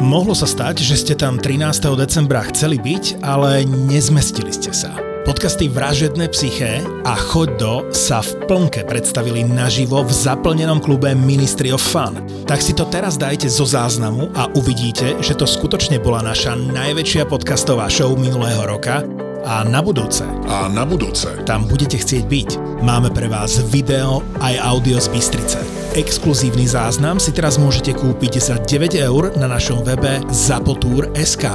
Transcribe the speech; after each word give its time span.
Mohlo 0.00 0.32
sa 0.32 0.48
stať, 0.48 0.80
že 0.80 0.96
ste 0.96 1.12
tam 1.12 1.36
13. 1.36 1.92
decembra 1.92 2.40
chceli 2.48 2.80
byť, 2.80 3.20
ale 3.20 3.68
nezmestili 3.68 4.48
ste 4.48 4.72
sa. 4.72 4.96
Podcasty 5.28 5.68
Vražedné 5.68 6.32
psyché 6.32 6.80
a 7.04 7.12
Choď 7.12 7.48
do 7.60 7.74
sa 7.92 8.24
v 8.24 8.48
plnke 8.48 8.88
predstavili 8.88 9.44
naživo 9.44 10.00
v 10.00 10.08
zaplnenom 10.08 10.80
klube 10.80 11.12
Ministry 11.12 11.68
of 11.68 11.84
Fun. 11.84 12.16
Tak 12.48 12.64
si 12.64 12.72
to 12.72 12.88
teraz 12.88 13.20
dajte 13.20 13.52
zo 13.52 13.68
záznamu 13.68 14.32
a 14.32 14.48
uvidíte, 14.56 15.20
že 15.20 15.36
to 15.36 15.44
skutočne 15.44 16.00
bola 16.00 16.24
naša 16.24 16.56
najväčšia 16.56 17.28
podcastová 17.28 17.84
show 17.92 18.16
minulého 18.16 18.64
roka 18.64 19.04
a 19.44 19.68
na 19.68 19.84
budúce. 19.84 20.24
A 20.48 20.72
na 20.72 20.88
budúce. 20.88 21.28
Tam 21.44 21.68
budete 21.68 22.00
chcieť 22.00 22.24
byť. 22.24 22.50
Máme 22.80 23.12
pre 23.12 23.28
vás 23.28 23.60
video 23.68 24.24
aj 24.40 24.56
audio 24.64 24.96
z 24.96 25.12
Bystrice. 25.12 25.79
Exkluzívny 25.90 26.70
záznam 26.70 27.18
si 27.18 27.34
teraz 27.34 27.58
môžete 27.58 27.98
kúpiť 27.98 28.38
za 28.38 28.62
9 28.62 28.94
eur 28.94 29.34
na 29.34 29.50
našom 29.50 29.82
webe 29.82 30.22
zapotur.sk. 30.30 31.50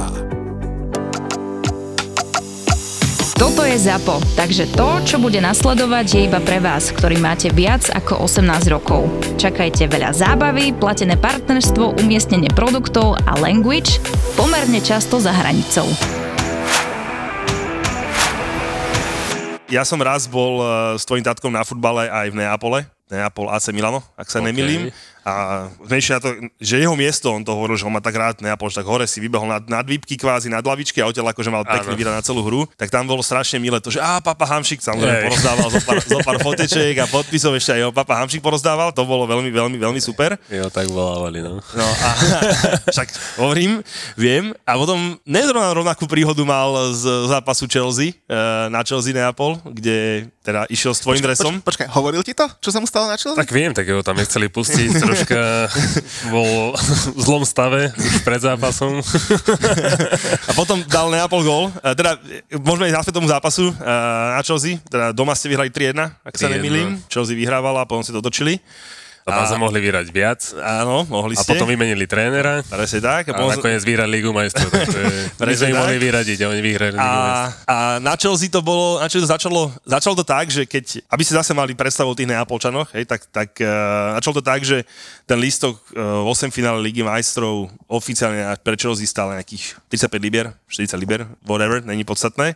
Toto 3.40 3.64
je 3.64 3.76
ZAPO, 3.80 4.20
takže 4.36 4.68
to, 4.76 5.00
čo 5.08 5.16
bude 5.16 5.40
nasledovať, 5.40 6.06
je 6.12 6.20
iba 6.28 6.36
pre 6.44 6.60
vás, 6.60 6.92
ktorý 6.92 7.16
máte 7.16 7.48
viac 7.48 7.88
ako 7.88 8.28
18 8.28 8.68
rokov. 8.68 9.08
Čakajte 9.40 9.88
veľa 9.88 10.12
zábavy, 10.12 10.76
platené 10.76 11.16
partnerstvo, 11.16 11.96
umiestnenie 11.96 12.52
produktov 12.52 13.16
a 13.24 13.40
language 13.40 14.04
pomerne 14.36 14.84
často 14.84 15.16
za 15.16 15.32
hranicou. 15.32 15.88
Ja 19.72 19.80
som 19.88 19.96
raz 20.04 20.28
bol 20.28 20.60
eh, 20.60 21.00
s 21.00 21.08
tvojim 21.08 21.24
tatkom 21.24 21.56
na 21.56 21.64
futbale 21.64 22.12
aj 22.12 22.36
v 22.36 22.36
Neapole, 22.36 22.80
Neapol 23.06 23.46
AC 23.54 23.70
Milano, 23.70 24.02
ak 24.18 24.26
sa 24.26 24.42
okay. 24.42 24.50
nemilím. 24.50 24.90
A 25.26 25.66
menšia 25.90 26.22
to, 26.22 26.38
že 26.62 26.78
jeho 26.78 26.94
miesto, 26.94 27.34
on 27.34 27.42
to 27.42 27.50
hovoril, 27.50 27.74
že 27.74 27.82
on 27.82 27.90
má 27.90 27.98
tak 27.98 28.14
rád 28.14 28.38
Neapol, 28.38 28.70
že 28.70 28.78
tak 28.78 28.86
hore 28.86 29.10
si 29.10 29.18
vybehol 29.18 29.50
nad, 29.50 29.66
nad 29.66 29.82
výpky 29.82 30.14
kvázi, 30.14 30.46
nad 30.46 30.62
lavičky 30.62 31.02
a 31.02 31.10
odtiaľ 31.10 31.34
akože 31.34 31.50
mal 31.50 31.66
pekný 31.66 31.98
výraz 31.98 32.14
na 32.14 32.22
celú 32.22 32.46
hru, 32.46 32.62
tak 32.78 32.94
tam 32.94 33.10
bolo 33.10 33.26
strašne 33.26 33.58
milé 33.58 33.82
to, 33.82 33.90
že 33.90 33.98
á, 33.98 34.22
papa 34.22 34.46
Hamšik 34.46 34.78
samozrejme 34.78 35.26
porozdával 35.26 35.68
zo 35.74 35.80
pár, 35.82 35.98
zo 35.98 36.18
pár 36.22 36.38
fotečiek 36.46 36.94
a 37.02 37.10
podpisov 37.10 37.58
ešte 37.58 37.74
aj 37.74 37.80
jeho 37.82 37.90
papa 37.90 38.22
Hamšik 38.22 38.38
porozdával, 38.38 38.94
to 38.94 39.02
bolo 39.02 39.26
veľmi, 39.26 39.50
veľmi, 39.50 39.76
veľmi 39.82 39.98
super. 39.98 40.38
Jo, 40.46 40.70
tak 40.70 40.86
volávali, 40.86 41.42
no. 41.42 41.58
No 41.58 41.86
a 41.90 42.08
však 42.94 43.10
hovorím, 43.42 43.82
viem. 44.14 44.54
A 44.62 44.78
potom 44.78 45.18
nezrovna 45.26 45.74
rovnakú 45.74 46.06
príhodu 46.06 46.46
mal 46.46 46.94
z 46.94 47.02
zápasu 47.26 47.66
Chelsea, 47.66 48.14
eh, 48.30 48.70
na 48.70 48.86
Chelsea 48.86 49.10
Neapol, 49.10 49.58
kde 49.66 50.30
teda 50.46 50.70
išiel 50.70 50.94
s 50.94 51.02
tvojim 51.02 51.18
dresom. 51.18 51.58
Poč, 51.58 51.74
počkaj, 51.74 51.90
hovoril 51.90 52.22
ti 52.22 52.30
to, 52.30 52.46
čo 52.62 52.70
sa 52.70 52.78
mu 52.78 52.86
stalo 52.86 53.10
na 53.10 53.18
Chelsea? 53.18 53.34
Tak 53.34 53.50
viem, 53.50 53.74
tak 53.74 53.90
ho 53.90 54.06
tam 54.06 54.14
nechceli 54.14 54.46
pustiť, 54.46 55.02
troška 55.16 55.72
bol 56.34 56.76
v 57.16 57.20
zlom 57.20 57.42
stave 57.48 57.88
už 57.96 58.20
pred 58.20 58.40
zápasom. 58.40 59.00
A 60.44 60.52
potom 60.52 60.84
dal 60.84 61.08
Neapol 61.08 61.40
gól. 61.40 61.64
Teda 61.96 62.20
môžeme 62.60 62.92
ísť 62.92 63.14
tomu 63.14 63.24
zápasu 63.30 63.72
e, 63.72 63.74
na 64.36 64.42
Chelsea. 64.44 64.76
Teda 64.92 65.16
doma 65.16 65.32
ste 65.32 65.48
vyhrali 65.48 65.72
3-1, 65.72 66.12
ak 66.20 66.34
sa 66.36 66.52
nemýlim. 66.52 67.00
Chelsea 67.08 67.32
vyhrávala 67.32 67.84
a 67.84 67.88
potom 67.88 68.04
si 68.04 68.12
to 68.12 68.20
točili. 68.20 68.60
A 69.26 69.42
sa 69.42 69.58
mohli 69.58 69.82
vyrať 69.82 70.06
viac. 70.14 70.54
Áno, 70.54 71.02
mohli 71.10 71.34
ste. 71.34 71.50
A 71.50 71.58
potom 71.58 71.66
vymenili 71.66 72.06
trénera. 72.06 72.62
Presne 72.62 73.02
tak. 73.02 73.34
A, 73.34 73.34
a 73.34 73.58
nakoniec 73.58 73.82
vyhrali 73.82 74.22
Ligu 74.22 74.30
majstrov. 74.30 74.70
my 75.42 75.54
sme 75.58 75.74
im 75.74 75.78
mohli 75.82 75.98
vyradiť 75.98 76.46
a 76.46 76.54
oni 76.54 76.62
vyhrali 76.62 76.94
Ligu 76.94 77.02
a, 77.02 77.50
a 77.66 77.76
na 77.98 78.14
Chelsea 78.14 78.46
to 78.46 78.62
bolo, 78.62 79.02
na 79.02 79.10
Chelsea 79.10 79.26
začalo, 79.26 79.74
začalo 79.82 80.14
to 80.14 80.22
tak, 80.22 80.46
že 80.46 80.62
keď, 80.62 81.02
aby 81.10 81.22
ste 81.26 81.34
zase 81.34 81.50
mali 81.58 81.74
predstavu 81.74 82.14
o 82.14 82.18
tých 82.18 82.30
Neapolčanoch, 82.30 82.94
hej, 82.94 83.02
tak, 83.02 83.26
tak 83.34 83.50
uh, 83.58 84.14
začalo 84.22 84.34
to 84.38 84.44
tak, 84.46 84.62
že 84.62 84.86
ten 85.26 85.42
lístok 85.42 85.74
uh, 85.98 86.22
v 86.22 86.30
8 86.30 86.54
finále 86.54 86.78
Ligy 86.78 87.02
majstrov 87.02 87.66
oficiálne 87.90 88.46
pre 88.62 88.78
Chelsea 88.78 89.10
stále 89.10 89.42
nejakých 89.42 89.74
35 89.90 90.22
liber, 90.22 90.46
40 90.70 91.02
liber, 91.02 91.26
whatever, 91.42 91.82
není 91.82 92.06
podstatné 92.06 92.54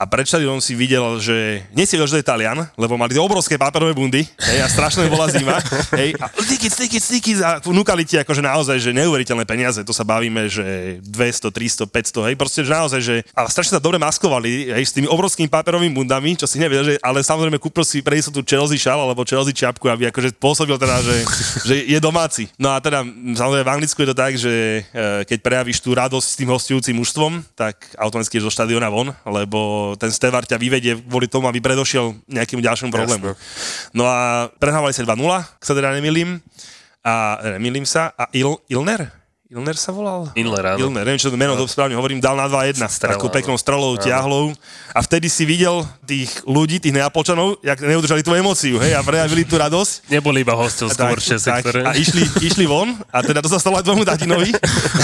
a 0.00 0.08
pred 0.08 0.24
štadiónom 0.24 0.64
si 0.64 0.72
videl, 0.72 1.04
že 1.20 1.60
nie 1.76 1.84
si 1.84 2.00
videl, 2.00 2.08
že 2.08 2.14
to 2.16 2.20
je 2.24 2.30
Talian, 2.32 2.64
lebo 2.80 2.96
mali 2.96 3.12
tie 3.12 3.20
obrovské 3.20 3.60
páperové 3.60 3.92
bundy 3.92 4.24
hej, 4.24 4.58
a 4.64 4.66
strašne 4.72 5.04
bola 5.12 5.28
zima. 5.28 5.60
Hej, 5.92 6.16
a 6.16 6.32
tickets, 6.32 6.76
tickets, 6.80 7.04
tickets 7.04 7.40
a 7.44 7.60
vnúkali 7.60 8.08
ti 8.08 8.16
akože 8.16 8.40
naozaj, 8.40 8.80
že 8.80 8.96
neuveriteľné 8.96 9.44
peniaze, 9.44 9.84
to 9.84 9.92
sa 9.92 10.00
bavíme, 10.00 10.48
že 10.48 10.96
200, 11.04 11.52
300, 11.52 11.84
500, 11.84 12.28
hej, 12.32 12.34
proste, 12.40 12.64
že 12.64 12.72
naozaj, 12.72 13.00
že 13.04 13.16
a 13.36 13.44
strašne 13.44 13.76
sa 13.76 13.82
dobre 13.84 14.00
maskovali, 14.00 14.72
hej, 14.72 14.84
s 14.88 14.96
tými 14.96 15.04
obrovskými 15.04 15.52
páperovými 15.52 15.92
bundami, 15.92 16.32
čo 16.32 16.48
si 16.48 16.56
nevedel, 16.56 16.84
že, 16.88 16.94
ale 17.04 17.20
samozrejme 17.20 17.60
kúpil 17.60 17.84
si 17.84 18.00
pre 18.00 18.16
tu 18.24 18.40
Chelsea 18.40 18.80
šal 18.80 18.96
alebo 18.96 19.20
Chelsea 19.28 19.52
čiapku, 19.52 19.84
aby 19.84 20.08
akože 20.08 20.32
pôsobil 20.40 20.80
teda, 20.80 20.96
že, 21.04 21.16
že 21.68 21.74
je 21.84 21.98
domáci. 22.00 22.48
No 22.56 22.72
a 22.72 22.80
teda 22.80 23.04
samozrejme 23.36 23.64
v 23.68 23.72
Anglicku 23.76 23.98
je 24.00 24.08
to 24.08 24.16
tak, 24.16 24.32
že 24.36 24.52
e, 24.80 24.80
keď 25.28 25.38
prejavíš 25.44 25.84
tú 25.84 25.92
radosť 25.92 26.26
s 26.28 26.38
tým 26.38 26.48
hostujúcim 26.48 26.96
mužstvom, 26.96 27.44
tak 27.52 27.76
automaticky 28.00 28.40
je 28.40 28.46
zo 28.48 28.52
štadiona 28.52 28.88
von, 28.92 29.12
lebo 29.24 29.89
ten 29.96 30.10
Stevar 30.10 30.46
ťa 30.46 30.58
vyvedie 30.58 30.98
kvôli 30.98 31.26
tomu, 31.30 31.46
aby 31.46 31.62
predošiel 31.62 32.14
nejakým 32.26 32.60
ďalším 32.62 32.90
problémom. 32.90 33.34
No 33.94 34.06
a 34.06 34.50
prehrávali 34.58 34.94
sa 34.94 35.06
2-0, 35.06 35.16
ak 35.30 35.62
sa 35.62 35.74
teda 35.74 35.94
nemilím. 35.94 36.42
A 37.00 37.40
nemilím 37.56 37.88
sa. 37.88 38.12
A 38.18 38.28
Il, 38.36 38.60
Ilner? 38.68 39.19
Ilner 39.50 39.74
sa 39.74 39.90
volal? 39.90 40.30
Ilner, 40.38 40.62
áno. 40.62 40.86
Ilner, 40.86 41.02
neviem, 41.02 41.18
čo 41.18 41.26
to 41.26 41.34
meno 41.34 41.58
no. 41.58 41.66
správne 41.66 41.98
hovorím, 41.98 42.22
dal 42.22 42.38
na 42.38 42.46
2-1, 42.46 42.86
takú 42.86 43.26
peknou 43.34 43.58
strelou, 43.58 43.98
tiahlou. 43.98 44.54
A 44.94 45.02
vtedy 45.02 45.26
si 45.26 45.42
videl 45.42 45.82
tých 46.06 46.30
ľudí, 46.46 46.78
tých 46.78 46.94
Neapolčanov, 46.94 47.58
jak 47.58 47.82
neudržali 47.82 48.22
tú 48.22 48.30
emóciu, 48.30 48.78
hej, 48.78 48.94
a 48.94 49.02
prejavili 49.02 49.42
tú 49.42 49.58
radosť. 49.58 50.06
Neboli 50.06 50.46
iba 50.46 50.54
hostovskú 50.54 51.18
sektore. 51.18 51.82
A 51.82 51.98
išli, 51.98 52.22
išli 52.46 52.62
von, 52.62 52.94
a 53.10 53.26
teda 53.26 53.42
to 53.42 53.50
sa 53.50 53.58
stalo 53.58 53.82
aj 53.82 53.90
tvojmu 53.90 54.06
tatinovi, 54.06 54.54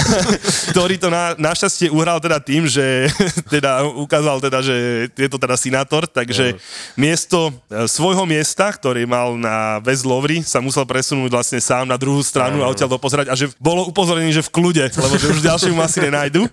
ktorý 0.71 0.95
to 0.95 1.11
na, 1.11 1.35
našťastie 1.35 1.91
uhral 1.91 2.23
teda 2.23 2.39
tým, 2.39 2.71
že 2.71 3.11
teda 3.59 3.83
ukázal 3.83 4.39
teda, 4.39 4.63
že 4.63 5.11
je 5.11 5.27
to 5.27 5.35
teda 5.35 5.59
sinátor, 5.59 6.07
takže 6.07 6.55
no. 6.55 6.59
miesto 6.95 7.51
e, 7.67 7.83
svojho 7.83 8.23
miesta, 8.23 8.71
ktorý 8.71 9.03
mal 9.03 9.35
na 9.35 9.83
West 9.83 10.07
Lovry, 10.07 10.39
sa 10.39 10.63
musel 10.63 10.87
presunúť 10.87 11.35
vlastne 11.35 11.59
sám 11.59 11.83
na 11.83 11.99
druhú 11.99 12.23
stranu 12.23 12.63
no. 12.63 12.63
a 12.63 12.71
odtiaľ 12.71 12.95
dopozerať 12.95 13.27
a 13.27 13.35
že 13.35 13.51
bolo 13.59 13.83
upozornený, 13.91 14.36
že 14.37 14.45
v 14.45 14.53
kľude, 14.53 14.85
lebo 14.85 15.13
že 15.17 15.27
už 15.33 15.41
ďalšiu 15.41 15.73
asi 15.81 15.99
nenajdu. 16.05 16.45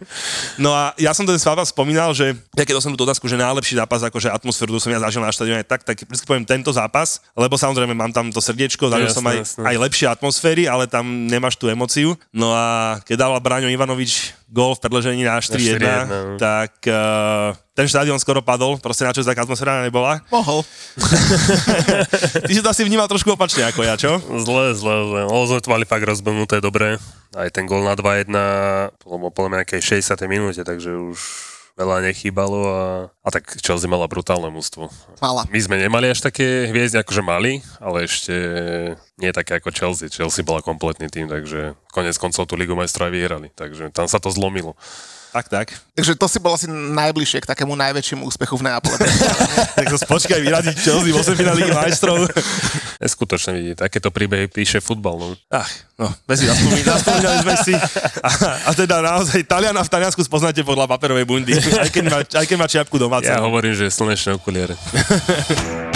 No 0.57 0.73
a 0.73 0.97
ja 0.97 1.13
som 1.13 1.29
ten 1.29 1.37
zápas 1.37 1.69
spomínal, 1.69 2.17
že 2.17 2.33
ja 2.57 2.65
keď 2.65 2.81
som 2.81 2.97
tú 2.97 3.05
otázku, 3.05 3.29
že 3.29 3.37
najlepší 3.37 3.77
zápas, 3.77 4.01
akože 4.01 4.33
atmosféru, 4.33 4.81
som 4.81 4.89
ja 4.89 5.01
zažil 5.05 5.21
na 5.21 5.29
štadióne 5.29 5.65
tak, 5.69 5.85
tak 5.85 6.01
vždy 6.01 6.25
poviem 6.25 6.49
tento 6.49 6.73
zápas, 6.73 7.21
lebo 7.37 7.61
samozrejme 7.61 7.93
mám 7.93 8.13
tam 8.13 8.33
to 8.33 8.41
srdiečko, 8.41 8.89
zažil 8.89 9.13
jasne, 9.13 9.19
som 9.21 9.25
aj, 9.29 9.37
jasne. 9.45 9.63
aj 9.69 9.77
lepšie 9.77 10.07
atmosféry, 10.09 10.63
ale 10.65 10.89
tam 10.89 11.05
nemáš 11.29 11.61
tú 11.61 11.69
emociu. 11.69 12.17
No 12.33 12.57
a 12.57 12.99
keď 13.05 13.29
dával 13.29 13.39
Braňo 13.45 13.69
Ivanovič 13.69 14.33
gol 14.55 14.79
v 14.79 14.81
predlžení 14.87 15.27
na 15.27 15.43
4-1, 15.43 16.39
4-1 16.39 16.39
tak 16.39 16.79
uh, 16.87 17.51
ten 17.75 17.91
štadión 17.91 18.23
skoro 18.23 18.39
padol, 18.39 18.79
proste 18.79 19.03
na 19.03 19.11
čo 19.11 19.27
taká 19.27 19.43
atmosféra 19.43 19.83
nebola. 19.83 20.23
Mohol. 20.31 20.63
Ty 22.47 22.53
si 22.55 22.63
to 22.63 22.71
asi 22.71 22.87
vnímal 22.87 23.11
trošku 23.11 23.35
opačne 23.35 23.67
ako 23.67 23.83
ja, 23.83 23.99
čo? 23.99 24.23
Zle, 24.23 24.79
zle, 24.79 24.95
zle. 25.11 25.21
Sme 25.27 25.59
to 25.59 25.75
mali 25.75 25.83
fakt 25.83 26.07
rozbenuté 26.07 26.63
dobre. 26.63 27.03
Aj 27.35 27.51
ten 27.51 27.67
gol 27.67 27.83
na 27.83 27.99
2-1, 27.99 28.31
bolo 29.03 29.35
podľa 29.35 29.51
mňa 29.51 29.59
nejakej 29.67 30.07
60. 30.07 30.15
minúte, 30.31 30.63
takže 30.63 30.95
už 30.95 31.19
veľa 31.75 32.07
nechýbalo 32.07 32.61
a, 32.71 32.83
a 33.11 33.29
tak 33.35 33.51
Chelsea 33.59 33.91
mala 33.91 34.07
brutálne 34.07 34.47
mústvo. 34.51 34.87
Mala. 35.19 35.43
My 35.51 35.59
sme 35.59 35.77
nemali 35.83 36.07
až 36.07 36.23
také 36.23 36.71
hviezdy, 36.71 37.03
akože 37.03 37.23
mali, 37.23 37.61
ale 37.83 38.07
ešte 38.07 38.35
nie 39.19 39.35
také 39.35 39.59
ako 39.59 39.75
Chelsea. 39.75 40.11
Chelsea 40.11 40.47
bola 40.47 40.63
kompletný 40.63 41.11
tým, 41.11 41.27
takže 41.27 41.75
konec 41.91 42.15
koncov 42.15 42.47
tú 42.47 42.55
Ligu 42.55 42.79
majstrov 42.79 43.11
aj 43.11 43.15
vyhrali, 43.15 43.49
takže 43.59 43.91
tam 43.91 44.07
sa 44.07 44.23
to 44.23 44.31
zlomilo. 44.31 44.79
Tak, 45.35 45.51
tak. 45.51 45.67
Takže 45.99 46.15
to 46.15 46.31
si 46.31 46.39
bol 46.39 46.55
asi 46.55 46.71
najbližšie 46.71 47.43
k 47.43 47.47
takému 47.51 47.75
najväčšiemu 47.75 48.23
úspechu 48.23 48.55
v 48.55 48.71
Neapole. 48.71 49.03
tak 49.83 49.91
to 49.91 49.99
spočkaj 49.99 50.39
vyradiť 50.39 50.79
Chelsea 50.79 51.11
v 51.11 51.19
8 51.19 51.35
finále 51.35 51.75
majstrov. 51.75 52.31
Neskutočne 53.03 53.59
vidieť, 53.59 53.83
takéto 53.83 54.15
príbehy 54.15 54.47
píše 54.47 54.79
futbal. 54.79 55.19
No. 55.19 55.27
Ach, 55.51 55.67
no, 55.99 56.07
bez 56.31 56.39
si 56.39 56.47
zaspomínali 56.87 57.43
sme 57.43 57.55
si. 57.67 57.75
A, 58.23 58.31
a, 58.63 58.71
teda 58.79 59.03
naozaj 59.03 59.43
Taliana 59.43 59.83
v 59.83 59.91
Taliansku 59.91 60.23
spoznáte 60.23 60.63
podľa 60.63 60.87
paperovej 60.87 61.27
bundy, 61.27 61.59
aj 61.59 61.91
keď 61.91 62.05
má, 62.15 62.19
aj 62.23 62.47
keď 62.47 62.57
má 62.63 62.67
čiapku 62.71 62.95
domáca. 62.95 63.27
Ja 63.27 63.43
hovorím, 63.43 63.75
že 63.75 63.91
slnečné 63.91 64.39
okuliare. 64.39 64.79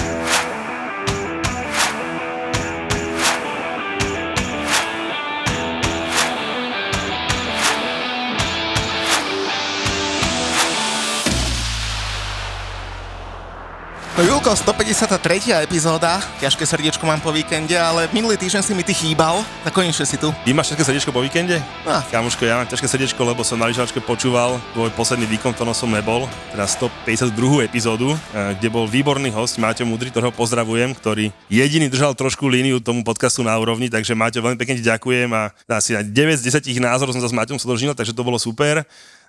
No 14.39 14.47
Julko, 14.47 14.71
153. 14.71 15.67
epizóda, 15.67 16.23
ťažké 16.39 16.63
srdiečko 16.63 17.03
mám 17.03 17.19
po 17.19 17.35
víkende, 17.35 17.75
ale 17.75 18.07
minulý 18.15 18.39
týždeň 18.39 18.63
si 18.63 18.71
mi 18.71 18.87
ty 18.87 18.95
chýbal, 18.95 19.43
tak 19.67 19.75
konečne 19.75 20.07
si 20.07 20.15
tu. 20.15 20.31
Ty 20.31 20.51
máš 20.55 20.71
ťažké 20.71 20.87
srdiečko 20.87 21.11
po 21.11 21.27
víkende? 21.27 21.59
Ah. 21.83 22.07
Kamuško, 22.07 22.47
ja 22.47 22.63
mám 22.63 22.71
ťažké 22.71 22.87
srdiečko, 22.87 23.19
lebo 23.27 23.43
som 23.43 23.59
na 23.59 23.67
lyžovačke 23.67 23.99
počúval 23.99 24.63
tvoj 24.79 24.95
posledný 24.95 25.27
výkon, 25.27 25.59
ktorom 25.59 25.75
som 25.75 25.91
nebol, 25.91 26.31
teda 26.55 26.71
152. 26.71 27.67
epizódu, 27.67 28.15
eh, 28.15 28.55
kde 28.63 28.71
bol 28.71 28.87
výborný 28.87 29.35
host 29.35 29.59
Máťo 29.59 29.83
Mudry, 29.83 30.15
ktorého 30.15 30.31
pozdravujem, 30.31 30.95
ktorý 30.95 31.35
jediný 31.51 31.91
držal 31.91 32.15
trošku 32.15 32.47
líniu 32.47 32.79
tomu 32.79 33.03
podcastu 33.03 33.43
na 33.43 33.59
úrovni, 33.59 33.91
takže 33.91 34.15
Máťo, 34.15 34.39
veľmi 34.39 34.55
pekne 34.55 34.79
ti 34.79 34.87
ďakujem 34.87 35.35
a 35.35 35.51
asi 35.67 35.99
na 35.99 36.07
9 36.07 36.39
z 36.39 36.47
10 36.47 36.79
názorov 36.79 37.11
som 37.11 37.27
sa 37.27 37.27
s 37.27 37.35
Máťom 37.35 37.59
sodožnil, 37.59 37.91
takže 37.91 38.15
to 38.15 38.23
bolo 38.23 38.39
super. 38.39 38.87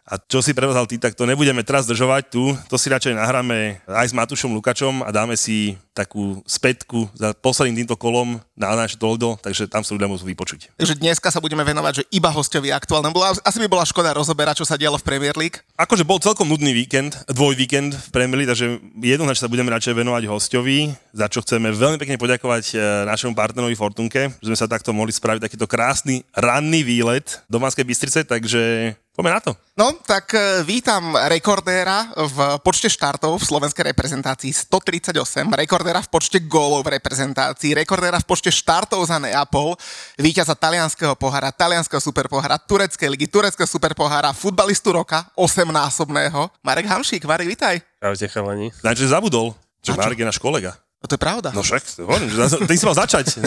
A 0.10 0.18
čo 0.18 0.42
si 0.42 0.58
prevzal 0.58 0.90
ty, 0.90 0.98
tak 0.98 1.14
to 1.14 1.30
nebudeme 1.30 1.62
teraz 1.62 1.86
zdržovať 1.86 2.34
tu, 2.34 2.58
to 2.66 2.82
si 2.82 2.90
radšej 2.90 3.14
nahráme 3.14 3.78
aj 3.86 4.10
s 4.10 4.18
Matušom 4.18 4.50
Lukačom 4.58 5.06
a 5.06 5.14
dáme 5.14 5.38
si 5.38 5.78
takú 5.94 6.42
spätku 6.50 7.06
za 7.14 7.38
posledným 7.38 7.86
týmto 7.86 7.94
kolom 7.94 8.42
na 8.58 8.74
naše 8.74 8.98
Toldo, 8.98 9.38
takže 9.38 9.70
tam 9.70 9.86
sa 9.86 9.94
ľudia 9.94 10.10
môžu 10.10 10.26
vypočuť. 10.26 10.74
Takže 10.82 10.98
dneska 10.98 11.30
sa 11.30 11.38
budeme 11.38 11.62
venovať, 11.62 12.02
že 12.02 12.04
iba 12.10 12.34
hostovi 12.34 12.74
aktuálne. 12.74 13.14
Bola, 13.14 13.38
asi 13.38 13.62
by 13.62 13.70
bola 13.70 13.86
škoda 13.86 14.16
rozoberať, 14.18 14.64
čo 14.64 14.66
sa 14.66 14.80
dialo 14.80 14.98
v 14.98 15.06
Premier 15.06 15.36
League. 15.38 15.62
Akože 15.78 16.08
bol 16.08 16.18
celkom 16.18 16.50
nudný 16.50 16.74
víkend, 16.74 17.14
dvoj 17.30 17.54
víkend 17.54 17.94
v 17.94 18.10
Premier 18.10 18.42
League, 18.42 18.50
takže 18.50 18.82
jednoznačne 18.98 19.46
sa 19.46 19.52
budeme 19.52 19.70
radšej 19.70 19.94
venovať 19.94 20.24
hostovi, 20.26 20.90
za 21.14 21.30
čo 21.30 21.46
chceme 21.46 21.70
veľmi 21.70 22.02
pekne 22.02 22.18
poďakovať 22.18 22.64
e, 22.74 22.76
našemu 23.06 23.38
partnerovi 23.38 23.76
Fortunke, 23.78 24.34
že 24.42 24.48
sme 24.50 24.58
sa 24.58 24.72
takto 24.72 24.96
mohli 24.96 25.14
spraviť 25.14 25.46
takýto 25.46 25.70
krásny 25.70 26.26
ranný 26.34 26.82
výlet 26.82 27.44
do 27.52 27.62
Banskej 27.62 27.86
Bystrice, 27.86 28.24
takže 28.24 28.96
poďme 29.20 29.36
na 29.36 29.44
to. 29.44 29.52
No, 29.76 30.00
tak 30.08 30.32
e, 30.32 30.64
vítam 30.64 31.12
rekordéra 31.28 32.08
v 32.16 32.56
počte 32.64 32.88
štartov 32.88 33.36
v 33.36 33.44
slovenskej 33.44 33.92
reprezentácii 33.92 34.48
138, 34.56 35.12
rekordéra 35.60 36.00
v 36.00 36.08
počte 36.08 36.40
gólov 36.48 36.88
v 36.88 36.96
reprezentácii, 36.96 37.76
rekordéra 37.76 38.24
v 38.24 38.26
počte 38.26 38.48
štartov 38.48 39.04
za 39.04 39.20
Neapol, 39.20 39.76
víťaza 40.16 40.56
talianského 40.56 41.20
pohára, 41.20 41.52
talianského 41.52 42.00
superpohára, 42.00 42.56
tureckej 42.56 43.12
ligy, 43.12 43.28
tureckého 43.28 43.68
superpohára, 43.68 44.32
futbalistu 44.32 44.96
roka, 44.96 45.28
8-násobného. 45.36 46.48
Marek 46.64 46.88
Hamšík, 46.88 47.28
Marek, 47.28 47.52
vitaj. 47.52 47.84
Čaute 48.00 48.32
chalani. 48.32 48.72
Takže 48.80 49.12
zabudol, 49.12 49.52
že? 49.84 50.00
Marek 50.00 50.24
je 50.24 50.28
náš 50.32 50.40
kolega. 50.40 50.80
No 51.00 51.08
to 51.08 51.16
je 51.16 51.22
pravda. 51.24 51.56
No 51.56 51.64
však, 51.64 52.04
hovorím, 52.04 52.28
ty 52.68 52.76
si 52.76 52.84
mal 52.84 52.92
začať 52.92 53.40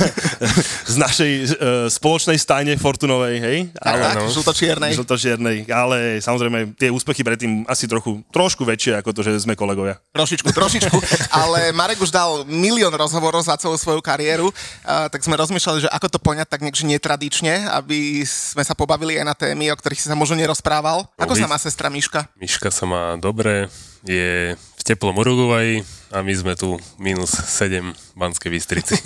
z 0.92 0.96
našej 0.96 1.32
uh, 1.36 1.48
spoločnej 1.92 2.40
stajne 2.40 2.80
Fortunovej, 2.80 3.36
hej? 3.44 3.58
tak, 3.76 3.92
tak, 4.00 4.16
no. 4.16 4.32
žlto-čiernej. 4.32 4.96
Žltočiernej, 4.96 5.56
ale 5.68 6.24
samozrejme 6.24 6.72
tie 6.80 6.88
úspechy 6.88 7.20
predtým 7.20 7.68
asi 7.68 7.84
trochu, 7.84 8.24
trošku 8.32 8.64
väčšie 8.64 9.04
ako 9.04 9.12
to, 9.12 9.20
že 9.20 9.44
sme 9.44 9.52
kolegovia. 9.52 10.00
Trošičku, 10.16 10.48
trošičku, 10.48 10.96
ale 11.44 11.76
Marek 11.76 12.00
už 12.00 12.08
dal 12.08 12.48
milión 12.48 12.96
rozhovorov 12.96 13.44
za 13.44 13.60
celú 13.60 13.76
svoju 13.76 14.00
kariéru, 14.00 14.48
uh, 14.48 15.12
tak 15.12 15.20
sme 15.20 15.36
rozmýšľali, 15.36 15.84
že 15.84 15.92
ako 15.92 16.08
to 16.08 16.18
poňať 16.24 16.48
tak 16.48 16.64
niekže 16.64 16.88
netradične, 16.88 17.68
aby 17.68 18.24
sme 18.24 18.64
sa 18.64 18.72
pobavili 18.72 19.20
aj 19.20 19.28
na 19.28 19.36
témy, 19.36 19.68
o 19.68 19.76
ktorých 19.76 20.00
si 20.00 20.08
sa 20.08 20.16
možno 20.16 20.40
nerozprával. 20.40 21.04
Ako 21.20 21.36
vy- 21.36 21.44
sa 21.44 21.52
má 21.52 21.60
sestra 21.60 21.92
Miška? 21.92 22.32
Miška 22.40 22.72
sa 22.72 22.88
má 22.88 23.20
dobre, 23.20 23.68
je 24.08 24.56
teplom 24.88 25.20
Uruguayi 25.20 25.84
a 26.08 26.24
my 26.24 26.32
sme 26.32 26.56
tu 26.56 26.80
minus 26.96 27.36
7 27.36 27.92
v 27.92 28.12
Banskej 28.16 28.48
Bystrici. 28.48 28.96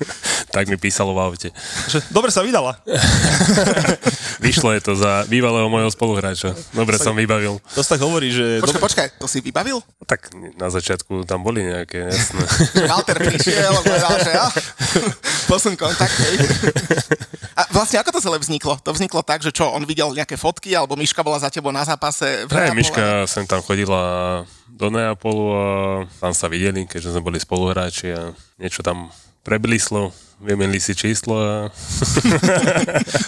tak 0.54 0.68
mi 0.68 0.76
písalo 0.76 1.16
v 1.16 1.20
aute. 1.24 1.48
Dobre 2.12 2.28
sa 2.28 2.44
vydala. 2.44 2.76
Vyšlo 4.44 4.76
je 4.76 4.84
to 4.84 4.92
za 4.92 5.24
bývalého 5.32 5.64
môjho 5.72 5.88
spoluhráča. 5.88 6.52
Dobre 6.76 7.00
som 7.00 7.16
vybavil. 7.16 7.56
To 7.72 7.80
sa 7.80 7.96
tak 7.96 8.04
hovorí, 8.04 8.28
že... 8.28 8.60
Počkaj, 8.60 8.82
počkaj, 8.84 9.06
to 9.16 9.24
si 9.24 9.40
vybavil? 9.40 9.80
Tak 10.04 10.36
na 10.60 10.68
začiatku 10.68 11.24
tam 11.24 11.40
boli 11.40 11.64
nejaké, 11.64 12.12
jasné. 12.12 12.44
Walter 12.92 13.16
prišiel 13.16 13.72
a 13.72 13.80
povedal, 13.80 14.14
že 14.20 14.30
ja, 14.36 14.46
posun 15.48 15.72
kontakt. 15.80 16.12
hej. 16.20 16.36
A 17.56 17.64
vlastne 17.72 17.96
ako 18.04 18.12
to 18.12 18.20
celé 18.20 18.36
vzniklo? 18.36 18.76
To 18.84 18.92
vzniklo 18.92 19.24
tak, 19.24 19.40
že 19.40 19.48
čo, 19.48 19.72
on 19.72 19.88
videl 19.88 20.12
nejaké 20.12 20.36
fotky, 20.36 20.76
alebo 20.76 20.92
Miška 21.00 21.24
bola 21.24 21.40
za 21.40 21.48
tebou 21.48 21.72
na 21.72 21.88
zápase 21.88 22.44
v 22.44 22.52
Neapole? 22.52 22.76
Miška 22.76 23.04
sem 23.24 23.48
tam 23.48 23.64
chodila 23.64 24.44
do 24.80 24.88
Neapolu 24.88 25.46
a 25.52 25.64
tam 26.16 26.32
sa 26.32 26.48
videli, 26.48 26.88
keďže 26.88 27.12
sme 27.12 27.20
boli 27.20 27.36
spoluhráči 27.36 28.16
a 28.16 28.32
niečo 28.56 28.80
tam 28.80 29.12
preblíslo, 29.44 30.08
vymenili 30.40 30.80
si 30.80 30.96
číslo 30.96 31.36
a, 31.36 31.68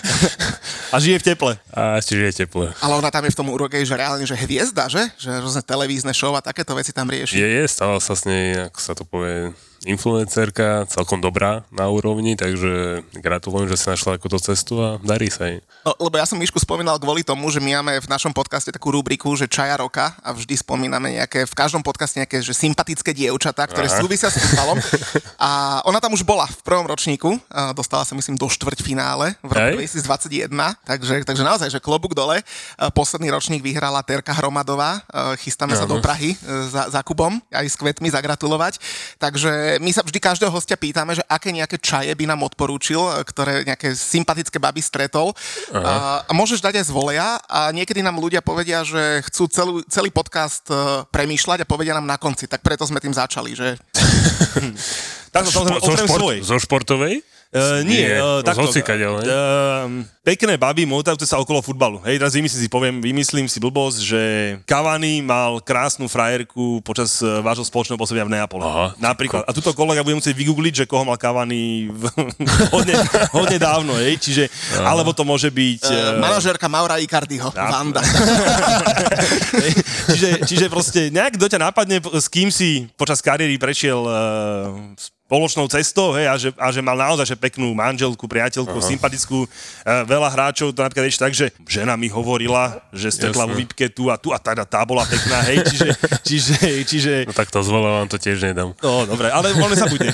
A 0.93 1.01
žije 1.01 1.19
v 1.21 1.25
teple. 1.25 1.53
a 1.73 1.97
ešte 1.97 2.13
žije 2.17 2.33
teple. 2.45 2.69
Ale 2.81 2.95
ona 3.01 3.09
tam 3.09 3.25
je 3.25 3.33
v 3.33 3.39
tom 3.41 3.49
Uruguay, 3.49 3.81
že 3.81 3.97
reálne, 3.97 4.29
že 4.29 4.37
hviezda, 4.37 4.93
že? 4.93 5.09
Že 5.17 5.41
rôzne 5.41 5.63
televízne 5.65 6.13
show 6.13 6.37
a 6.37 6.45
takéto 6.45 6.77
veci 6.77 6.93
tam 6.93 7.09
rieši. 7.09 7.41
Je, 7.41 7.49
je, 7.49 7.65
stala 7.65 7.97
sa 7.97 8.13
s 8.13 8.29
nej, 8.29 8.69
ako 8.69 8.79
sa 8.81 8.93
to 8.93 9.09
povie, 9.09 9.57
influencerka, 9.83 10.87
celkom 10.87 11.19
dobrá 11.19 11.67
na 11.75 11.91
úrovni, 11.91 12.39
takže 12.39 13.03
gratulujem, 13.19 13.71
že 13.71 13.77
si 13.79 13.87
našla 13.91 14.19
takúto 14.19 14.39
cestu 14.39 14.79
a 14.79 14.99
darí 15.03 15.27
sa 15.29 15.51
jej. 15.51 15.59
No, 15.83 15.95
lebo 15.99 16.15
ja 16.19 16.27
som 16.27 16.39
Mišku 16.39 16.63
spomínal 16.63 16.99
kvôli 17.03 17.27
tomu, 17.27 17.51
že 17.51 17.59
my 17.59 17.83
máme 17.83 17.99
v 17.99 18.09
našom 18.11 18.31
podcaste 18.31 18.71
takú 18.71 18.95
rubriku, 18.95 19.35
že 19.35 19.51
čaja 19.51 19.75
roka 19.79 20.15
a 20.23 20.31
vždy 20.31 20.55
spomíname 20.55 21.19
nejaké, 21.19 21.43
v 21.43 21.55
každom 21.55 21.83
podcaste 21.83 22.23
nejaké 22.23 22.39
že 22.39 22.55
sympatické 22.55 23.11
dievčatá, 23.11 23.67
ktoré 23.67 23.91
Aha. 23.91 23.99
súvisia 23.99 24.31
s 24.31 24.39
futbalom. 24.39 24.79
A 25.43 25.83
ona 25.83 25.99
tam 25.99 26.15
už 26.15 26.23
bola 26.23 26.47
v 26.47 26.63
prvom 26.63 26.87
ročníku, 26.87 27.35
dostala 27.75 28.07
sa 28.07 28.15
myslím 28.15 28.39
do 28.39 28.47
štvrťfinále 28.47 29.35
v 29.43 29.51
roku 29.51 29.83
Hej. 29.83 29.99
2021, 30.07 30.55
takže, 30.87 31.15
takže 31.27 31.43
naozaj, 31.43 31.69
že 31.75 31.83
klobúk 31.83 32.15
dole. 32.15 32.39
Posledný 32.95 33.35
ročník 33.35 33.59
vyhrala 33.59 34.07
Terka 34.07 34.31
Hromadová, 34.31 35.03
chystáme 35.43 35.75
sa 35.75 35.85
Áno. 35.85 35.99
do 35.99 36.05
Prahy 36.05 36.35
e, 36.35 36.37
za, 36.71 36.91
za 36.91 37.01
Kubom, 37.03 37.43
aj 37.51 37.67
s 37.67 37.75
kvetmi 37.75 38.09
zagratulovať. 38.11 38.79
Takže 39.19 39.72
my 39.79 39.91
sa 39.95 40.03
vždy 40.03 40.19
každého 40.19 40.53
hostia 40.53 40.77
pýtame, 40.77 41.15
že 41.17 41.25
aké 41.31 41.55
nejaké 41.55 41.79
čaje 41.79 42.13
by 42.13 42.25
nám 42.27 42.45
odporúčil, 42.45 43.01
e, 43.01 43.25
ktoré 43.25 43.63
nejaké 43.65 43.95
sympatické 43.95 44.59
baby 44.59 44.83
stretol. 44.83 45.33
A, 45.73 46.27
a 46.27 46.33
môžeš 46.35 46.61
dať 46.61 46.83
aj 46.83 46.87
z 46.89 46.93
voleja 46.93 47.41
a 47.47 47.71
niekedy 47.71 48.05
nám 48.05 48.21
ľudia 48.21 48.45
povedia, 48.45 48.83
že 48.83 49.23
chcú 49.31 49.45
celú, 49.49 49.75
celý 49.87 50.11
podcast 50.13 50.69
e, 50.69 51.07
premýšľať 51.09 51.65
a 51.65 51.71
povedia 51.71 51.97
nám 51.97 52.09
na 52.09 52.19
konci. 52.19 52.51
Tak 52.51 52.61
preto 52.61 52.85
sme 52.85 53.01
tým 53.01 53.15
začali, 53.15 53.55
že 53.55 53.77
Tak 55.33 55.49
to 55.49 55.51
samozrejme 55.51 55.81
zo, 55.81 55.89
okrem 55.89 56.07
šport, 56.07 56.21
svojej. 56.21 56.41
zo 56.45 56.57
športovej? 56.61 57.15
Uh, 57.53 57.85
nie, 57.85 58.09
Nie, 58.09 58.17
uh, 58.17 58.41
takto. 58.41 58.65
ne? 58.65 58.81
Uh, 59.29 60.09
pekné 60.25 60.57
baby 60.57 60.89
motajúce 60.89 61.29
sa 61.29 61.37
okolo 61.37 61.61
futbalu. 61.61 62.01
Hej, 62.01 62.17
teraz 62.17 62.33
vymyslím 62.33 62.61
si, 62.65 62.69
poviem, 62.73 62.97
vymyslím 63.05 63.45
si 63.45 63.61
blbosť, 63.61 63.99
že 64.01 64.23
Cavani 64.65 65.21
mal 65.21 65.61
krásnu 65.61 66.09
frajerku 66.09 66.81
počas 66.81 67.21
uh, 67.21 67.45
vášho 67.45 67.69
spoločného 67.69 68.01
pôsobenia 68.01 68.25
v 68.25 68.33
Neapole. 68.41 68.65
Aha. 68.65 68.87
Napríklad. 68.97 69.45
A 69.45 69.53
tuto 69.53 69.77
kolega 69.77 70.01
bude 70.01 70.17
musieť 70.17 70.33
vygoogliť, 70.33 70.75
že 70.81 70.85
koho 70.89 71.05
mal 71.05 71.21
Cavani 71.21 71.93
v, 71.93 72.03
hodne, 72.73 72.97
hodne 73.37 73.59
dávno, 73.61 74.01
hej, 74.01 74.17
čiže, 74.17 74.49
alebo 74.81 75.13
to 75.13 75.21
môže 75.21 75.53
byť... 75.53 75.83
e, 75.85 75.93
uh, 75.93 76.25
manažérka 76.25 76.73
Maura 76.73 77.05
Icardiho, 77.05 77.53
Ja- 77.53 77.69
Vanda. 77.69 78.01
Hej, 79.61 79.73
čiže, 80.17 80.29
čiže 80.49 80.67
proste 80.73 81.13
nejak 81.13 81.37
kto 81.37 81.53
ťa 81.53 81.61
napadne, 81.61 82.01
s 82.01 82.33
kým 82.33 82.49
si 82.49 82.89
počas 82.97 83.21
kariéry 83.21 83.61
prešiel 83.61 84.01
uh, 84.09 84.97
spoločnou 85.33 85.65
cestou 85.65 86.13
hej, 86.13 86.29
a, 86.29 86.35
že, 86.37 86.53
a 86.61 86.69
že 86.69 86.85
mal 86.85 86.93
naozaj 86.93 87.25
že 87.33 87.37
peknú 87.41 87.73
manželku, 87.73 88.29
priateľku, 88.29 88.77
Aha. 88.77 88.85
sympatickú, 88.85 89.49
uh, 89.49 90.05
veľa 90.05 90.29
hráčov, 90.29 90.77
to 90.77 90.85
napríklad 90.85 91.09
ešte 91.09 91.23
tak, 91.25 91.33
že 91.33 91.49
žena 91.65 91.97
mi 91.97 92.13
hovorila, 92.13 92.85
že 92.93 93.09
stretla 93.09 93.49
vo 93.49 93.57
Jasné. 93.57 93.61
výpke 93.65 93.89
tu 93.89 94.13
a 94.13 94.21
tu 94.21 94.29
a 94.29 94.37
tá, 94.37 94.53
tá 94.53 94.85
bola 94.85 95.09
pekná, 95.09 95.41
hej, 95.49 95.65
čiže, 95.73 95.89
čiže, 96.29 96.57
čiže 96.85 97.13
No 97.25 97.33
tak 97.33 97.49
to 97.49 97.65
zvolám, 97.65 98.05
vám 98.05 98.11
to 98.13 98.21
tiež 98.21 98.45
nedám. 98.45 98.77
No, 98.85 99.09
dobre, 99.09 99.33
ale 99.33 99.57
on 99.57 99.73
sa 99.73 99.89
bude. 99.89 100.13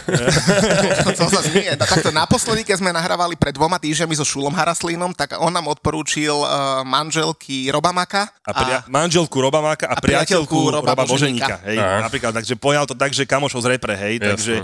to 1.19 1.27
sa 1.27 1.43
zmie. 1.43 1.75
No, 1.75 1.83
takto 1.83 2.15
naposledy, 2.15 2.63
keď 2.63 2.79
sme 2.79 2.95
nahrávali 2.95 3.35
pred 3.35 3.59
dvoma 3.59 3.83
týždňami 3.83 4.15
so 4.15 4.23
Šulom 4.23 4.55
Haraslínom, 4.55 5.11
tak 5.19 5.35
on 5.43 5.51
nám 5.51 5.67
odporúčil 5.67 6.31
uh, 6.31 6.87
manželky 6.87 7.75
Robamaka 7.75 8.31
A 8.47 8.55
pria- 8.55 8.85
manželku 8.87 9.35
Roba 9.43 9.59
Máka 9.59 9.91
a, 9.91 9.97
a 9.97 10.01
priateľku 10.01 10.47
priateľku 10.47 10.59
Roba, 10.79 10.95
Roba 10.95 11.03
Boženíka. 11.03 11.59
Boženíka. 11.59 11.67
Hej, 11.67 11.79
Aha. 11.83 11.99
napríklad, 12.07 12.33
takže 12.39 12.55
pojal 12.55 12.85
to 12.87 12.95
tak, 12.95 13.11
že 13.11 13.27
kamošov 13.27 13.67
z 13.67 13.67
repre, 13.75 13.99
hej, 13.99 14.15
Jasné. 14.23 14.31
takže... 14.31 14.55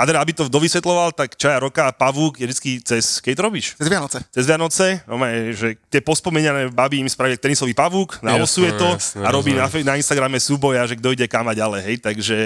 A 0.00 0.08
teda, 0.08 0.24
aby 0.24 0.32
to 0.32 0.48
dovysvetloval, 0.48 1.12
tak 1.12 1.36
Čaja 1.36 1.60
Roka 1.60 1.84
a 1.84 1.92
Pavúk 1.92 2.40
je 2.40 2.48
vždy 2.48 2.80
cez... 2.80 3.20
Keď 3.20 3.36
to 3.36 3.42
robíš? 3.44 3.66
cez 3.76 3.84
Vianoce. 3.84 4.24
Cez 4.32 4.44
Vianoce, 4.48 4.86
no, 5.04 5.20
že 5.52 5.76
tie 5.92 6.00
pospomínané 6.00 6.72
baby 6.72 7.04
im 7.04 7.08
spravili 7.12 7.36
tenisový 7.36 7.76
pavúk, 7.76 8.16
nalosuje 8.24 8.72
Jasné, 8.72 8.80
to 8.80 8.88
jasné, 8.96 9.20
a 9.20 9.28
robí 9.28 9.52
na, 9.52 9.68
na 9.68 9.94
Instagrame 10.00 10.40
súboja, 10.40 10.88
že 10.88 10.96
kto 10.96 11.12
ide 11.12 11.28
kam 11.28 11.44
a 11.44 11.52
ďalej, 11.52 11.80
hej, 11.84 11.96
takže... 12.00 12.36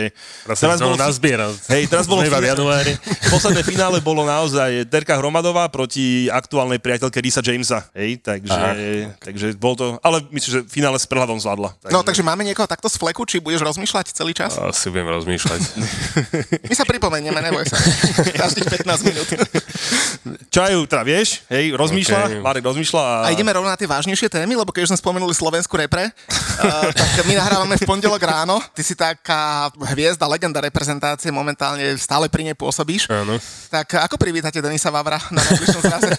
Teraz 0.51 0.59
sa 0.59 0.75
bolo- 0.75 0.99
to 0.99 0.99
nazbiera. 0.99 1.47
Hej, 1.71 1.87
teraz 1.87 2.11
bolo... 2.11 2.27
Januári. 2.35 2.99
Posledné 3.35 3.63
finále 3.63 4.03
bolo 4.03 4.27
naozaj 4.27 4.91
Terka 4.91 5.15
Hromadová 5.15 5.71
proti 5.71 6.27
aktuálnej 6.27 6.83
priateľke 6.83 7.23
Risa 7.23 7.39
Jamesa, 7.39 7.87
hej, 7.95 8.19
takže, 8.19 8.67
takže 9.23 9.47
bol 9.55 9.79
to... 9.79 10.03
Ale 10.03 10.27
myslím, 10.35 10.51
že 10.51 10.61
finále 10.67 10.99
s 10.99 11.07
prehľadom 11.07 11.39
zvládla. 11.39 11.71
No, 11.95 12.03
takže 12.03 12.27
máme 12.27 12.43
niekoho 12.43 12.67
takto 12.67 12.91
z 12.91 12.99
fleku, 12.99 13.23
či 13.23 13.39
budeš 13.39 13.63
rozmýšľať 13.63 14.11
celý 14.11 14.35
čas? 14.35 14.59
Asi 14.59 14.91
budem 14.91 15.07
rozmýšľať. 15.07 15.61
My 16.71 16.75
sa 16.75 16.83
pripomenieme, 16.83 17.34
Vysvetlíme, 17.35 17.41
neboj 17.51 17.65
sa. 17.67 17.79
Každých 18.47 18.67
15 18.87 19.09
minút. 19.11 19.29
Čaju, 20.49 20.87
teda 20.87 21.03
vieš, 21.03 21.43
hej, 21.51 21.75
rozmýšľa, 21.75 22.21
okay. 22.31 22.41
Marek 22.41 22.65
rozmýšľa. 22.65 23.03
A... 23.03 23.15
a 23.27 23.35
ideme 23.35 23.51
rovno 23.51 23.67
na 23.67 23.75
tie 23.75 23.91
vážnejšie 23.91 24.31
témy, 24.31 24.55
lebo 24.55 24.71
keď 24.71 24.87
už 24.87 24.91
sme 24.95 25.03
spomenuli 25.03 25.35
Slovensku 25.35 25.75
repre, 25.75 26.15
uh, 26.15 26.89
tak 26.95 27.27
my 27.27 27.35
nahrávame 27.35 27.75
v 27.75 27.85
pondelok 27.85 28.23
ráno. 28.23 28.63
Ty 28.73 28.83
si 28.87 28.95
taká 28.95 29.69
hviezda, 29.93 30.31
legenda 30.31 30.63
reprezentácie, 30.63 31.35
momentálne 31.35 31.99
stále 31.99 32.31
pri 32.31 32.47
nej 32.47 32.57
pôsobíš. 32.57 33.11
Áno. 33.11 33.37
Tak 33.69 34.07
ako 34.07 34.15
privítate 34.15 34.63
Denisa 34.63 34.95
Vavra 34.95 35.19
na 35.35 35.43
najbližšom 35.43 35.83
zraze? 35.83 36.15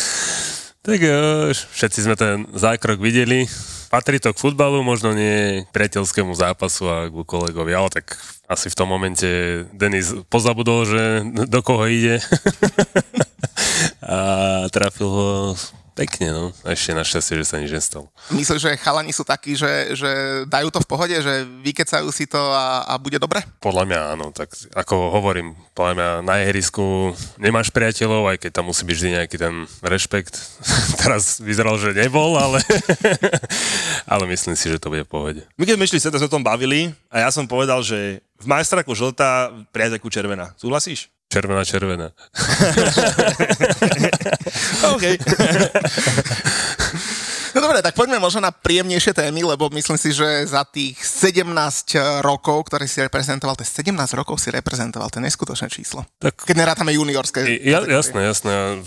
tak 0.86 0.98
jo, 0.98 1.54
všetci 1.54 1.98
sme 2.04 2.18
ten 2.18 2.44
zákrok 2.52 2.98
videli. 2.98 3.46
Patrí 3.94 4.18
to 4.18 4.34
k 4.34 4.42
futbalu, 4.42 4.82
možno 4.82 5.14
nie 5.14 5.62
k 5.62 5.70
priateľskému 5.70 6.34
zápasu 6.34 6.82
a 6.90 7.06
k 7.06 7.14
kolegovi, 7.14 7.70
ale 7.78 7.94
tak 7.94 8.18
asi 8.50 8.66
v 8.66 8.74
tom 8.74 8.90
momente 8.90 9.22
Denis 9.70 10.10
pozabudol, 10.26 10.82
že 10.82 11.02
do 11.46 11.62
koho 11.62 11.86
ide. 11.86 12.18
A 14.02 14.66
trafil 14.74 15.06
ho 15.06 15.28
Pekne, 15.94 16.34
no. 16.34 16.44
Ešte 16.66 16.90
našťastie, 16.90 17.38
že 17.38 17.46
sa 17.46 17.62
nič 17.62 17.70
nestalo. 17.70 18.10
Myslíš, 18.34 18.58
že 18.58 18.80
chalani 18.82 19.14
sú 19.14 19.22
takí, 19.22 19.54
že, 19.54 19.94
že 19.94 20.42
dajú 20.50 20.74
to 20.74 20.82
v 20.82 20.90
pohode, 20.90 21.14
že 21.14 21.46
vykecajú 21.62 22.10
si 22.10 22.26
to 22.26 22.38
a, 22.38 22.82
a 22.82 22.98
bude 22.98 23.14
dobre? 23.22 23.46
Podľa 23.62 23.86
mňa 23.86 24.00
áno. 24.18 24.34
Tak 24.34 24.74
ako 24.74 25.14
hovorím, 25.14 25.54
podľa 25.70 25.92
mňa 25.94 26.08
na 26.26 26.42
ihrisku 26.42 27.14
nemáš 27.38 27.70
priateľov, 27.70 28.26
aj 28.34 28.42
keď 28.42 28.50
tam 28.58 28.74
musí 28.74 28.82
byť 28.82 28.96
vždy 28.98 29.08
nejaký 29.22 29.36
ten 29.38 29.54
rešpekt. 29.86 30.34
Teraz 31.06 31.38
vyzeral, 31.38 31.78
že 31.78 31.94
nebol, 31.94 32.34
ale, 32.42 32.58
ale 34.12 34.24
myslím 34.34 34.58
si, 34.58 34.66
že 34.66 34.82
to 34.82 34.90
bude 34.90 35.06
v 35.06 35.12
pohode. 35.14 35.42
My 35.54 35.62
keď 35.62 35.78
sme 35.78 35.86
išli 35.86 36.02
sa 36.02 36.10
o 36.10 36.32
tom 36.34 36.42
bavili 36.42 36.90
a 37.06 37.22
ja 37.22 37.30
som 37.30 37.46
povedal, 37.46 37.86
že 37.86 38.18
v 38.42 38.46
majstraku 38.50 38.90
žltá, 38.98 39.54
priateľku 39.70 40.10
červená. 40.10 40.58
Súhlasíš? 40.58 41.13
Červená, 41.34 41.66
červená. 41.66 42.08
OK. 44.94 45.04
No 47.54 47.62
dobre, 47.62 47.82
tak 47.82 47.94
poďme 47.94 48.18
možno 48.18 48.42
na 48.42 48.50
príjemnejšie 48.50 49.14
témy, 49.14 49.46
lebo 49.46 49.70
myslím 49.70 49.94
si, 49.94 50.10
že 50.10 50.46
za 50.46 50.66
tých 50.66 50.98
17 50.98 51.46
rokov, 52.22 52.66
ktoré 52.66 52.90
si 52.90 52.98
reprezentoval, 52.98 53.54
to 53.54 53.62
je 53.62 53.70
17 53.82 53.94
rokov 54.14 54.42
si 54.42 54.50
reprezentoval, 54.50 55.06
to 55.06 55.22
je 55.22 55.26
neskutočné 55.30 55.70
číslo. 55.70 56.02
Tak, 56.18 56.46
keď 56.46 56.54
nerátame 56.54 56.94
juniorské. 56.98 57.46
Ja, 57.62 57.86
jasné, 57.86 58.26
jasné. 58.26 58.82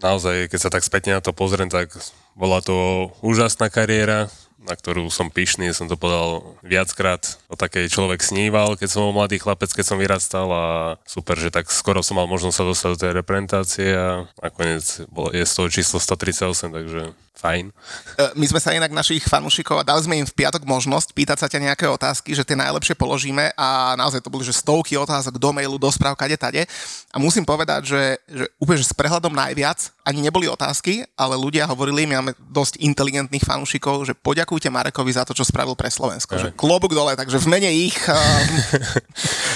Naozaj, 0.00 0.52
keď 0.52 0.60
sa 0.60 0.68
tak 0.72 0.84
spätne 0.84 1.16
na 1.16 1.24
to 1.24 1.32
pozriem, 1.32 1.72
tak 1.72 1.96
bola 2.36 2.60
to 2.60 3.08
úžasná 3.24 3.72
kariéra 3.72 4.28
na 4.60 4.76
ktorú 4.76 5.08
som 5.08 5.32
pyšný, 5.32 5.72
som 5.72 5.88
to 5.88 5.96
povedal 5.96 6.56
viackrát, 6.60 7.40
o 7.48 7.56
takej 7.56 7.88
človek 7.88 8.20
sníval, 8.20 8.76
keď 8.76 8.88
som 8.92 9.08
bol 9.08 9.16
mladý 9.16 9.40
chlapec, 9.40 9.72
keď 9.72 9.84
som 9.84 9.96
vyrastal 9.96 10.48
a 10.52 10.66
super, 11.08 11.40
že 11.40 11.48
tak 11.48 11.72
skoro 11.72 12.04
som 12.04 12.20
mal 12.20 12.28
možnosť 12.28 12.56
sa 12.56 12.68
dostať 12.68 12.88
do 12.92 13.00
tej 13.00 13.12
reprezentácie 13.16 13.88
a 13.96 14.28
nakoniec 14.44 14.84
je 15.32 15.44
z 15.44 15.52
toho 15.56 15.68
číslo 15.72 15.96
138, 15.96 16.76
takže 16.76 17.00
fajn. 17.40 17.72
E, 17.72 18.24
my 18.36 18.46
sme 18.46 18.60
sa 18.60 18.76
inak 18.76 18.92
našich 18.92 19.24
fanúšikov 19.24 19.80
a 19.80 19.86
dali 19.88 20.04
sme 20.04 20.20
im 20.20 20.28
v 20.28 20.36
piatok 20.36 20.68
možnosť 20.68 21.16
pýtať 21.16 21.38
sa 21.40 21.48
ťa 21.48 21.72
nejaké 21.72 21.88
otázky, 21.88 22.36
že 22.36 22.44
tie 22.44 22.52
najlepšie 22.54 22.92
položíme 23.00 23.56
a 23.56 23.96
naozaj 23.96 24.20
to 24.20 24.28
boli 24.28 24.44
že 24.44 24.52
stovky 24.52 25.00
otázok 25.00 25.40
do 25.40 25.50
mailu, 25.56 25.80
do 25.80 25.88
správ, 25.88 26.12
kade 26.20 26.36
tade. 26.36 26.68
A 27.10 27.16
musím 27.16 27.48
povedať, 27.48 27.88
že, 27.88 28.02
že 28.28 28.44
úplne 28.60 28.78
že 28.78 28.92
s 28.92 28.94
prehľadom 28.94 29.32
najviac 29.32 29.88
ani 30.04 30.20
neboli 30.20 30.44
otázky, 30.50 31.06
ale 31.16 31.40
ľudia 31.40 31.64
hovorili, 31.70 32.04
my 32.04 32.20
máme 32.20 32.32
dosť 32.50 32.82
inteligentných 32.82 33.46
fanúšikov, 33.46 34.04
že 34.04 34.12
poďakujte 34.12 34.68
Marekovi 34.68 35.12
za 35.14 35.24
to, 35.24 35.32
čo 35.32 35.46
spravil 35.46 35.78
pre 35.78 35.88
Slovensko. 35.88 36.36
Že 36.36 36.52
klobúk 36.58 36.92
dole, 36.92 37.14
takže 37.14 37.38
v 37.38 37.46
mene 37.46 37.70
ich 37.70 37.96
uh, 38.10 38.18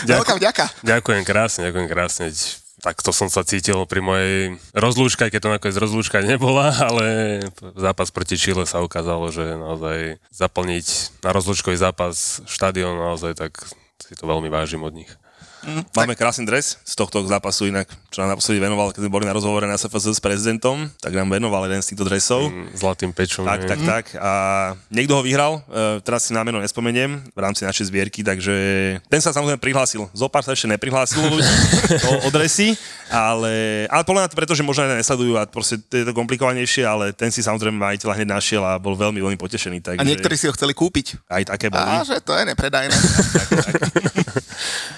veľká 0.07 0.39
vďaka. 0.39 0.65
Ďakujem 0.87 1.23
krásne, 1.27 1.69
ďakujem 1.69 1.89
krásne 1.91 2.64
tak 2.85 3.01
to 3.01 3.17
som 3.17 3.33
sa 3.33 3.41
cítil 3.49 3.89
pri 3.89 4.05
mojej 4.05 4.61
rozlúčke, 4.77 5.33
keď 5.33 5.41
to 5.41 5.55
nakoniec 5.57 5.81
rozlúčka 5.81 6.21
nebola, 6.21 6.69
ale 6.93 7.07
zápas 7.81 8.13
proti 8.13 8.37
Chile 8.37 8.69
sa 8.69 8.85
ukázalo, 8.85 9.33
že 9.33 9.57
naozaj 9.57 10.21
zaplniť 10.29 10.87
na 11.25 11.33
rozlúčkový 11.33 11.81
zápas 11.81 12.45
štadión 12.45 13.01
naozaj, 13.01 13.41
tak 13.41 13.57
si 14.05 14.13
to 14.13 14.29
veľmi 14.29 14.53
vážim 14.53 14.85
od 14.85 14.93
nich. 14.93 15.09
Mm, 15.65 15.83
Máme 15.97 16.15
tak... 16.15 16.21
krásny 16.21 16.45
dres 16.45 16.77
z 16.85 16.95
tohto 16.95 17.25
zápasu 17.25 17.73
inak, 17.73 17.89
čo 18.13 18.21
nám 18.21 18.37
naposledy 18.37 18.61
venoval, 18.61 18.93
keď 18.93 19.09
sme 19.09 19.13
boli 19.13 19.25
na 19.25 19.33
rozhovore 19.33 19.65
na 19.65 19.77
SFS 19.81 20.17
s 20.17 20.21
prezidentom, 20.21 20.89
tak 21.01 21.17
nám 21.17 21.33
venoval 21.33 21.65
jeden 21.65 21.81
z 21.81 21.93
týchto 21.93 22.05
dresov. 22.05 22.53
Mm, 22.53 22.69
zlatým 22.77 23.11
pečom. 23.17 23.49
Tak, 23.49 23.65
tak, 23.65 23.81
mm. 23.81 23.89
tak. 23.89 24.05
A 24.21 24.33
niekto 24.93 25.17
ho 25.17 25.23
vyhral, 25.25 25.65
e, 25.67 26.05
teraz 26.05 26.29
si 26.29 26.37
na 26.37 26.45
meno 26.45 26.61
nespomeniem, 26.61 27.25
v 27.33 27.39
rámci 27.41 27.65
našej 27.65 27.89
zbierky, 27.89 28.21
takže 28.21 28.55
ten 29.09 29.21
sa 29.25 29.33
samozrejme 29.33 29.59
prihlásil. 29.59 30.05
Zopár 30.13 30.45
sa 30.45 30.53
ešte 30.53 30.69
neprihlásil 30.69 31.25
o, 31.25 32.13
o 32.25 32.29
dresy, 32.29 32.77
ale, 33.09 33.87
ale 33.89 34.03
podľa 34.05 34.21
mňa 34.27 34.31
to 34.31 34.39
preto, 34.39 34.55
že 34.57 34.67
možno 34.67 34.85
aj 34.85 35.01
nesledujú 35.01 35.35
a 35.41 35.49
proste 35.49 35.81
je 35.81 36.05
to 36.05 36.13
komplikovanejšie, 36.13 36.85
ale 36.85 37.17
ten 37.17 37.33
si 37.33 37.41
samozrejme 37.41 37.77
majiteľ 37.77 38.13
hneď 38.21 38.29
našiel 38.29 38.63
a 38.63 38.77
bol 38.77 38.93
veľmi, 38.95 39.21
veľmi 39.21 39.39
potešený. 39.41 39.81
Takže... 39.81 40.01
A 40.01 40.05
niektorí 40.05 40.37
si 40.37 40.45
ho 40.45 40.53
chceli 40.53 40.77
kúpiť. 40.77 41.25
Aj 41.31 41.43
také 41.45 41.73
boli. 41.73 41.83
A 41.83 42.05
že 42.05 42.21
to 42.21 42.37
je 42.37 42.45
nepredajné. 42.53 42.93
tak, 43.39 43.49
tak. 43.49 43.83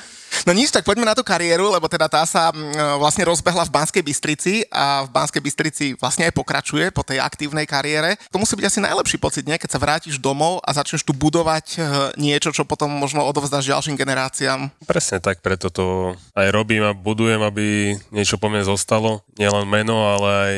No 0.46 0.54
nič, 0.54 0.70
tak 0.70 0.86
poďme 0.86 1.10
na 1.10 1.18
tú 1.18 1.26
kariéru, 1.26 1.74
lebo 1.74 1.90
teda 1.90 2.06
tá 2.06 2.22
sa 2.22 2.54
mm, 2.54 3.02
vlastne 3.02 3.26
rozbehla 3.26 3.66
v 3.66 3.74
Banskej 3.74 3.98
Bystrici 4.06 4.62
a 4.70 5.02
v 5.02 5.10
Banskej 5.10 5.42
Bystrici 5.42 5.86
vlastne 5.98 6.30
aj 6.30 6.38
pokračuje 6.38 6.94
po 6.94 7.02
tej 7.02 7.18
aktívnej 7.18 7.66
kariére. 7.66 8.14
To 8.30 8.38
musí 8.38 8.54
byť 8.54 8.70
asi 8.70 8.78
najlepší 8.78 9.18
pocit, 9.18 9.42
nie? 9.42 9.58
keď 9.58 9.74
sa 9.74 9.82
vrátiš 9.82 10.22
domov 10.22 10.62
a 10.62 10.70
začneš 10.70 11.02
tu 11.02 11.10
budovať 11.10 11.66
eh, 11.74 11.82
niečo, 12.14 12.54
čo 12.54 12.62
potom 12.62 12.86
možno 12.94 13.26
odovzdáš 13.26 13.66
ďalším 13.74 13.98
generáciám. 13.98 14.70
Presne 14.86 15.18
tak, 15.18 15.42
preto 15.42 15.66
to 15.66 16.14
aj 16.38 16.46
robím 16.54 16.86
a 16.86 16.94
budujem, 16.94 17.42
aby 17.42 17.98
niečo 18.14 18.38
po 18.38 18.46
mne 18.46 18.62
zostalo. 18.62 19.26
Nielen 19.42 19.66
meno, 19.66 20.14
ale 20.14 20.28
aj 20.30 20.54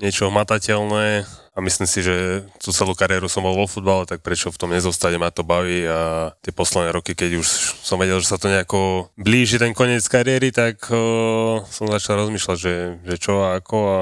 niečo 0.00 0.32
matateľné 0.32 1.28
a 1.56 1.58
myslím 1.64 1.88
si, 1.88 2.04
že 2.04 2.44
tú 2.60 2.68
celú 2.68 2.92
kariéru 2.92 3.32
som 3.32 3.40
bol 3.40 3.56
vo 3.56 3.64
futbale, 3.64 4.04
tak 4.04 4.20
prečo 4.20 4.52
v 4.52 4.60
tom 4.60 4.76
nezostať, 4.76 5.16
ma 5.16 5.32
to 5.32 5.40
baví 5.40 5.88
a 5.88 6.30
tie 6.44 6.52
posledné 6.52 6.92
roky, 6.92 7.16
keď 7.16 7.40
už 7.40 7.48
som 7.80 7.96
vedel, 7.96 8.20
že 8.20 8.28
sa 8.28 8.36
to 8.36 8.52
nejako 8.52 9.08
blíži 9.16 9.56
ten 9.56 9.72
koniec 9.72 10.04
kariéry, 10.04 10.52
tak 10.52 10.84
o, 10.92 11.64
som 11.72 11.88
začal 11.88 12.20
rozmýšľať, 12.20 12.58
že, 12.60 12.76
že 13.08 13.16
čo 13.16 13.40
a 13.40 13.56
ako 13.56 13.76
a 13.88 14.00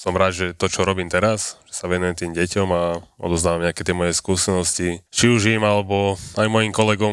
som 0.00 0.16
rád, 0.16 0.32
že 0.32 0.46
to, 0.56 0.64
čo 0.64 0.88
robím 0.88 1.12
teraz, 1.12 1.60
že 1.68 1.76
sa 1.76 1.84
venujem 1.84 2.16
tým 2.16 2.32
deťom 2.32 2.68
a 2.72 3.04
odozdávam 3.20 3.60
nejaké 3.60 3.84
tie 3.84 3.92
moje 3.92 4.16
skúsenosti, 4.16 5.04
či 5.12 5.28
už 5.28 5.52
im, 5.52 5.60
alebo 5.60 6.16
aj 6.40 6.48
mojim 6.48 6.72
kolegom 6.72 7.12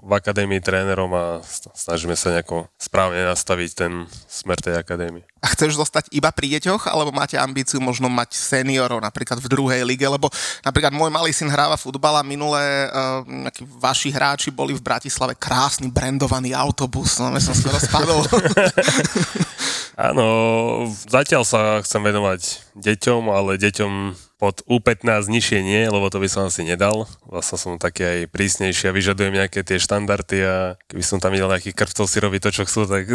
v 0.00 0.12
akadémii, 0.16 0.64
trénerom 0.64 1.12
a 1.12 1.44
snažíme 1.76 2.16
sa 2.16 2.32
nejako 2.32 2.72
správne 2.80 3.28
nastaviť 3.28 3.70
ten 3.76 4.08
smer 4.24 4.64
tej 4.64 4.80
akadémie. 4.80 5.28
A 5.44 5.52
chceš 5.52 5.76
zostať 5.76 6.08
iba 6.16 6.32
pri 6.32 6.56
deťoch, 6.56 6.88
alebo 6.88 7.12
máte 7.12 7.36
ambíciu 7.36 7.84
možno 7.84 8.08
mať 8.08 8.32
seniorov 8.32 9.04
napríklad 9.04 9.44
v 9.44 9.52
druhej 9.52 9.84
lige, 9.84 10.08
lebo 10.08 10.32
napríklad 10.64 10.88
môj 10.88 11.12
malý 11.12 11.36
syn 11.36 11.52
hráva 11.52 11.76
futbal 11.76 12.16
a 12.16 12.24
minulé 12.24 12.88
uh, 12.88 13.20
vaši 13.76 14.08
hráči 14.08 14.48
boli 14.48 14.72
v 14.72 14.80
Bratislave 14.80 15.36
krásny 15.36 15.92
brandovaný 15.92 16.56
autobus, 16.56 17.20
no 17.20 17.28
som 17.44 17.52
skoro 17.52 17.76
spadol. 17.76 18.24
Áno, 19.94 20.26
zatiaľ 20.90 21.46
sa 21.46 21.78
chcem 21.86 22.02
venovať 22.02 22.74
deťom, 22.74 23.30
ale 23.30 23.62
deťom 23.62 23.92
pod 24.44 24.60
U15 24.68 25.24
nižšie 25.32 25.64
nie, 25.64 25.88
lebo 25.88 26.12
to 26.12 26.20
by 26.20 26.28
som 26.28 26.52
asi 26.52 26.68
nedal. 26.68 27.08
Vlastne 27.24 27.56
som 27.56 27.80
taký 27.80 28.04
aj 28.04 28.18
prísnejší 28.28 28.92
a 28.92 28.96
vyžadujem 28.96 29.32
nejaké 29.32 29.64
tie 29.64 29.80
štandardy 29.80 30.38
a 30.44 30.76
keby 30.84 31.00
som 31.00 31.16
tam 31.16 31.32
videl 31.32 31.48
nejakých 31.48 31.72
krvcov 31.72 32.04
si 32.04 32.20
robiť 32.20 32.40
to, 32.44 32.50
čo 32.52 32.62
chcú, 32.68 32.84
tak 32.84 33.08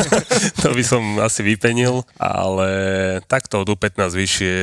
to 0.60 0.68
by 0.76 0.84
som 0.84 1.00
asi 1.24 1.40
vypenil. 1.40 2.04
Ale 2.20 2.68
takto 3.24 3.64
od 3.64 3.72
U15 3.72 4.12
vyššie 4.12 4.56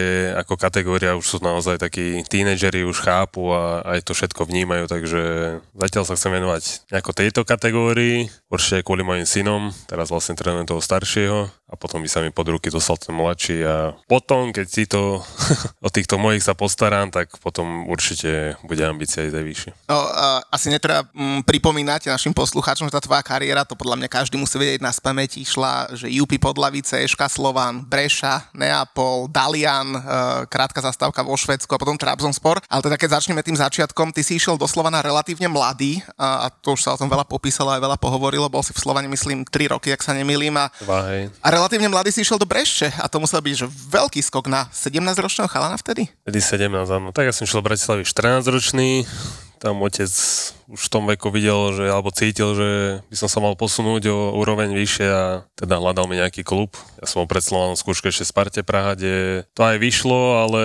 ako 0.46 0.54
kategória 0.54 1.18
už 1.18 1.26
sú 1.26 1.38
naozaj 1.42 1.82
takí 1.82 2.22
tínedžeri, 2.30 2.86
už 2.86 3.02
chápu 3.02 3.50
a 3.50 3.82
aj 3.98 4.06
to 4.06 4.14
všetko 4.14 4.46
vnímajú, 4.46 4.86
takže 4.86 5.22
zatiaľ 5.74 6.04
sa 6.06 6.14
chcem 6.14 6.38
venovať 6.38 6.94
nejako 6.94 7.12
tejto 7.18 7.42
kategórii, 7.42 8.30
určite 8.54 8.86
kvôli 8.86 9.02
mojim 9.02 9.26
synom, 9.26 9.74
teraz 9.90 10.14
vlastne 10.14 10.38
trénujem 10.38 10.70
toho 10.70 10.78
staršieho 10.78 11.50
a 11.50 11.74
potom 11.74 12.06
by 12.06 12.10
sa 12.12 12.22
mi 12.22 12.30
pod 12.30 12.46
ruky 12.54 12.70
dostal 12.70 13.02
ten 13.02 13.18
mladší 13.18 13.66
a 13.66 13.98
potom, 14.06 14.54
keď 14.54 14.68
si 14.70 14.86
to 14.86 15.26
o 15.86 15.90
týchto 16.04 16.20
mojich 16.20 16.44
sa 16.44 16.52
postarám, 16.52 17.16
tak 17.16 17.32
potom 17.40 17.88
určite 17.88 18.60
bude 18.68 18.84
ambícia 18.84 19.24
ísť 19.24 19.40
aj 19.40 19.46
vyššie. 19.48 19.72
No, 19.88 20.04
uh, 20.04 20.44
asi 20.52 20.68
netreba 20.68 21.08
mm, 21.16 21.48
pripomínať 21.48 22.12
našim 22.12 22.36
poslucháčom, 22.36 22.92
že 22.92 22.96
tá 23.00 23.00
tvoja 23.00 23.24
kariéra, 23.24 23.64
to 23.64 23.80
podľa 23.80 24.04
mňa 24.04 24.10
každý 24.12 24.36
musí 24.36 24.60
vedieť 24.60 24.84
na 24.84 24.92
spamäti, 24.92 25.48
išla, 25.48 25.96
že 25.96 26.12
UP 26.12 26.36
Podlavice, 26.36 27.00
Eška 27.00 27.32
Slovan, 27.32 27.88
Breša, 27.88 28.52
Neapol, 28.52 29.32
Dalian, 29.32 29.96
uh, 29.96 30.04
krátka 30.52 30.84
zastávka 30.84 31.24
vo 31.24 31.40
Švedsku 31.40 31.72
a 31.72 31.80
potom 31.80 31.96
Trabzonspor. 31.96 32.60
Ale 32.68 32.84
teda 32.84 33.00
keď 33.00 33.24
začneme 33.24 33.40
tým 33.40 33.56
začiatkom, 33.56 34.12
ty 34.12 34.28
si 34.28 34.36
išiel 34.36 34.60
do 34.60 34.68
Slovana 34.68 35.00
relatívne 35.00 35.48
mladý 35.48 36.04
uh, 36.20 36.44
a 36.44 36.52
to 36.52 36.76
už 36.76 36.84
sa 36.84 36.92
o 36.92 37.00
tom 37.00 37.08
veľa 37.08 37.24
popísalo 37.24 37.72
aj 37.72 37.80
veľa 37.80 37.96
pohovorilo, 37.96 38.52
bol 38.52 38.60
si 38.60 38.76
v 38.76 38.84
Slovane 38.84 39.08
myslím 39.08 39.48
3 39.48 39.72
roky, 39.72 39.96
ak 39.96 40.04
sa 40.04 40.12
nemýlim. 40.12 40.52
A, 40.60 40.68
a 41.40 41.48
relatívne 41.48 41.88
mladý 41.88 42.12
si 42.12 42.28
išiel 42.28 42.36
do 42.36 42.44
Brešče 42.44 43.00
a 43.00 43.08
to 43.08 43.24
musel 43.24 43.40
byť 43.40 43.56
že 43.56 43.68
veľký 43.72 44.20
skok 44.20 44.52
na 44.52 44.68
17-ročného 44.76 45.48
chalana 45.48 45.80
vtedy? 45.84 46.10
Vtedy 46.24 46.40
17, 46.40 46.72
áno. 46.88 47.12
Tak 47.12 47.30
ja 47.30 47.34
som 47.36 47.44
šiel 47.44 47.60
do 47.60 47.68
Bratislavy 47.68 48.08
14-ročný, 48.08 49.04
tam 49.64 49.80
otec 49.80 50.12
už 50.68 50.82
v 50.88 50.92
tom 50.92 51.08
veku 51.08 51.32
videl, 51.32 51.72
že, 51.72 51.88
alebo 51.88 52.12
cítil, 52.12 52.52
že 52.52 53.00
by 53.08 53.16
som 53.16 53.32
sa 53.32 53.40
mal 53.40 53.56
posunúť 53.56 54.12
o 54.12 54.36
úroveň 54.36 54.76
vyššie 54.76 55.08
a 55.08 55.48
teda 55.56 55.80
hľadal 55.80 56.12
mi 56.12 56.20
nejaký 56.20 56.44
klub. 56.44 56.76
Ja 57.00 57.08
som 57.08 57.24
bol 57.24 57.32
pred 57.32 57.40
Slovanom 57.40 57.80
skúške 57.80 58.12
ešte 58.12 58.28
Sparte 58.28 58.60
Praha, 58.60 59.00
kde 59.00 59.48
to 59.56 59.64
aj 59.64 59.80
vyšlo, 59.80 60.44
ale 60.44 60.62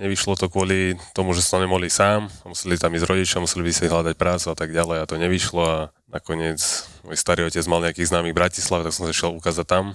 nevyšlo 0.00 0.40
to 0.40 0.48
kvôli 0.48 0.96
tomu, 1.12 1.36
že 1.36 1.44
som 1.44 1.60
nemohli 1.60 1.92
sám. 1.92 2.32
Museli 2.48 2.80
tam 2.80 2.96
ísť 2.96 3.04
rodičia, 3.04 3.44
museli 3.44 3.68
by 3.68 3.72
si 3.76 3.92
hľadať 3.92 4.16
prácu 4.16 4.46
a 4.48 4.56
tak 4.56 4.72
ďalej 4.72 4.96
a 5.04 5.08
to 5.08 5.20
nevyšlo 5.20 5.62
a 5.68 5.78
nakoniec 6.08 6.60
môj 7.04 7.20
starý 7.20 7.44
otec 7.44 7.64
mal 7.68 7.84
nejakých 7.84 8.08
známych 8.08 8.32
v 8.32 8.40
Bratislave, 8.40 8.88
tak 8.88 8.96
som 8.96 9.04
sa 9.04 9.12
šiel 9.12 9.36
ukázať 9.36 9.68
tam 9.68 9.92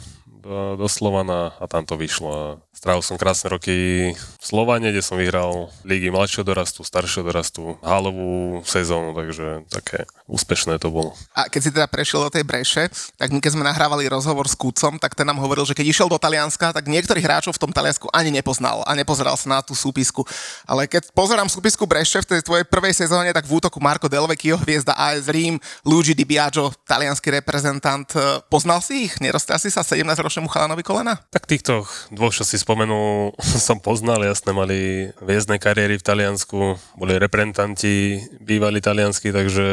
do, 0.48 0.80
do 0.80 0.88
Slovana 0.88 1.52
a 1.60 1.68
tam 1.68 1.84
to 1.84 2.00
vyšlo. 2.00 2.64
Strávil 2.72 3.04
som 3.04 3.20
krásne 3.20 3.52
roky 3.52 4.10
v 4.16 4.44
Slovane, 4.44 4.96
kde 4.96 5.04
som 5.04 5.20
vyhral 5.20 5.68
lígy 5.84 6.08
mladšieho 6.08 6.48
dorastu, 6.48 6.88
staršieho 6.88 7.28
dorastu, 7.28 7.76
halovú 7.84 8.64
sezónu, 8.64 9.12
takže 9.12 9.68
také 9.68 10.08
úspešné 10.28 10.76
to 10.78 10.92
bolo. 10.92 11.16
A 11.32 11.48
keď 11.48 11.62
si 11.64 11.72
teda 11.72 11.88
prešiel 11.88 12.28
do 12.28 12.32
tej 12.32 12.44
breše, 12.44 12.92
tak 13.16 13.32
my 13.32 13.40
keď 13.40 13.52
sme 13.56 13.64
nahrávali 13.64 14.06
rozhovor 14.12 14.46
s 14.46 14.56
Kúcom, 14.60 15.00
tak 15.00 15.16
ten 15.16 15.24
nám 15.24 15.40
hovoril, 15.40 15.64
že 15.64 15.72
keď 15.72 15.88
išiel 15.88 16.08
do 16.12 16.20
Talianska, 16.20 16.76
tak 16.76 16.92
niektorých 16.92 17.24
hráčov 17.24 17.56
v 17.56 17.62
tom 17.64 17.72
Taliansku 17.72 18.12
ani 18.12 18.30
nepoznal 18.30 18.84
a 18.84 18.92
nepozeral 18.92 19.40
sa 19.40 19.48
na 19.48 19.60
tú 19.64 19.72
súpisku. 19.72 20.28
Ale 20.68 20.86
keď 20.86 21.16
pozerám 21.16 21.48
súpisku 21.48 21.88
breše 21.88 22.20
v 22.28 22.38
tej 22.38 22.42
tvojej 22.44 22.68
prvej 22.68 22.94
sezóne, 22.94 23.32
tak 23.32 23.48
v 23.48 23.56
útoku 23.56 23.80
Marco 23.80 24.12
Delvecchio, 24.12 24.60
hviezda 24.60 25.00
AS 25.00 25.32
Rím, 25.32 25.56
Luigi 25.88 26.12
Di 26.12 26.28
Biagio, 26.28 26.76
talianský 26.84 27.32
reprezentant. 27.32 28.12
Poznal 28.52 28.84
si 28.84 29.08
ich? 29.08 29.16
Neroztrel 29.24 29.64
si 29.64 29.72
sa 29.72 29.82
17-ročnému 29.82 30.52
chalanovi 30.52 30.84
kolena? 30.84 31.16
Tak 31.32 31.48
týchto 31.48 31.88
dvoch, 32.12 32.36
čo 32.36 32.44
si 32.44 32.60
spomenul, 32.60 33.32
som 33.68 33.80
poznal, 33.80 34.28
jasne 34.28 34.52
mali 34.52 35.08
viezdne 35.24 35.56
kariéry 35.56 35.96
v 35.96 36.04
Taliansku, 36.04 36.60
boli 37.00 37.16
reprezentanti 37.16 38.20
bývali 38.44 38.84
talianskí, 38.84 39.32
takže 39.32 39.66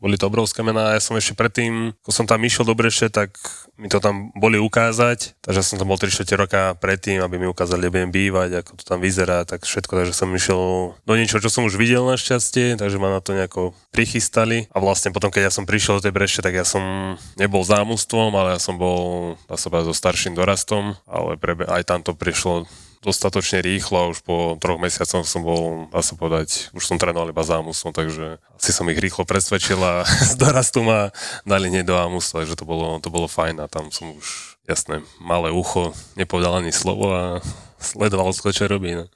boli 0.00 0.16
to 0.16 0.32
obrovské 0.32 0.64
mená. 0.64 0.96
Ja 0.96 1.00
som 1.04 1.14
ešte 1.14 1.36
predtým, 1.36 1.92
ko 2.00 2.10
som 2.10 2.24
tam 2.24 2.40
išiel 2.40 2.64
do 2.64 2.72
Breše, 2.72 3.12
tak 3.12 3.36
mi 3.76 3.92
to 3.92 4.00
tam 4.00 4.32
boli 4.32 4.56
ukázať, 4.56 5.36
takže 5.44 5.60
som 5.60 5.76
tam 5.76 5.92
bol 5.92 6.00
3 6.00 6.16
roka 6.40 6.74
predtým, 6.80 7.20
aby 7.20 7.36
mi 7.36 7.46
ukázali, 7.46 7.86
kde 7.86 7.92
budem 7.92 8.12
bývať, 8.12 8.50
ako 8.64 8.70
to 8.80 8.84
tam 8.84 8.98
vyzerá, 9.04 9.44
tak 9.44 9.68
všetko, 9.68 9.92
takže 10.00 10.16
som 10.16 10.32
išiel 10.32 10.92
do 10.96 11.14
niečo, 11.14 11.40
čo 11.40 11.52
som 11.52 11.68
už 11.68 11.76
videl 11.76 12.04
našťastie, 12.08 12.80
takže 12.80 12.96
ma 12.96 13.12
na 13.12 13.20
to 13.20 13.36
nejako 13.36 13.76
prichystali. 13.92 14.66
A 14.72 14.80
vlastne 14.80 15.12
potom, 15.12 15.28
keď 15.28 15.48
ja 15.48 15.52
som 15.52 15.68
prišiel 15.68 16.00
do 16.00 16.04
tej 16.08 16.16
Breše, 16.16 16.40
tak 16.40 16.56
ja 16.56 16.64
som 16.64 17.14
nebol 17.36 17.60
zámustvom, 17.60 18.32
ale 18.32 18.56
ja 18.56 18.60
som 18.60 18.80
bol, 18.80 19.36
dá 19.46 19.60
sa 19.60 19.68
so 19.68 19.92
starším 19.92 20.32
dorastom, 20.32 20.96
ale 21.04 21.36
prebe- 21.36 21.68
aj 21.68 21.84
tam 21.84 22.00
to 22.00 22.16
prišlo 22.16 22.64
dostatočne 23.00 23.64
rýchlo 23.64 24.12
už 24.12 24.20
po 24.24 24.60
troch 24.60 24.76
mesiacoch 24.76 25.24
som 25.24 25.40
bol, 25.40 25.88
dá 25.88 26.04
sa 26.04 26.14
povedať, 26.16 26.68
už 26.76 26.84
som 26.84 27.00
trénoval 27.00 27.32
iba 27.32 27.40
za 27.40 27.56
Amusom, 27.56 27.96
takže 27.96 28.36
asi 28.60 28.70
som 28.76 28.84
ich 28.92 29.00
rýchlo 29.00 29.24
presvedčil 29.24 29.80
a 29.80 30.04
z 30.30 30.36
dorastu 30.36 30.84
ma 30.84 31.08
dali 31.48 31.72
hneď 31.72 31.88
do 31.88 31.96
Amusu, 31.96 32.44
takže 32.44 32.60
to 32.60 32.68
bolo, 32.68 33.00
to 33.00 33.08
bolo 33.08 33.24
fajn 33.24 33.64
a 33.64 33.66
tam 33.72 33.88
som 33.88 34.12
už, 34.12 34.59
jasné, 34.70 35.02
malé 35.18 35.50
ucho, 35.50 35.90
nepovedal 36.14 36.62
ani 36.62 36.70
slovo 36.70 37.10
a 37.10 37.42
sledoval 37.80 38.30
skôr, 38.36 38.52
čo 38.52 38.68
robí. 38.68 38.92
No. 38.92 39.08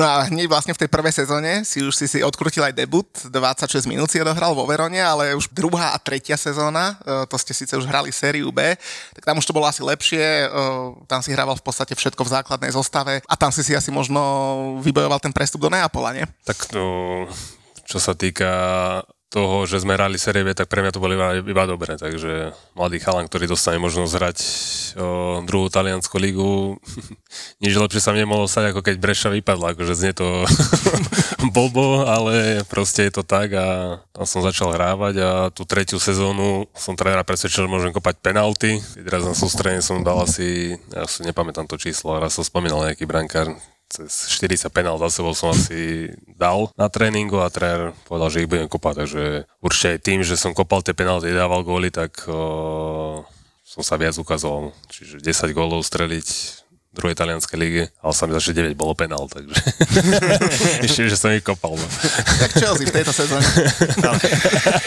no 0.00 0.04
a 0.08 0.24
hneď 0.32 0.48
vlastne 0.48 0.72
v 0.72 0.80
tej 0.80 0.90
prvej 0.90 1.12
sezóne 1.12 1.62
si 1.62 1.84
už 1.84 1.92
si 1.92 2.08
si 2.08 2.24
odkrutil 2.24 2.64
aj 2.64 2.72
debut, 2.72 3.06
26 3.28 3.84
minút 3.84 4.08
si 4.08 4.18
odohral 4.18 4.56
vo 4.56 4.64
Verone, 4.64 4.98
ale 4.98 5.36
už 5.36 5.52
druhá 5.52 5.92
a 5.92 6.00
tretia 6.00 6.40
sezóna, 6.40 6.96
e, 7.04 7.28
to 7.28 7.36
ste 7.36 7.52
síce 7.52 7.76
už 7.76 7.84
hrali 7.84 8.08
sériu 8.08 8.48
B, 8.48 8.74
tak 9.12 9.22
tam 9.28 9.36
už 9.36 9.44
to 9.44 9.52
bolo 9.52 9.68
asi 9.68 9.84
lepšie, 9.84 10.24
e, 10.24 10.56
tam 11.04 11.20
si 11.20 11.30
hrával 11.36 11.60
v 11.60 11.64
podstate 11.64 11.92
všetko 11.92 12.24
v 12.24 12.32
základnej 12.40 12.72
zostave 12.72 13.20
a 13.28 13.34
tam 13.36 13.52
si 13.52 13.60
si 13.60 13.76
asi 13.76 13.92
možno 13.92 14.20
vybojoval 14.80 15.20
ten 15.20 15.30
prestup 15.30 15.60
do 15.60 15.70
Neapola, 15.70 16.16
nie? 16.16 16.24
Tak 16.48 16.72
to, 16.72 16.82
čo 17.84 18.00
sa 18.00 18.16
týka 18.16 18.48
toho, 19.28 19.68
že 19.68 19.84
sme 19.84 19.92
hrali 19.92 20.16
série 20.16 20.40
B, 20.40 20.56
tak 20.56 20.72
pre 20.72 20.80
mňa 20.80 20.92
to 20.96 21.04
bolo 21.04 21.12
iba, 21.12 21.36
iba 21.36 21.64
dobré, 21.68 22.00
takže 22.00 22.56
mladý 22.72 22.96
chalan, 22.96 23.28
ktorý 23.28 23.44
dostane 23.44 23.76
možnosť 23.76 24.12
hrať 24.16 24.38
o, 24.40 25.06
druhú 25.44 25.68
taliansku 25.68 26.16
ligu, 26.16 26.80
nič 27.62 27.76
lepšie 27.76 28.00
sa 28.00 28.16
nemohlo 28.16 28.48
stať, 28.48 28.72
ako 28.72 28.80
keď 28.80 28.96
Breša 28.96 29.28
vypadla, 29.36 29.76
akože 29.76 29.92
znie 29.92 30.16
to 30.16 30.48
bobo, 31.56 32.08
ale 32.08 32.64
proste 32.72 33.04
je 33.04 33.20
to 33.20 33.22
tak 33.22 33.52
a 33.52 34.00
tam 34.16 34.24
som 34.24 34.40
začal 34.40 34.72
hrávať 34.72 35.14
a 35.20 35.30
tú 35.52 35.68
tretiu 35.68 36.00
sezónu 36.00 36.64
som 36.72 36.96
trénera 36.96 37.20
presvedčil, 37.20 37.68
že 37.68 37.72
môžem 37.72 37.92
kopať 37.92 38.24
penalty. 38.24 38.80
Teraz 38.96 39.28
na 39.28 39.36
sústrenie 39.36 39.84
som 39.84 40.00
dal 40.00 40.24
asi, 40.24 40.80
ja 40.88 41.04
si 41.04 41.20
nepamätám 41.20 41.68
to 41.68 41.76
číslo, 41.76 42.16
raz 42.16 42.32
som 42.32 42.48
spomínal 42.48 42.80
nejaký 42.80 43.04
brankár, 43.04 43.52
cez 43.88 44.28
40 44.36 44.68
penál 44.68 45.00
za 45.00 45.08
sebou 45.08 45.32
som 45.32 45.56
asi 45.56 46.12
dal 46.36 46.68
na 46.76 46.92
tréningu 46.92 47.40
a 47.40 47.48
tréner 47.48 47.96
povedal, 48.04 48.28
že 48.28 48.44
ich 48.44 48.50
budem 48.50 48.68
kopať, 48.68 48.94
takže 49.04 49.24
určite 49.64 49.88
aj 49.96 50.00
tým, 50.04 50.20
že 50.20 50.36
som 50.36 50.52
kopal 50.52 50.84
tie 50.84 50.92
penálty, 50.92 51.32
dával 51.32 51.64
góly, 51.64 51.88
tak 51.88 52.28
o, 52.28 53.24
som 53.64 53.80
sa 53.80 53.96
viac 53.96 54.14
ukazoval. 54.20 54.76
Čiže 54.92 55.24
10 55.24 55.56
gólov 55.56 55.88
streliť 55.88 56.28
druhej 56.98 57.14
talianskej 57.14 57.58
ligy, 57.58 57.84
ale 58.02 58.12
sa 58.12 58.26
mi 58.26 58.34
že 58.34 58.50
9 58.50 58.74
bolo 58.74 58.98
penál, 58.98 59.30
takže 59.30 59.54
ešte, 60.86 61.06
že 61.06 61.16
som 61.16 61.30
ich 61.30 61.46
kopal. 61.46 61.78
No. 61.78 61.86
Tak 62.42 62.58
Chelsea 62.58 62.86
v 62.86 62.92
tejto 62.92 63.14
sezóne. 63.14 63.46
No. 64.02 64.12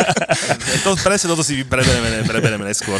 to, 0.83 0.89
presne 0.99 1.31
toto 1.31 1.43
si 1.43 1.63
preberieme, 1.63 2.27
preberieme 2.27 2.67
neskôr. 2.67 2.99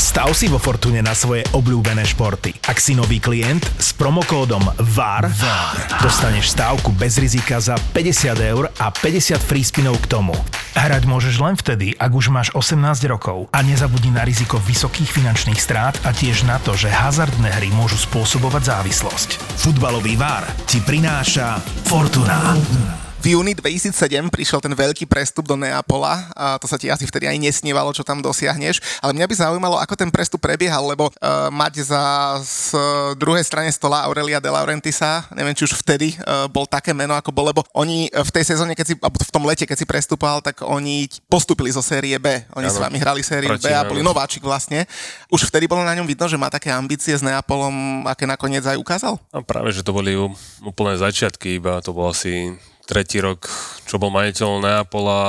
Stav 0.00 0.32
si 0.32 0.48
vo 0.48 0.56
Fortune 0.56 1.04
na 1.04 1.12
svoje 1.12 1.44
obľúbené 1.52 2.02
športy. 2.08 2.56
Ak 2.66 2.80
si 2.80 2.96
nový 2.96 3.20
klient, 3.20 3.62
s 3.76 3.92
promokódom 3.92 4.64
VAR, 4.96 5.28
VAR 5.28 5.76
dostaneš 6.00 6.56
stávku 6.56 6.96
bez 6.96 7.20
rizika 7.20 7.60
za 7.60 7.76
50 7.92 8.40
eur 8.40 8.64
a 8.80 8.86
50 8.88 9.36
free 9.42 9.66
spinov 9.66 10.00
k 10.00 10.16
tomu. 10.16 10.32
Hrať 10.78 11.02
môžeš 11.04 11.36
len 11.42 11.58
vtedy, 11.58 11.98
ak 11.98 12.12
už 12.14 12.30
máš 12.30 12.48
18 12.54 12.78
rokov 13.10 13.50
a 13.50 13.58
nezabudni 13.60 14.14
na 14.14 14.22
riziko 14.22 14.56
vysokých 14.62 15.10
finančných 15.10 15.58
strát 15.58 15.98
a 16.06 16.14
tiež 16.14 16.46
na 16.46 16.62
to, 16.62 16.78
že 16.78 16.88
hazardné 16.88 17.50
hry 17.58 17.74
môžu 17.74 17.98
spôsobiť 17.98 18.29
spôsobovať 18.30 18.62
závislosť. 18.62 19.30
Futbalový 19.58 20.14
vár 20.14 20.46
ti 20.62 20.78
prináša 20.78 21.58
Fortuna. 21.82 23.09
V 23.20 23.36
júni 23.36 23.52
2007 23.52 24.32
prišiel 24.32 24.64
ten 24.64 24.72
veľký 24.72 25.04
prestup 25.04 25.44
do 25.44 25.52
Neapola 25.52 26.32
a 26.32 26.56
to 26.56 26.64
sa 26.64 26.80
ti 26.80 26.88
asi 26.88 27.04
vtedy 27.04 27.28
aj 27.28 27.36
nesnívalo, 27.36 27.92
čo 27.92 28.00
tam 28.00 28.24
dosiahneš. 28.24 28.80
Ale 29.04 29.12
mňa 29.12 29.28
by 29.28 29.34
zaujímalo, 29.36 29.76
ako 29.76 29.92
ten 29.92 30.08
prestup 30.08 30.40
prebiehal, 30.40 30.80
lebo 30.88 31.12
uh, 31.12 31.52
mať 31.52 31.84
za 31.84 32.00
z 32.40 32.72
druhej 33.20 33.44
strane 33.44 33.68
stola 33.76 34.08
Aurelia 34.08 34.40
De 34.40 34.48
Laurentisa, 34.48 35.28
neviem, 35.36 35.52
či 35.52 35.68
už 35.68 35.76
vtedy 35.84 36.16
uh, 36.16 36.48
bol 36.48 36.64
také 36.64 36.96
meno, 36.96 37.12
ako 37.12 37.28
bol, 37.28 37.52
lebo 37.52 37.60
oni 37.76 38.08
v 38.08 38.30
tej 38.32 38.56
sezóne, 38.56 38.72
keď 38.72 38.86
si, 38.88 38.94
v 38.96 39.32
tom 39.36 39.44
lete, 39.44 39.68
keď 39.68 39.76
si 39.76 39.84
prestupoval, 39.84 40.40
tak 40.40 40.64
oni 40.64 41.04
postupili 41.28 41.68
zo 41.68 41.84
série 41.84 42.16
B. 42.16 42.40
Oni 42.56 42.72
ano, 42.72 42.72
s 42.72 42.80
vami 42.80 42.96
hrali 42.96 43.20
sériu 43.20 43.52
B 43.60 43.68
a 43.68 43.84
boli 43.84 44.00
nováčik 44.00 44.40
vlastne. 44.40 44.88
Už 45.28 45.44
vtedy 45.44 45.68
bolo 45.68 45.84
na 45.84 45.92
ňom 45.92 46.08
vidno, 46.08 46.24
že 46.24 46.40
má 46.40 46.48
také 46.48 46.72
ambície 46.72 47.12
s 47.12 47.20
Neapolom, 47.20 48.08
aké 48.08 48.24
nakoniec 48.24 48.64
aj 48.64 48.80
ukázal? 48.80 49.20
A 49.28 49.44
práve, 49.44 49.76
že 49.76 49.84
to 49.84 49.92
boli 49.92 50.16
úplné 50.64 50.96
začiatky, 50.96 51.60
iba 51.60 51.84
to 51.84 51.92
bol 51.92 52.16
asi 52.16 52.56
tretí 52.86 53.18
rok, 53.20 53.48
čo 53.88 54.00
bol 54.00 54.12
majiteľ 54.12 54.62
Neapola, 54.62 55.20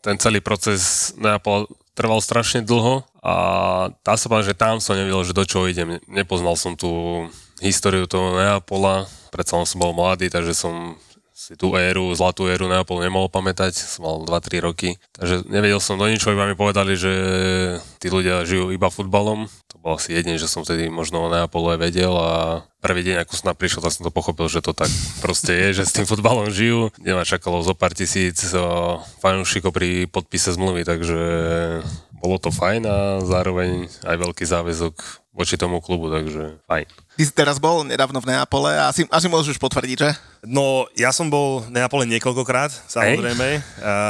ten 0.00 0.16
celý 0.16 0.40
proces 0.40 1.12
Neapola 1.16 1.68
trval 1.94 2.24
strašne 2.24 2.64
dlho 2.64 3.04
a 3.20 3.34
dá 4.00 4.14
sa 4.16 4.32
povedať, 4.32 4.56
že 4.56 4.60
tam 4.60 4.80
som 4.80 4.96
nevedel, 4.96 5.20
že 5.26 5.36
do 5.36 5.44
čoho 5.44 5.68
idem. 5.68 6.00
Nepoznal 6.08 6.56
som 6.56 6.72
tú 6.72 7.26
históriu 7.60 8.08
toho 8.08 8.40
Neapola, 8.40 9.04
predsa 9.28 9.60
som 9.68 9.78
bol 9.78 9.92
mladý, 9.92 10.32
takže 10.32 10.56
som 10.56 10.96
si 11.40 11.56
tú 11.56 11.72
éru, 11.72 12.12
zlatú 12.12 12.52
éru 12.52 12.68
Neapol 12.68 13.00
nemohol 13.00 13.32
pamätať, 13.32 13.72
som 13.72 14.04
mal 14.04 14.20
2-3 14.28 14.60
roky, 14.60 15.00
takže 15.16 15.48
nevedel 15.48 15.80
som 15.80 15.96
do 15.96 16.04
ničoho, 16.04 16.36
iba 16.36 16.44
mi 16.44 16.52
povedali, 16.52 16.92
že 17.00 17.12
tí 17.96 18.12
ľudia 18.12 18.44
žijú 18.44 18.68
iba 18.68 18.92
futbalom, 18.92 19.48
to 19.72 19.80
bol 19.80 19.96
asi 19.96 20.12
jedine, 20.12 20.36
že 20.36 20.44
som 20.44 20.68
vtedy 20.68 20.92
možno 20.92 21.24
o 21.24 21.32
Neapole 21.32 21.80
vedel 21.80 22.12
a 22.12 22.60
prvý 22.84 23.08
deň, 23.08 23.24
ako 23.24 23.32
som 23.32 23.48
tam 23.48 23.56
prišiel, 23.56 23.80
tak 23.80 23.96
som 23.96 24.04
to 24.04 24.12
pochopil, 24.12 24.52
že 24.52 24.60
to 24.60 24.76
tak 24.76 24.92
proste 25.24 25.56
je, 25.56 25.80
že 25.80 25.88
s 25.88 25.96
tým 25.96 26.04
futbalom 26.04 26.52
žijú, 26.52 26.92
ma 27.00 27.24
čakalo 27.24 27.64
zo 27.64 27.72
pár 27.72 27.96
tisíc 27.96 28.52
fanúšikov 29.24 29.72
pri 29.72 30.12
podpise 30.12 30.52
zmluvy, 30.52 30.84
takže 30.84 31.20
bolo 32.20 32.36
to 32.36 32.52
fajn 32.52 32.84
a 32.84 33.24
zároveň 33.24 33.88
aj 34.04 34.16
veľký 34.20 34.44
záväzok 34.44 34.92
voči 35.32 35.56
tomu 35.56 35.80
klubu, 35.80 36.12
takže 36.12 36.60
fajn. 36.68 36.84
Ty 37.16 37.22
si 37.24 37.32
teraz 37.32 37.56
bol 37.56 37.80
nedávno 37.88 38.20
v 38.20 38.28
Neapole 38.28 38.76
a 38.76 38.92
asi, 38.92 39.08
asi 39.08 39.24
môžeš 39.32 39.56
potvrdiť, 39.56 39.96
že? 39.96 40.12
No, 40.40 40.88
ja 40.96 41.12
som 41.12 41.28
bol 41.28 41.60
v 41.68 41.76
Neapole 41.76 42.08
niekoľkokrát, 42.08 42.72
samozrejme. 42.88 43.60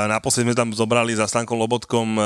Naposledy 0.06 0.46
sme 0.46 0.54
tam 0.54 0.70
zobrali 0.70 1.10
za 1.18 1.26
Stankom 1.26 1.58
Lobotkom 1.58 2.06
e, 2.14 2.22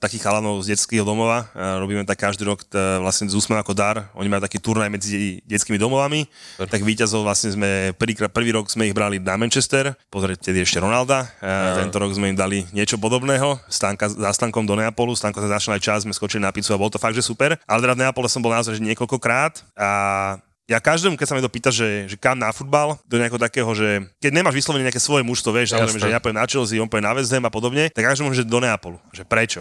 takých 0.00 0.24
chalanov 0.24 0.64
z 0.64 0.72
detského 0.72 1.04
domova. 1.04 1.52
Robíme 1.52 2.08
tak 2.08 2.16
každý 2.24 2.48
rok 2.48 2.64
vlastne 2.72 3.28
z 3.28 3.36
úsmev 3.36 3.60
ako 3.60 3.76
dar. 3.76 4.08
Oni 4.16 4.32
majú 4.32 4.40
taký 4.40 4.56
turnaj 4.56 4.88
medzi 4.88 5.44
detskými 5.44 5.76
domovami. 5.76 6.24
Tak 6.64 6.80
víťazov 6.80 7.28
vlastne 7.28 7.52
sme 7.52 7.92
prvý, 7.92 8.16
prvý 8.32 8.56
rok 8.56 8.72
sme 8.72 8.88
ich 8.88 8.96
brali 8.96 9.20
na 9.20 9.36
Manchester. 9.36 9.92
Pozrite 10.08 10.48
ešte 10.56 10.80
Ronalda. 10.80 11.28
Ja. 11.44 11.76
Tento 11.76 12.00
rok 12.00 12.16
sme 12.16 12.32
im 12.32 12.38
dali 12.38 12.64
niečo 12.72 12.96
podobného. 12.96 13.60
Stanka, 13.68 14.08
za 14.08 14.32
Stankom 14.32 14.64
do 14.64 14.80
Neapolu. 14.80 15.12
Stanko 15.12 15.44
sa 15.44 15.60
začal 15.60 15.76
aj 15.76 15.82
čas, 15.84 15.98
sme 16.08 16.16
skočili 16.16 16.40
na 16.40 16.56
pizzu 16.56 16.72
a 16.72 16.80
bol 16.80 16.88
to 16.88 16.96
fakt, 16.96 17.16
že 17.16 17.24
super. 17.24 17.60
Ale 17.68 17.84
teda 17.84 17.92
v 17.92 18.00
Neapole 18.00 18.32
som 18.32 18.40
bol 18.40 18.52
naozaj 18.56 18.80
niekoľkokrát 18.80 19.60
a 19.76 19.90
ja 20.70 20.78
každému, 20.78 21.18
keď 21.18 21.26
sa 21.26 21.34
mi 21.34 21.42
to 21.42 21.50
pýta, 21.50 21.70
že, 21.74 22.06
že 22.06 22.14
kam 22.14 22.38
na 22.38 22.54
futbal, 22.54 22.94
do 23.10 23.18
nejakého 23.18 23.40
takého, 23.42 23.70
že 23.74 24.06
keď 24.22 24.30
nemáš 24.30 24.54
vyslovene 24.54 24.86
nejaké 24.86 25.02
svoje 25.02 25.26
mužstvo, 25.26 25.50
vieš, 25.50 25.74
samozrejme, 25.74 25.98
že 25.98 26.14
ja 26.14 26.22
poviem 26.22 26.38
na 26.38 26.46
Chelsea, 26.46 26.78
on 26.78 26.86
povie 26.86 27.02
na 27.02 27.12
West 27.18 27.34
Ham 27.34 27.44
a 27.44 27.50
podobne, 27.50 27.90
tak 27.90 28.06
každému, 28.06 28.30
že 28.30 28.46
do 28.46 28.62
Neapolu. 28.62 29.02
Že 29.10 29.26
prečo? 29.26 29.60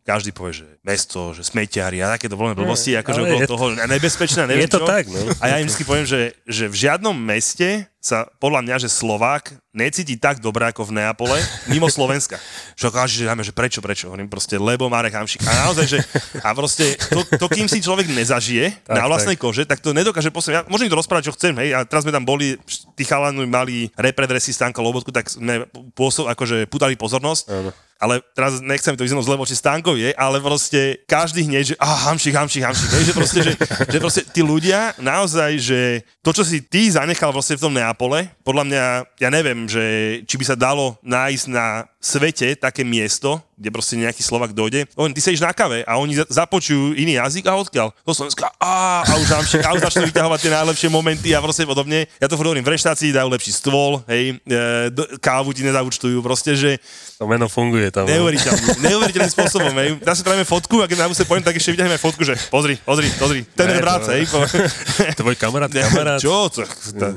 Každý 0.00 0.32
povie, 0.32 0.64
že 0.64 0.68
mesto, 0.80 1.36
že 1.36 1.44
smeťari 1.44 2.00
a 2.00 2.16
takéto 2.16 2.34
voľné 2.34 2.56
blbosti, 2.56 2.96
akože 2.96 3.20
okolo 3.20 3.40
toho 3.44 3.66
nebezpečné, 3.84 4.48
neviem 4.48 4.64
Je 4.64 4.72
to 4.72 4.80
čo. 4.82 4.88
tak, 4.88 5.04
no. 5.06 5.20
A 5.38 5.52
ja 5.52 5.56
im 5.60 5.68
vždy 5.68 5.84
poviem, 5.84 6.08
že, 6.08 6.32
že 6.48 6.66
v 6.66 6.76
žiadnom 6.88 7.12
meste 7.12 7.84
sa 8.00 8.24
podľa 8.40 8.64
mňa, 8.64 8.76
že 8.80 8.88
Slovák 8.88 9.52
necíti 9.76 10.16
tak 10.16 10.40
dobre 10.40 10.64
ako 10.72 10.88
v 10.88 10.96
Neapole, 10.96 11.36
mimo 11.68 11.84
Slovenska. 11.92 12.40
Čo 12.72 12.88
každý, 12.88 13.22
že, 13.22 13.28
dáme, 13.28 13.44
že 13.44 13.52
prečo, 13.52 13.84
prečo? 13.84 14.08
Hovorím 14.08 14.32
proste, 14.32 14.56
lebo 14.56 14.88
Marek 14.88 15.12
Hamšik. 15.20 15.44
A 15.44 15.68
naozaj, 15.68 15.84
že 15.84 15.98
a 16.40 16.56
proste 16.56 16.96
to, 17.12 17.20
to 17.36 17.46
kým 17.52 17.68
si 17.68 17.84
človek 17.84 18.08
nezažije 18.08 18.88
tak, 18.88 18.96
na 18.96 19.04
vlastnej 19.04 19.36
tak. 19.36 19.44
kože, 19.44 19.68
tak 19.68 19.84
to 19.84 19.92
nedokáže 19.92 20.32
posledne. 20.32 20.64
Ja 20.64 20.68
môžem 20.72 20.88
to 20.88 20.96
rozprávať, 20.96 21.28
čo 21.28 21.36
chcem, 21.36 21.52
hej, 21.60 21.76
a 21.76 21.84
teraz 21.84 22.08
sme 22.08 22.16
tam 22.16 22.24
boli, 22.24 22.56
tí 22.96 23.04
chalani 23.04 23.44
mali 23.44 23.92
repredresy 24.00 24.56
Stanka 24.56 24.80
Lobotku, 24.80 25.12
tak 25.12 25.28
sme 25.28 25.68
pôsob, 25.92 26.24
akože 26.32 26.64
putali 26.72 26.96
pozornosť. 26.96 27.44
Ano 27.52 27.70
ale 28.00 28.24
teraz 28.32 28.64
nechcem 28.64 28.96
to 28.96 29.04
vyznúť 29.04 29.28
zle 29.28 29.36
voči 29.36 29.52
Stankovi, 29.52 30.16
ale 30.16 30.40
proste 30.40 31.04
každý 31.04 31.44
hneď, 31.44 31.64
že 31.72 31.76
ah, 31.76 32.08
hamšik, 32.08 32.32
hamšik, 32.32 32.64
hamšik, 32.64 32.88
že 32.88 33.12
proste, 33.12 33.40
že, 33.44 33.52
že 33.92 33.98
proste 34.00 34.22
tí 34.24 34.40
ľudia 34.40 34.96
naozaj, 34.96 35.60
že 35.60 35.80
to, 36.24 36.32
čo 36.32 36.40
si 36.40 36.64
ty 36.64 36.88
zanechal 36.88 37.28
vlastne 37.28 37.60
v 37.60 37.64
tom 37.68 37.76
Neapole, 37.76 38.32
podľa 38.40 38.64
mňa, 38.64 38.84
ja 39.20 39.28
neviem, 39.28 39.68
že 39.68 39.84
či 40.24 40.40
by 40.40 40.44
sa 40.48 40.56
dalo 40.56 40.96
nájsť 41.04 41.44
na 41.52 41.84
svete 42.00 42.56
také 42.56 42.80
miesto, 42.80 43.44
kde 43.60 43.68
proste 43.68 44.00
nejaký 44.00 44.24
Slovak 44.24 44.56
dojde. 44.56 44.88
Oni, 44.96 45.12
ty 45.12 45.20
sedíš 45.20 45.44
na 45.44 45.52
kave 45.52 45.84
a 45.84 46.00
oni 46.00 46.16
započujú 46.16 46.96
iný 46.96 47.20
jazyk 47.20 47.44
a 47.44 47.60
odkiaľ? 47.60 47.92
Do 48.08 48.16
Slovenska. 48.16 48.48
A, 48.56 49.04
a 49.04 49.12
už, 49.20 49.28
hamšik, 49.28 49.60
a 49.60 49.76
už 49.76 49.84
začnú 49.84 50.08
vyťahovať 50.08 50.38
tie 50.40 50.52
najlepšie 50.56 50.88
momenty 50.88 51.36
a 51.36 51.44
proste 51.44 51.68
podobne. 51.68 52.08
Ja 52.16 52.32
to 52.32 52.40
hovorím, 52.40 52.64
v 52.64 52.72
reštaurácii 52.72 53.12
dajú 53.12 53.28
lepší 53.28 53.52
stôl, 53.52 54.00
hej, 54.08 54.40
e, 54.48 54.88
kávu 55.20 55.52
ti 55.52 55.60
nezaučtujú, 55.60 56.24
proste, 56.24 56.56
že 56.56 56.80
to 57.20 57.28
meno 57.28 57.52
funguje 57.52 57.89
tam. 57.90 58.06
No. 58.06 58.10
Neuveriteľným, 58.10 58.86
neuveriteľným 58.86 59.32
spôsobom. 59.34 59.74
Hej. 59.76 59.88
Ja 60.02 60.14
si 60.14 60.22
spravíme 60.22 60.46
fotku 60.46 60.82
a 60.82 60.86
keď 60.86 61.04
na 61.04 61.10
musí 61.10 61.22
poviem, 61.26 61.44
tak 61.44 61.58
ešte 61.58 61.74
vyťahneme 61.74 61.98
fotku, 62.00 62.22
že 62.24 62.34
pozri, 62.48 62.78
pozri, 62.82 63.10
pozri, 63.18 63.40
ten 63.54 63.68
je 63.70 63.78
brat, 63.78 64.04
hej. 64.14 64.22
Tvoj 65.20 65.36
kamarát, 65.36 65.70
kamarát. 65.70 66.18
Čo? 66.22 66.48
To, 66.50 66.62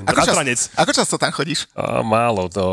ako, 0.06 0.20
čas, 0.26 0.70
ako 0.74 0.92
často 0.92 1.16
tam 1.22 1.32
chodíš? 1.32 1.70
A, 1.78 2.02
málo, 2.02 2.50
to, 2.50 2.66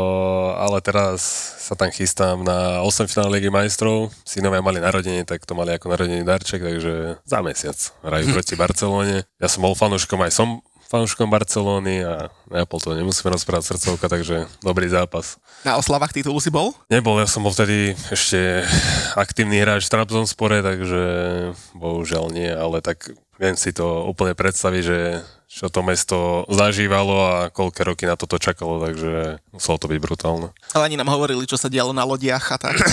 ale 0.57 0.81
teraz 0.83 1.21
sa 1.61 1.77
tam 1.77 1.87
chystám 1.93 2.43
na 2.43 2.83
8 2.83 3.07
finále 3.07 3.39
Ligy 3.39 3.47
majstrov. 3.47 4.11
Synovia 4.27 4.59
mali 4.59 4.83
narodenie, 4.83 5.23
tak 5.23 5.45
to 5.47 5.55
mali 5.55 5.71
ako 5.77 5.93
narodený 5.93 6.25
darček, 6.27 6.59
takže 6.59 7.23
za 7.23 7.39
mesiac 7.39 7.77
hrajú 8.03 8.25
proti 8.35 8.53
Barcelone. 8.61 9.23
Ja 9.39 9.47
som 9.47 9.63
bol 9.63 9.77
fanúškom, 9.77 10.19
aj 10.19 10.35
som 10.35 10.59
fanúškom 10.91 11.31
Barcelóny 11.31 12.03
a 12.03 12.27
Neapol 12.51 12.83
to 12.83 12.91
nemusíme 12.91 13.31
rozprávať 13.31 13.71
srdcovka, 13.71 14.11
takže 14.11 14.51
dobrý 14.59 14.91
zápas. 14.91 15.39
Na 15.63 15.79
oslavách 15.79 16.11
titulu 16.11 16.43
si 16.43 16.51
bol? 16.51 16.75
Nebol, 16.91 17.23
ja 17.23 17.31
som 17.31 17.47
bol 17.47 17.55
vtedy 17.55 17.95
ešte 18.11 18.67
aktívny 19.15 19.63
hráč 19.63 19.87
v 19.87 19.93
Trabzonspore, 19.95 20.59
takže 20.59 21.01
bohužiaľ 21.79 22.35
nie, 22.35 22.51
ale 22.51 22.83
tak 22.83 23.15
viem 23.39 23.55
si 23.55 23.71
to 23.71 24.03
úplne 24.03 24.35
predstaviť, 24.35 24.83
že 24.83 24.99
čo 25.51 25.67
to 25.67 25.83
mesto 25.83 26.47
zažívalo 26.47 27.27
a 27.27 27.35
koľké 27.51 27.83
roky 27.83 28.07
na 28.07 28.15
toto 28.15 28.39
čakalo, 28.39 28.79
takže 28.79 29.43
muselo 29.51 29.75
to 29.75 29.91
byť 29.91 29.99
brutálne. 29.99 30.47
Ale 30.71 30.87
ani 30.87 30.95
nám 30.95 31.11
hovorili, 31.11 31.43
čo 31.43 31.59
sa 31.59 31.67
dialo 31.67 31.91
na 31.91 32.07
lodiach 32.07 32.55
a 32.55 32.57
tak. 32.57 32.79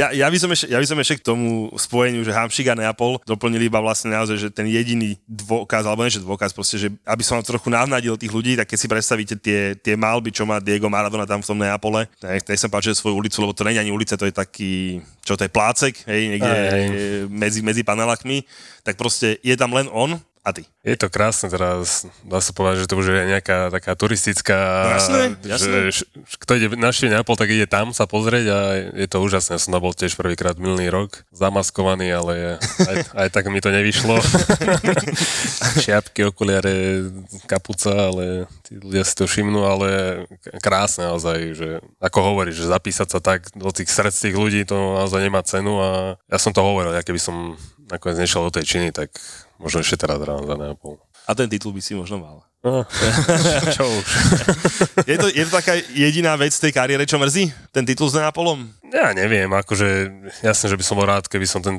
ja, 0.00 0.10
ja, 0.10 0.26
by 0.26 0.38
som 0.42 0.50
ešte, 0.50 0.66
ja 0.66 0.82
by 0.82 0.86
som 0.90 0.98
ešte 0.98 1.22
k 1.22 1.26
tomu 1.30 1.70
spojeniu, 1.78 2.26
že 2.26 2.34
Hamšik 2.34 2.66
a 2.66 2.74
Neapol 2.74 3.22
doplnili 3.22 3.70
iba 3.70 3.78
vlastne 3.78 4.10
naozaj, 4.10 4.36
že 4.42 4.48
ten 4.50 4.66
jediný 4.66 5.14
dôkaz, 5.30 5.86
alebo 5.86 6.02
nie 6.02 6.10
že 6.10 6.18
dôkaz, 6.18 6.50
proste, 6.50 6.82
že 6.82 6.90
aby 7.06 7.22
som 7.22 7.38
vám 7.38 7.46
trochu 7.46 7.70
navnadil 7.70 8.18
tých 8.18 8.34
ľudí, 8.34 8.58
tak 8.58 8.66
keď 8.66 8.78
si 8.82 8.90
predstavíte 8.90 9.34
tie, 9.38 9.78
tie 9.78 9.94
malby, 9.94 10.34
čo 10.34 10.42
má 10.42 10.58
Diego 10.58 10.90
Maradona 10.90 11.30
tam 11.30 11.38
v 11.38 11.46
tom 11.46 11.62
Neapole, 11.62 12.10
tak 12.18 12.42
nechcem 12.42 12.66
páčiť 12.66 12.98
svoju 12.98 13.14
ulicu, 13.14 13.38
lebo 13.38 13.54
to 13.54 13.62
nie 13.62 13.78
je 13.78 13.82
ani 13.86 13.94
ulica, 13.94 14.18
to 14.18 14.26
je 14.26 14.34
taký, 14.34 14.98
čo 15.22 15.38
to 15.38 15.46
je 15.46 15.54
plácek, 15.54 15.94
hej, 16.10 16.22
niekde 16.26 16.50
aj, 16.50 16.68
aj. 16.74 16.82
medzi, 17.30 17.62
medzi 17.62 17.86
panelakmi, 17.86 18.42
tak 18.82 18.98
proste 18.98 19.38
je 19.40 19.54
tam 19.58 19.74
len 19.74 19.88
on 19.90 20.20
a 20.48 20.56
ty. 20.56 20.64
Je 20.80 20.96
to 20.96 21.12
krásne 21.12 21.52
teraz, 21.52 22.08
dá 22.24 22.40
sa 22.40 22.56
povedať, 22.56 22.86
že 22.86 22.88
to 22.88 22.96
už 22.96 23.12
je 23.12 23.36
nejaká 23.36 23.68
taká 23.68 23.92
turistická, 23.92 24.56
no, 24.56 24.90
jasné, 24.96 25.22
jasné. 25.44 25.78
že 25.92 26.08
kto 26.40 26.56
ide 26.56 26.66
naštíviť 26.72 27.12
Neapol, 27.12 27.36
tak 27.36 27.52
ide 27.52 27.68
tam 27.68 27.92
sa 27.92 28.08
pozrieť 28.08 28.46
a 28.48 28.58
je 28.96 29.08
to 29.10 29.20
úžasné. 29.20 29.60
Som 29.60 29.76
bol 29.76 29.92
tiež 29.92 30.16
prvýkrát 30.16 30.56
minulý 30.56 30.88
rok, 30.88 31.28
zamaskovaný, 31.36 32.08
ale 32.16 32.56
aj, 32.80 32.96
aj 33.12 33.28
tak 33.28 33.52
mi 33.52 33.60
to 33.60 33.68
nevyšlo. 33.68 34.16
Šiapky, 35.84 36.32
okuliare, 36.32 37.04
kapuca, 37.44 38.08
ale 38.08 38.48
tí 38.68 38.76
ľudia 38.76 39.00
si 39.00 39.16
to 39.16 39.24
všimnú, 39.24 39.64
ale 39.64 39.88
krásne 40.60 41.08
naozaj, 41.08 41.38
že 41.56 41.68
ako 42.04 42.18
hovoríš, 42.20 42.60
že 42.60 42.72
zapísať 42.72 43.08
sa 43.08 43.20
tak 43.24 43.48
do 43.56 43.72
tých 43.72 43.88
srdc 43.88 44.28
tých 44.28 44.36
ľudí, 44.36 44.60
to 44.68 44.76
naozaj 44.76 45.24
nemá 45.24 45.40
cenu 45.40 45.80
a 45.80 46.20
ja 46.28 46.38
som 46.38 46.52
to 46.52 46.60
hovoril, 46.60 46.92
ja 46.92 47.00
keby 47.00 47.16
som 47.16 47.56
nakoniec 47.88 48.20
nešiel 48.20 48.44
do 48.44 48.52
tej 48.52 48.64
činy, 48.68 48.88
tak 48.92 49.08
možno 49.56 49.80
ešte 49.80 50.04
teraz 50.04 50.20
ráno 50.20 50.44
za 50.44 50.54
Neapol. 50.60 51.00
A 51.24 51.32
ten 51.32 51.48
titul 51.48 51.72
by 51.72 51.80
si 51.80 51.96
možno 51.96 52.20
mal. 52.20 52.47
No, 52.58 52.82
čo 53.76 53.86
už. 53.86 54.06
je, 55.06 55.14
to, 55.14 55.30
je 55.30 55.44
to 55.46 55.52
taká 55.54 55.78
jediná 55.94 56.34
vec 56.34 56.50
tej 56.50 56.74
kariére, 56.74 57.06
čo 57.06 57.14
mrzí? 57.14 57.54
Ten 57.70 57.86
titul 57.86 58.10
s 58.10 58.18
Neapolom? 58.18 58.66
Ja 58.90 59.14
neviem, 59.14 59.46
akože 59.46 60.10
jasne, 60.42 60.66
že 60.66 60.74
by 60.74 60.82
som 60.82 60.98
bol 60.98 61.06
rád, 61.06 61.30
keby 61.30 61.46
som 61.46 61.62
ten 61.62 61.78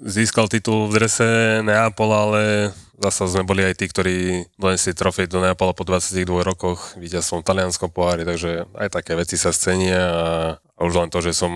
získal 0.00 0.48
titul 0.48 0.88
v 0.88 0.96
drese 1.04 1.60
Neapol, 1.60 2.16
ale 2.16 2.72
zasa 2.96 3.28
sme 3.28 3.44
boli 3.44 3.60
aj 3.60 3.76
tí, 3.76 3.92
ktorí 3.92 4.16
donesli 4.56 4.96
trofej 4.96 5.28
do 5.28 5.44
Neapola 5.44 5.76
po 5.76 5.84
22 5.84 6.24
rokoch, 6.48 6.96
som 7.24 7.40
v 7.40 7.48
talianskom 7.48 7.92
pohári, 7.92 8.28
takže 8.28 8.68
aj 8.76 8.88
také 8.92 9.16
veci 9.16 9.40
sa 9.40 9.52
scenia 9.52 10.00
a, 10.00 10.28
a 10.56 10.80
už 10.84 10.96
len 10.96 11.08
to, 11.12 11.24
že 11.24 11.32
som 11.32 11.52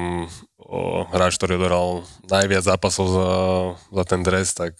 o, 0.60 1.04
hráč, 1.12 1.36
ktorý 1.36 1.60
odoral 1.60 2.04
najviac 2.28 2.64
zápasov 2.64 3.06
za, 3.08 3.28
za 3.92 4.04
ten 4.08 4.20
dres, 4.24 4.56
tak 4.56 4.76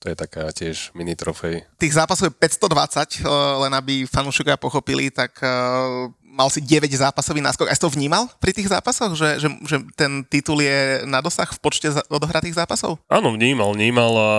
to 0.00 0.08
je 0.08 0.16
taká 0.16 0.48
tiež 0.48 0.96
mini 0.96 1.12
trofej. 1.12 1.60
Tých 1.76 1.92
zápasov 1.92 2.32
je 2.32 2.34
520, 2.40 3.20
eh, 3.20 3.28
len 3.68 3.72
aby 3.76 4.08
fanúšikovia 4.08 4.56
pochopili, 4.56 5.12
tak 5.12 5.36
uh, 5.44 6.08
mal 6.30 6.48
si 6.48 6.64
9 6.64 6.88
zápasový 6.88 7.44
náskok. 7.44 7.68
A 7.68 7.76
si 7.76 7.82
to 7.84 7.92
vnímal 7.92 8.30
pri 8.40 8.56
tých 8.56 8.72
zápasoch, 8.72 9.12
že, 9.12 9.42
že, 9.42 9.48
že 9.66 9.76
ten 9.98 10.24
titul 10.24 10.64
je 10.64 11.04
na 11.04 11.20
dosah 11.20 11.50
v 11.52 11.60
počte 11.60 11.92
odohratých 12.08 12.56
zápasov? 12.56 12.96
Áno, 13.12 13.36
vnímal, 13.36 13.76
vnímal 13.76 14.12
a 14.16 14.32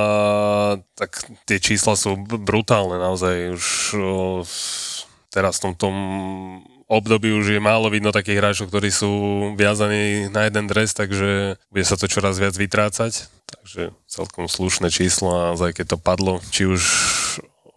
tak 0.98 1.22
tie 1.46 1.62
čísla 1.62 1.94
sú 1.94 2.18
brutálne 2.18 2.98
naozaj. 2.98 3.54
Už 3.54 3.68
o, 4.00 4.42
teraz 5.30 5.62
v 5.62 5.62
tom, 5.62 5.74
tom 5.78 5.96
období 6.92 7.32
už 7.32 7.56
je 7.56 7.62
málo 7.62 7.88
vidno 7.88 8.10
takých 8.12 8.40
hráčov, 8.40 8.68
ktorí 8.68 8.90
sú 8.92 9.12
viazaní 9.56 10.28
na 10.28 10.48
jeden 10.48 10.68
dres, 10.68 10.92
takže 10.92 11.56
bude 11.72 11.86
sa 11.88 11.96
to 11.96 12.08
čoraz 12.08 12.36
viac 12.36 12.56
vytrácať. 12.56 13.32
Takže 13.62 13.94
celkom 14.10 14.50
slušné 14.50 14.90
číslo 14.90 15.30
a 15.30 15.44
aj 15.54 15.78
keď 15.78 15.86
to 15.94 15.98
padlo, 16.02 16.42
či 16.50 16.66
už 16.66 16.82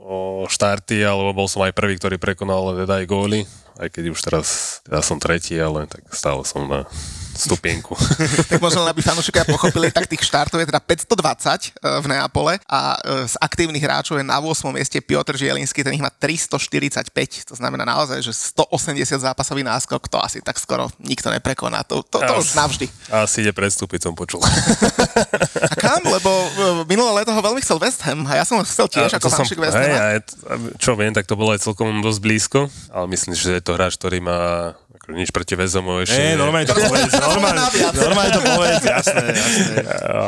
o 0.00 0.44
štarty, 0.48 1.00
alebo 1.00 1.32
bol 1.32 1.48
som 1.48 1.64
aj 1.64 1.76
prvý, 1.76 1.96
ktorý 1.96 2.16
prekonal 2.20 2.76
teda 2.76 3.04
aj 3.04 3.06
góly, 3.08 3.40
aj 3.80 3.88
keď 3.92 4.04
už 4.12 4.20
teraz 4.20 4.80
teda 4.84 5.00
som 5.04 5.20
tretí, 5.20 5.56
ale 5.56 5.88
tak 5.88 6.08
stále 6.12 6.44
som 6.44 6.64
na 6.68 6.88
stupienku. 7.34 7.92
tak 8.50 8.62
možno, 8.62 8.86
aby 8.86 9.02
fanúšikovia 9.02 9.46
pochopili, 9.50 9.90
tak 9.90 10.06
tých 10.06 10.22
štartov 10.22 10.62
je 10.62 10.70
teda 10.70 10.80
520 10.80 11.10
e, 11.10 11.98
v 12.00 12.06
Neapole 12.08 12.56
a 12.64 12.96
e, 13.02 13.28
z 13.28 13.34
aktívnych 13.42 13.82
hráčov 13.82 14.16
je 14.18 14.24
na 14.24 14.38
8. 14.38 14.70
mieste 14.70 14.98
Piotr 15.02 15.34
Žielinský, 15.34 15.82
ten 15.82 15.94
ich 15.98 16.04
má 16.04 16.10
345, 16.10 17.50
to 17.50 17.54
znamená 17.58 17.82
naozaj, 17.84 18.22
že 18.22 18.32
180 18.32 19.04
zápasový 19.20 19.66
náskok, 19.66 20.06
to 20.06 20.18
asi 20.22 20.40
tak 20.40 20.56
skoro 20.56 20.88
nikto 21.02 21.28
neprekoná, 21.28 21.82
to, 21.84 22.06
to, 22.06 22.22
to 22.22 22.32
už 22.38 22.54
navždy. 22.54 22.86
Asi 23.10 23.42
ide 23.42 23.52
predstúpiť, 23.52 24.08
som 24.08 24.14
počul. 24.14 24.40
a 25.72 25.74
kam? 25.76 26.02
Lebo 26.06 26.30
e, 26.30 26.48
minulé 26.86 27.22
leto 27.22 27.34
ho 27.34 27.42
veľmi 27.42 27.60
chcel 27.60 27.82
West 27.82 28.00
Ham 28.06 28.24
a 28.30 28.38
ja 28.38 28.44
som 28.46 28.60
ho 28.60 28.64
chcel 28.64 28.86
tiež 28.86 29.10
a 29.12 29.18
ako 29.18 29.28
fanúšik 29.28 29.58
West 29.58 29.76
Ham. 29.76 29.90
Hej, 29.90 30.22
čo 30.78 30.94
viem, 30.94 31.10
tak 31.10 31.26
to 31.26 31.34
bolo 31.34 31.54
aj 31.54 31.64
celkom 31.66 32.00
dosť 32.04 32.20
blízko, 32.22 32.60
ale 32.94 33.06
myslím, 33.10 33.34
že 33.34 33.58
je 33.58 33.62
to 33.64 33.74
hráč, 33.74 33.98
ktorý 33.98 34.22
má 34.22 34.40
Akože 35.04 35.20
nič 35.20 35.30
proti 35.36 35.52
väzomu 35.52 36.00
ešte. 36.00 36.16
Nie, 36.16 36.40
normálne 36.40 36.64
to 36.64 36.72
povedz, 36.80 37.12
normálne, 37.28 37.60
normálne 37.92 38.30
to 38.32 38.40
povedz, 38.40 38.82
jasné, 38.88 39.24
jasné. 39.36 39.76
A, 40.08 40.22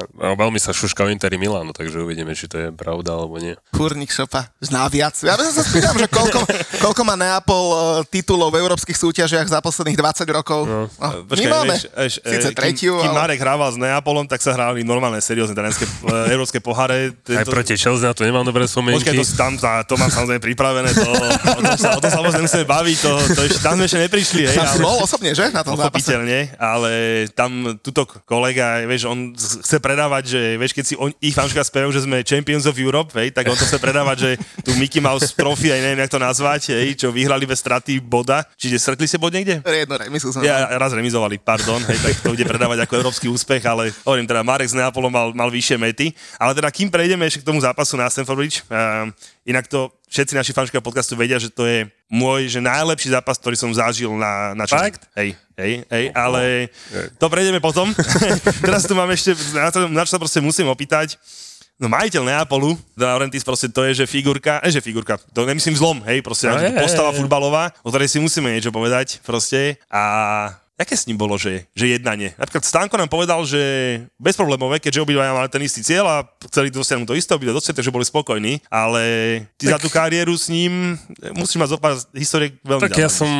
a 0.00 0.26
veľmi 0.32 0.56
sa 0.56 0.72
šuška 0.72 1.04
o 1.04 1.12
Interi 1.12 1.36
Milano, 1.36 1.76
takže 1.76 2.00
uvidíme, 2.00 2.32
či 2.32 2.48
to 2.48 2.56
je 2.56 2.68
pravda 2.72 3.20
alebo 3.20 3.36
nie. 3.36 3.52
Kurník 3.76 4.08
šopa, 4.08 4.48
zná 4.64 4.88
viac. 4.88 5.12
Ja 5.20 5.36
sa 5.36 5.60
spýtam, 5.60 6.00
že 6.00 6.08
koľko, 6.08 6.40
koľko 6.80 7.02
má 7.04 7.20
Neapol 7.20 7.64
uh, 7.68 7.76
titulov 8.08 8.48
v 8.48 8.64
európskych 8.64 8.96
súťažiach 8.96 9.44
za 9.44 9.60
posledných 9.60 10.00
20 10.00 10.24
rokov. 10.32 10.64
No. 10.64 10.88
No, 10.88 11.08
Počkej, 11.28 11.52
máme. 11.52 11.76
Vieš, 11.76 11.84
vieš, 11.92 12.14
e, 12.24 12.56
tretiu, 12.56 12.96
kým, 12.96 13.12
kým 13.12 13.12
Marek 13.12 13.38
hrával 13.44 13.68
s 13.68 13.78
Neapolom, 13.78 14.24
tak 14.24 14.40
sa 14.40 14.56
hrali 14.56 14.80
normálne, 14.88 15.20
seriózne 15.20 15.52
talianské 15.52 15.84
uh, 15.84 16.32
európske 16.32 16.64
poháre. 16.64 17.12
Aj 17.28 17.44
proti 17.44 17.76
Chelsea 17.76 18.08
to 18.16 18.24
nemám 18.24 18.48
dobré 18.48 18.64
spomienky. 18.64 19.04
Počkaj, 19.04 19.20
to, 19.20 19.24
tam, 19.36 19.52
to 19.60 19.94
mám 20.00 20.08
samozrejme 20.08 20.40
pripravené, 20.40 20.88
to, 20.96 21.04
o 21.04 21.60
tom 21.60 21.76
sa, 21.76 21.88
o 21.92 22.00
tom 22.00 22.48
sa 22.48 22.64
baviť, 22.64 22.96
to, 23.04 23.12
to 23.36 23.40
ešte, 23.44 23.60
tam 23.60 23.76
sme 23.76 23.84
ešte 23.84 24.00
neprišli, 24.14 24.42
hej. 24.46 24.56
Ale- 24.56 24.78
bol 24.78 25.02
osobne, 25.02 25.30
že? 25.34 25.50
Na 25.50 25.66
tom. 25.66 25.74
Pochopiteľne, 25.74 26.54
ale 26.56 26.92
tam 27.34 27.74
tuto 27.82 28.06
kolega, 28.24 28.86
vieš, 28.86 29.10
on 29.10 29.34
chce 29.34 29.82
predávať, 29.82 30.22
že 30.30 30.40
vieš, 30.54 30.72
keď 30.72 30.84
si 30.86 30.94
on, 30.94 31.10
ich 31.18 31.34
fanška 31.34 31.66
spevajú, 31.66 31.90
že 31.90 32.06
sme 32.06 32.22
Champions 32.22 32.64
of 32.70 32.78
Europe, 32.78 33.10
hej, 33.18 33.34
tak 33.34 33.50
on 33.50 33.58
to 33.58 33.66
chce 33.66 33.78
predávať, 33.82 34.16
že 34.16 34.30
tu 34.62 34.70
Mickey 34.78 35.02
Mouse 35.02 35.34
Trophy, 35.34 35.74
aj 35.74 35.80
neviem, 35.82 36.00
jak 36.06 36.14
to 36.14 36.20
nazvať, 36.22 36.78
hej, 36.78 36.94
čo 36.94 37.10
vyhrali 37.10 37.44
bez 37.44 37.58
straty 37.58 37.98
boda. 37.98 38.46
Čiže 38.54 38.78
stretli 38.78 39.10
ste 39.10 39.18
bod 39.18 39.34
niekde? 39.34 39.58
Jedno 39.66 39.98
remisu 39.98 40.30
som 40.30 40.40
Ja 40.46 40.70
raz 40.78 40.94
remizovali, 40.94 41.42
pardon, 41.42 41.82
hej, 41.90 41.98
tak 41.98 42.12
to 42.22 42.32
bude 42.32 42.44
predávať 42.46 42.86
ako 42.86 42.92
európsky 43.02 43.26
úspech, 43.26 43.66
ale 43.66 43.90
hovorím 44.06 44.30
teda, 44.30 44.46
Marek 44.46 44.70
z 44.70 44.78
Neapolom 44.78 45.10
mal, 45.10 45.28
mal 45.34 45.50
vyššie 45.50 45.76
mety. 45.80 46.14
Ale 46.38 46.54
teda, 46.54 46.70
kým 46.70 46.88
prejdeme 46.88 47.26
ešte 47.26 47.42
k 47.42 47.48
tomu 47.50 47.58
zápasu 47.58 47.98
na 47.98 48.06
Stanford 48.06 48.38
Bridge, 48.38 48.62
uh, 48.70 49.10
inak 49.48 49.66
to 49.66 49.90
všetci 50.14 50.38
naši 50.38 50.54
fanškovia 50.54 50.78
podcastu 50.78 51.18
vedia, 51.18 51.42
že 51.42 51.50
to 51.50 51.66
je 51.66 51.90
môj, 52.06 52.46
že 52.46 52.62
najlepší 52.62 53.10
zápas, 53.10 53.34
ktorý 53.34 53.58
som 53.58 53.74
zažil 53.74 54.14
na, 54.14 54.54
na 54.54 54.62
čas. 54.62 54.78
Fakt? 54.78 55.10
Hej, 55.18 55.34
hej, 55.58 55.82
hej, 55.90 56.04
ale 56.14 56.70
to 57.18 57.26
prejdeme 57.26 57.58
potom. 57.58 57.90
Teraz 58.66 58.86
tu 58.86 58.94
mám 58.94 59.10
ešte, 59.10 59.34
na, 59.58 59.74
to, 59.74 59.90
na 59.90 60.06
čo 60.06 60.14
sa 60.14 60.22
proste 60.22 60.38
musím 60.38 60.70
opýtať. 60.70 61.18
No 61.74 61.90
majiteľ 61.90 62.22
Neapolu, 62.22 62.78
De 62.94 63.02
Laurentiis 63.02 63.42
proste 63.42 63.66
to 63.66 63.82
je, 63.90 63.98
že 63.98 64.04
figurka, 64.06 64.62
eh, 64.62 64.70
že 64.70 64.78
figurka, 64.78 65.18
to 65.34 65.42
nemyslím 65.42 65.74
zlom, 65.74 65.98
hej, 66.06 66.22
proste 66.22 66.46
no, 66.46 66.62
je, 66.62 66.70
postava 66.78 67.10
je, 67.10 67.18
je. 67.18 67.26
futbalová, 67.26 67.74
o 67.82 67.90
ktorej 67.90 68.14
si 68.14 68.22
musíme 68.22 68.54
niečo 68.54 68.70
povedať, 68.70 69.18
proste. 69.26 69.82
A 69.90 70.54
Aké 70.74 70.98
s 70.98 71.06
ním 71.06 71.14
bolo, 71.14 71.38
že, 71.38 71.70
že 71.70 71.94
jednanie? 71.94 72.34
Napríklad 72.34 72.66
Stanko 72.66 72.98
nám 72.98 73.06
povedal, 73.06 73.46
že 73.46 73.62
bezproblémové, 74.18 74.82
keďže 74.82 75.06
obidvaja 75.06 75.30
mali 75.30 75.46
ten 75.46 75.62
istý 75.62 75.86
cieľ 75.86 76.04
a 76.10 76.16
chceli 76.50 76.74
dosiahnuť 76.74 77.06
to 77.06 77.14
isté, 77.14 77.30
obidva 77.30 77.54
dosiahli, 77.54 77.78
takže 77.78 77.94
boli 77.94 78.02
spokojní, 78.02 78.58
ale 78.66 79.02
ty 79.54 79.70
tak... 79.70 79.78
za 79.78 79.78
tú 79.78 79.88
kariéru 79.94 80.34
s 80.34 80.50
ním 80.50 80.98
musíš 81.38 81.62
mať 81.62 81.78
zopár 81.78 81.94
historiek 82.10 82.58
veľmi 82.66 82.90
Tak 82.90 82.98
ja 82.98 83.06
dávno. 83.06 83.18
som 83.22 83.30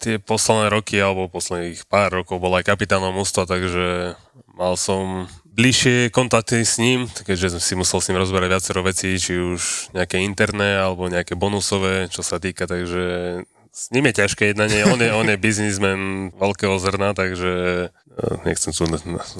tie 0.00 0.16
posledné 0.16 0.72
roky, 0.72 0.96
alebo 0.96 1.28
posledných 1.28 1.84
pár 1.84 2.24
rokov 2.24 2.40
bol 2.40 2.56
aj 2.56 2.64
kapitánom 2.64 3.12
mústva, 3.12 3.44
takže 3.44 4.16
mal 4.56 4.80
som 4.80 5.28
bližšie 5.44 6.08
kontakty 6.08 6.64
s 6.64 6.80
ním, 6.80 7.04
keďže 7.04 7.52
som 7.52 7.60
si 7.60 7.74
musel 7.76 8.00
s 8.00 8.08
ním 8.08 8.16
rozberať 8.16 8.48
viacero 8.48 8.80
vecí, 8.80 9.12
či 9.20 9.36
už 9.36 9.92
nejaké 9.92 10.16
interné, 10.24 10.80
alebo 10.80 11.12
nejaké 11.12 11.36
bonusové, 11.36 12.08
čo 12.08 12.24
sa 12.24 12.40
týka, 12.40 12.64
takže 12.64 13.44
s 13.80 13.88
ním 13.96 14.12
je 14.12 14.20
ťažké 14.20 14.52
jednanie, 14.52 14.84
on 14.84 15.00
je, 15.00 15.08
on 15.08 15.24
je 15.24 15.40
biznismen 15.40 16.28
veľkého 16.36 16.76
zrna, 16.76 17.16
takže 17.16 17.52
eh, 17.88 18.36
nechcem 18.44 18.76
tu 18.76 18.84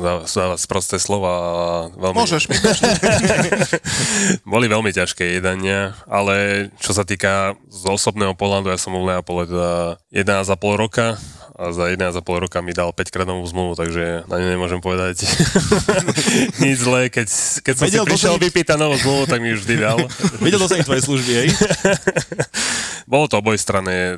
dávať 0.01 0.57
sprosté 0.57 0.97
slova. 0.97 1.93
Veľmi, 1.93 2.25
Môžeš 2.25 2.49
boli 4.53 4.65
veľmi 4.65 4.97
ťažké 4.97 5.37
jedania, 5.37 5.93
ale 6.09 6.69
čo 6.81 6.97
sa 6.97 7.05
týka 7.05 7.53
z 7.69 7.83
osobného 7.85 8.33
pohľadu, 8.33 8.73
ja 8.73 8.81
som 8.81 8.97
v 8.97 9.13
Neapole 9.13 9.45
teda 9.45 10.01
11,5 10.09 10.85
roka 10.89 11.21
a 11.61 11.77
za 11.77 11.93
11,5 11.93 12.25
roka 12.25 12.65
mi 12.65 12.73
dal 12.73 12.89
5 12.89 13.13
krát 13.13 13.29
novú 13.29 13.45
zmluvu, 13.45 13.77
takže 13.77 14.25
na 14.25 14.41
ne 14.41 14.57
nemôžem 14.57 14.81
povedať 14.81 15.29
nič 16.65 16.81
zlé. 16.81 17.13
Keď, 17.13 17.29
keď 17.61 17.75
som 17.77 17.85
Vedel 17.85 18.05
si 18.05 18.09
prišiel 18.09 18.35
doceniť- 18.41 18.45
vypýtať 18.49 18.77
novú 18.81 18.97
zmluvu, 18.97 19.23
tak 19.29 19.45
mi 19.45 19.53
vždy 19.53 19.75
dal. 19.77 20.01
Vedel 20.45 20.57
doceniť 20.57 20.89
tvoje 20.89 21.05
služby, 21.05 21.33
hej? 21.37 21.49
Bolo 23.13 23.29
to 23.29 23.45
oboj 23.45 23.61
strany. 23.61 24.17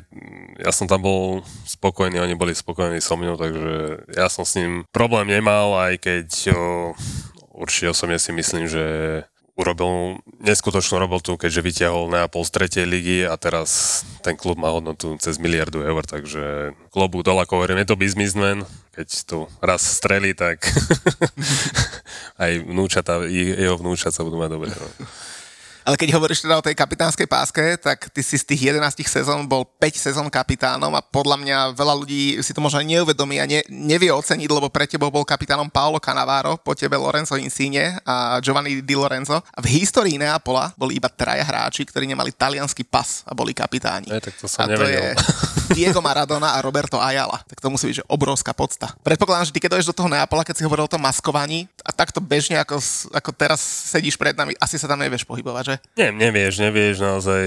Ja 0.63 0.71
som 0.71 0.87
tam 0.87 1.03
bol 1.03 1.43
spokojný, 1.67 2.23
oni 2.23 2.39
boli 2.39 2.55
spokojní 2.55 3.03
so 3.03 3.19
mnou, 3.19 3.35
takže 3.35 4.07
ja 4.15 4.31
som 4.31 4.47
s 4.47 4.55
ním 4.55 4.87
problém 4.95 5.27
nemal, 5.27 5.75
aj 5.75 5.99
keď 5.99 6.55
o, 6.55 6.95
určite 7.51 7.91
osobne 7.91 8.15
si 8.23 8.31
myslím, 8.31 8.71
že 8.71 8.85
urobil 9.53 10.17
neskutočnú 10.41 10.97
robotu, 10.97 11.37
keďže 11.37 11.61
vyťahol 11.61 12.09
Neapol 12.09 12.41
z 12.41 12.51
tretej 12.57 12.85
ligy 12.89 13.19
a 13.21 13.37
teraz 13.37 14.01
ten 14.25 14.33
klub 14.33 14.57
má 14.57 14.73
hodnotu 14.73 15.13
cez 15.21 15.37
miliardu 15.37 15.85
eur, 15.85 16.01
takže 16.01 16.73
klobu 16.89 17.21
dole, 17.21 17.45
ako 17.45 17.61
je 17.69 17.85
to 17.85 17.99
biznismen, 17.99 18.65
keď 18.97 19.07
tu 19.29 19.45
raz 19.61 19.81
strelí, 19.85 20.33
tak 20.33 20.65
aj 22.43 22.65
vnúčata, 22.65 23.25
jeho 23.29 23.77
vnúčata 23.77 24.25
budú 24.25 24.41
mať 24.41 24.49
dobre. 24.57 24.69
No. 24.73 24.89
Ale 25.83 25.99
keď 25.99 26.15
hovoríš 26.15 26.47
teda 26.47 26.59
o 26.59 26.65
tej 26.65 26.75
kapitánskej 26.75 27.27
páske, 27.27 27.75
tak 27.79 28.07
ty 28.11 28.21
si 28.23 28.39
z 28.39 28.47
tých 28.47 28.71
11 28.75 28.95
sezón 29.03 29.45
bol 29.47 29.67
5 29.67 29.99
sezón 29.99 30.27
kapitánom 30.31 30.91
a 30.95 31.03
podľa 31.03 31.37
mňa 31.39 31.57
veľa 31.75 31.93
ľudí 31.99 32.39
si 32.39 32.55
to 32.55 32.63
možno 32.63 32.79
neuvedomí 32.83 33.39
a 33.39 33.45
ne, 33.45 33.59
nevie 33.67 34.09
oceniť, 34.11 34.47
lebo 34.47 34.71
pre 34.71 34.87
tebou 34.87 35.11
bol 35.11 35.27
kapitánom 35.27 35.67
Paolo 35.67 35.99
Cannavaro, 35.99 36.55
po 36.59 36.71
tebe 36.73 36.95
Lorenzo 36.95 37.35
Insigne 37.35 37.99
a 38.07 38.39
Giovanni 38.39 38.79
Di 38.79 38.95
Lorenzo. 38.95 39.43
A 39.43 39.59
v 39.59 39.67
histórii 39.83 40.15
Neapola 40.15 40.71
boli 40.79 40.97
iba 40.97 41.11
traja 41.11 41.43
hráči, 41.43 41.83
ktorí 41.83 42.07
nemali 42.07 42.31
talianský 42.31 42.87
pas 42.87 43.27
a 43.27 43.35
boli 43.35 43.51
kapitáni. 43.51 44.07
E, 44.07 44.19
tak 44.23 44.33
to 44.39 44.47
som 44.47 44.65
a 44.65 44.71
to 44.71 44.83
nevedel. 44.87 44.95
je 44.95 45.07
Diego 45.77 45.99
Maradona 46.03 46.55
a 46.55 46.61
Roberto 46.61 46.99
Ayala. 46.99 47.39
Tak 47.47 47.59
to 47.59 47.67
musí 47.71 47.89
byť 47.91 47.95
že 48.03 48.05
obrovská 48.07 48.51
podsta. 48.51 48.91
Predpokladám, 49.01 49.47
že 49.47 49.53
ty 49.55 49.59
keď 49.63 49.77
dojdeš 49.77 49.91
do 49.91 49.97
toho 49.97 50.11
Neapola, 50.11 50.43
keď 50.43 50.59
si 50.59 50.65
hovoril 50.65 50.85
o 50.85 50.91
tom 50.91 51.01
maskovaní 51.01 51.67
a 51.83 51.91
takto 51.95 52.19
bežne, 52.19 52.59
ako, 52.59 52.79
ako 53.13 53.29
teraz 53.35 53.59
sedíš 53.91 54.19
pred 54.19 54.35
nami, 54.35 54.55
asi 54.59 54.75
sa 54.75 54.87
tam 54.89 54.99
nevieš 54.99 55.23
pohybovať, 55.23 55.63
že? 55.63 55.72
Nie, 55.99 56.09
nevieš, 56.09 56.59
nevieš 56.59 57.01
naozaj, 57.01 57.43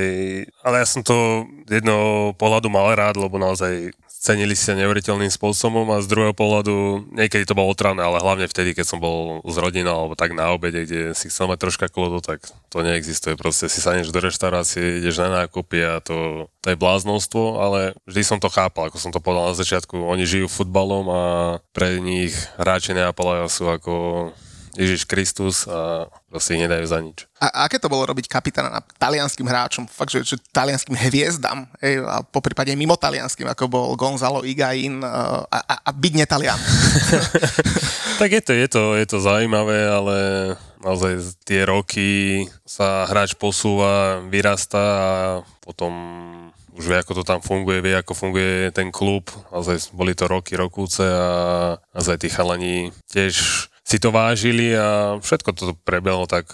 ale 0.62 0.74
ja 0.82 0.86
som 0.86 1.02
to 1.02 1.46
z 1.66 1.82
jedného 1.82 2.32
pohľadu 2.38 2.70
mal 2.70 2.92
rád, 2.94 3.18
lebo 3.18 3.36
naozaj 3.36 3.92
cenili 4.26 4.58
sa 4.58 4.74
neuveriteľným 4.74 5.30
spôsobom 5.30 5.86
a 5.94 6.02
z 6.02 6.10
druhého 6.10 6.34
pohľadu 6.34 7.06
niekedy 7.14 7.46
to 7.46 7.54
bolo 7.54 7.70
otravné, 7.70 8.02
ale 8.02 8.18
hlavne 8.18 8.50
vtedy, 8.50 8.74
keď 8.74 8.82
som 8.82 8.98
bol 8.98 9.38
s 9.46 9.54
rodinou 9.54 9.94
alebo 9.94 10.18
tak 10.18 10.34
na 10.34 10.50
obede, 10.50 10.82
kde 10.82 11.14
si 11.14 11.30
chcel 11.30 11.46
mať 11.46 11.62
troška 11.62 11.86
klodu, 11.86 12.18
tak 12.18 12.42
to 12.66 12.82
neexistuje. 12.82 13.38
Proste 13.38 13.70
si 13.70 13.78
sadneš 13.78 14.10
do 14.10 14.18
reštaurácie, 14.18 14.98
ideš 14.98 15.22
na 15.22 15.46
nákupy 15.46 15.78
a 15.86 16.02
to, 16.02 16.50
to 16.58 16.74
je 16.74 16.80
bláznostvo, 16.80 17.62
ale 17.62 17.94
vždy 18.10 18.22
som 18.26 18.38
to 18.42 18.50
chápal, 18.50 18.90
ako 18.90 18.98
som 18.98 19.14
to 19.14 19.22
povedal 19.22 19.54
na 19.54 19.54
začiatku. 19.54 19.94
Oni 19.94 20.26
žijú 20.26 20.50
futbalom 20.50 21.06
a 21.06 21.22
pre 21.70 22.02
nich 22.02 22.34
hráči 22.58 22.98
Neapolaja 22.98 23.46
sú 23.46 23.70
ako 23.70 23.94
Ježiš 24.76 25.08
Kristus 25.08 25.64
a 25.64 26.06
proste 26.28 26.54
ich 26.54 26.62
nedajú 26.62 26.84
za 26.84 27.00
nič. 27.00 27.24
A, 27.40 27.48
a 27.48 27.58
aké 27.68 27.80
to 27.80 27.88
bolo 27.88 28.04
robiť 28.08 28.28
kapitána 28.28 28.68
nad 28.68 28.84
talianským 29.00 29.48
hráčom? 29.48 29.88
Fakt, 29.88 30.12
že, 30.12 30.24
že 30.24 30.36
talianským 30.52 30.96
hviezdam, 30.96 31.68
hej, 31.80 32.04
a 32.04 32.20
po 32.20 32.44
prípade 32.44 32.72
mimo 32.76 32.96
talianským, 32.96 33.48
ako 33.48 33.64
bol 33.68 33.86
Gonzalo 33.96 34.44
uh, 34.44 35.44
a, 35.48 35.58
a, 35.64 35.74
a 35.88 35.90
byť 35.90 36.12
netalian. 36.16 36.60
Tak 38.16 38.32
je 38.32 38.40
to, 38.40 38.52
je 38.52 38.68
to, 38.68 38.82
je 38.96 39.06
to 39.12 39.18
zaujímavé, 39.20 39.92
ale 39.92 40.16
naozaj 40.80 41.36
tie 41.44 41.68
roky 41.68 42.44
sa 42.64 43.04
hráč 43.04 43.36
posúva, 43.36 44.24
vyrastá 44.24 44.80
a 44.80 45.14
potom 45.60 45.92
už 46.72 46.84
vie, 46.88 46.96
ako 46.96 47.12
to 47.20 47.22
tam 47.28 47.44
funguje, 47.44 47.84
vie, 47.84 47.92
ako 47.92 48.16
funguje 48.16 48.72
ten 48.72 48.88
klub. 48.88 49.28
Naozaj 49.52 49.92
boli 49.92 50.16
to 50.16 50.24
roky, 50.24 50.56
rokúce 50.56 51.04
a 51.04 51.28
naozaj 51.92 52.24
tí 52.24 52.28
chalani 52.32 52.88
tiež 53.12 53.68
si 53.86 54.02
to 54.02 54.10
vážili 54.10 54.74
a 54.74 55.22
všetko 55.22 55.50
to 55.54 55.64
prebehlo 55.86 56.26
tak 56.26 56.50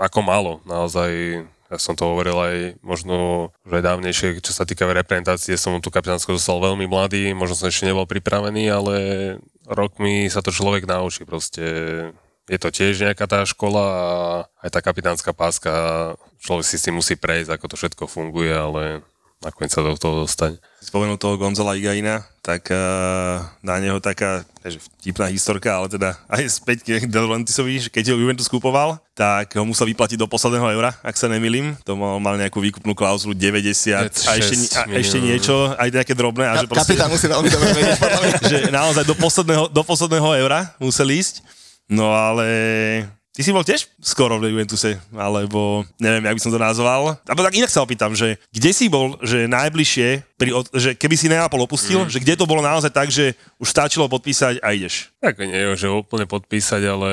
ako 0.00 0.24
malo. 0.24 0.52
Naozaj 0.64 1.44
ja 1.70 1.76
som 1.78 1.94
to 1.94 2.08
hovoril 2.08 2.34
aj 2.34 2.56
možno 2.82 3.46
už 3.68 3.78
aj 3.78 3.84
dávnejšie, 3.84 4.28
čo 4.42 4.50
sa 4.50 4.66
týka 4.66 4.88
reprezentácie, 4.88 5.54
som 5.54 5.78
tú 5.78 5.92
kapitánsku 5.92 6.34
dostal 6.34 6.58
veľmi 6.58 6.88
mladý, 6.88 7.30
možno 7.30 7.54
som 7.54 7.70
ešte 7.70 7.86
nebol 7.86 8.10
pripravený, 8.10 8.66
ale 8.72 8.94
rokmi 9.68 10.26
sa 10.26 10.42
to 10.42 10.50
človek 10.50 10.88
naučí 10.88 11.22
proste. 11.22 11.62
Je 12.50 12.58
to 12.58 12.74
tiež 12.74 13.06
nejaká 13.06 13.30
tá 13.30 13.46
škola 13.46 13.84
a 13.86 14.06
aj 14.66 14.70
tá 14.74 14.80
kapitánska 14.82 15.30
páska, 15.30 15.70
človek 16.42 16.66
si 16.66 16.74
s 16.80 16.90
tým 16.90 16.98
musí 16.98 17.14
prejsť, 17.14 17.54
ako 17.54 17.66
to 17.70 17.76
všetko 17.78 18.04
funguje, 18.10 18.50
ale 18.50 19.06
nakoniec 19.40 19.72
sa 19.72 19.80
do 19.80 19.96
toho 19.96 20.28
dostať. 20.28 20.60
spomenul 20.84 21.16
toho 21.16 21.40
Gonzala 21.40 21.72
Igaina, 21.72 22.28
tak 22.44 22.68
uh, 22.68 23.40
na 23.64 23.80
neho 23.80 23.96
taká 23.96 24.44
že 24.60 24.76
vtipná 25.00 25.32
historka, 25.32 25.72
ale 25.72 25.88
teda 25.88 26.12
aj 26.28 26.44
späť 26.52 26.84
k 26.84 27.08
De 27.08 27.16
Laurentisovi, 27.16 27.80
že 27.80 27.88
keď 27.88 28.12
ho 28.12 28.20
Juventus 28.20 28.52
kupoval, 28.52 29.00
tak 29.16 29.56
ho 29.56 29.64
musel 29.64 29.88
vyplatiť 29.88 30.20
do 30.20 30.28
posledného 30.28 30.76
eura, 30.76 30.92
ak 31.00 31.16
sa 31.16 31.32
nemýlim. 31.32 31.72
To 31.88 31.96
mal, 31.96 32.20
mal 32.20 32.36
nejakú 32.36 32.60
výkupnú 32.60 32.92
klauzulu 32.92 33.32
90 33.32 33.96
a 33.96 34.04
ešte, 34.36 34.76
a 34.76 34.84
ešte 34.92 35.18
niečo, 35.24 35.72
aj 35.80 35.88
nejaké 35.88 36.12
drobné. 36.12 36.44
A 36.44 36.60
že 36.60 36.68
proste, 36.68 36.92
Kapitán 36.92 37.08
musí 37.08 37.24
veľmi 37.24 37.48
dobre 37.48 37.68
vedieť, 37.72 37.98
že 38.52 38.58
naozaj 38.68 39.08
do 39.08 39.16
posledného, 39.16 39.72
do 39.72 39.80
posledného 39.80 40.28
eura 40.44 40.76
musel 40.76 41.08
ísť. 41.08 41.40
No 41.88 42.12
ale 42.12 42.44
ty 43.30 43.40
si 43.46 43.54
bol 43.54 43.62
tiež 43.62 43.86
skoro 44.02 44.42
v 44.42 44.50
Juventuse, 44.50 44.98
alebo 45.14 45.86
neviem, 46.02 46.26
jak 46.26 46.36
by 46.36 46.42
som 46.42 46.52
to 46.52 46.60
nazval. 46.60 47.14
Alebo 47.24 47.42
tak 47.46 47.54
inak 47.56 47.70
sa 47.70 47.82
opýtam, 47.86 48.12
že 48.12 48.36
kde 48.50 48.70
si 48.74 48.90
bol, 48.90 49.16
že 49.22 49.46
najbližšie, 49.46 50.08
pri, 50.34 50.50
že 50.74 50.90
keby 50.98 51.14
si 51.14 51.30
Neapol 51.30 51.62
opustil, 51.62 52.06
že 52.10 52.18
kde 52.18 52.34
to 52.34 52.48
bolo 52.48 52.60
naozaj 52.60 52.90
tak, 52.90 53.08
že 53.08 53.38
už 53.62 53.70
stačilo 53.70 54.10
podpísať 54.10 54.58
a 54.60 54.74
ideš. 54.74 55.14
Tak 55.22 55.38
nie, 55.40 55.78
že 55.78 55.90
úplne 55.90 56.26
podpísať, 56.26 56.82
ale 56.84 57.10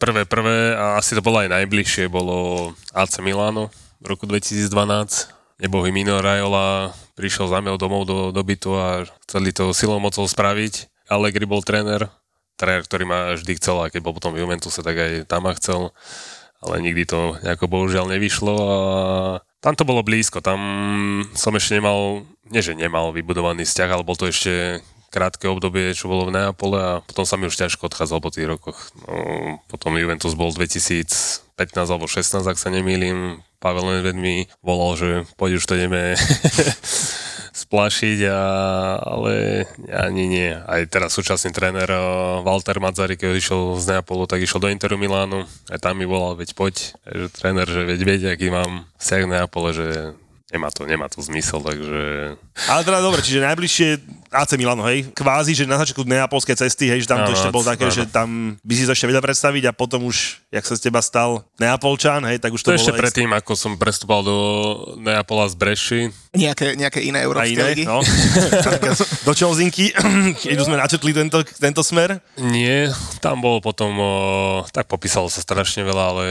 prvé, 0.00 0.24
prvé 0.24 0.72
a 0.74 0.96
asi 0.96 1.12
to 1.12 1.24
bolo 1.24 1.44
aj 1.44 1.52
najbližšie, 1.52 2.08
bolo 2.08 2.70
AC 2.96 3.20
Milano 3.20 3.68
v 4.00 4.06
roku 4.16 4.24
2012. 4.26 4.66
Nebohý 5.62 5.94
Mino 5.94 6.18
Raiola 6.18 6.90
prišiel 7.14 7.46
za 7.46 7.62
mnou 7.62 7.78
domov 7.78 8.02
do, 8.08 8.34
do 8.34 8.42
bytu 8.42 8.74
a 8.74 9.06
chceli 9.28 9.54
to 9.54 9.70
silou 9.70 10.02
mocou 10.02 10.26
spraviť. 10.26 10.90
Allegri 11.06 11.44
bol 11.44 11.60
tréner, 11.62 12.08
tréner, 12.56 12.82
ktorý 12.84 13.04
ma 13.08 13.20
vždy 13.34 13.52
chcel, 13.58 13.76
a 13.82 13.90
keď 13.90 14.00
bol 14.04 14.14
potom 14.16 14.32
v 14.34 14.44
Juventuse, 14.44 14.80
tak 14.84 14.96
aj 14.96 15.12
tam 15.26 15.48
ma 15.48 15.52
chcel, 15.58 15.90
ale 16.62 16.74
nikdy 16.78 17.02
to 17.04 17.36
nejako 17.42 17.66
bohužiaľ 17.66 18.06
nevyšlo 18.06 18.54
a 18.54 18.78
Tam 19.62 19.78
to 19.78 19.86
bolo 19.86 20.02
blízko, 20.02 20.42
tam 20.42 20.60
som 21.38 21.54
ešte 21.54 21.78
nemal, 21.78 22.26
nie 22.50 22.62
že 22.62 22.74
nemal 22.74 23.14
vybudovaný 23.14 23.62
vzťah, 23.62 23.90
ale 23.94 24.06
bol 24.06 24.18
to 24.18 24.26
ešte 24.26 24.82
krátke 25.12 25.44
obdobie, 25.44 25.92
čo 25.92 26.08
bolo 26.08 26.26
v 26.26 26.34
Neapole 26.34 26.78
a 26.80 26.92
potom 27.04 27.28
sa 27.28 27.36
mi 27.36 27.44
už 27.44 27.54
ťažko 27.54 27.86
odchádzal 27.86 28.18
po 28.24 28.32
tých 28.32 28.48
rokoch. 28.48 28.90
No, 29.04 29.60
potom 29.68 29.94
Juventus 30.00 30.32
bol 30.32 30.50
2015 30.56 31.44
alebo 31.76 32.08
16, 32.08 32.42
ak 32.48 32.56
sa 32.56 32.72
nemýlim. 32.72 33.44
Pavel 33.60 33.86
Nedved 33.86 34.18
mi 34.18 34.50
volal, 34.64 34.98
že 34.98 35.08
poď 35.38 35.60
už 35.60 35.64
to 35.68 35.78
ideme 35.78 36.18
splašiť, 37.72 38.28
a, 38.28 38.40
ale 39.00 39.64
ani 39.88 40.28
nie. 40.28 40.52
Aj 40.52 40.84
teraz 40.84 41.16
súčasný 41.16 41.56
tréner 41.56 41.88
eh, 41.88 42.04
Walter 42.44 42.76
Mazzari, 42.76 43.16
keď 43.16 43.40
išiel 43.40 43.80
z 43.80 43.96
Neapolu, 43.96 44.28
tak 44.28 44.44
išiel 44.44 44.60
do 44.60 44.68
Interu 44.68 45.00
Milánu. 45.00 45.48
Aj 45.72 45.80
tam 45.80 45.96
mi 45.96 46.04
volal, 46.04 46.36
veď 46.36 46.52
poď, 46.52 46.92
že 47.08 47.32
tréner, 47.32 47.64
že 47.64 47.88
veď 47.88 48.00
veď, 48.04 48.20
aký 48.36 48.52
mám 48.52 48.84
vzťah 49.00 49.24
Neapole, 49.24 49.72
že 49.72 50.12
nemá 50.52 50.68
to, 50.68 50.84
nemá 50.84 51.08
to 51.08 51.24
zmysel, 51.24 51.64
takže... 51.64 52.36
Ale 52.68 52.84
teda 52.84 53.00
dobre, 53.00 53.24
čiže 53.24 53.40
najbližšie 53.40 53.88
AC 54.28 54.60
Milano, 54.60 54.84
hej? 54.84 55.08
Kvázi, 55.16 55.56
že 55.56 55.64
na 55.64 55.80
začiatku 55.80 56.04
neapolskej 56.04 56.60
cesty, 56.60 56.92
hej, 56.92 57.04
že 57.04 57.08
tam 57.08 57.24
to 57.24 57.32
ešte 57.32 57.48
bolo 57.48 57.64
také, 57.64 57.88
áno. 57.88 57.96
že 57.96 58.04
tam 58.04 58.60
by 58.60 58.74
si 58.76 58.84
to 58.84 58.92
ešte 58.92 59.08
vedel 59.08 59.24
predstaviť 59.24 59.68
a 59.68 59.72
potom 59.72 60.04
už, 60.04 60.44
jak 60.52 60.64
sa 60.68 60.76
z 60.76 60.88
teba 60.88 61.00
stal 61.00 61.40
Neapolčan, 61.56 62.20
hej, 62.28 62.36
tak 62.36 62.52
už 62.52 62.60
to, 62.60 62.68
to 62.68 62.76
bolo... 62.76 62.80
ešte 62.84 62.92
predtým, 62.92 63.32
ako 63.32 63.52
som 63.56 63.72
prestúpal 63.80 64.20
do 64.20 64.36
Neapola 65.00 65.48
z 65.48 65.54
Breši. 65.56 66.00
Nejaké, 66.36 66.76
nejaké 66.76 67.00
iné 67.00 67.24
európske 67.24 67.56
iné, 67.56 67.72
ligy? 67.72 67.84
No. 67.88 68.04
do 69.28 69.32
Čelzinky, 69.32 69.96
keď 70.44 70.56
už 70.60 70.68
sme 70.68 70.76
načetli 70.76 71.16
tento, 71.16 71.40
tento 71.56 71.80
smer? 71.80 72.20
Nie, 72.36 72.92
tam 73.24 73.40
bol 73.40 73.64
potom, 73.64 73.96
o, 73.96 74.12
tak 74.68 74.84
popísalo 74.84 75.32
sa 75.32 75.40
strašne 75.40 75.80
veľa, 75.80 76.04
ale 76.12 76.26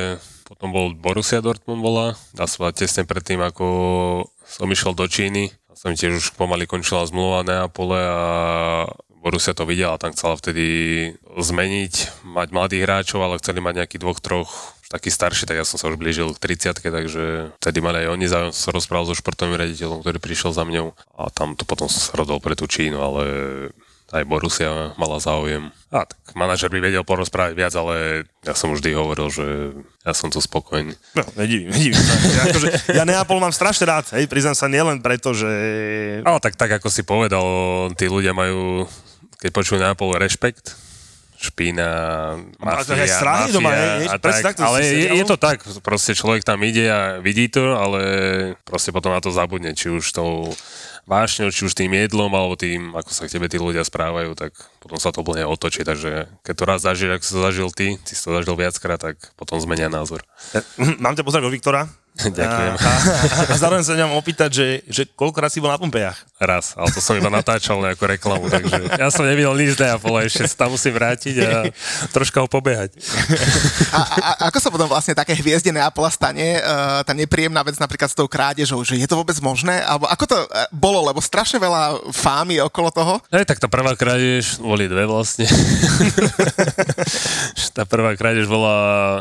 potom 0.52 0.76
bol 0.76 0.92
Borussia 0.92 1.40
Dortmund 1.40 1.80
bola, 1.80 2.20
dá 2.36 2.44
sa 2.44 2.76
tesne 2.76 3.08
predtým, 3.08 3.40
ako 3.40 3.66
som 4.44 4.68
išiel 4.68 4.92
do 4.92 5.08
Číny. 5.08 5.48
A 5.72 5.80
som 5.80 5.96
tiež 5.96 6.20
už 6.20 6.28
pomaly 6.36 6.68
končila 6.68 7.08
zmluva 7.08 7.48
Neapole 7.48 7.96
a 7.96 8.22
Borussia 9.24 9.56
to 9.56 9.64
videla, 9.64 9.96
tam 9.96 10.12
chcela 10.12 10.36
vtedy 10.36 10.66
zmeniť, 11.24 12.26
mať 12.28 12.48
mladých 12.52 12.84
hráčov, 12.84 13.24
ale 13.24 13.40
chceli 13.40 13.64
mať 13.64 13.74
nejakých 13.80 14.02
dvoch, 14.04 14.20
troch 14.20 14.52
taký 14.92 15.08
starší, 15.08 15.48
tak 15.48 15.56
ja 15.56 15.64
som 15.64 15.80
sa 15.80 15.88
už 15.88 15.96
blížil 15.96 16.28
k 16.36 16.44
30 16.52 16.84
takže 16.84 17.56
vtedy 17.64 17.80
mali 17.80 18.04
aj 18.04 18.12
oni 18.12 18.28
záujem, 18.28 18.52
som 18.52 18.64
sa 18.68 18.76
rozprával 18.76 19.08
so 19.08 19.16
športovým 19.16 19.56
rediteľom, 19.56 20.04
ktorý 20.04 20.20
prišiel 20.20 20.52
za 20.52 20.68
mňou 20.68 20.92
a 21.16 21.32
tam 21.32 21.56
to 21.56 21.64
potom 21.64 21.88
som 21.88 22.12
sa 22.12 22.20
rodol 22.20 22.44
pre 22.44 22.60
tú 22.60 22.68
Čínu, 22.68 23.00
ale 23.00 23.24
aj 24.12 24.24
Borussia 24.28 24.91
mala 25.00 25.17
záujem. 25.24 25.71
A 25.91 26.08
tak 26.08 26.19
manažer 26.36 26.71
by 26.71 26.80
vedel 26.80 27.04
porozprávať 27.04 27.54
viac, 27.56 27.74
ale 27.76 28.28
ja 28.43 28.56
som 28.56 28.71
vždy 28.71 28.95
hovoril, 28.95 29.28
že 29.32 29.47
ja 30.04 30.12
som 30.15 30.32
tu 30.32 30.39
spokojný. 30.39 30.95
No, 31.15 31.24
nedivím, 31.36 31.71
nedivím 31.71 32.00
sa. 32.00 32.15
Ja, 32.15 32.41
akože, 32.52 32.69
ja 32.91 33.04
Neapol 33.04 33.39
mám 33.39 33.56
strašne 33.56 33.88
rád, 33.88 34.08
hej, 34.15 34.28
priznám 34.28 34.56
sa 34.56 34.71
nielen 34.71 35.04
preto, 35.04 35.36
že... 35.36 35.50
Ale 36.24 36.39
tak, 36.39 36.56
tak 36.56 36.71
ako 36.80 36.88
si 36.88 37.04
povedal, 37.04 37.43
tí 38.00 38.08
ľudia 38.08 38.32
majú, 38.32 38.88
keď 39.39 39.50
počujú 39.52 39.78
Neapol, 39.80 40.15
rešpekt, 40.15 40.76
špína, 41.41 41.89
mafia, 42.62 43.02
mafia 43.02 43.50
doma, 43.50 43.74
je, 43.74 44.06
a 44.06 44.15
tak, 44.21 44.62
ale 44.62 44.78
je, 44.86 45.08
je 45.17 45.26
to 45.26 45.41
tak, 45.41 45.65
proste 45.82 46.13
človek 46.13 46.45
tam 46.45 46.62
ide 46.62 46.86
a 46.86 47.17
vidí 47.17 47.50
to, 47.50 47.74
ale 47.74 48.00
proste 48.62 48.93
potom 48.93 49.10
na 49.10 49.17
to 49.19 49.34
zabudne, 49.34 49.74
či 49.74 49.89
už 49.89 50.06
tou 50.13 50.54
vášňou, 51.06 51.50
či 51.54 51.66
už 51.66 51.74
tým 51.74 51.94
jedlom, 51.94 52.32
alebo 52.34 52.58
tým, 52.58 52.94
ako 52.94 53.12
sa 53.14 53.26
k 53.28 53.38
tebe 53.38 53.48
tí 53.50 53.58
ľudia 53.58 53.86
správajú, 53.86 54.34
tak 54.38 54.54
potom 54.82 54.98
sa 54.98 55.14
to 55.14 55.22
úplne 55.22 55.46
otočí. 55.46 55.86
Takže 55.86 56.30
keď 56.46 56.54
to 56.54 56.64
raz 56.66 56.80
zažil, 56.82 57.14
ak 57.14 57.24
si 57.24 57.32
to 57.34 57.42
zažil 57.42 57.70
ty, 57.74 57.98
si 58.04 58.18
to 58.18 58.32
zažil 58.32 58.56
viackrát, 58.58 59.00
tak 59.02 59.16
potom 59.38 59.62
zmenia 59.62 59.90
názor. 59.92 60.26
Mám 61.02 61.18
ťa 61.18 61.26
pozdrav 61.26 61.48
od 61.48 61.54
Viktora, 61.54 61.90
Ďakujem. 62.19 62.74
A, 62.76 62.91
a, 62.91 62.91
a 63.47 63.56
zároveň 63.56 63.84
sa 63.88 63.95
ňam 63.95 64.12
opýtať, 64.19 64.50
že, 64.52 64.67
že 64.86 65.04
koľkokrát 65.15 65.47
si 65.47 65.63
bol 65.63 65.71
na 65.71 65.80
Pompejach? 65.80 66.19
Raz, 66.41 66.76
ale 66.76 66.91
to 66.91 67.00
som 67.00 67.15
iba 67.15 67.32
natáčal 67.32 67.80
nejakú 67.80 68.04
reklamu, 68.04 68.52
takže 68.52 69.00
ja 69.00 69.08
som 69.08 69.24
nevidel 69.24 69.56
nič 69.56 69.80
z 69.80 69.88
Neapola, 69.88 70.28
ešte 70.28 70.43
sa 70.50 70.65
tam 70.65 70.76
musím 70.76 70.97
vrátiť 70.97 71.36
a 71.39 71.50
troška 72.12 72.43
ho 72.43 72.50
pobehať. 72.52 72.97
A, 73.95 74.00
a, 74.02 74.17
a 74.19 74.30
ako 74.52 74.58
sa 74.60 74.69
potom 74.74 74.89
vlastne 74.91 75.15
také 75.15 75.38
hviezde 75.38 75.71
Neapola 75.71 76.12
stane, 76.12 76.60
uh, 76.60 77.06
tá 77.06 77.15
nepríjemná 77.15 77.63
vec 77.63 77.80
napríklad 77.80 78.12
s 78.12 78.17
tou 78.17 78.28
krádežou, 78.28 78.82
že 78.84 79.00
je 79.00 79.08
to 79.08 79.15
vôbec 79.15 79.38
možné? 79.39 79.80
Alebo 79.86 80.10
ako 80.10 80.26
to 80.28 80.38
uh, 80.38 80.67
bolo, 80.74 81.00
lebo 81.08 81.24
strašne 81.24 81.62
veľa 81.62 82.12
fámy 82.12 82.60
okolo 82.67 82.89
toho? 82.91 83.13
Hej, 83.32 83.47
tak 83.47 83.63
tá 83.63 83.71
prvá 83.71 83.95
krádež, 83.95 84.60
boli 84.60 84.89
dve 84.89 85.08
vlastne. 85.08 85.45
tá 87.78 87.88
prvá 87.88 88.17
krádež 88.17 88.50
bola 88.50 88.76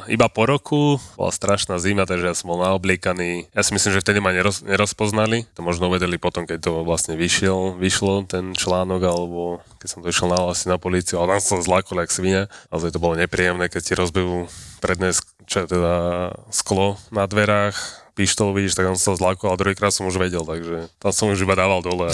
iba 0.09 0.27
po 0.27 0.49
roku, 0.49 0.97
bola 1.15 1.31
strašná 1.31 1.77
zima, 1.79 2.09
takže 2.09 2.27
ja 2.27 2.35
som 2.35 2.51
bol 2.51 2.59
na 2.59 2.80
obliekaný. 2.81 3.53
Ja 3.53 3.61
si 3.61 3.77
myslím, 3.77 3.93
že 3.93 4.01
vtedy 4.01 4.25
ma 4.25 4.33
neroz, 4.33 4.65
nerozpoznali. 4.65 5.45
To 5.53 5.61
možno 5.61 5.93
uvedeli 5.93 6.17
potom, 6.17 6.49
keď 6.49 6.65
to 6.65 6.73
vlastne 6.81 7.21
vyšiel, 7.21 7.77
vyšlo 7.77 8.25
ten 8.25 8.57
článok, 8.57 9.01
alebo 9.05 9.61
keď 9.77 9.89
som 9.93 10.01
to 10.01 10.09
išiel 10.09 10.33
nahlasiť 10.33 10.73
na 10.73 10.81
políciu, 10.81 11.21
ale 11.21 11.37
tam 11.37 11.61
som 11.61 11.61
zlákol 11.61 12.01
jak 12.01 12.11
svine. 12.11 12.43
Ale 12.73 12.89
to 12.89 12.97
bolo 12.97 13.21
nepríjemné, 13.21 13.69
keď 13.69 13.83
ti 13.85 13.93
rozbijú 13.93 14.49
predné 14.81 15.13
čo, 15.45 15.69
teda 15.69 16.31
sklo 16.49 16.97
na 17.13 17.29
dverách, 17.29 17.77
pištol, 18.15 18.55
vidíš, 18.57 18.77
tak 18.77 18.91
on 18.91 18.99
sa 18.99 19.17
zlákol 19.17 19.53
a 19.53 19.61
druhýkrát 19.61 19.95
som 19.95 20.07
už 20.07 20.21
vedel, 20.21 20.43
takže 20.43 20.91
tam 21.01 21.13
som 21.15 21.31
už 21.33 21.43
iba 21.43 21.55
dával 21.57 21.81
dole. 21.83 22.11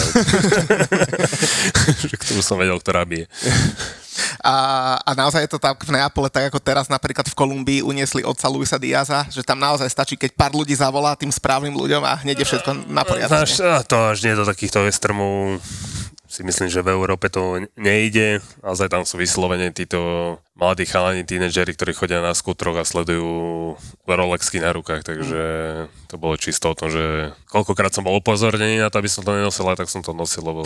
ktorú 2.23 2.41
som 2.41 2.57
vedel, 2.57 2.77
ktorá 2.79 3.03
bije. 3.03 3.27
A, 4.41 4.55
a 5.05 5.11
naozaj 5.13 5.45
je 5.45 5.51
to 5.53 5.59
tak 5.61 5.77
v 5.77 5.93
Neapole, 5.93 6.29
tak 6.33 6.49
ako 6.49 6.57
teraz 6.57 6.89
napríklad 6.89 7.29
v 7.29 7.37
Kolumbii 7.37 7.85
uniesli 7.85 8.25
otca 8.25 8.49
Luisa 8.49 8.81
Diaza, 8.81 9.29
že 9.29 9.45
tam 9.45 9.61
naozaj 9.61 9.89
stačí, 9.89 10.17
keď 10.17 10.33
pár 10.33 10.51
ľudí 10.57 10.73
zavolá 10.73 11.13
tým 11.13 11.29
správnym 11.29 11.77
ľuďom 11.77 12.01
a 12.01 12.17
hneď 12.25 12.41
je 12.41 12.47
všetko 12.49 12.89
na 12.89 13.05
poriadku. 13.05 13.33
To 13.87 13.97
až 14.13 14.19
nie 14.25 14.33
do 14.33 14.45
takýchto 14.47 14.81
westermov 14.89 15.61
si 16.27 16.43
myslím, 16.43 16.67
že 16.67 16.83
v 16.83 16.91
Európe 16.91 17.31
to 17.31 17.63
nejde. 17.79 18.43
A 18.59 18.75
tam 18.91 19.07
sú 19.07 19.15
vyslovene 19.15 19.71
títo 19.71 20.35
mladí 20.57 20.89
chalani, 20.89 21.21
tínedžeri, 21.21 21.77
ktorí 21.77 21.93
chodia 21.93 22.19
na 22.19 22.33
skútroch 22.33 22.81
a 22.81 22.83
sledujú 22.83 23.77
Rolexky 24.09 24.57
na 24.57 24.73
rukách, 24.73 25.05
takže 25.05 25.41
to 26.09 26.15
bolo 26.17 26.33
čisto 26.39 26.73
o 26.73 26.77
tom, 26.77 26.89
že 26.89 27.35
koľkokrát 27.51 27.93
som 27.93 28.01
bol 28.01 28.17
upozornený 28.17 28.81
na 28.81 28.89
to, 28.89 28.97
aby 28.97 29.11
som 29.11 29.21
to 29.21 29.35
nenosil, 29.35 29.67
aj 29.69 29.83
tak 29.83 29.91
som 29.91 30.01
to 30.01 30.17
nosil, 30.17 30.41
lebo 30.41 30.65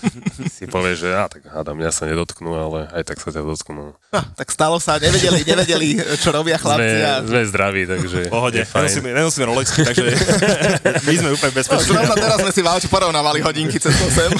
si 0.56 0.66
povie, 0.66 0.98
že 0.98 1.14
a 1.14 1.30
tak 1.30 1.46
hádam, 1.46 1.78
mňa 1.78 1.90
sa 1.94 2.10
nedotknú, 2.10 2.50
ale 2.50 2.90
aj 2.90 3.02
tak 3.06 3.22
sa 3.22 3.30
ťa 3.30 3.46
dotknú. 3.46 3.94
No, 3.94 4.20
tak 4.34 4.48
stalo 4.50 4.82
sa, 4.82 4.98
nevedeli, 4.98 5.44
nevedeli, 5.46 6.02
čo 6.18 6.34
robia 6.34 6.58
chlapci. 6.58 6.98
Sme, 6.98 7.06
a... 7.06 7.14
sme 7.22 7.42
zdraví, 7.46 7.82
takže 7.86 8.18
Pohode, 8.32 8.64
nenosíme, 8.64 9.08
nenosíme 9.14 9.44
Rolexky, 9.46 9.80
takže 9.86 10.08
my 11.06 11.14
sme 11.14 11.28
úplne 11.36 11.52
bezpeční. 11.54 11.94
No, 11.94 12.16
teraz 12.16 12.38
sme 12.42 12.52
si 12.56 12.60
v 12.64 12.68
aute 12.72 12.88
porovnávali 12.90 13.38
hodinky 13.44 13.78
cez 13.78 13.94
to 13.94 14.08
sem. 14.10 14.32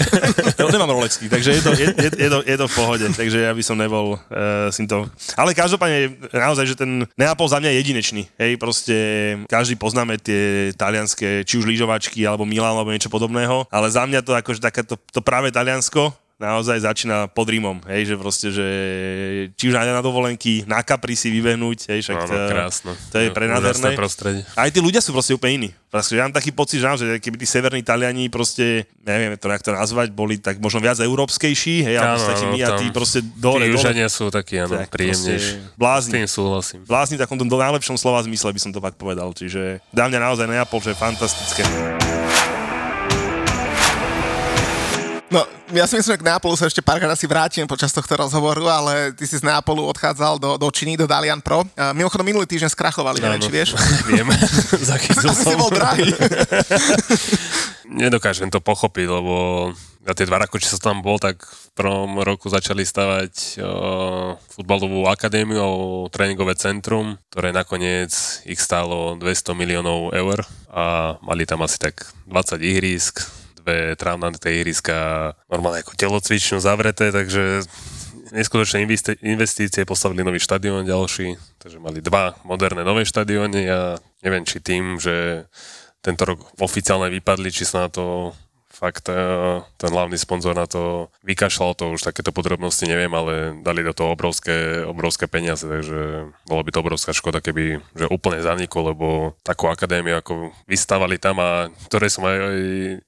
Ja 0.58 0.66
nemám 0.66 0.90
Rolexky, 0.90 1.28
takže 1.30 1.54
je 1.54 1.62
to, 1.62 1.70
je, 1.76 1.86
je, 1.92 2.08
je, 2.16 2.28
to, 2.32 2.38
je 2.42 2.56
to 2.56 2.66
v 2.66 2.72
pohode, 2.74 3.06
takže 3.12 3.38
ja 3.44 3.52
by 3.52 3.62
som 3.62 3.76
nebol 3.76 4.16
uh, 4.16 4.72
to. 4.88 5.04
Ale 5.36 5.52
každopádne, 5.52 6.16
naozaj, 6.32 6.64
že 6.72 6.80
ten 6.80 7.04
Neapol 7.14 7.46
za 7.46 7.60
mňa 7.60 7.70
je 7.70 7.78
jedinečný. 7.84 8.22
Hej, 8.40 8.56
proste 8.56 8.96
každý 9.46 9.76
poznáme 9.76 10.16
tie 10.16 10.72
talianské, 10.74 11.44
či 11.44 11.60
už 11.60 11.68
lyžovačky, 11.68 12.24
alebo 12.24 12.48
Milan, 12.48 12.74
alebo 12.74 12.90
niečo 12.90 13.12
podobného, 13.12 13.68
ale 13.68 13.92
za 13.92 14.08
mňa 14.08 14.24
to 14.24 14.32
akože 14.32 14.64
takéto 14.64 14.96
to 15.12 15.20
práve 15.20 15.52
Taliansko, 15.52 16.16
naozaj 16.38 16.86
začína 16.86 17.26
pod 17.26 17.50
Rímom, 17.50 17.82
hej, 17.90 18.14
že 18.14 18.14
proste, 18.14 18.54
že 18.54 18.66
či 19.58 19.68
už 19.68 19.74
na 19.74 19.98
dovolenky, 19.98 20.62
na 20.70 20.86
Capri 20.86 21.18
si 21.18 21.34
vybehnúť, 21.34 21.90
hej, 21.90 22.06
však 22.06 22.14
no, 22.14 22.26
no, 22.30 22.46
krásno. 22.46 22.90
to 23.10 23.18
je 23.18 23.28
prenádherné. 23.34 23.98
prostredie. 23.98 24.42
Aj 24.54 24.70
tí 24.70 24.78
ľudia 24.78 25.02
sú 25.02 25.10
proste 25.10 25.34
úplne 25.34 25.66
iní. 25.66 25.70
Proste, 25.90 26.14
ja 26.14 26.30
mám 26.30 26.36
taký 26.36 26.54
pocit, 26.54 26.78
že 26.78 27.18
keby 27.18 27.36
tí 27.42 27.46
severní 27.48 27.82
Taliani 27.82 28.30
proste, 28.30 28.86
neviem 29.02 29.34
to, 29.34 29.50
jak 29.50 29.66
to 29.66 29.74
nazvať, 29.74 30.14
boli 30.14 30.38
tak 30.38 30.62
možno 30.62 30.78
viac 30.78 31.02
európskejší, 31.02 31.82
hej, 31.82 31.98
ale 31.98 32.22
proste 32.22 32.46
my 32.46 32.60
a 32.62 32.70
tí 32.78 32.86
proste 32.94 33.18
dole, 33.34 33.66
tí 33.66 33.74
dole. 33.74 34.06
sú 34.06 34.30
takí, 34.30 34.62
áno, 34.62 34.78
príjemnejší. 34.86 35.74
Blázni. 35.74 36.12
S 36.12 36.16
tým 36.22 36.30
súhlasím. 36.30 36.80
Blázni 36.86 37.18
takom 37.18 37.34
tom 37.34 37.50
najlepšom 37.50 37.98
slova 37.98 38.22
zmysle 38.22 38.54
by 38.54 38.60
som 38.62 38.70
to 38.70 38.78
pak 38.78 38.94
povedal, 38.94 39.34
čiže 39.34 39.82
dá 39.90 40.06
mňa 40.06 40.22
naozaj 40.22 40.46
Neapol, 40.46 40.78
že 40.78 40.94
je 40.94 41.02
fantastické. 41.02 41.66
No, 45.28 45.44
ja 45.76 45.84
si 45.84 46.00
myslím, 46.00 46.16
že 46.16 46.20
k 46.24 46.26
Neapolu 46.32 46.56
sa 46.56 46.64
ešte 46.64 46.80
párkrát 46.80 47.12
asi 47.12 47.28
vrátim 47.28 47.68
počas 47.68 47.92
tohto 47.92 48.16
rozhovoru, 48.16 48.64
ale 48.64 49.12
ty 49.12 49.28
si 49.28 49.36
z 49.36 49.44
Neapolu 49.44 49.84
odchádzal 49.92 50.40
do, 50.40 50.56
do 50.56 50.68
Číny, 50.72 50.96
do 50.96 51.04
Dalian 51.04 51.44
Pro. 51.44 51.68
Uh, 51.68 51.92
mimochodom, 51.92 52.24
minulý 52.24 52.48
týždeň 52.48 52.72
skrachovali, 52.72 53.20
neviem, 53.20 53.44
či 53.44 53.52
vieš. 53.52 53.76
Viem, 54.08 54.24
zachytil 54.92 55.28
som. 55.28 55.52
si 55.52 55.52
bol 55.52 55.68
drahý. 55.68 56.08
Nedokážem 58.00 58.48
to 58.48 58.64
pochopiť, 58.64 59.04
lebo 59.04 59.34
za 60.08 60.16
tie 60.16 60.24
dva 60.24 60.40
roky, 60.40 60.56
čo 60.64 60.72
som 60.72 60.80
tam 60.80 60.98
bol, 61.04 61.20
tak 61.20 61.44
v 61.44 61.68
prvom 61.76 62.24
roku 62.24 62.48
začali 62.48 62.80
stavať 62.80 63.60
uh, 63.60 64.32
futbalovú 64.56 65.04
akadémiu 65.12 65.60
a 65.60 65.68
tréningové 66.08 66.56
centrum, 66.56 67.20
ktoré 67.28 67.52
nakoniec 67.52 68.40
ich 68.48 68.56
stálo 68.56 69.20
200 69.20 69.52
miliónov 69.52 70.16
eur 70.16 70.40
a 70.72 71.16
mali 71.20 71.44
tam 71.44 71.60
asi 71.60 71.76
tak 71.76 72.08
20 72.24 72.64
ihrisk, 72.64 73.20
dve 73.60 73.98
trávnaté 73.98 74.62
ihriska 74.62 75.32
normálne 75.50 75.82
ako 75.82 75.98
telocvičňu 75.98 76.58
zavreté, 76.62 77.10
takže 77.10 77.66
neskutočné 78.32 78.84
investície, 79.24 79.88
postavili 79.88 80.24
nový 80.24 80.40
štadión 80.40 80.84
ďalší, 80.84 81.36
takže 81.60 81.78
mali 81.80 82.04
dva 82.04 82.36
moderné 82.44 82.84
nové 82.84 83.04
štadióny 83.08 83.62
a 83.68 83.96
neviem, 84.24 84.44
či 84.44 84.60
tým, 84.60 85.00
že 85.00 85.48
tento 86.04 86.22
rok 86.28 86.40
oficiálne 86.62 87.10
vypadli, 87.10 87.48
či 87.50 87.64
sa 87.66 87.86
na 87.86 87.90
to 87.90 88.32
fakt 88.78 89.10
eh, 89.10 89.58
ten 89.74 89.90
hlavný 89.90 90.14
sponzor 90.14 90.54
na 90.54 90.70
to 90.70 91.10
vykašľal, 91.26 91.74
to 91.74 91.90
už 91.98 92.06
takéto 92.06 92.30
podrobnosti 92.30 92.86
neviem, 92.86 93.10
ale 93.10 93.58
dali 93.66 93.82
do 93.82 93.90
toho 93.90 94.14
obrovské, 94.14 94.86
obrovské 94.86 95.26
peniaze, 95.26 95.66
takže 95.66 96.30
bolo 96.46 96.62
by 96.62 96.70
to 96.70 96.78
obrovská 96.78 97.10
škoda, 97.10 97.42
keby 97.42 97.82
že 97.98 98.06
úplne 98.06 98.38
zaniklo, 98.38 98.94
lebo 98.94 99.06
takú 99.42 99.66
akadémiu, 99.66 100.22
ako 100.22 100.54
vystávali 100.70 101.18
tam 101.18 101.42
a 101.42 101.66
ktoré 101.90 102.06
som 102.06 102.22
aj, 102.22 102.38
aj 102.38 102.60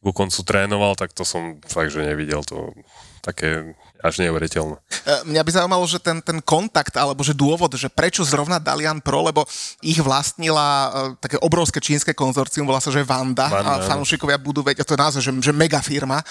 ku 0.03 0.11
koncu 0.11 0.40
trénoval, 0.42 0.99
tak 0.99 1.14
to 1.14 1.22
som 1.22 1.62
fakt, 1.70 1.94
že 1.94 2.03
nevidel 2.03 2.42
to 2.42 2.74
také 3.22 3.78
až 4.01 4.24
neuveriteľné. 4.24 4.76
E, 4.80 5.12
mňa 5.28 5.42
by 5.44 5.51
zaujímalo, 5.53 5.84
že 5.84 6.01
ten, 6.01 6.18
ten 6.24 6.40
kontakt, 6.40 6.96
alebo 6.96 7.20
že 7.20 7.36
dôvod, 7.36 7.72
že 7.76 7.92
prečo 7.92 8.24
zrovna 8.24 8.57
Dalian 8.57 9.05
Pro, 9.05 9.24
lebo 9.24 9.44
ich 9.84 10.01
vlastnila 10.01 10.68
uh, 10.68 10.90
také 11.20 11.36
obrovské 11.40 11.78
čínske 11.78 12.16
konzorcium, 12.16 12.64
volá 12.64 12.80
sa, 12.80 12.92
že 12.92 13.05
Vanda, 13.05 13.48
Vanda 13.48 13.80
a 13.80 13.84
fanúšikovia 13.84 14.40
budú 14.40 14.64
vedieť, 14.64 14.84
to 14.84 14.94
je 14.96 15.01
naozaj, 15.01 15.22
že, 15.22 15.32
že 15.40 15.53
mega 15.53 15.80
firma 15.84 16.24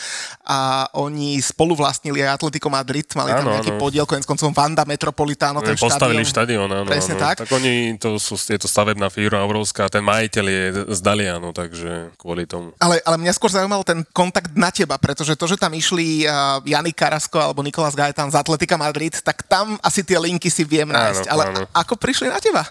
a 0.45 0.89
oni 0.97 1.37
spolu 1.39 1.77
vlastnili 1.77 2.25
aj 2.25 2.41
Atletico 2.41 2.69
Madrid, 2.73 3.05
mali 3.13 3.31
tam 3.33 3.49
nejaký 3.49 3.73
áno. 3.77 3.81
podiel, 3.81 4.05
konec 4.09 4.25
koncom 4.25 4.51
Vanda 4.53 4.83
Metropolitano, 4.83 5.61
ten 5.61 5.77
Postavili 5.79 6.25
štadión, 6.25 6.67
áno, 6.67 6.89
Presne 6.89 7.15
áno. 7.17 7.23
tak. 7.23 7.35
Tak 7.45 7.49
oni, 7.53 7.95
to 8.01 8.17
sú, 8.17 8.35
je 8.35 8.59
to 8.59 8.67
stavebná 8.67 9.07
firma 9.13 9.45
obrovská, 9.45 9.87
ten 9.87 10.03
majiteľ 10.03 10.45
je 10.45 10.63
z 10.93 10.99
Dalianu, 10.99 11.53
takže 11.53 12.13
kvôli 12.17 12.49
tomu. 12.49 12.73
Ale, 12.81 12.99
ale 13.05 13.15
mňa 13.21 13.33
skôr 13.35 13.51
zaujímal 13.53 13.85
ten 13.85 14.01
kontakt 14.11 14.51
na 14.57 14.73
teba, 14.73 14.99
pretože 14.99 15.33
to, 15.37 15.45
že 15.45 15.55
tam 15.55 15.71
išli 15.73 16.25
uh, 16.25 16.59
Jany 16.63 16.91
Karasko 16.91 17.39
alebo 17.39 17.58
alebo 17.59 17.67
Nikolás 17.67 17.91
Gajetan 17.91 18.31
z 18.31 18.39
Atletika 18.39 18.79
Madrid, 18.79 19.11
tak 19.19 19.43
tam 19.43 19.75
asi 19.83 19.99
tie 20.07 20.15
linky 20.15 20.47
si 20.47 20.63
viem 20.63 20.87
nájsť. 20.87 21.27
Áno, 21.27 21.31
ale 21.35 21.43
áno. 21.51 21.61
ako 21.75 21.99
prišli 21.99 22.31
na 22.31 22.39
teba? 22.39 22.63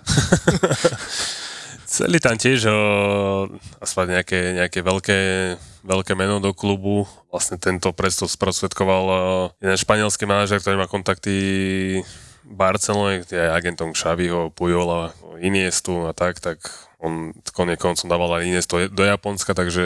Chceli 1.88 2.16
tam 2.24 2.40
tiež 2.40 2.72
o, 2.72 2.78
aspoň 3.84 4.16
nejaké, 4.16 4.40
nejaké 4.56 4.80
veľké, 4.80 5.20
veľké 5.84 6.12
meno 6.16 6.40
do 6.40 6.56
klubu. 6.56 7.04
Vlastne 7.28 7.60
tento 7.60 7.92
prestup 7.92 8.32
sprostredkoval 8.32 9.04
jeden 9.60 9.76
španielský 9.76 10.24
manažer, 10.24 10.64
ktorý 10.64 10.80
má 10.80 10.88
kontakty 10.88 11.36
Barcelone, 12.48 13.28
aj 13.28 13.60
agentom 13.60 13.92
Xaviho, 13.92 14.48
Pujola, 14.56 15.12
Iniestu 15.36 16.08
a 16.08 16.16
tak, 16.16 16.40
tak 16.40 16.64
on 16.96 17.36
konec 17.52 17.76
koncom 17.76 18.08
dával 18.08 18.40
aj 18.40 18.48
Iniestu 18.48 18.88
do 18.88 19.04
Japonska, 19.04 19.52
takže 19.52 19.84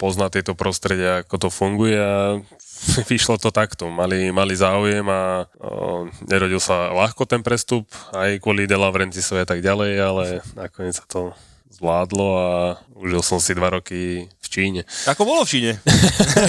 pozná 0.00 0.32
tieto 0.32 0.56
prostredia, 0.56 1.28
ako 1.28 1.36
to 1.36 1.48
funguje 1.52 2.00
a 2.00 2.40
vyšlo 3.10 3.36
to 3.36 3.52
takto. 3.52 3.88
Mali, 3.92 4.32
mali 4.32 4.54
záujem 4.56 5.04
a 5.08 5.44
o, 5.60 6.08
nerodil 6.26 6.62
sa 6.62 6.90
ľahko 6.92 7.28
ten 7.28 7.44
prestup, 7.44 7.86
aj 8.14 8.40
kvôli 8.40 8.64
De 8.64 8.76
Laurentisovi 8.76 9.44
a 9.44 9.48
tak 9.48 9.60
ďalej, 9.60 9.92
ale 10.00 10.24
nakoniec 10.56 10.96
sa 10.96 11.04
to 11.04 11.34
zvládlo 11.80 12.28
a 12.36 12.76
užil 12.92 13.24
som 13.24 13.40
si 13.40 13.56
dva 13.56 13.72
roky 13.72 14.28
v 14.28 14.46
Číne. 14.52 14.80
Ako 15.08 15.24
bolo 15.24 15.48
v 15.48 15.56
Číne? 15.56 15.72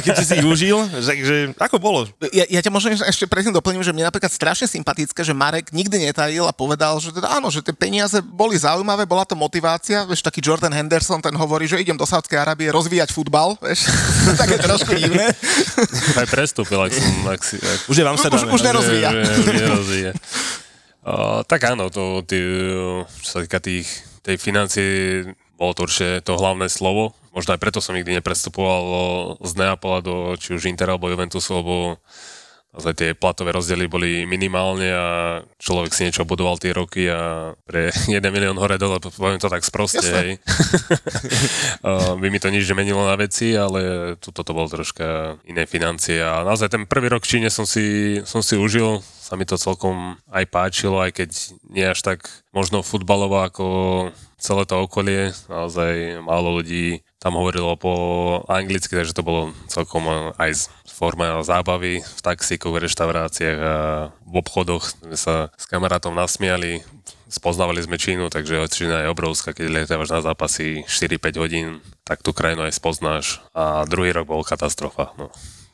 Keď 0.03 0.13
si 0.19 0.25
si 0.27 0.33
ich 0.35 0.43
užil, 0.43 0.83
takže 0.91 1.55
ako 1.55 1.79
bolo? 1.79 2.03
Ja, 2.35 2.43
ja 2.51 2.59
ťa 2.59 2.67
možno 2.67 2.91
ešte 2.91 3.31
predtým 3.31 3.55
doplním, 3.55 3.79
že 3.79 3.95
mne 3.95 4.11
napríklad 4.11 4.27
strašne 4.27 4.67
sympatické, 4.67 5.23
že 5.23 5.31
Marek 5.31 5.71
nikdy 5.71 6.11
netajil 6.11 6.43
a 6.43 6.51
povedal, 6.51 6.99
že 6.99 7.15
teda 7.15 7.31
áno, 7.31 7.47
že 7.47 7.63
tie 7.63 7.71
peniaze 7.71 8.19
boli 8.19 8.59
zaujímavé, 8.59 9.07
bola 9.07 9.23
to 9.23 9.39
motivácia, 9.39 10.03
vieš, 10.03 10.19
taký 10.19 10.43
Jordan 10.43 10.75
Henderson, 10.75 11.23
ten 11.23 11.31
hovorí, 11.39 11.63
že 11.63 11.79
idem 11.79 11.95
do 11.95 12.03
Sádskej 12.03 12.35
Arábie 12.35 12.67
rozvíjať 12.67 13.15
futbal, 13.15 13.55
vieš, 13.63 13.87
také 14.35 14.59
trošku 14.59 14.91
divné. 14.91 15.31
Aj 16.19 16.27
prestúpil, 16.27 16.83
ak 16.83 16.91
som... 16.91 17.13
Ak 17.31 17.41
si, 17.47 17.55
ak... 17.55 17.87
Už 17.87 17.95
je 17.95 18.03
vám 18.03 18.19
sa 18.19 18.27
Už, 18.27 18.51
už 18.51 18.61
nerozvíja. 18.67 19.09
Že, 19.15 19.23
že, 19.23 19.39
že 19.39 19.51
nerozvíja. 19.63 20.11
Uh, 21.07 21.41
tak 21.47 21.63
áno, 21.71 21.87
to, 21.87 22.19
tý, 22.27 22.37
čo 23.23 23.29
sa 23.31 23.39
týka 23.47 23.63
tých 23.63 24.10
tej 24.21 24.37
financie 24.37 24.87
bolo 25.57 25.77
to 25.77 25.85
určite 25.85 26.25
to 26.25 26.37
hlavné 26.37 26.65
slovo. 26.69 27.13
Možno 27.31 27.53
aj 27.53 27.61
preto 27.61 27.79
som 27.79 27.93
nikdy 27.93 28.17
neprestupoval 28.17 28.83
z 29.45 29.51
Neapola 29.57 30.01
do 30.01 30.33
či 30.37 30.57
už 30.57 30.65
Inter 30.65 30.89
alebo 30.89 31.09
Juventusu, 31.09 31.61
lebo 31.61 32.01
naozaj 32.71 32.93
tie 32.95 33.09
platové 33.11 33.51
rozdiely 33.51 33.85
boli 33.91 34.23
minimálne 34.23 34.87
a 34.87 35.05
človek 35.59 35.91
si 35.91 36.07
niečo 36.07 36.23
budoval 36.23 36.55
tie 36.55 36.71
roky 36.71 37.11
a 37.11 37.51
pre 37.67 37.91
1 38.07 38.23
milión 38.31 38.55
hore 38.55 38.79
dole, 38.79 38.99
poviem 39.03 39.39
to 39.39 39.51
tak 39.51 39.63
sproste, 39.67 40.07
hej. 40.07 40.29
by 42.21 42.27
mi 42.31 42.39
to 42.39 42.47
nič 42.47 42.63
nemenilo 42.71 43.03
na 43.03 43.19
veci, 43.19 43.51
ale 43.55 44.15
tuto 44.17 44.47
to 44.47 44.55
bolo 44.55 44.71
troška 44.71 45.39
iné 45.43 45.67
financie 45.67 46.23
a 46.23 46.47
naozaj 46.47 46.71
ten 46.71 46.83
prvý 46.87 47.11
rok 47.11 47.27
v 47.27 47.31
Číne 47.37 47.49
som 47.51 47.67
si, 47.67 48.19
som 48.23 48.39
si 48.39 48.55
užil, 48.55 49.03
sa 49.03 49.35
mi 49.35 49.43
to 49.43 49.59
celkom 49.59 50.15
aj 50.31 50.47
páčilo, 50.47 51.03
aj 51.03 51.11
keď 51.23 51.29
nie 51.71 51.85
až 51.87 51.99
tak 52.03 52.23
možno 52.55 52.83
futbalovo 52.83 53.43
ako 53.43 53.65
celé 54.41 54.65
to 54.65 54.75
okolie, 54.81 55.35
naozaj 55.45 56.23
málo 56.25 56.59
ľudí 56.59 57.05
tam 57.21 57.37
hovorilo 57.37 57.77
po 57.77 57.93
anglicky, 58.49 58.97
takže 58.97 59.13
to 59.13 59.21
bolo 59.21 59.53
celkom 59.69 60.33
aj 60.41 60.73
forma 60.91 61.39
zábavy 61.41 62.03
v 62.03 62.21
taxíku, 62.21 62.69
v 62.69 62.85
reštauráciách 62.87 63.59
a 63.59 63.75
v 64.27 64.33
obchodoch. 64.35 64.83
Sme 64.99 65.17
sa 65.17 65.35
s 65.55 65.65
kamarátom 65.65 66.11
nasmiali, 66.11 66.83
spoznávali 67.31 67.79
sme 67.79 67.95
Čínu, 67.95 68.27
takže 68.27 68.67
Čína 68.67 69.07
je 69.07 69.11
obrovská, 69.11 69.55
keď 69.55 69.71
lietávaš 69.71 70.11
na 70.11 70.19
zápasy 70.19 70.83
4-5 70.85 71.41
hodín, 71.41 71.67
tak 72.03 72.19
tú 72.19 72.35
krajinu 72.35 72.67
aj 72.67 72.75
spoznáš 72.75 73.39
a 73.55 73.87
druhý 73.87 74.11
rok 74.11 74.27
bol 74.27 74.43
katastrofa. 74.43 75.15
No. 75.15 75.31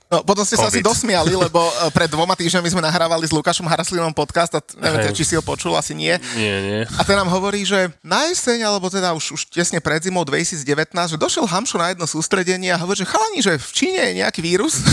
No, 0.07 0.23
potom 0.23 0.47
ste 0.47 0.55
COVID. 0.55 0.63
sa 0.63 0.71
asi 0.71 0.79
dosmiali, 0.79 1.35
lebo 1.35 1.59
e, 1.59 1.91
pred 1.91 2.07
dvoma 2.07 2.31
týždňami 2.31 2.71
sme 2.71 2.79
nahrávali 2.79 3.27
s 3.27 3.35
Lukášom 3.35 3.67
Haraslinom 3.67 4.15
podcast 4.15 4.55
a 4.55 4.63
neviem, 4.79 5.03
teda, 5.03 5.11
či 5.11 5.27
si 5.27 5.35
ho 5.35 5.43
počul, 5.43 5.75
asi 5.75 5.91
nie. 5.91 6.15
Nie, 6.39 6.55
nie. 6.63 6.81
A 6.95 7.03
ten 7.03 7.19
nám 7.19 7.27
hovorí, 7.27 7.67
že 7.67 7.91
na 7.99 8.23
jeseň, 8.31 8.71
alebo 8.71 8.87
teda 8.87 9.11
už, 9.11 9.35
už 9.35 9.51
tesne 9.51 9.83
pred 9.83 9.99
zimou 9.99 10.23
2019, 10.23 10.63
že 11.11 11.19
došiel 11.19 11.43
Hamšo 11.43 11.75
na 11.75 11.91
jedno 11.91 12.07
sústredenie 12.07 12.71
a 12.71 12.79
hovorí, 12.79 13.03
že 13.03 13.07
chalani, 13.11 13.39
že 13.43 13.59
v 13.59 13.71
Číne 13.75 13.99
je 13.99 14.23
nejaký 14.23 14.39
vírus. 14.39 14.79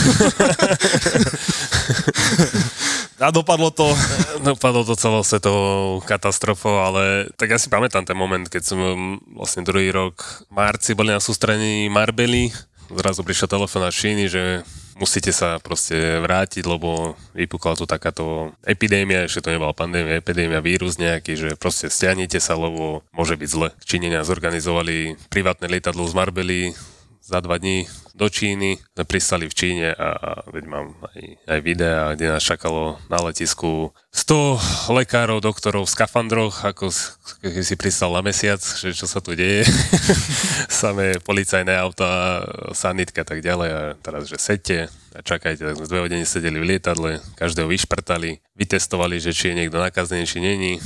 A 3.22 3.30
dopadlo 3.30 3.70
to... 3.70 3.86
Dopadlo 4.44 4.84
to 4.84 4.98
celosvetovou 4.98 6.02
katastrofou, 6.04 6.82
ale 6.82 7.30
tak 7.38 7.54
ja 7.54 7.58
si 7.62 7.72
pamätám 7.72 8.04
ten 8.04 8.18
moment, 8.18 8.44
keď 8.44 8.62
som 8.74 8.78
vlastne 9.32 9.64
druhý 9.64 9.88
rok 9.88 10.44
v 10.50 10.52
marci 10.52 10.92
boli 10.92 11.14
na 11.14 11.22
sústredení 11.22 11.88
Marbeli, 11.88 12.52
zrazu 12.92 13.24
prišiel 13.24 13.48
telefón 13.48 13.86
na 13.86 13.94
Číny, 13.94 14.28
že 14.28 14.66
musíte 14.98 15.30
sa 15.34 15.58
proste 15.60 16.22
vrátiť, 16.22 16.64
lebo 16.66 17.18
vypukla 17.34 17.78
tu 17.78 17.84
takáto 17.84 18.54
epidémia, 18.64 19.26
ešte 19.26 19.44
to 19.44 19.54
nebola 19.54 19.74
pandémia, 19.74 20.18
epidémia, 20.18 20.64
vírus 20.64 20.96
nejaký, 20.96 21.34
že 21.34 21.48
proste 21.58 21.90
stiahnite 21.90 22.38
sa, 22.38 22.54
lebo 22.54 23.02
môže 23.14 23.34
byť 23.34 23.48
zle. 23.50 23.68
Číňania 23.82 24.26
zorganizovali 24.26 25.18
privátne 25.28 25.66
lietadlo 25.70 26.06
z 26.06 26.14
Marbely 26.14 26.60
za 27.24 27.40
dva 27.40 27.56
dní 27.56 27.88
do 28.14 28.28
Číny, 28.28 28.76
sme 28.94 29.04
pristali 29.08 29.48
v 29.48 29.56
Číne 29.56 29.88
a, 29.96 30.44
veď 30.52 30.64
mám 30.68 30.92
aj, 31.08 31.20
aj 31.48 31.60
videa, 31.64 32.12
kde 32.14 32.30
nás 32.30 32.44
čakalo 32.44 33.00
na 33.08 33.18
letisku 33.24 33.90
100 34.12 34.92
lekárov, 34.92 35.40
doktorov 35.40 35.88
v 35.88 35.94
skafandroch, 35.96 36.62
ako 36.62 36.92
keď 37.40 37.64
si 37.64 37.74
pristal 37.80 38.12
na 38.12 38.22
mesiac, 38.22 38.60
že 38.60 38.94
čo 38.94 39.08
sa 39.08 39.18
tu 39.24 39.32
deje. 39.34 39.66
Samé 40.70 41.18
policajné 41.24 41.74
auta, 41.74 42.44
sanitka 42.76 43.24
a 43.24 43.26
tak 43.26 43.40
ďalej 43.42 43.70
a 43.72 43.80
teraz, 43.98 44.28
že 44.28 44.38
sete 44.38 44.78
a 45.16 45.18
čakajte, 45.24 45.64
tak 45.64 45.80
sme 45.80 45.90
dve 45.90 46.04
hodiny 46.04 46.22
sedeli 46.28 46.60
v 46.60 46.76
lietadle, 46.76 47.24
každého 47.40 47.66
vyšprtali, 47.66 48.38
vytestovali, 48.54 49.18
že 49.18 49.32
či 49.34 49.50
je 49.50 49.58
niekto 49.64 49.80
nakazený, 49.80 50.28
či 50.28 50.38
není 50.38 50.78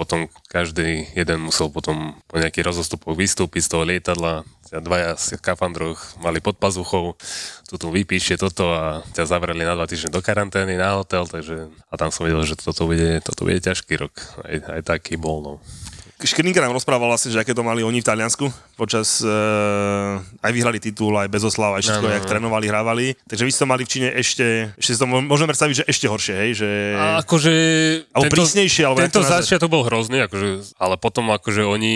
potom 0.00 0.32
každý 0.48 1.04
jeden 1.12 1.44
musel 1.44 1.68
potom 1.68 2.16
po 2.24 2.40
nejakých 2.40 2.72
rozostupoch 2.72 3.12
vystúpiť 3.12 3.68
z 3.68 3.70
toho 3.76 3.84
lietadla, 3.84 4.48
dvaja 4.72 5.20
v 5.20 5.22
skafandroch 5.36 6.16
mali 6.24 6.40
pod 6.40 6.56
pazuchou, 6.56 7.20
tu 7.68 7.76
tu 7.76 7.92
vypíšte 7.92 8.40
toto 8.40 8.72
a 8.72 9.04
ťa 9.12 9.28
zavreli 9.28 9.60
na 9.68 9.76
dva 9.76 9.84
týždne 9.84 10.08
do 10.08 10.24
karantény 10.24 10.80
na 10.80 10.96
hotel, 10.96 11.28
takže 11.28 11.68
a 11.92 11.94
tam 12.00 12.08
som 12.08 12.24
vedel, 12.24 12.48
že 12.48 12.56
toto 12.56 12.88
bude, 12.88 13.20
toto 13.20 13.44
bude 13.44 13.60
ťažký 13.60 14.00
rok, 14.00 14.14
aj, 14.40 14.80
aj 14.80 14.82
taký 14.88 15.20
bol, 15.20 15.44
no. 15.44 15.54
Škrinka 16.20 16.60
nám 16.60 16.76
rozprával 16.76 17.08
vlastne, 17.08 17.32
že 17.32 17.40
aké 17.40 17.56
to 17.56 17.64
mali 17.64 17.80
oni 17.80 18.04
v 18.04 18.06
Taliansku. 18.06 18.52
Počas, 18.76 19.24
uh, 19.24 20.20
aj 20.44 20.52
vyhrali 20.52 20.76
titul, 20.76 21.16
aj 21.16 21.28
bez 21.32 21.44
oslav, 21.44 21.76
aj 21.76 21.84
všetko, 21.84 22.06
no, 22.06 22.10
no, 22.12 22.16
jak 22.16 22.24
trénovali, 22.28 22.66
hrávali. 22.68 23.06
Takže 23.24 23.44
vy 23.44 23.50
ste 23.52 23.60
to 23.64 23.68
mali 23.68 23.82
v 23.84 23.90
Číne 23.92 24.08
ešte, 24.12 24.72
ešte 24.76 25.00
to 25.00 25.06
môžeme 25.08 25.48
predstaviť, 25.52 25.74
že 25.80 25.84
ešte 25.88 26.06
horšie, 26.08 26.34
hej? 26.36 26.50
Že... 26.60 26.68
A 26.96 27.04
akože... 27.24 27.52
Alebo 28.12 28.24
tento, 28.28 28.36
prísnejšie, 28.36 28.82
alebo 28.84 28.98
Tento 29.00 29.22
začiatok 29.24 29.68
bol 29.72 29.82
hrozný, 29.88 30.24
akože, 30.28 30.76
ale 30.76 30.94
potom 31.00 31.32
akože 31.32 31.64
oni 31.64 31.94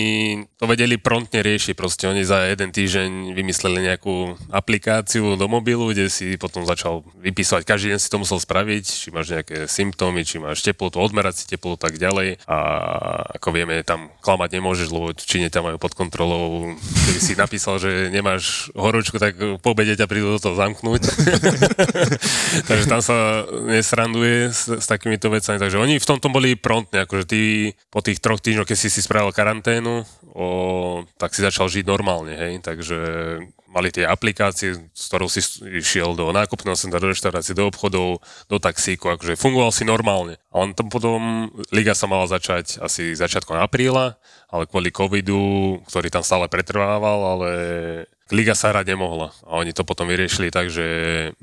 to 0.56 0.64
vedeli 0.64 0.96
promptne 0.96 1.44
riešiť. 1.44 1.76
Proste 1.76 2.08
oni 2.08 2.24
za 2.24 2.48
jeden 2.48 2.72
týždeň 2.72 3.36
vymysleli 3.36 3.92
nejakú 3.92 4.40
aplikáciu 4.48 5.36
do 5.36 5.46
mobilu, 5.50 5.92
kde 5.92 6.08
si 6.08 6.40
potom 6.40 6.64
začal 6.64 7.04
vypísať, 7.20 7.66
každý 7.68 7.92
deň 7.92 8.00
si 8.00 8.08
to 8.08 8.22
musel 8.22 8.38
spraviť, 8.40 8.84
či 8.84 9.08
máš 9.12 9.36
nejaké 9.36 9.68
symptómy, 9.68 10.24
či 10.24 10.40
máš 10.40 10.64
teplotu, 10.64 11.02
odmerať 11.02 11.44
si 11.44 11.44
teplotu 11.50 11.84
tak 11.84 11.98
ďalej. 11.98 12.40
A 12.46 12.56
ako 13.34 13.48
vieme, 13.50 13.82
tam 13.82 14.13
klamať 14.20 14.60
nemôžeš, 14.60 14.88
lebo 14.92 15.10
v 15.10 15.26
Číne 15.26 15.48
ťa 15.50 15.64
majú 15.64 15.76
pod 15.80 15.96
kontrolou. 15.96 16.74
Keby 16.78 17.20
si 17.20 17.32
napísal, 17.34 17.80
že 17.82 18.12
nemáš 18.12 18.70
horúčku, 18.76 19.18
tak 19.18 19.34
po 19.60 19.72
obede 19.72 19.98
ťa 19.98 20.06
prídu 20.06 20.34
do 20.34 20.40
toho 20.40 20.54
zamknúť. 20.54 21.02
takže 22.68 22.84
tam 22.86 23.00
sa 23.02 23.48
nesranduje 23.66 24.52
s, 24.52 24.68
s 24.68 24.86
takýmito 24.86 25.32
vecami. 25.32 25.58
Takže 25.58 25.80
oni 25.80 25.98
v 25.98 26.08
tomto 26.08 26.28
boli 26.30 26.54
promptne, 26.54 27.04
akože 27.04 27.24
ty 27.26 27.40
po 27.90 28.04
tých 28.04 28.20
troch 28.20 28.38
týždňoch, 28.38 28.68
keď 28.68 28.78
si 28.78 28.88
si 28.92 29.00
spravil 29.00 29.34
karanténu, 29.34 30.04
o, 30.34 30.46
tak 31.18 31.32
si 31.32 31.42
začal 31.42 31.66
žiť 31.66 31.84
normálne, 31.88 32.36
hej. 32.36 32.60
Takže 32.60 32.98
mali 33.74 33.90
tie 33.90 34.06
aplikácie, 34.06 34.78
s 34.94 35.04
ktorou 35.10 35.26
si 35.26 35.42
išiel 35.66 36.14
do 36.14 36.30
nákupného 36.30 36.78
centra, 36.78 37.02
do 37.02 37.10
reštaurácie, 37.10 37.58
do 37.58 37.66
obchodov, 37.66 38.22
do 38.46 38.56
taxíku, 38.62 39.10
akože 39.10 39.34
fungoval 39.34 39.74
si 39.74 39.82
normálne. 39.82 40.38
A 40.54 40.62
on 40.62 40.70
tam 40.70 40.86
potom, 40.86 41.50
liga 41.74 41.98
sa 41.98 42.06
mala 42.06 42.30
začať 42.30 42.78
asi 42.78 43.18
začiatkom 43.18 43.58
apríla, 43.58 44.14
ale 44.46 44.70
kvôli 44.70 44.94
covidu, 44.94 45.82
ktorý 45.90 46.08
tam 46.14 46.22
stále 46.22 46.46
pretrvával, 46.46 47.18
ale 47.36 47.50
Liga 48.32 48.56
sa 48.56 48.72
hrať 48.72 48.96
nemohla 48.96 49.36
a 49.44 49.60
oni 49.60 49.76
to 49.76 49.84
potom 49.84 50.08
vyriešili 50.08 50.48
tak, 50.48 50.72
že 50.72 50.86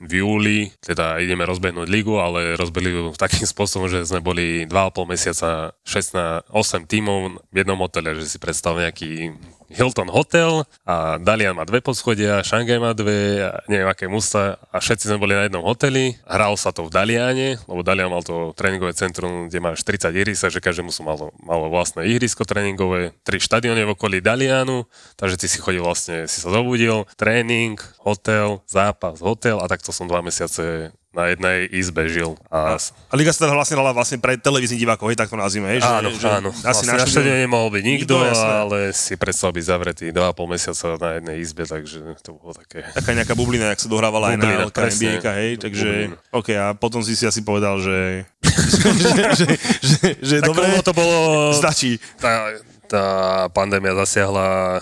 v 0.02 0.12
júli 0.26 0.74
teda 0.82 1.22
ideme 1.22 1.46
rozbehnúť 1.46 1.86
ligu, 1.86 2.18
ale 2.18 2.58
rozbili 2.58 2.90
ju 2.90 3.14
takým 3.22 3.46
spôsobom, 3.46 3.86
že 3.86 4.02
sme 4.02 4.18
boli 4.18 4.66
2,5 4.66 5.06
mesiaca 5.06 5.78
6 5.86 6.18
na 6.18 6.42
8 6.50 6.90
tímov 6.90 7.38
v 7.54 7.56
jednom 7.56 7.78
hotele, 7.78 8.18
že 8.18 8.26
si 8.26 8.42
predstav 8.42 8.82
nejaký 8.82 9.30
Hilton 9.72 10.12
Hotel 10.12 10.68
a 10.84 11.16
Dalian 11.18 11.56
má 11.56 11.64
dve 11.64 11.80
poschodia, 11.80 12.44
Šangaj 12.44 12.80
má 12.80 12.92
dve, 12.92 13.48
a 13.48 13.64
neviem 13.72 13.88
aké 13.88 14.12
musta 14.12 14.60
a 14.70 14.84
všetci 14.84 15.08
sme 15.08 15.22
boli 15.24 15.34
na 15.34 15.48
jednom 15.48 15.64
hoteli. 15.64 16.20
Hralo 16.28 16.60
sa 16.60 16.76
to 16.76 16.86
v 16.86 16.94
Daliane, 16.94 17.58
lebo 17.66 17.82
Dalian 17.82 18.12
mal 18.12 18.22
to 18.22 18.52
tréningové 18.54 18.92
centrum, 18.94 19.48
kde 19.48 19.64
máš 19.64 19.82
30 19.88 20.12
ihrisk, 20.12 20.44
takže 20.46 20.60
každému 20.60 20.92
som 20.92 21.08
malo, 21.08 21.32
malo 21.40 21.72
vlastné 21.72 22.06
ihrisko 22.06 22.44
tréningové, 22.44 23.16
tri 23.24 23.40
štadióny 23.40 23.88
v 23.88 23.94
okolí 23.96 24.20
Dalianu, 24.20 24.86
takže 25.16 25.40
ty 25.40 25.48
si 25.48 25.58
chodil 25.58 25.82
vlastne, 25.82 26.28
si 26.28 26.44
sa 26.44 26.52
zobudil, 26.52 27.08
tréning, 27.16 27.80
hotel, 28.04 28.62
zápas, 28.68 29.24
hotel 29.24 29.58
a 29.64 29.66
takto 29.72 29.96
som 29.96 30.06
dva 30.06 30.20
mesiace 30.20 30.92
na 31.12 31.28
jednej 31.28 31.68
izbe 31.76 32.08
žil. 32.08 32.40
A, 32.48 32.80
a 32.80 33.14
Liga 33.20 33.36
sa 33.36 33.44
teda 33.44 33.52
vlastne 33.52 33.76
dala 33.76 33.92
vlastne 33.92 34.16
pre 34.16 34.40
televíznych 34.40 34.80
divákov, 34.80 35.12
hej, 35.12 35.20
tak 35.20 35.28
to 35.28 35.36
nazvime, 35.36 35.68
hej? 35.76 35.84
Že, 35.84 35.92
áno, 35.92 36.10
že 36.16 36.28
áno. 36.32 36.50
Asi 36.56 36.88
vlastne 36.88 36.88
na 36.96 37.04
štadióne 37.04 37.40
nemohol 37.44 37.70
byť 37.76 37.84
nikto, 37.84 38.16
nikto 38.16 38.40
ale 38.40 38.96
si 38.96 39.14
predstav 39.20 39.52
byť 39.52 39.66
zavretý 39.68 40.06
2,5 40.16 40.54
mesiaca 40.56 40.88
na 40.96 41.10
jednej 41.20 41.36
izbe, 41.44 41.64
takže 41.68 42.00
to 42.24 42.40
bolo 42.40 42.56
také... 42.56 42.88
Taká 42.96 43.12
nejaká 43.12 43.36
bublina, 43.36 43.76
jak 43.76 43.84
sa 43.84 43.92
dohrávala 43.92 44.32
bublina, 44.32 44.48
aj 44.48 44.56
na 44.56 44.68
LK, 44.72 44.78
NBA, 44.88 45.32
hej, 45.36 45.52
takže 45.60 45.88
bublina. 45.92 46.18
OK, 46.32 46.48
a 46.56 46.66
potom 46.80 47.04
si 47.04 47.20
si 47.20 47.28
asi 47.28 47.44
povedal, 47.44 47.84
že... 47.84 48.24
že, 48.72 49.24
že, 49.36 49.48
že, 49.84 50.08
že 50.16 50.36
dobre, 50.40 50.80
to 50.80 50.96
bolo... 50.96 51.52
Stačí. 51.52 52.00
Tá, 52.24 52.56
tá 52.88 53.06
pandémia 53.52 53.92
zasiahla 54.00 54.80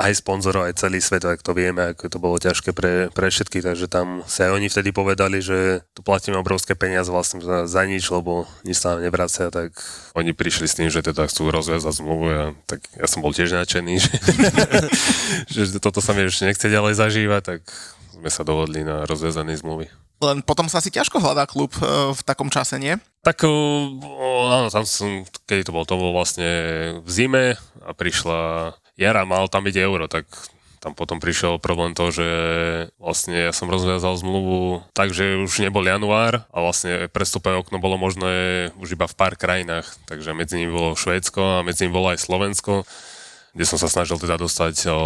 aj 0.00 0.24
sponzorov, 0.24 0.64
aj 0.64 0.80
celý 0.80 1.04
svet, 1.04 1.28
ak 1.28 1.44
to 1.44 1.52
vieme, 1.52 1.92
ako 1.92 2.08
to 2.08 2.16
bolo 2.16 2.40
ťažké 2.40 2.72
pre, 2.72 3.12
pre 3.12 3.28
všetky, 3.28 3.60
takže 3.60 3.84
tam 3.84 4.24
sa 4.24 4.48
aj 4.48 4.56
oni 4.56 4.72
vtedy 4.72 4.96
povedali, 4.96 5.44
že 5.44 5.84
tu 5.92 6.00
platíme 6.00 6.40
obrovské 6.40 6.72
peniaze 6.72 7.12
vlastne 7.12 7.44
za, 7.44 7.68
za 7.68 7.82
nič, 7.84 8.08
lebo 8.08 8.48
nič 8.64 8.80
sa 8.80 8.96
nám 8.96 9.04
nevracia, 9.04 9.52
tak 9.52 9.76
oni 10.16 10.32
prišli 10.32 10.66
s 10.66 10.76
tým, 10.80 10.88
že 10.88 11.04
teda 11.04 11.28
chcú 11.28 11.52
rozviazať 11.52 12.00
zmluvu 12.00 12.26
a 12.32 12.44
tak 12.64 12.80
ja 12.96 13.04
som 13.04 13.20
bol 13.20 13.36
tiež 13.36 13.52
nadšený, 13.52 13.94
že, 15.52 15.62
že 15.68 15.78
toto 15.78 16.00
sa 16.00 16.16
mi 16.16 16.24
ešte 16.24 16.48
nechce 16.48 16.64
ďalej 16.64 16.96
zažívať, 16.96 17.42
tak 17.44 17.60
sme 18.16 18.30
sa 18.32 18.40
dohodli 18.40 18.80
na 18.80 19.04
rozviazanej 19.04 19.60
zmluvy. 19.60 19.92
Len 20.20 20.44
potom 20.44 20.68
sa 20.68 20.84
asi 20.84 20.92
ťažko 20.92 21.16
hľadá 21.16 21.48
klub 21.48 21.72
e, 21.80 22.12
v 22.12 22.20
takom 22.28 22.52
čase, 22.52 22.76
nie? 22.76 22.92
Tak 23.24 23.48
áno, 23.48 24.68
tam 24.68 24.84
som, 24.84 25.24
kedy 25.48 25.64
to 25.64 25.72
bolo, 25.72 25.88
to 25.88 25.96
bolo 25.96 26.12
vlastne 26.12 26.48
v 27.00 27.08
zime 27.08 27.44
a 27.80 27.90
prišla 27.96 28.72
jara 29.00 29.24
mal 29.24 29.48
tam 29.48 29.64
byť 29.64 29.76
euro, 29.80 30.04
tak 30.06 30.28
tam 30.80 30.96
potom 30.96 31.20
prišiel 31.20 31.60
problém 31.60 31.92
to, 31.92 32.08
že 32.08 32.28
vlastne 32.96 33.36
ja 33.36 33.52
som 33.52 33.68
rozviazal 33.68 34.16
zmluvu 34.16 34.80
tak, 34.96 35.12
že 35.12 35.36
už 35.36 35.60
nebol 35.60 35.84
január 35.84 36.48
a 36.48 36.58
vlastne 36.64 37.04
prestupové 37.12 37.60
okno 37.60 37.76
bolo 37.76 38.00
možné 38.00 38.68
už 38.80 38.96
iba 38.96 39.04
v 39.04 39.16
pár 39.16 39.36
krajinách, 39.36 39.84
takže 40.08 40.32
medzi 40.32 40.56
nimi 40.56 40.72
bolo 40.72 40.96
Švédsko 40.96 41.60
a 41.60 41.64
medzi 41.64 41.84
nimi 41.84 41.96
bolo 41.96 42.16
aj 42.16 42.24
Slovensko 42.24 42.88
kde 43.50 43.64
som 43.66 43.78
sa 43.82 43.90
snažil 43.90 44.14
teda 44.14 44.38
dostať 44.38 44.86
o, 44.86 44.98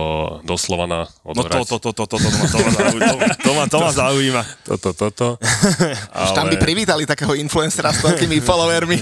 do 0.45 0.57
Slovana 0.61 1.09
odohrať. 1.25 1.57
No 1.57 1.65
to, 1.65 1.77
to, 1.81 1.91
to, 1.97 2.05
to, 2.05 2.05
to, 2.05 2.17
to, 2.21 2.29
to, 2.53 2.59
ma, 2.61 2.85
to, 3.41 3.53
ma, 3.57 3.65
to 3.65 3.79
ma 3.81 3.91
zaujíma. 3.91 4.43
Toto, 4.69 4.93
toto. 4.93 5.27
Ale... 6.13 6.37
Tam 6.37 6.53
by 6.53 6.57
privítali 6.61 7.09
takého 7.09 7.33
influencera 7.33 7.89
s 7.89 8.05
toľkými 8.05 8.45
followermi. 8.45 9.01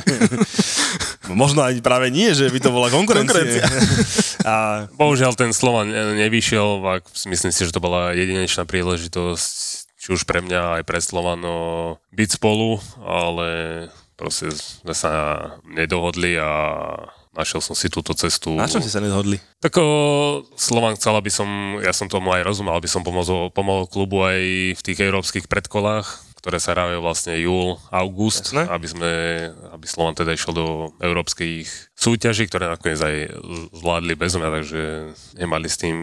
Možno 1.34 1.66
aj 1.66 1.82
práve 1.82 2.14
nie, 2.14 2.30
že 2.30 2.47
by 2.47 2.59
to 2.62 2.70
bola 2.70 2.86
konkurencia. 2.86 3.66
A... 4.47 4.86
Bohužiaľ 4.95 5.34
ten 5.34 5.51
Slovan 5.51 5.90
nevyšiel, 5.90 6.78
myslím 7.26 7.51
si, 7.51 7.66
že 7.66 7.74
to 7.74 7.82
bola 7.82 8.14
jedinečná 8.14 8.62
príležitosť 8.62 9.82
či 10.03 10.18
už 10.18 10.26
pre 10.26 10.43
mňa 10.43 10.82
aj 10.82 10.84
pre 10.86 10.99
Slovano 10.99 11.55
byť 12.11 12.43
spolu, 12.43 12.82
ale 13.07 13.86
proste 14.18 14.51
sme 14.51 14.99
sa 14.99 15.14
nedohodli 15.62 16.34
a 16.43 16.51
našiel 17.33 17.64
som 17.64 17.72
si 17.72 17.89
túto 17.89 18.12
cestu. 18.12 18.53
Na 18.53 18.68
čom 18.68 18.85
ste 18.85 18.93
sa 18.93 19.01
nezhodli? 19.01 19.41
Tak 19.59 19.72
o, 19.80 19.89
Slovan 20.55 20.97
chcel, 21.01 21.16
aby 21.16 21.33
som, 21.33 21.80
ja 21.80 21.93
som 21.97 22.07
tomu 22.07 22.33
aj 22.33 22.45
rozumel, 22.45 22.76
aby 22.76 22.89
som 22.89 23.01
pomohol, 23.01 23.49
pomohol 23.49 23.89
klubu 23.89 24.20
aj 24.24 24.41
v 24.76 24.83
tých 24.85 24.99
európskych 25.01 25.49
predkolách, 25.49 26.33
ktoré 26.43 26.59
sa 26.59 26.74
hrajú 26.74 26.99
vlastne 26.99 27.39
júl, 27.39 27.78
august, 27.95 28.51
Jasne. 28.51 28.66
aby 28.66 28.87
sme, 28.91 29.11
aby 29.70 29.87
Slovan 29.87 30.18
teda 30.18 30.35
išiel 30.35 30.53
do 30.53 30.66
európskych 30.99 31.95
súťaží, 31.95 32.51
ktoré 32.51 32.66
nakoniec 32.66 32.99
aj 32.99 33.16
zvládli 33.70 34.18
bez 34.18 34.35
mňa, 34.35 34.49
takže 34.51 34.83
nemali 35.39 35.68
s 35.70 35.76
tým, 35.78 35.97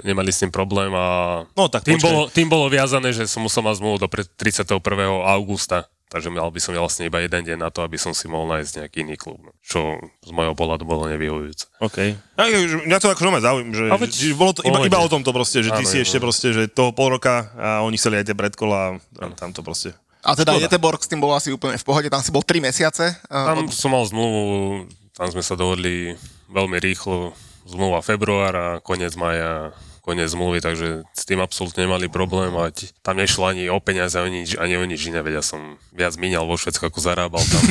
nemali 0.00 0.30
s 0.32 0.40
tým 0.40 0.48
problém 0.48 0.96
a 0.96 1.44
no, 1.52 1.68
tak 1.68 1.84
tým, 1.84 2.00
bolo, 2.00 2.32
tým 2.32 2.48
bolo 2.48 2.72
viazané, 2.72 3.12
že 3.12 3.28
som 3.28 3.44
musel 3.44 3.60
mať 3.60 3.84
zmluvu 3.84 4.00
do 4.00 4.08
31. 4.08 4.80
augusta 5.28 5.84
Takže 6.06 6.30
mal 6.30 6.46
by 6.54 6.60
som 6.62 6.70
vlastne 6.78 7.10
iba 7.10 7.18
jeden 7.18 7.42
deň 7.42 7.58
na 7.58 7.70
to, 7.74 7.82
aby 7.82 7.98
som 7.98 8.14
si 8.14 8.30
mohol 8.30 8.46
nájsť 8.54 8.78
nejaký 8.78 9.02
iný 9.02 9.18
klub, 9.18 9.42
no. 9.42 9.50
čo 9.58 9.98
z 10.22 10.30
môjho 10.30 10.54
pohľadu 10.54 10.86
bolo 10.86 11.10
nevyhovujúce. 11.10 11.66
OK. 11.82 11.98
Ja, 12.38 12.46
mňa 12.86 12.98
to 13.02 13.10
akože 13.10 13.42
zaujíma, 13.42 13.72
že, 13.74 13.84
veď, 13.90 14.12
že 14.14 14.38
bolo 14.38 14.52
to 14.54 14.62
iba, 14.62 14.78
iba 14.86 15.02
o 15.02 15.10
tomto 15.10 15.34
proste, 15.34 15.66
že 15.66 15.74
ty 15.74 15.82
áno, 15.82 15.90
si 15.90 15.98
ešte 15.98 16.22
proste, 16.22 16.54
že 16.54 16.70
toho 16.70 16.94
pol 16.94 17.18
roka 17.18 17.50
a 17.58 17.82
oni 17.82 17.98
chceli 17.98 18.22
aj 18.22 18.30
tie 18.30 18.36
predkola 18.38 19.02
a 19.02 19.24
tam 19.34 19.50
to 19.50 19.66
proste. 19.66 19.98
A 20.22 20.38
teda 20.38 20.54
Jeteborg 20.58 21.02
s 21.02 21.10
tým 21.10 21.18
bol 21.18 21.34
asi 21.34 21.50
úplne 21.50 21.78
v 21.78 21.86
pohode, 21.86 22.06
tam 22.06 22.22
si 22.22 22.30
bol 22.30 22.42
3 22.42 22.58
mesiace. 22.58 23.18
Tam 23.26 23.66
od... 23.66 23.74
som 23.74 23.90
mal 23.90 24.06
zmluvu, 24.06 24.86
tam 25.14 25.26
sme 25.30 25.42
sa 25.42 25.58
dohodli 25.58 26.14
veľmi 26.50 26.78
rýchlo, 26.82 27.34
zmluva 27.66 27.98
február 28.02 28.54
a 28.54 28.66
koniec 28.78 29.14
maja 29.18 29.74
koniec 30.06 30.30
zmluvy, 30.30 30.62
takže 30.62 31.02
s 31.10 31.22
tým 31.26 31.42
absolútne 31.42 31.82
nemali 31.82 32.06
problém 32.06 32.54
a 32.54 32.70
tam 33.02 33.18
nešlo 33.18 33.50
ani 33.50 33.66
o 33.66 33.82
peniaze, 33.82 34.14
ani, 34.14 34.46
ani 34.54 34.78
o 34.78 34.86
nič 34.86 35.10
iné, 35.10 35.18
veď 35.18 35.42
ja 35.42 35.44
som 35.44 35.82
viac 35.90 36.14
míňal 36.14 36.46
vo 36.46 36.54
Švedsku, 36.54 36.86
ako 36.86 37.02
zarábal 37.02 37.42
tam. 37.42 37.62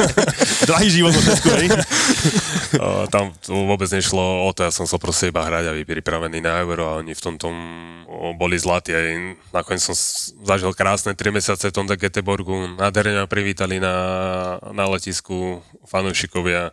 Drahý 0.74 0.90
život 0.90 1.14
vo 1.14 1.22
Švedsku, 1.22 1.48
hej? 1.54 1.70
tam 3.14 3.30
vôbec 3.46 3.86
nešlo 3.94 4.42
o 4.42 4.50
to, 4.50 4.66
ja 4.66 4.74
som 4.74 4.90
sa 4.90 4.98
proste 4.98 5.30
iba 5.30 5.46
hrať 5.46 5.70
a 5.70 5.76
byť 5.78 5.86
pripravený 5.86 6.42
na 6.42 6.58
euro 6.66 6.82
a 6.90 6.98
oni 6.98 7.14
v 7.14 7.22
tomto 7.22 7.46
boli 8.34 8.56
zlatí. 8.56 8.90
Aj 8.96 9.36
nakoniec 9.52 9.84
som 9.84 9.94
zažil 10.42 10.72
krásne 10.72 11.12
3 11.12 11.28
mesiace 11.28 11.68
v 11.68 11.76
tomto 11.76 11.94
Göteborgu. 11.94 12.74
Nádherne 12.80 13.24
ma 13.24 13.28
privítali 13.28 13.76
na, 13.78 13.94
na 14.72 14.88
letisku 14.88 15.60
fanúšikovia. 15.84 16.72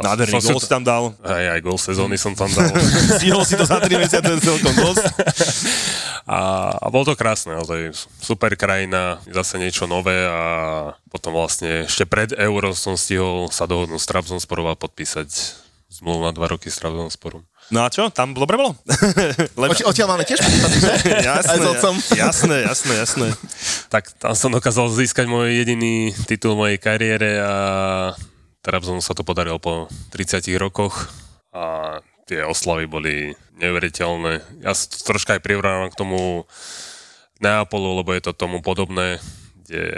Nádherný 0.00 0.40
gol 0.40 0.60
si 0.60 0.68
tam 0.72 0.82
dal. 0.82 1.12
Aj, 1.20 1.56
aj 1.56 1.60
gol 1.60 1.76
sezóny 1.76 2.16
som 2.16 2.32
tam 2.32 2.48
dal. 2.48 2.72
Stihol 3.20 3.44
si 3.44 3.54
to 3.60 3.68
za 3.68 3.78
3 3.78 3.92
mesiace 4.00 4.39
celkom 4.40 4.74
dosť. 4.74 5.04
A, 6.30 6.38
a 6.78 6.86
bolo 6.92 7.10
to 7.10 7.18
krásne, 7.18 7.58
ale 7.58 7.90
super 8.20 8.54
krajina, 8.54 9.18
zase 9.26 9.58
niečo 9.58 9.90
nové 9.90 10.14
a 10.26 10.42
potom 11.10 11.34
vlastne 11.34 11.90
ešte 11.90 12.06
pred 12.06 12.30
Euro 12.38 12.70
som 12.76 12.94
stihol 12.94 13.50
sa 13.50 13.66
dohodnúť 13.66 13.98
s 13.98 14.10
Trabzonsporom 14.10 14.70
a 14.70 14.78
podpísať 14.78 15.28
zmluvu 15.90 16.22
na 16.22 16.32
dva 16.32 16.46
roky 16.46 16.70
s 16.70 16.78
Trabzonsporom. 16.78 17.42
No 17.74 17.82
a 17.82 17.90
čo? 17.90 18.10
Tam 18.14 18.30
dobre 18.30 18.54
bolo? 18.58 18.78
Lebo... 19.60 19.74
Odtiaľ 19.74 20.14
máme 20.14 20.22
tiež 20.26 20.38
jasné, 21.28 21.66
jasné, 22.14 22.56
jasné, 22.66 22.92
jasné. 22.94 23.26
tak 23.90 24.10
tam 24.18 24.34
som 24.38 24.54
dokázal 24.54 24.90
získať 24.90 25.26
môj 25.26 25.50
jediný 25.54 26.14
titul 26.30 26.54
mojej 26.54 26.78
kariére 26.78 27.42
a 27.42 27.54
Trabzon 28.62 29.02
sa 29.02 29.18
to 29.18 29.26
podarilo 29.26 29.58
po 29.58 29.90
30 30.14 30.46
rokoch 30.58 31.10
a 31.50 31.98
tie 32.30 32.46
oslavy 32.46 32.86
boli 32.86 33.34
neuveriteľné. 33.58 34.62
Ja 34.62 34.70
sa 34.70 34.86
troška 34.86 35.34
aj 35.34 35.42
prirovnávam 35.42 35.90
k 35.90 35.98
tomu 35.98 36.46
Neapolu, 37.42 38.04
lebo 38.04 38.14
je 38.14 38.22
to 38.22 38.36
tomu 38.36 38.62
podobné, 38.62 39.18
kde 39.64 39.88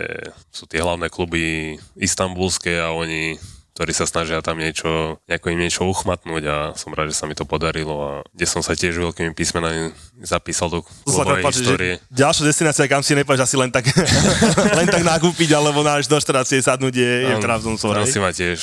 sú 0.55 0.65
tie 0.65 0.81
hlavné 0.81 1.11
kluby 1.11 1.77
istambulské 1.99 2.79
a 2.81 2.95
oni 2.95 3.37
ktorí 3.73 3.93
sa 3.97 4.05
snažia 4.05 4.45
tam 4.45 4.61
niečo, 4.61 5.17
nejako 5.25 5.49
im 5.49 5.65
niečo 5.65 5.89
uchmatnúť 5.89 6.45
a 6.45 6.57
som 6.77 6.93
rád, 6.93 7.09
že 7.09 7.17
sa 7.17 7.25
mi 7.25 7.33
to 7.33 7.49
podarilo 7.49 7.97
a 8.05 8.13
kde 8.37 8.45
som 8.45 8.61
sa 8.61 8.77
tiež 8.77 9.01
veľkými 9.01 9.33
písmenami 9.33 9.97
zapísal 10.21 10.69
do 10.69 10.85
klubovej 11.09 11.41
histórie. 11.49 11.95
Ďalšia 12.13 12.53
destinácia, 12.53 12.85
kam 12.85 13.01
si 13.01 13.17
nepáš 13.17 13.49
asi 13.49 13.57
len 13.57 13.73
tak, 13.73 13.89
len 14.79 14.87
tak 14.93 15.01
nakúpiť, 15.01 15.57
alebo 15.57 15.81
náš 15.81 16.05
do 16.05 16.21
štarácie 16.21 16.61
sadnúť 16.61 16.95
je, 17.01 17.13
je 17.33 17.37
v 17.41 17.41
Trabzonspor. 17.41 17.97
Tam 17.97 18.05
si 18.05 18.21
ma 18.21 18.29
tiež 18.29 18.61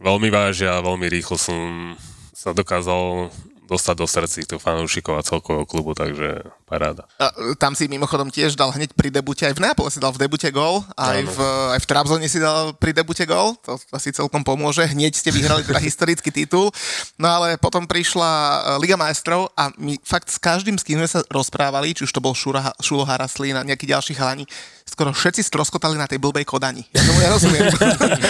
veľmi 0.00 0.32
vážia 0.32 0.80
a 0.80 0.80
veľmi 0.80 1.12
rýchlo 1.12 1.36
som 1.36 1.92
sa 2.36 2.52
dokázal 2.52 3.32
dostať 3.66 3.94
do 3.98 4.06
srdc 4.06 4.32
týchto 4.44 4.56
fanúšikov 4.62 5.18
a 5.18 5.26
celkového 5.26 5.66
klubu, 5.66 5.90
takže 5.90 6.46
paráda. 6.70 7.02
A, 7.18 7.34
tam 7.58 7.74
si 7.74 7.90
mimochodom 7.90 8.30
tiež 8.30 8.54
dal 8.54 8.70
hneď 8.70 8.94
pri 8.94 9.10
debute, 9.10 9.42
aj 9.42 9.58
v 9.58 9.62
Neapole 9.66 9.90
si 9.90 9.98
dal 9.98 10.14
v 10.14 10.22
debute 10.22 10.46
gol, 10.54 10.86
aj 10.94 11.20
v, 11.26 11.38
aj 11.74 11.80
v 11.82 11.88
Trabzone 11.90 12.30
si 12.30 12.38
dal 12.38 12.78
pri 12.78 12.94
debute 12.94 13.26
gol, 13.26 13.58
to 13.58 13.74
asi 13.90 14.14
celkom 14.14 14.46
pomôže, 14.46 14.86
hneď 14.86 15.18
ste 15.18 15.34
vyhrali 15.34 15.66
teda 15.66 15.82
historický 15.88 16.30
titul, 16.30 16.70
no 17.18 17.26
ale 17.26 17.58
potom 17.58 17.90
prišla 17.90 18.30
e, 18.30 18.58
Liga 18.78 18.94
majstrov 18.94 19.50
a 19.58 19.74
my 19.82 19.98
fakt 20.06 20.30
s 20.30 20.38
každým, 20.38 20.78
s 20.78 20.86
kým 20.86 21.02
sme 21.02 21.10
sa 21.10 21.20
rozprávali, 21.26 21.90
či 21.90 22.06
už 22.06 22.14
to 22.14 22.22
bol 22.22 22.38
Šura, 22.38 22.70
Šulo 22.78 23.02
Haraslín 23.02 23.58
a 23.58 23.66
nejakí 23.66 23.82
ďalší 23.82 24.14
chalani, 24.14 24.46
skoro 24.86 25.10
všetci 25.12 25.42
stroskotali 25.42 25.98
na 25.98 26.06
tej 26.06 26.22
blbej 26.22 26.46
Kodani. 26.46 26.86
Ja 26.94 27.02
tomu 27.02 27.18
nerozumiem. 27.20 27.68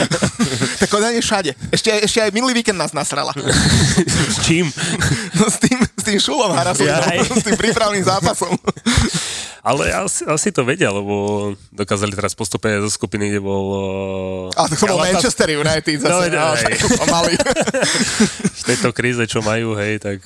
tá 0.80 0.86
Kodani 0.88 1.20
je 1.20 1.24
všade. 1.24 1.50
Ešte, 1.70 1.90
ešte 2.02 2.18
aj 2.24 2.32
minulý 2.32 2.56
víkend 2.56 2.80
nás 2.80 2.96
nasrala. 2.96 3.36
S 4.32 4.42
čím? 4.42 4.72
No 5.36 5.46
s 5.52 5.60
tým, 5.60 5.78
s 5.78 6.02
tým 6.02 6.18
šulom 6.18 6.56
Haraslinom, 6.56 7.38
s 7.38 7.44
tým 7.44 7.60
prípravným 7.60 8.02
zápasom. 8.02 8.56
Ale 9.66 9.90
asi, 9.90 10.22
asi 10.30 10.54
to 10.54 10.62
vedia, 10.62 10.94
lebo 10.94 11.50
dokázali 11.74 12.14
teraz 12.14 12.38
postupovať 12.38 12.86
zo 12.86 12.90
skupiny, 12.94 13.34
kde 13.34 13.42
bol... 13.42 13.66
A 14.54 14.70
to 14.70 14.78
bol 14.86 15.02
Manchester 15.02 15.50
United 15.58 16.06
zase. 16.06 16.30
No, 16.30 16.54
no, 16.54 17.04
mali. 17.10 17.34
v 18.62 18.62
tejto 18.62 18.94
kríze, 18.94 19.26
čo 19.26 19.42
majú, 19.42 19.74
hej, 19.74 19.98
tak... 19.98 20.22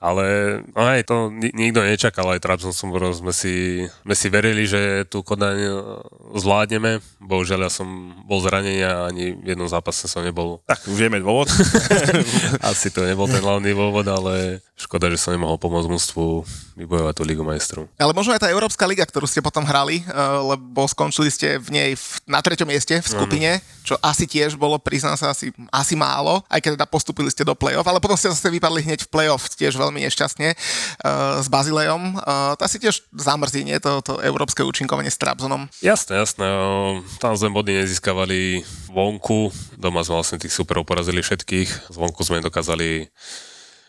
Ale 0.00 0.24
no 0.72 0.88
hej, 0.88 1.04
to 1.04 1.28
nikto 1.36 1.84
nečakal, 1.84 2.32
aj 2.32 2.40
som 2.72 2.88
sme 2.88 3.32
si, 3.36 3.84
sme 4.08 4.14
si 4.16 4.26
verili, 4.32 4.64
že 4.64 5.04
tú 5.04 5.20
Kodaň 5.20 5.68
zvládneme. 6.40 7.04
Bohužiaľ, 7.20 7.68
ja 7.68 7.72
som 7.72 7.84
bol 8.24 8.40
zranený 8.40 8.88
a 8.88 9.12
ani 9.12 9.36
v 9.36 9.52
jednom 9.52 9.68
zápase 9.68 10.08
som 10.08 10.24
nebol. 10.24 10.64
Tak 10.64 10.88
už 10.88 10.96
vieme 10.96 11.20
dôvod. 11.20 11.52
asi 12.72 12.88
to 12.88 13.04
nebol 13.04 13.28
ten 13.28 13.44
hlavný 13.44 13.76
dôvod, 13.76 14.08
ale 14.08 14.64
škoda, 14.80 15.12
že 15.12 15.20
som 15.20 15.36
nemohol 15.36 15.60
pomôcť 15.60 15.92
mústvu 15.92 16.48
vybojovať 16.78 17.14
tú 17.18 17.22
Ligu 17.26 17.42
majstrov. 17.42 17.90
Ale 17.98 18.14
možno 18.14 18.32
aj 18.32 18.46
tá 18.46 18.48
Európska 18.48 18.77
liga, 18.84 19.02
ktorú 19.02 19.26
ste 19.26 19.42
potom 19.42 19.64
hrali, 19.66 20.04
eh, 20.04 20.10
lebo 20.54 20.86
skončili 20.86 21.32
ste 21.32 21.56
v 21.58 21.68
nej 21.72 21.90
v, 21.96 22.04
na 22.28 22.38
treťom 22.38 22.68
mieste 22.68 23.00
v 23.00 23.06
skupine, 23.08 23.58
čo 23.82 23.96
asi 24.04 24.28
tiež 24.28 24.60
bolo, 24.60 24.76
priznám 24.76 25.16
sa, 25.16 25.32
asi, 25.32 25.48
asi 25.72 25.94
málo, 25.96 26.44
aj 26.52 26.60
keď 26.60 26.70
teda 26.76 26.86
postupili 26.86 27.32
ste 27.32 27.42
do 27.42 27.56
play-off, 27.56 27.88
ale 27.88 27.98
potom 28.04 28.14
ste 28.14 28.28
zase 28.28 28.52
vypadli 28.52 28.84
hneď 28.84 29.08
v 29.08 29.10
play-off 29.10 29.48
tiež 29.56 29.80
veľmi 29.80 30.04
nešťastne 30.04 30.48
uh, 30.52 31.40
s 31.40 31.48
Bazilejom. 31.48 32.20
Uh, 32.20 32.52
to 32.60 32.68
asi 32.68 32.76
tiež 32.76 33.00
zamrzí, 33.16 33.64
nie? 33.64 33.80
To, 33.80 34.04
to 34.04 34.20
európske 34.20 34.60
účinkovanie 34.60 35.08
s 35.08 35.16
Trabzonom. 35.16 35.72
Jasné, 35.80 36.20
jasné. 36.20 36.46
Tam 37.16 37.32
sme 37.32 37.48
body 37.56 37.80
nezískavali 37.80 38.60
vonku, 38.92 39.48
doma 39.80 40.04
sme 40.04 40.20
vlastne 40.20 40.36
tých 40.36 40.52
superov 40.52 40.84
porazili 40.84 41.24
všetkých, 41.24 41.88
zvonku 41.88 42.20
sme 42.20 42.44
dokázali 42.44 43.08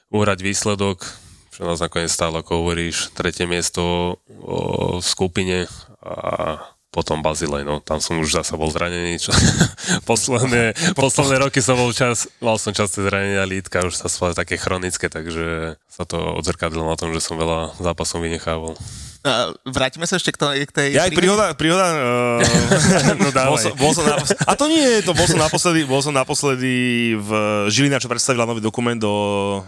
uhrať 0.10 0.40
výsledok, 0.42 1.29
čo 1.60 1.68
nás 1.68 1.84
nakoniec 1.84 2.08
stále, 2.08 2.40
ako 2.40 2.64
hovoríš, 2.64 3.12
tretie 3.12 3.44
miesto 3.44 4.16
v 4.32 5.04
skupine 5.04 5.68
a 6.00 6.56
potom 6.88 7.20
Bazilej, 7.20 7.68
no 7.68 7.84
tam 7.84 8.00
som 8.00 8.16
už 8.18 8.32
zase 8.32 8.56
bol 8.56 8.72
zranený, 8.72 9.20
čo 9.20 9.36
posledné, 10.10 10.96
posledné 10.96 11.36
roky 11.44 11.60
som 11.60 11.76
bol 11.76 11.92
čas, 11.92 12.32
mal 12.40 12.56
som 12.56 12.72
časté 12.72 13.04
zranenia 13.04 13.44
lítka, 13.44 13.84
už 13.84 13.92
sa 13.92 14.08
spala 14.08 14.32
také 14.32 14.56
chronické, 14.56 15.12
takže 15.12 15.76
sa 15.92 16.04
to 16.08 16.40
odzrkadlo 16.40 16.88
na 16.88 16.96
tom, 16.96 17.12
že 17.12 17.20
som 17.20 17.36
veľa 17.36 17.76
zápasov 17.76 18.24
vynechával. 18.24 18.80
Uh, 19.20 19.52
vrátime 19.76 20.08
sa 20.08 20.16
ešte 20.16 20.32
k, 20.32 20.38
to, 20.40 20.48
k 20.56 20.72
tej... 20.72 20.88
Ja 20.96 21.04
aj 21.04 21.12
príhoda, 21.12 21.52
príhoda 21.52 21.92
uh, 21.92 22.40
no 23.24 23.30
bol 23.36 23.60
som, 23.60 23.72
bol 23.76 23.92
som 23.92 24.08
na, 24.08 24.16
a 24.24 24.54
to 24.56 24.72
nie 24.72 24.80
je 24.80 25.00
to, 25.04 25.12
bol 25.12 25.28
som 25.28 25.36
naposledy, 25.36 25.84
bol 25.84 26.00
som 26.00 26.16
naposledy 26.16 26.74
v 27.20 27.30
Žilina, 27.68 28.00
čo 28.00 28.08
predstavila 28.08 28.48
nový 28.48 28.64
dokument 28.64 28.96
do... 28.96 29.12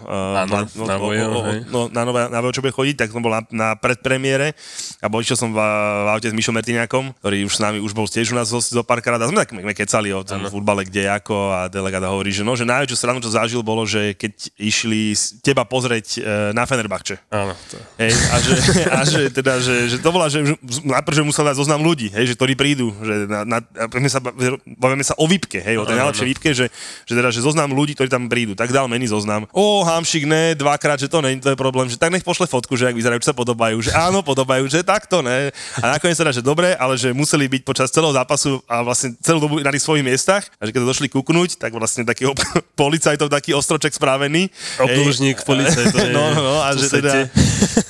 Uh, 0.07 0.47
na, 0.47 0.63
no, 0.71 0.83
na, 0.87 0.95
o, 0.95 1.07
o, 1.11 1.41
no, 1.67 1.79
na 1.91 2.01
nové, 2.07 2.21
na 2.31 2.39
nové, 2.39 2.55
čo 2.55 2.63
bude 2.63 2.71
chodiť, 2.71 2.95
tak 3.03 3.11
som 3.11 3.19
bol 3.19 3.35
na, 3.35 3.43
na 3.51 3.69
predpremiére 3.75 4.55
a 5.03 5.11
bol, 5.11 5.19
išiel 5.19 5.35
som 5.35 5.51
v, 5.51 5.59
v 5.59 6.07
aute 6.15 6.31
s 6.31 6.35
Mišom 6.35 6.55
Mertiniakom, 6.55 7.11
ktorý 7.19 7.43
už 7.43 7.59
s 7.59 7.59
nami 7.59 7.83
už 7.83 7.91
bol 7.91 8.07
tiež 8.07 8.31
u 8.31 8.39
nás 8.39 8.47
zo, 8.47 8.63
zo 8.63 8.87
párkrát 8.87 9.19
a 9.19 9.27
sme 9.27 9.43
tak 9.43 9.51
my 9.51 9.75
kecali 9.75 10.15
o 10.15 10.23
tom 10.23 10.47
futbale, 10.47 10.87
kde 10.87 11.11
ako 11.11 11.35
a 11.51 11.59
delegát 11.67 12.07
hovorí, 12.07 12.31
že 12.31 12.47
no, 12.47 12.55
že 12.55 12.63
najväčšiu 12.63 12.95
stranu, 12.95 13.19
čo 13.19 13.35
zažil, 13.35 13.59
bolo, 13.59 13.83
že 13.83 14.15
keď 14.15 14.31
išli 14.55 15.11
teba 15.43 15.67
pozrieť 15.67 16.07
uh, 16.17 16.21
na 16.55 16.63
Fenerbahče. 16.63 17.19
Áno. 17.27 17.51
To... 17.51 17.75
Hej, 17.99 18.13
a 18.15 18.35
že, 18.39 18.53
a 18.87 19.01
že 19.03 19.21
teda, 19.41 19.57
že, 19.59 19.75
že 19.91 19.97
to 19.97 20.09
bola, 20.13 20.29
že 20.29 20.41
najprv, 20.85 21.15
že 21.17 21.23
musel 21.25 21.43
dať 21.49 21.57
zoznam 21.57 21.81
ľudí, 21.81 22.13
hej, 22.13 22.31
že 22.31 22.37
ktorí 22.37 22.53
prídu, 22.53 22.93
že 23.01 23.25
na, 23.25 23.41
na, 23.43 23.57
sa, 24.07 24.21
bavíme 24.77 25.01
sa 25.01 25.17
o 25.17 25.25
výpke, 25.25 25.59
hej, 25.59 25.81
o 25.81 25.85
tej 25.85 25.97
najlepšej 25.97 26.27
výpke, 26.31 26.49
že, 26.53 26.69
že 27.05 27.13
teda, 27.17 27.33
že 27.33 27.41
zoznam 27.41 27.73
ľudí, 27.73 27.97
ktorí 27.97 28.07
tam 28.07 28.29
prídu, 28.29 28.53
tak 28.53 28.69
dal 28.69 28.85
mení 28.85 29.09
zoznam. 29.09 29.49
O, 29.51 29.81
Hamšik, 29.81 30.29
ne, 30.29 30.53
dvakrát, 30.53 31.01
že 31.01 31.09
to 31.09 31.19
nie, 31.25 31.41
to 31.41 31.51
je 31.51 31.57
problém, 31.57 31.89
že 31.89 31.97
tak 31.97 32.13
nech 32.13 32.25
pošle 32.25 32.45
fotku, 32.45 32.77
že 32.77 32.87
ak 32.87 32.95
vyzerajú, 32.95 33.19
že 33.19 33.29
sa 33.31 33.37
podobajú, 33.37 33.77
že 33.81 33.91
áno, 33.97 34.21
podobajú, 34.21 34.69
že 34.69 34.85
takto, 34.85 35.25
ne. 35.25 35.49
A 35.81 35.97
nakoniec 35.97 36.17
teda, 36.17 36.29
že 36.29 36.45
dobre, 36.45 36.77
ale 36.77 36.99
že 36.99 37.09
museli 37.15 37.49
byť 37.49 37.61
počas 37.65 37.89
celého 37.89 38.13
zápasu 38.13 38.61
a 38.69 38.85
vlastne 38.85 39.17
celú 39.23 39.41
dobu 39.41 39.63
na 39.63 39.71
tých 39.73 39.85
svojich 39.85 40.05
miestach 40.05 40.45
a 40.59 40.67
že 40.67 40.71
keď 40.75 40.85
došli 40.85 41.07
kúknuť, 41.09 41.57
tak 41.57 41.73
vlastne 41.73 42.05
taký 42.05 42.29
op- 42.29 42.39
policajtov, 42.81 43.31
taký 43.31 43.55
ostroček 43.57 43.95
spravený. 43.95 44.51
Obdĺžnik 44.77 45.47
policajtov. 45.47 46.11
no, 46.17 46.23
no, 46.35 46.55
a 46.61 46.75
že 46.75 46.91
teda, 46.91 47.31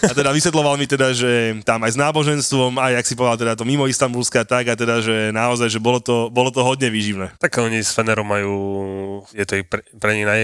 a 0.06 0.12
teda 0.14 0.30
vysvetloval 0.32 0.78
mi 0.78 0.86
teda, 0.86 1.12
že 1.12 1.32
tam 1.62 1.86
aj 1.86 1.94
s 1.94 2.02
náboženstvom, 2.02 2.82
aj 2.82 2.92
jak 2.98 3.06
si 3.06 3.14
povedal, 3.14 3.38
teda 3.38 3.54
to 3.54 3.68
mimo 3.68 3.86
Istanbulska 3.86 4.44
tak 4.44 4.72
a 4.72 4.76
teda, 4.76 5.00
že 5.06 5.30
naozaj, 5.30 5.70
že 5.70 5.80
bolo 5.80 6.02
to, 6.02 6.34
bolo 6.34 6.50
to 6.50 6.66
hodne 6.66 6.90
výživné. 6.90 7.38
Tak 7.38 7.62
oni 7.62 7.86
s 7.86 7.94
Fenerom 7.94 8.26
majú, 8.26 8.56
je 9.32 9.46
to 9.46 9.62
pre, 9.70 9.86
pre 10.02 10.12
nich 10.18 10.26
naj, 10.26 10.44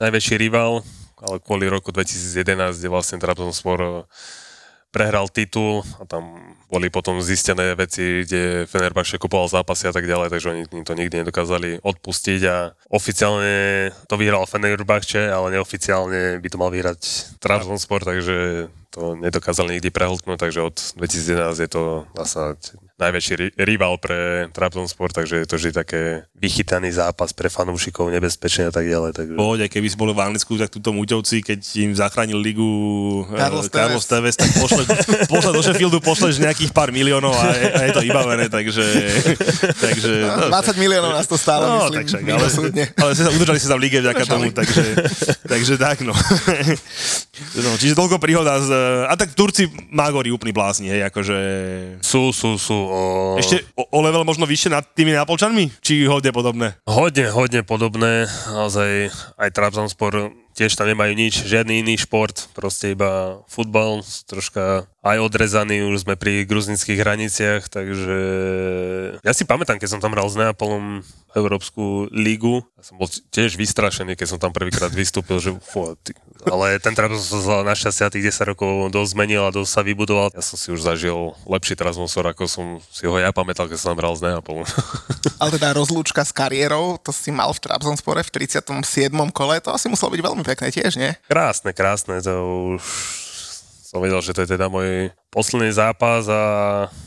najväčší 0.00 0.40
rival, 0.40 0.80
ale 1.20 1.36
kvôli 1.44 1.68
roku 1.68 1.92
2011, 1.92 2.80
kde 2.80 2.88
vlastne 2.88 3.20
Trabzonspor 3.20 4.08
prehral 4.88 5.28
titul 5.28 5.84
a 6.00 6.08
tam 6.08 6.55
boli 6.76 6.92
potom 6.92 7.24
zistené 7.24 7.72
veci, 7.72 8.28
kde 8.28 8.68
Fenerbahce 8.68 9.16
kupoval 9.16 9.48
zápasy 9.48 9.88
a 9.88 9.96
tak 9.96 10.04
ďalej, 10.04 10.28
takže 10.28 10.50
oni 10.52 10.62
to 10.84 10.92
nikdy 10.92 11.24
nedokázali 11.24 11.80
odpustiť 11.80 12.40
a 12.44 12.76
oficiálne 12.92 13.88
to 14.04 14.20
vyhral 14.20 14.44
Fenerbahce, 14.44 15.32
ale 15.32 15.56
neoficiálne 15.56 16.36
by 16.36 16.48
to 16.52 16.60
mal 16.60 16.68
vyhrať 16.68 17.00
Trabzonspor, 17.40 18.04
takže 18.04 18.68
to 18.92 19.16
nedokázali 19.16 19.80
nikdy 19.80 19.88
prehltnúť, 19.88 20.36
takže 20.36 20.60
od 20.60 20.76
2011 21.00 21.64
je 21.64 21.70
to 21.72 22.04
vlastne 22.12 22.60
najväčší 22.96 23.60
rival 23.60 24.00
pre 24.00 24.48
Trabzonspor, 24.56 25.12
takže 25.12 25.44
je 25.44 25.48
to 25.48 25.60
vždy 25.60 25.70
také 25.76 26.24
vychytaný 26.32 26.96
zápas 26.96 27.28
pre 27.36 27.52
fanúšikov, 27.52 28.08
nebezpečný 28.08 28.68
a 28.68 28.72
tak 28.72 28.88
ďalej. 28.88 29.12
Takže... 29.12 29.34
Poď, 29.36 29.68
keby 29.68 29.86
si 29.92 29.96
boli 30.00 30.16
v 30.16 30.24
Anglicku, 30.24 30.56
tak 30.56 30.72
túto 30.72 30.96
Muťovci, 30.96 31.44
keď 31.44 31.60
im 31.76 31.92
zachránil 31.92 32.40
ligu 32.40 32.64
eh, 33.28 33.36
Carlos, 33.36 33.68
Carlos 33.68 34.04
Tevez, 34.08 34.40
tak 34.40 34.48
pošle, 34.56 34.88
pošle 35.32 35.50
do 35.52 35.60
Sheffieldu, 35.60 36.00
pošleš 36.00 36.40
nejakých 36.40 36.72
pár 36.72 36.88
miliónov 36.88 37.36
a 37.36 37.52
je, 37.52 37.68
a 37.68 37.80
je 37.84 37.92
to 37.92 38.00
vybavené, 38.00 38.48
takže... 38.48 38.84
takže 39.84 40.12
no, 40.48 40.56
20 40.56 40.80
miliónov 40.80 41.12
nás 41.12 41.28
to 41.28 41.36
stále, 41.36 41.68
no, 41.68 41.76
myslím, 41.84 41.96
tak 42.00 42.04
však, 42.08 42.22
ale, 42.32 42.48
ale 42.96 43.10
sa, 43.12 43.28
udržali 43.28 43.58
si 43.60 43.68
sa 43.68 43.76
v 43.76 43.84
lige 43.84 44.00
vďaka 44.00 44.24
tomu, 44.24 44.48
takže, 44.56 44.84
takže 45.44 45.74
tak, 45.76 46.00
no. 46.00 46.16
no. 47.64 47.70
Čiže 47.76 47.92
toľko 47.92 48.16
príhoda 48.16 48.56
z... 48.56 48.72
A 49.04 49.12
tak 49.20 49.36
Turci 49.36 49.68
Magori 49.92 50.32
úplný 50.32 50.56
blázni, 50.56 50.88
hej, 50.88 51.04
akože... 51.12 51.36
Sú, 52.00 52.32
sú, 52.32 52.56
sú 52.56 52.85
o... 52.86 53.00
Ešte 53.36 53.66
o, 53.74 53.84
o 53.90 53.98
level 54.00 54.22
možno 54.22 54.46
vyššie 54.46 54.70
nad 54.70 54.86
tými 54.94 55.12
Neapolčanmi? 55.12 55.82
Či 55.82 56.06
hodne 56.06 56.30
podobné? 56.30 56.78
Hodne, 56.86 57.28
hodne 57.34 57.60
podobné. 57.66 58.30
Naozaj 58.48 59.10
aj 59.36 59.50
Trabzonspor 59.52 60.45
tiež 60.56 60.72
tam 60.72 60.88
nemajú 60.88 61.12
nič, 61.12 61.44
žiadny 61.44 61.84
iný 61.84 62.00
šport, 62.00 62.48
proste 62.56 62.96
iba 62.96 63.44
futbal, 63.44 64.00
troška 64.24 64.88
aj 65.06 65.22
odrezaný, 65.22 65.86
už 65.86 66.02
sme 66.02 66.18
pri 66.18 66.42
gruzinských 66.48 66.98
hraniciach, 66.98 67.70
takže 67.70 68.18
ja 69.22 69.32
si 69.36 69.46
pamätám, 69.46 69.78
keď 69.78 69.88
som 69.94 70.00
tam 70.02 70.16
hral 70.16 70.26
s 70.26 70.34
Neapolom 70.34 71.06
Európsku 71.36 72.08
lígu, 72.10 72.64
ja 72.74 72.82
som 72.82 72.96
bol 72.96 73.06
tiež 73.06 73.54
vystrašený, 73.60 74.16
keď 74.16 74.26
som 74.34 74.40
tam 74.40 74.50
prvýkrát 74.50 74.90
vystúpil, 74.90 75.38
že 75.38 75.54
fú, 75.60 75.94
ty, 76.00 76.16
ale 76.48 76.80
ten 76.80 76.96
Trabzonspor 76.96 77.62
našťastie 77.62 78.18
tých 78.18 78.32
10 78.32 78.56
rokov 78.56 78.70
dosť 78.88 79.10
zmenil 79.12 79.44
a 79.44 79.54
dosť 79.54 79.70
sa 79.70 79.82
vybudoval. 79.84 80.32
Ja 80.32 80.42
som 80.42 80.56
si 80.56 80.72
už 80.72 80.80
zažil 80.80 81.36
lepší 81.44 81.76
Trabzonspor, 81.76 82.32
ako 82.32 82.48
som 82.48 82.66
si 82.88 83.04
ho 83.04 83.14
ja 83.20 83.30
pamätal, 83.36 83.68
keď 83.68 83.78
som 83.78 83.94
tam 83.94 84.00
hral 84.00 84.16
s 84.16 84.24
Neapolom. 84.24 84.64
Ale 85.42 85.50
teda 85.60 85.76
rozlúčka 85.76 86.24
s 86.24 86.32
kariérou, 86.32 86.96
to 86.98 87.12
si 87.12 87.28
mal 87.28 87.52
v 87.52 87.60
Trabzonspore 87.60 88.24
v 88.24 88.30
37. 88.32 89.12
kole, 89.30 89.60
to 89.60 89.70
asi 89.70 89.92
muselo 89.92 90.14
byť 90.16 90.22
veľmi 90.24 90.42
pekné 90.46 90.70
tiež, 90.70 90.94
nie? 90.94 91.18
Krásne, 91.26 91.74
krásne, 91.74 92.22
to 92.22 92.34
už 92.78 92.82
som 93.90 93.98
vedel, 93.98 94.22
že 94.22 94.30
to 94.30 94.46
je 94.46 94.54
teda 94.54 94.70
môj 94.70 95.10
posledný 95.36 95.68
zápas 95.76 96.24
a 96.32 96.42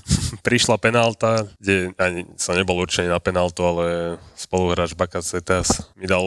prišla 0.46 0.78
penálta, 0.78 1.50
kde 1.58 1.98
ani 1.98 2.30
som 2.38 2.54
nebol 2.54 2.78
určený 2.78 3.10
na 3.10 3.18
penáltu, 3.18 3.66
ale 3.66 3.86
spoluhráč 4.38 4.94
Bakacetas 4.94 5.90
mi 5.98 6.06
dal 6.06 6.22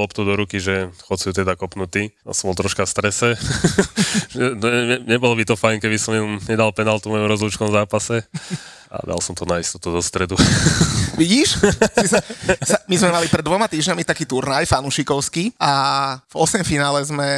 loptu 0.00 0.24
do 0.24 0.32
ruky, 0.32 0.56
že 0.56 0.88
chod 1.04 1.20
si 1.20 1.28
ju 1.28 1.36
teda 1.36 1.52
kopnutý. 1.60 2.16
A 2.24 2.32
som 2.32 2.48
bol 2.48 2.56
troška 2.56 2.88
v 2.88 2.92
strese. 2.96 3.28
No, 4.30 4.66
ne, 4.70 5.02
nebolo 5.06 5.34
by 5.34 5.42
to 5.42 5.58
fajn, 5.58 5.82
keby 5.82 5.98
som 5.98 6.14
im 6.14 6.38
nedal 6.46 6.70
penáltu 6.70 7.10
v 7.10 7.18
mojom 7.18 7.30
rozlučkom 7.30 7.68
zápase 7.74 8.22
a 8.90 9.06
dal 9.06 9.22
som 9.22 9.38
to 9.38 9.46
na 9.46 9.62
istotu 9.62 9.94
do 9.94 10.02
stredu. 10.02 10.34
Vidíš? 11.20 11.62
Sa, 12.10 12.18
sa, 12.58 12.76
my 12.90 12.96
sme 12.98 13.10
mali 13.14 13.30
pred 13.30 13.46
dvoma 13.46 13.70
týždňami 13.70 14.02
taký 14.02 14.26
turnaj 14.26 14.66
fanušikovský 14.66 15.54
a 15.62 15.72
v 16.26 16.34
8 16.34 16.66
finále 16.66 16.98
sme 17.06 17.28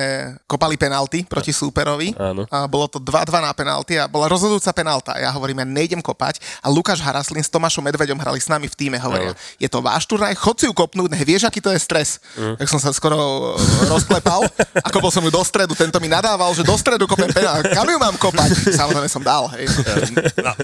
kopali 0.48 0.80
penalty 0.80 1.28
proti 1.28 1.52
súperovi. 1.52 2.16
Áno. 2.16 2.48
A 2.48 2.64
bolo 2.64 2.88
to 2.88 2.96
2-2 2.96 3.31
na 3.40 3.54
penalty 3.54 3.96
a 3.96 4.10
bola 4.10 4.26
rozhodujúca 4.26 4.74
penalta. 4.74 5.16
Ja 5.16 5.30
hovorím, 5.32 5.62
ja 5.62 5.66
nejdem 5.68 6.02
kopať 6.02 6.42
a 6.60 6.68
Lukáš 6.68 7.00
Haraslin 7.00 7.40
s 7.40 7.48
Tomášom 7.48 7.86
Medveďom 7.86 8.18
hrali 8.18 8.42
s 8.42 8.50
nami 8.50 8.66
v 8.66 8.74
týme. 8.74 8.98
Hovoria, 8.98 9.32
Áno. 9.32 9.38
je 9.56 9.68
to 9.70 9.78
váš 9.78 10.04
turnaj, 10.10 10.34
chod 10.36 10.58
si 10.58 10.66
ju 10.66 10.74
kopnúť, 10.74 11.14
nech 11.14 11.24
vieš, 11.24 11.46
aký 11.46 11.62
to 11.62 11.70
je 11.70 11.80
stres. 11.80 12.18
Mm. 12.34 12.58
Tak 12.58 12.66
som 12.68 12.80
sa 12.82 12.90
skoro 12.92 13.54
rozklepal, 13.86 14.44
ako 14.82 14.96
bol 14.98 15.10
som 15.14 15.22
ju 15.22 15.30
do 15.30 15.40
stredu, 15.46 15.72
tento 15.78 15.96
mi 16.02 16.10
nadával, 16.10 16.50
že 16.52 16.66
do 16.66 16.74
stredu 16.74 17.06
kopem 17.06 17.30
penalty. 17.30 17.70
Kam 17.70 17.86
ju 17.86 17.98
mám 18.02 18.16
kopať? 18.18 18.74
Samozrejme 18.80 19.08
som 19.08 19.22
dal. 19.22 19.46
Hej. 19.54 19.70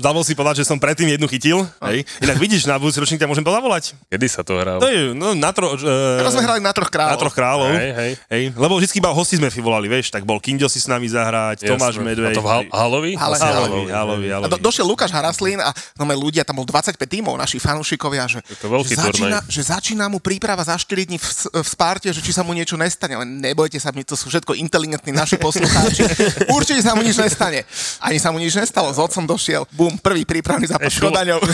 Dal 0.03 0.15
si 0.27 0.35
povedať, 0.35 0.65
že 0.65 0.67
som 0.67 0.81
predtým 0.81 1.07
jednu 1.15 1.31
chytil. 1.31 1.63
Hej. 1.85 2.03
Inak 2.25 2.37
vidíš, 2.43 2.67
na 2.67 2.81
budúci 2.81 2.99
ročník 2.99 3.23
ťa 3.23 3.29
môžem 3.31 3.45
zavolať. 3.45 3.95
Kedy 4.11 4.27
sa 4.27 4.43
to 4.43 4.59
hralo? 4.59 4.81
To 4.83 4.89
je, 4.89 5.15
no, 5.15 5.37
na 5.37 5.51
tro, 5.55 5.77
uh, 5.77 6.19
Teraz 6.19 6.33
sme 6.35 6.43
hrali 6.43 6.61
na 6.65 6.73
troch 6.73 6.91
kráľov. 6.91 7.15
Na 7.15 7.21
troch 7.21 7.37
kráľov. 7.37 7.71
Hej, 7.77 7.91
hej. 7.95 8.13
hej. 8.33 8.43
Lebo 8.57 8.81
vždy 8.81 8.99
iba 8.99 9.11
hosti 9.13 9.37
sme 9.37 9.53
volali, 9.63 9.87
vieš, 9.87 10.11
tak 10.11 10.25
bol 10.25 10.41
Kindio 10.41 10.67
si 10.67 10.81
s 10.81 10.89
nami 10.89 11.07
zahrať, 11.07 11.67
Jasne. 11.67 11.71
Tomáš 11.77 11.95
Medvej. 12.01 12.33
A 12.33 12.37
to 12.37 12.43
v 12.43 12.51
Hal- 12.59 12.73
Halovi? 12.73 13.13
Hale, 13.15 13.37
Halovi, 13.39 13.83
Halovi, 13.91 14.27
Halovi. 14.29 14.47
A 14.47 14.49
do, 14.51 14.57
došiel 14.59 14.87
Lukáš 14.87 15.15
Haraslín 15.15 15.63
a 15.63 15.71
no 15.95 16.05
ľudia, 16.05 16.43
tam 16.43 16.59
bol 16.59 16.67
25 16.67 16.99
tímov, 16.99 17.39
naši 17.39 17.63
fanúšikovia, 17.63 18.27
že, 18.27 18.41
to 18.59 18.67
že, 18.83 18.97
začína, 18.99 19.39
že 19.47 19.63
začína 19.63 20.05
mu 20.11 20.19
príprava 20.19 20.61
za 20.67 20.75
4 20.75 21.09
dní 21.09 21.19
v, 21.19 21.27
v 21.63 21.69
Sparte, 21.69 22.11
že 22.11 22.21
či 22.21 22.35
sa 22.35 22.43
mu 22.43 22.53
niečo 22.53 22.75
nestane. 22.75 23.15
Len 23.15 23.39
nebojte 23.39 23.79
sa, 23.79 23.95
my 23.95 24.03
to 24.03 24.19
sú 24.19 24.29
všetko 24.29 24.59
inteligentní 24.59 25.15
naši 25.15 25.39
poslucháči. 25.47 26.03
Určite 26.51 26.83
sa 26.83 26.99
mu 26.99 27.07
nič 27.07 27.17
nestane. 27.17 27.63
Ani 28.03 28.19
sa 28.19 28.35
mu 28.35 28.43
nič 28.43 28.59
nestalo. 28.59 28.91
S 28.91 28.99
otcom 28.99 29.25
došiel, 29.25 29.65
bum, 29.73 29.95
prvý 30.01 30.27
prípravný 30.27 30.67
zápas 30.67 30.91
s 30.91 30.99
Kodaňou. 30.99 31.39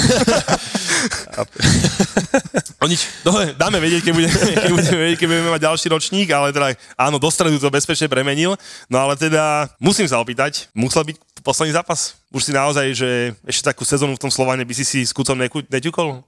o 2.80 2.86
nič, 2.88 3.08
dobre, 3.24 3.52
dáme 3.56 3.78
vedieť, 3.80 4.08
keď 4.08 4.12
budeme, 4.14 4.38
keď 4.38 4.72
budeme 4.72 4.98
vedieť, 5.04 5.18
keď 5.18 5.28
budeme 5.28 5.50
mať 5.52 5.62
ďalší 5.62 5.86
ročník, 5.92 6.28
ale 6.32 6.52
teda 6.52 6.76
áno, 6.98 7.16
do 7.16 7.28
stredu 7.30 7.56
to 7.60 7.72
bezpečne 7.72 8.08
premenil. 8.08 8.56
No 8.88 8.96
ale 9.00 9.16
teda 9.16 9.68
musím 9.80 10.08
sa 10.08 10.20
opýtať, 10.20 10.68
musel 10.76 11.04
byť 11.04 11.16
posledný 11.44 11.76
zápas? 11.76 12.16
Už 12.32 12.48
si 12.48 12.52
naozaj, 12.56 12.86
že 12.96 13.10
ešte 13.44 13.70
takú 13.70 13.84
sezónu 13.84 14.16
v 14.16 14.22
tom 14.26 14.32
Slovane 14.32 14.64
by 14.64 14.74
si 14.74 14.84
si 14.84 15.00
s 15.04 15.12
neťukol? 15.12 16.24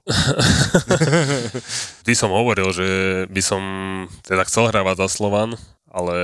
Ty 2.05 2.13
som 2.13 2.29
hovoril, 2.31 2.69
že 2.71 2.87
by 3.27 3.41
som 3.41 3.61
teda 4.23 4.45
chcel 4.45 4.69
hrávať 4.69 5.03
za 5.03 5.07
Slovan, 5.09 5.57
ale 5.89 6.17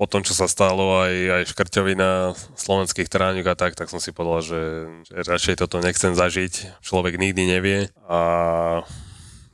po 0.00 0.08
tom, 0.08 0.24
čo 0.24 0.32
sa 0.32 0.48
stalo 0.48 1.04
aj, 1.04 1.12
aj 1.12 1.42
škrťovina 1.52 2.32
slovenských 2.56 3.12
tráňok 3.12 3.52
a 3.52 3.58
tak, 3.58 3.76
tak 3.76 3.92
som 3.92 4.00
si 4.00 4.16
povedal, 4.16 4.40
že, 4.40 4.62
že 5.04 5.28
radšej 5.28 5.60
toto 5.60 5.76
nechcem 5.84 6.16
zažiť. 6.16 6.80
Človek 6.80 7.20
nikdy 7.20 7.42
nevie 7.44 7.92
a 8.08 8.20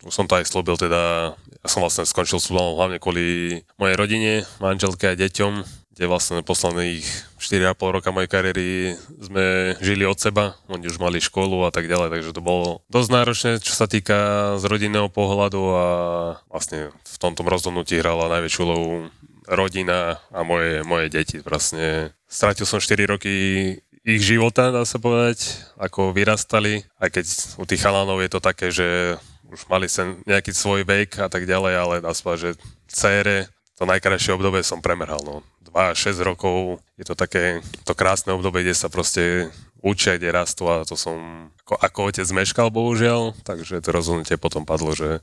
už 0.06 0.14
som 0.14 0.30
to 0.30 0.38
aj 0.38 0.46
slúbil, 0.46 0.78
teda 0.78 1.34
ja 1.34 1.66
som 1.66 1.82
vlastne 1.82 2.06
skončil 2.06 2.38
s 2.38 2.54
hlavne 2.54 3.02
kvôli 3.02 3.58
mojej 3.74 3.98
rodine, 3.98 4.32
manželke 4.62 5.10
a 5.10 5.18
deťom, 5.18 5.66
kde 5.98 6.04
vlastne 6.06 6.38
posledných 6.46 7.02
4,5 7.42 7.96
roka 7.98 8.14
mojej 8.14 8.30
kariéry 8.30 8.94
sme 9.18 9.74
žili 9.82 10.06
od 10.06 10.14
seba, 10.14 10.54
oni 10.70 10.86
už 10.86 11.02
mali 11.02 11.18
školu 11.18 11.66
a 11.66 11.74
tak 11.74 11.90
ďalej, 11.90 12.14
takže 12.14 12.30
to 12.30 12.38
bolo 12.38 12.86
dosť 12.86 13.10
náročné, 13.10 13.50
čo 13.58 13.74
sa 13.74 13.90
týka 13.90 14.54
z 14.62 14.64
rodinného 14.70 15.10
pohľadu 15.10 15.62
a 15.74 15.86
vlastne 16.46 16.94
v 16.94 17.16
tomto 17.18 17.42
rozhodnutí 17.42 17.98
hrala 17.98 18.30
najväčšiu 18.30 18.62
úlohu 18.62 19.10
rodina 19.46 20.18
a 20.30 20.42
moje, 20.42 20.82
moje 20.82 21.10
deti. 21.10 21.38
Vlastne 21.42 22.14
stratil 22.26 22.66
som 22.66 22.82
4 22.82 23.06
roky 23.06 23.34
ich 24.06 24.22
života, 24.22 24.70
dá 24.70 24.86
sa 24.86 25.02
povedať, 25.02 25.66
ako 25.74 26.14
vyrastali, 26.14 26.86
aj 27.02 27.10
keď 27.10 27.24
u 27.58 27.64
tých 27.66 27.82
chalánov 27.82 28.22
je 28.22 28.30
to 28.30 28.38
také, 28.38 28.70
že 28.70 29.18
už 29.50 29.66
mali 29.66 29.90
sen 29.90 30.22
nejaký 30.22 30.54
svoj 30.54 30.86
vek 30.86 31.26
a 31.26 31.28
tak 31.30 31.42
ďalej, 31.42 31.74
ale 31.74 31.94
dá 31.98 32.14
sa 32.14 32.22
povedať, 32.22 32.42
že 32.42 32.52
cére 32.86 33.36
to 33.74 33.82
najkrajšie 33.82 34.38
obdobie 34.38 34.62
som 34.62 34.78
premeral, 34.78 35.20
no. 35.26 35.42
2 35.66 35.74
6 35.92 36.22
rokov, 36.22 36.78
je 36.94 37.04
to 37.04 37.18
také 37.18 37.60
to 37.82 37.92
krásne 37.98 38.30
obdobie, 38.30 38.62
kde 38.62 38.78
sa 38.78 38.86
proste 38.86 39.50
učia, 39.82 40.16
kde 40.16 40.32
rastú 40.32 40.70
a 40.70 40.86
to 40.86 40.94
som 40.94 41.50
ako, 41.66 41.74
ako 41.82 41.98
otec 42.08 42.26
zmeškal, 42.26 42.70
bohužiaľ, 42.70 43.34
takže 43.42 43.82
to 43.82 43.90
rozhodnutie 43.90 44.38
potom 44.38 44.62
padlo, 44.62 44.94
že 44.94 45.18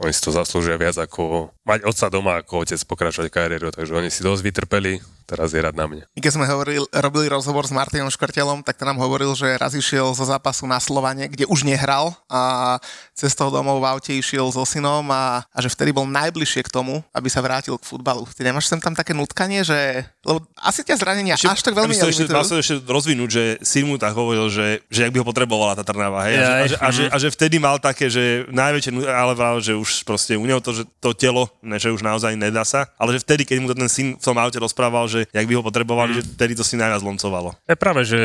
oni 0.00 0.12
si 0.14 0.24
to 0.24 0.32
zaslúžia 0.32 0.80
viac 0.80 0.96
ako 0.96 1.52
mať 1.68 1.84
otca 1.84 2.06
doma, 2.08 2.32
ako 2.40 2.64
otec 2.64 2.80
pokračovať 2.80 3.28
kariéru, 3.28 3.68
takže 3.68 3.92
oni 3.92 4.08
si 4.08 4.24
dosť 4.24 4.42
vytrpeli, 4.44 5.02
teraz 5.32 5.56
je 5.56 5.64
rad 5.64 5.72
na 5.72 5.88
mne. 5.88 6.04
Keď 6.12 6.32
sme 6.36 6.44
hovorili, 6.44 6.84
robili 6.92 7.26
rozhovor 7.32 7.64
s 7.64 7.72
Martinom 7.72 8.12
Škrtelom, 8.12 8.60
tak 8.60 8.76
to 8.76 8.84
nám 8.84 9.00
hovoril, 9.00 9.32
že 9.32 9.56
raz 9.56 9.72
išiel 9.72 10.12
zo 10.12 10.28
zápasu 10.28 10.68
na 10.68 10.76
Slovane, 10.76 11.32
kde 11.32 11.48
už 11.48 11.64
nehral 11.64 12.12
a 12.28 12.76
cestou 13.16 13.48
domov 13.48 13.80
v 13.80 13.88
aute 13.88 14.12
išiel 14.12 14.52
so 14.52 14.68
synom 14.68 15.08
a, 15.08 15.40
a 15.48 15.58
že 15.64 15.72
vtedy 15.72 15.96
bol 15.96 16.04
najbližšie 16.04 16.68
k 16.68 16.70
tomu, 16.70 17.00
aby 17.16 17.32
sa 17.32 17.40
vrátil 17.40 17.80
k 17.80 17.88
futbalu. 17.88 18.28
Ty 18.28 18.52
nemáš 18.52 18.68
sem 18.68 18.76
tam 18.76 18.92
také 18.92 19.16
nutkanie, 19.16 19.64
že... 19.64 20.04
Lebo 20.20 20.44
asi 20.60 20.84
ťa 20.84 21.00
zranenia 21.00 21.34
ešte, 21.34 21.48
až 21.48 21.62
tak 21.64 21.74
veľmi 21.74 21.96
ja 21.96 22.04
ešte, 22.06 22.28
ešte, 22.28 22.54
ešte 22.60 22.74
rozvinúť, 22.84 23.30
že 23.32 23.44
syn 23.64 23.88
mu 23.88 23.96
tak 23.96 24.12
hovoril, 24.12 24.52
že, 24.52 24.84
že 24.92 25.08
ak 25.08 25.12
by 25.16 25.18
ho 25.22 25.26
potrebovala 25.26 25.78
tá 25.78 25.82
Trnava, 25.86 26.28
hej? 26.28 26.36
Ja, 26.36 26.46
a, 26.46 26.66
že, 26.66 26.76
a, 26.76 26.88
že, 26.92 27.02
a, 27.08 27.16
že, 27.18 27.28
vtedy 27.32 27.56
mal 27.56 27.78
také, 27.78 28.10
že 28.10 28.44
najväčšie, 28.50 28.90
ale 29.08 29.32
že 29.62 29.72
už 29.78 30.04
proste 30.04 30.36
u 30.36 30.44
neho 30.44 30.60
to, 30.60 30.74
že 30.76 30.84
to 30.98 31.14
telo, 31.14 31.50
ne, 31.62 31.78
že 31.78 31.90
už 31.90 32.02
naozaj 32.02 32.34
nedá 32.34 32.62
sa, 32.66 32.90
ale 32.98 33.14
že 33.14 33.22
vtedy, 33.22 33.46
keď 33.46 33.56
mu 33.62 33.66
to 33.70 33.76
ten 33.78 33.90
syn 33.90 34.06
v 34.18 34.22
tom 34.22 34.38
aute 34.38 34.58
rozprával, 34.58 35.06
že 35.06 35.21
jak 35.30 35.46
by 35.46 35.54
ho 35.54 35.62
potrebovali, 35.62 36.10
mm. 36.12 36.16
že 36.18 36.26
vtedy 36.34 36.52
to 36.58 36.64
si 36.66 36.74
najviac 36.74 37.02
loncovalo. 37.04 37.54
Je 37.68 37.76
práve, 37.78 38.02
že 38.02 38.20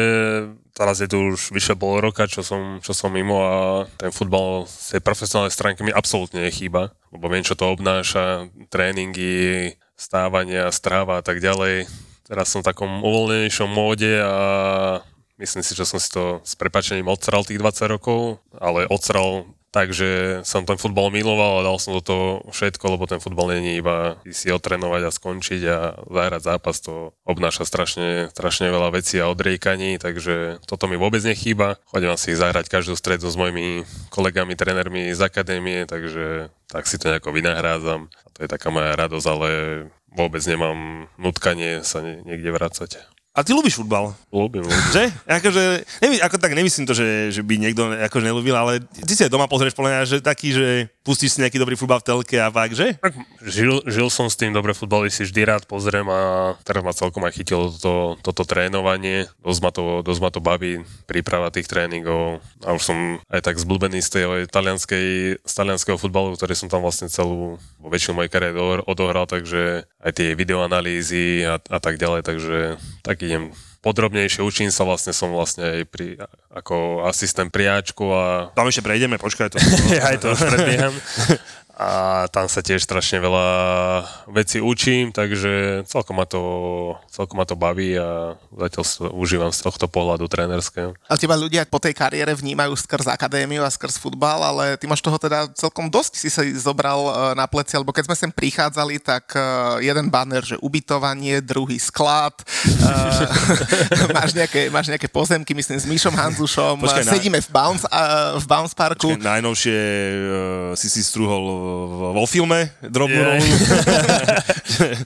teraz 0.73 1.01
je 1.01 1.09
tu 1.09 1.33
už 1.33 1.53
vyše 1.53 1.77
pol 1.77 2.01
roka, 2.01 2.25
čo 2.25 2.41
som, 2.41 2.81
čo 2.81 2.93
som 2.93 3.13
mimo 3.13 3.41
a 3.45 3.55
ten 3.97 4.09
futbal 4.09 4.65
z 4.65 4.97
tej 4.97 5.01
profesionálnej 5.01 5.53
stránky 5.53 5.81
mi 5.81 5.93
absolútne 5.93 6.45
nechýba, 6.45 6.93
lebo 7.09 7.25
viem, 7.29 7.41
čo 7.41 7.57
to 7.57 7.69
obnáša, 7.69 8.49
tréningy, 8.69 9.73
stávania, 9.97 10.69
stráva 10.69 11.19
a 11.19 11.23
tak 11.25 11.41
ďalej. 11.41 11.89
Teraz 12.29 12.53
som 12.53 12.61
v 12.61 12.69
takom 12.69 13.01
uvoľnenejšom 13.01 13.69
móde 13.71 14.19
a 14.21 14.35
myslím 15.41 15.63
si, 15.65 15.73
že 15.73 15.87
som 15.87 15.97
si 15.97 16.13
to 16.13 16.43
s 16.45 16.53
prepačením 16.53 17.09
odsral 17.09 17.41
tých 17.41 17.57
20 17.57 17.93
rokov, 17.97 18.43
ale 18.53 18.85
odsral 18.91 19.49
Takže 19.67 20.41
som 20.47 20.63
ten 20.63 20.79
futbal 20.79 21.11
miloval 21.11 21.59
a 21.59 21.67
dal 21.67 21.77
som 21.77 21.91
do 21.91 22.01
toho 22.01 22.39
všetko, 22.55 22.95
lebo 22.95 23.03
ten 23.03 23.19
futbal 23.19 23.51
je 23.51 23.77
iba 23.77 24.15
si 24.31 24.47
otrenovať 24.47 25.01
a 25.03 25.11
skončiť 25.11 25.61
a 25.67 25.77
zahrať 26.07 26.41
zápas. 26.41 26.79
To 26.87 27.11
obnáša 27.27 27.67
strašne, 27.67 28.31
strašne 28.31 28.71
veľa 28.71 28.95
vecí 28.95 29.19
a 29.19 29.27
odriekaní, 29.27 29.99
takže 29.99 30.63
toto 30.63 30.87
mi 30.87 30.95
vôbec 30.95 31.19
nechýba. 31.19 31.75
Chodím 31.91 32.15
si 32.15 32.31
zahrať 32.31 32.71
každú 32.71 32.95
stredu 32.95 33.27
s 33.27 33.35
mojimi 33.35 33.83
kolegami, 34.07 34.55
trénermi 34.55 35.11
z 35.11 35.21
akadémie, 35.27 35.83
takže 35.83 36.47
tak 36.71 36.87
si 36.87 36.95
to 36.95 37.11
nejako 37.11 37.35
vynahrádzam. 37.35 38.07
A 38.07 38.27
to 38.31 38.47
je 38.47 38.49
taká 38.49 38.71
moja 38.71 38.95
radosť, 38.95 39.27
ale 39.27 39.49
vôbec 40.15 40.41
nemám 40.47 41.11
nutkanie 41.19 41.83
sa 41.83 41.99
niekde 42.01 42.49
vrácať. 42.55 43.03
A 43.37 43.45
ty 43.45 43.53
ľubíš 43.53 43.77
futbal? 43.77 44.17
Ľubím, 44.33 44.65
ľubím. 44.65 44.81
Že? 44.89 45.13
Akože, 45.29 45.63
nevy, 46.01 46.17
ako 46.25 46.41
tak 46.41 46.57
nemyslím 46.57 46.89
to, 46.89 46.97
že, 46.97 47.29
že 47.29 47.45
by 47.45 47.61
niekto 47.61 47.85
akože 48.09 48.25
nelúbil, 48.25 48.57
ale 48.57 48.81
ty 48.81 49.13
si 49.13 49.21
aj 49.21 49.29
doma 49.29 49.45
pozrieš 49.45 49.77
podľa 49.77 49.93
mňa, 49.93 50.01
že 50.09 50.17
taký, 50.25 50.57
že 50.57 50.89
pustíš 51.05 51.37
si 51.37 51.45
nejaký 51.45 51.61
dobrý 51.61 51.77
futbal 51.77 52.01
v 52.01 52.07
telke 52.09 52.41
a 52.41 52.49
fakt, 52.49 52.73
že? 52.73 52.97
Tak, 52.97 53.13
žil, 53.45 53.85
žil 53.85 54.09
som 54.09 54.25
s 54.25 54.41
tým, 54.41 54.57
dobre 54.57 54.73
futbal 54.73 55.05
si 55.13 55.21
vždy 55.21 55.41
rád 55.45 55.63
pozriem 55.69 56.09
a 56.09 56.57
teraz 56.65 56.81
ma 56.81 56.97
celkom 56.97 57.21
aj 57.29 57.37
chytilo 57.37 57.69
to, 57.77 58.17
toto 58.25 58.41
trénovanie. 58.41 59.29
Dosť 59.45 59.61
ma, 59.61 59.69
to, 59.69 60.01
dosť 60.01 60.21
ma 60.25 60.29
to 60.33 60.41
baví, 60.41 60.81
príprava 61.05 61.53
tých 61.53 61.69
tréningov 61.69 62.41
a 62.65 62.73
už 62.73 62.89
som 62.89 62.97
aj 63.29 63.45
tak 63.45 63.61
zblbený 63.61 64.01
z 64.01 64.09
tej 64.17 64.23
talianskej, 64.49 65.07
z 65.45 65.53
talianského 65.53 66.01
futbalu, 66.01 66.33
ktorý 66.33 66.57
som 66.57 66.73
tam 66.73 66.81
vlastne 66.81 67.05
celú, 67.05 67.61
vo 67.77 67.87
väčšinu 67.93 68.17
mojej 68.17 68.33
kariéry 68.33 68.81
odohral, 68.89 69.29
takže 69.29 69.85
aj 70.01 70.11
tie 70.17 70.33
videoanalýzy 70.33 71.45
a, 71.45 71.61
a 71.61 71.77
tak 71.77 72.01
ďalej, 72.01 72.25
takže 72.25 72.81
tak 73.05 73.26
idem 73.27 73.51
podrobnejšie, 73.85 74.41
učím 74.41 74.73
sa 74.73 74.83
vlastne, 74.83 75.13
som 75.13 75.31
vlastne 75.31 75.63
aj 75.63 75.83
pri, 75.87 76.17
ako 76.51 77.05
asistent 77.05 77.53
priáčku 77.53 78.03
a... 78.09 78.49
Tam 78.57 78.67
ešte 78.67 78.81
prejdeme, 78.81 79.21
počkaj 79.21 79.53
to. 79.53 79.57
aj 80.09 80.17
to 80.19 80.33
predbieham. 80.33 80.95
a 81.77 82.25
tam 82.33 82.49
sa 82.49 82.65
tiež 82.65 82.81
strašne 82.81 83.21
veľa 83.21 83.45
vecí 84.33 84.57
učím, 84.57 85.13
takže 85.13 85.85
celkom 85.85 86.17
ma 86.17 86.25
to, 86.25 86.41
celkom 87.13 87.37
ma 87.37 87.45
to 87.45 87.53
baví 87.53 87.93
a 87.93 88.33
zatiaľ 88.49 89.13
užívam 89.13 89.53
z 89.53 89.61
tohto 89.61 89.85
pohľadu 89.85 90.25
trénerského. 90.25 90.97
Ale 91.05 91.21
teba 91.21 91.37
ľudia 91.37 91.69
po 91.69 91.77
tej 91.77 91.93
kariére 91.93 92.33
vnímajú 92.33 92.73
skrz 92.73 93.13
akadémiu 93.13 93.61
a 93.61 93.69
skrz 93.69 94.01
futbal, 94.01 94.41
ale 94.41 94.73
ty 94.81 94.89
máš 94.89 95.05
toho 95.05 95.21
teda 95.21 95.53
celkom 95.53 95.85
dosť 95.85 96.17
si 96.17 96.33
sa 96.33 96.41
zobral 96.57 96.97
e, 96.97 97.11
na 97.37 97.45
pleci, 97.45 97.77
lebo 97.77 97.93
keď 97.93 98.09
sme 98.09 98.15
sem 98.17 98.31
prichádzali, 98.33 98.97
tak 98.97 99.37
e, 99.37 99.85
jeden 99.85 100.09
banner, 100.09 100.41
že 100.41 100.57
ubytovanie, 100.57 101.45
druhý 101.45 101.77
sklad, 101.77 102.41
e, 102.41 104.09
máš, 104.17 104.33
nejaké, 104.33 104.73
máš 104.73 104.89
nejaké 104.89 105.13
pozemky, 105.13 105.53
myslím, 105.53 105.77
s 105.77 105.85
Míšom 105.85 106.17
Hanzušom, 106.17 106.81
Počkej, 106.81 107.05
sedíme 107.05 107.37
v 107.37 107.49
Bounce, 107.53 107.85
v 108.41 108.45
Bounce 108.49 108.73
Parku. 108.73 109.13
Počkej, 109.13 109.21
najnovšie 109.21 109.77
uh, 109.77 110.71
si 110.73 110.89
si 110.89 111.05
strúhol 111.05 111.66
vo 112.13 112.25
filme 112.29 112.71
drobnú 112.83 113.17
yeah. 113.17 113.27
rolu. 113.37 113.45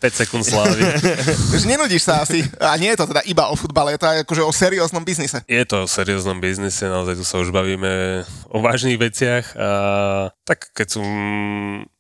5 0.02 0.22
sekúnd 0.26 0.44
slávy. 0.44 0.82
Už 1.56 1.64
nenudíš 1.64 2.10
sa 2.10 2.26
asi. 2.26 2.44
A 2.60 2.76
nie 2.76 2.92
je 2.92 3.00
to 3.00 3.10
teda 3.10 3.22
iba 3.30 3.48
o 3.48 3.56
futbale, 3.56 3.96
je 3.96 4.02
to 4.02 4.08
aj 4.10 4.18
akože 4.26 4.44
o 4.44 4.52
serióznom 4.52 5.04
biznise. 5.06 5.40
Je 5.48 5.64
to 5.64 5.86
o 5.86 5.88
serióznom 5.88 6.42
biznise, 6.42 6.86
naozaj 6.90 7.16
tu 7.18 7.26
sa 7.26 7.40
už 7.40 7.54
bavíme 7.54 8.24
o 8.52 8.60
vážnych 8.60 9.00
veciach 9.00 9.56
a 9.56 9.70
tak 10.44 10.74
keď 10.76 10.88
som 11.00 11.06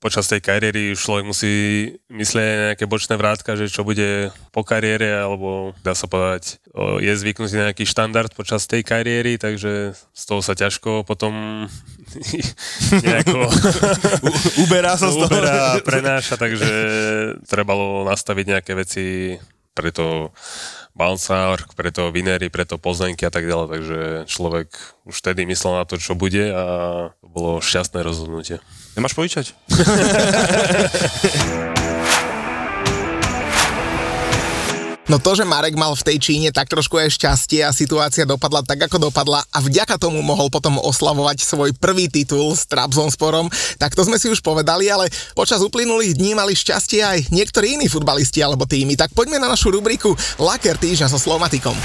počas 0.01 0.27
tej 0.27 0.41
kariéry 0.43 0.97
človek 0.97 1.23
musí 1.23 1.53
myslieť 2.09 2.47
na 2.57 2.65
nejaké 2.73 2.85
bočné 2.89 3.15
vrátka, 3.15 3.55
že 3.55 3.71
čo 3.71 3.85
bude 3.85 4.33
po 4.51 4.65
kariére, 4.65 5.21
alebo 5.21 5.71
dá 5.85 5.95
sa 5.95 6.09
povedať, 6.09 6.59
je 6.99 7.11
zvyknutý 7.13 7.55
na 7.55 7.71
nejaký 7.71 7.85
štandard 7.87 8.33
počas 8.33 8.65
tej 8.67 8.83
kariéry, 8.83 9.37
takže 9.37 9.93
z 9.95 10.23
toho 10.25 10.41
sa 10.43 10.57
ťažko 10.57 11.07
potom 11.07 11.65
nejako 13.05 13.47
uberá 14.61 14.99
sa 14.99 15.11
z 15.11 15.15
toho. 15.21 15.31
Uberá, 15.31 15.79
prenáša, 15.81 16.35
takže 16.35 16.69
trebalo 17.47 18.03
nastaviť 18.07 18.45
nejaké 18.57 18.71
veci 18.75 19.35
pre 19.71 19.95
to 19.95 20.35
bounce 20.91 21.31
pre 21.75 21.91
to 21.91 22.11
vinery, 22.11 22.51
pre 22.51 22.67
to 22.67 22.75
pozemky 22.75 23.23
a 23.23 23.31
tak 23.31 23.47
ďalej, 23.47 23.67
takže 23.71 23.99
človek 24.27 24.67
už 25.07 25.15
vtedy 25.23 25.47
myslel 25.47 25.79
na 25.79 25.85
to, 25.87 25.95
čo 25.95 26.19
bude 26.19 26.51
a 26.51 26.65
to 27.15 27.27
bolo 27.31 27.63
šťastné 27.63 28.03
rozhodnutie. 28.03 28.59
Nemáš 28.99 29.15
požičať? 29.15 29.55
No 35.11 35.19
to, 35.19 35.35
že 35.35 35.43
Marek 35.43 35.75
mal 35.75 35.91
v 35.91 36.07
tej 36.07 36.23
Číne 36.23 36.55
tak 36.55 36.71
trošku 36.71 36.95
aj 36.95 37.11
šťastie 37.11 37.67
a 37.67 37.75
situácia 37.75 38.23
dopadla 38.23 38.63
tak, 38.63 38.87
ako 38.87 39.11
dopadla 39.11 39.43
a 39.51 39.59
vďaka 39.59 39.99
tomu 39.99 40.23
mohol 40.23 40.47
potom 40.47 40.79
oslavovať 40.79 41.43
svoj 41.43 41.75
prvý 41.75 42.07
titul 42.07 42.55
s 42.55 42.63
Trabzonsporom, 42.71 43.51
tak 43.75 43.91
to 43.91 44.07
sme 44.07 44.15
si 44.15 44.31
už 44.31 44.39
povedali, 44.39 44.87
ale 44.87 45.11
počas 45.35 45.59
uplynulých 45.59 46.15
dní 46.15 46.31
mali 46.31 46.55
šťastie 46.55 47.03
aj 47.03 47.27
niektorí 47.27 47.75
iní 47.75 47.91
futbalisti 47.91 48.39
alebo 48.39 48.63
týmy. 48.63 48.95
Tak 48.95 49.11
poďme 49.11 49.43
na 49.43 49.51
našu 49.51 49.75
rubriku 49.75 50.15
Laker 50.39 50.79
týždňa 50.79 51.11
so 51.11 51.19
Slovmatikom. 51.19 51.75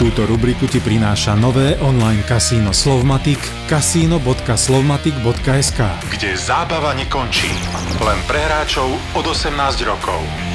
Túto 0.00 0.24
rubriku 0.24 0.64
ti 0.72 0.80
prináša 0.80 1.36
nové 1.36 1.76
online 1.84 2.24
kasíno 2.24 2.72
Slovmatic 2.72 3.44
kasino.slovmatic.sk 3.68 5.80
Kde 6.08 6.40
zábava 6.40 6.96
nekončí, 6.96 7.52
len 8.00 8.16
pre 8.24 8.40
hráčov 8.40 8.88
od 9.12 9.28
18 9.28 9.60
rokov 9.84 10.51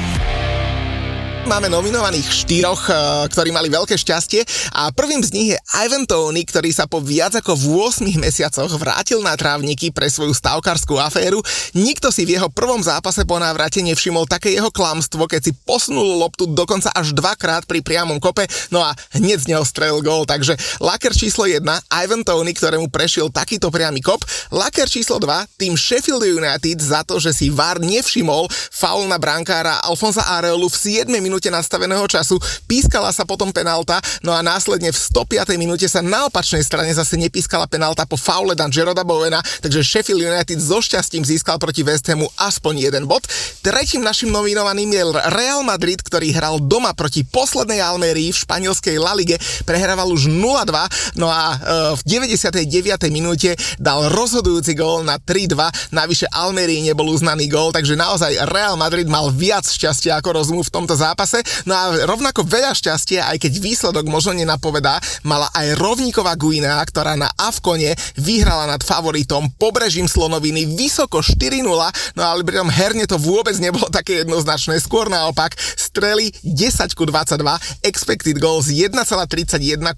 máme 1.44 1.68
nominovaných 1.68 2.24
štyroch, 2.24 2.88
eh, 2.88 2.94
ktorí 3.28 3.52
mali 3.52 3.68
veľké 3.68 3.94
šťastie 3.94 4.42
a 4.74 4.88
prvým 4.90 5.20
z 5.20 5.30
nich 5.36 5.48
je 5.52 5.58
Ivan 5.76 6.08
Tony, 6.08 6.42
ktorý 6.42 6.72
sa 6.72 6.88
po 6.88 6.98
viac 7.04 7.36
ako 7.38 7.52
v 7.54 7.64
8 7.84 8.16
mesiacoch 8.16 8.72
vrátil 8.80 9.20
na 9.20 9.36
trávniky 9.36 9.92
pre 9.92 10.08
svoju 10.08 10.32
stavkarskú 10.32 10.96
aféru. 10.96 11.44
Nikto 11.76 12.08
si 12.08 12.24
v 12.24 12.40
jeho 12.40 12.48
prvom 12.48 12.80
zápase 12.80 13.22
po 13.28 13.36
návrate 13.36 13.84
nevšimol 13.84 14.24
také 14.24 14.56
jeho 14.56 14.72
klamstvo, 14.72 15.28
keď 15.28 15.40
si 15.46 15.52
posunul 15.52 16.18
loptu 16.18 16.48
dokonca 16.48 16.88
až 16.96 17.12
dvakrát 17.12 17.68
pri 17.68 17.84
priamom 17.84 18.16
kope, 18.18 18.48
no 18.72 18.80
a 18.80 18.96
hneď 19.14 19.44
z 19.44 19.48
neho 19.52 19.62
strelil 19.68 20.00
gól, 20.00 20.24
takže 20.24 20.56
laker 20.80 21.12
číslo 21.12 21.44
1, 21.44 21.60
Ivan 21.92 22.24
Tony, 22.24 22.56
ktorému 22.56 22.88
prešiel 22.88 23.28
takýto 23.28 23.68
priamy 23.68 24.00
kop, 24.00 24.24
laker 24.48 24.88
číslo 24.88 25.20
2, 25.20 25.60
tým 25.60 25.76
Sheffield 25.76 26.24
United 26.24 26.80
za 26.80 27.04
to, 27.04 27.20
že 27.20 27.36
si 27.36 27.52
VAR 27.52 27.76
nevšimol 27.76 28.48
faul 28.72 29.04
na 29.04 29.20
brankára 29.20 29.84
Alfonsa 29.84 30.24
Areolu 30.40 30.72
v 30.72 31.04
7 31.04 31.27
minúte 31.28 31.52
nastaveného 31.52 32.08
času, 32.08 32.40
pískala 32.64 33.12
sa 33.12 33.28
potom 33.28 33.52
penálta, 33.52 34.00
no 34.24 34.32
a 34.32 34.40
následne 34.40 34.88
v 34.88 34.98
105. 34.98 35.60
minúte 35.60 35.84
sa 35.84 36.00
na 36.00 36.24
opačnej 36.24 36.64
strane 36.64 36.88
zase 36.90 37.20
nepískala 37.20 37.68
penálta 37.68 38.08
po 38.08 38.16
faule 38.16 38.56
Dan 38.56 38.72
Jeroda 38.72 39.04
Bowena, 39.04 39.44
takže 39.60 39.84
Sheffield 39.84 40.24
United 40.24 40.56
so 40.56 40.80
šťastím 40.80 41.28
získal 41.28 41.60
proti 41.60 41.84
West 41.84 42.08
Hamu 42.08 42.32
aspoň 42.40 42.88
jeden 42.88 43.04
bod. 43.04 43.28
Tretím 43.60 44.00
našim 44.00 44.32
nominovaným 44.32 44.88
je 44.88 45.02
Real 45.36 45.60
Madrid, 45.60 46.00
ktorý 46.00 46.32
hral 46.32 46.64
doma 46.64 46.96
proti 46.96 47.28
poslednej 47.28 47.84
Almerii 47.84 48.32
v 48.32 48.40
španielskej 48.48 48.96
La 48.96 49.12
Lige, 49.12 49.36
prehrával 49.68 50.08
už 50.08 50.32
0-2, 50.32 51.20
no 51.20 51.28
a 51.28 51.52
e, 51.52 51.56
v 52.00 52.24
99. 52.24 52.64
minúte 53.12 53.52
dal 53.76 54.08
rozhodujúci 54.08 54.72
gól 54.72 55.04
na 55.04 55.20
3-2, 55.20 55.92
navyše 55.92 56.24
Almerii 56.32 56.88
nebol 56.88 57.12
uznaný 57.12 57.52
gól, 57.52 57.68
takže 57.68 58.00
naozaj 58.00 58.48
Real 58.48 58.80
Madrid 58.80 59.04
mal 59.04 59.28
viac 59.28 59.68
šťastia 59.68 60.16
ako 60.24 60.40
rozumu 60.40 60.64
v 60.64 60.72
tomto 60.72 60.96
zápase 60.96 61.17
zápase. 61.18 61.42
No 61.66 61.74
a 61.74 62.06
rovnako 62.06 62.46
veľa 62.46 62.70
šťastia, 62.78 63.26
aj 63.34 63.42
keď 63.42 63.52
výsledok 63.58 64.06
možno 64.06 64.38
nenapovedá, 64.38 65.02
mala 65.26 65.50
aj 65.50 65.74
rovníková 65.74 66.38
Guinea, 66.38 66.78
ktorá 66.86 67.18
na 67.18 67.26
Avkone 67.34 67.98
vyhrala 68.14 68.70
nad 68.70 68.78
favoritom 68.86 69.50
pobrežím 69.58 70.06
Slonoviny 70.06 70.78
vysoko 70.78 71.18
4-0, 71.18 71.66
no 72.14 72.22
ale 72.22 72.46
pritom 72.46 72.70
herne 72.70 73.02
to 73.10 73.18
vôbec 73.18 73.58
nebolo 73.58 73.90
také 73.90 74.22
jednoznačné, 74.22 74.78
skôr 74.78 75.10
naopak 75.10 75.58
strely 75.58 76.30
10 76.46 76.94
ku 76.94 77.02
22, 77.02 77.42
expected 77.82 78.38
goals 78.38 78.70
1,31 78.70 78.94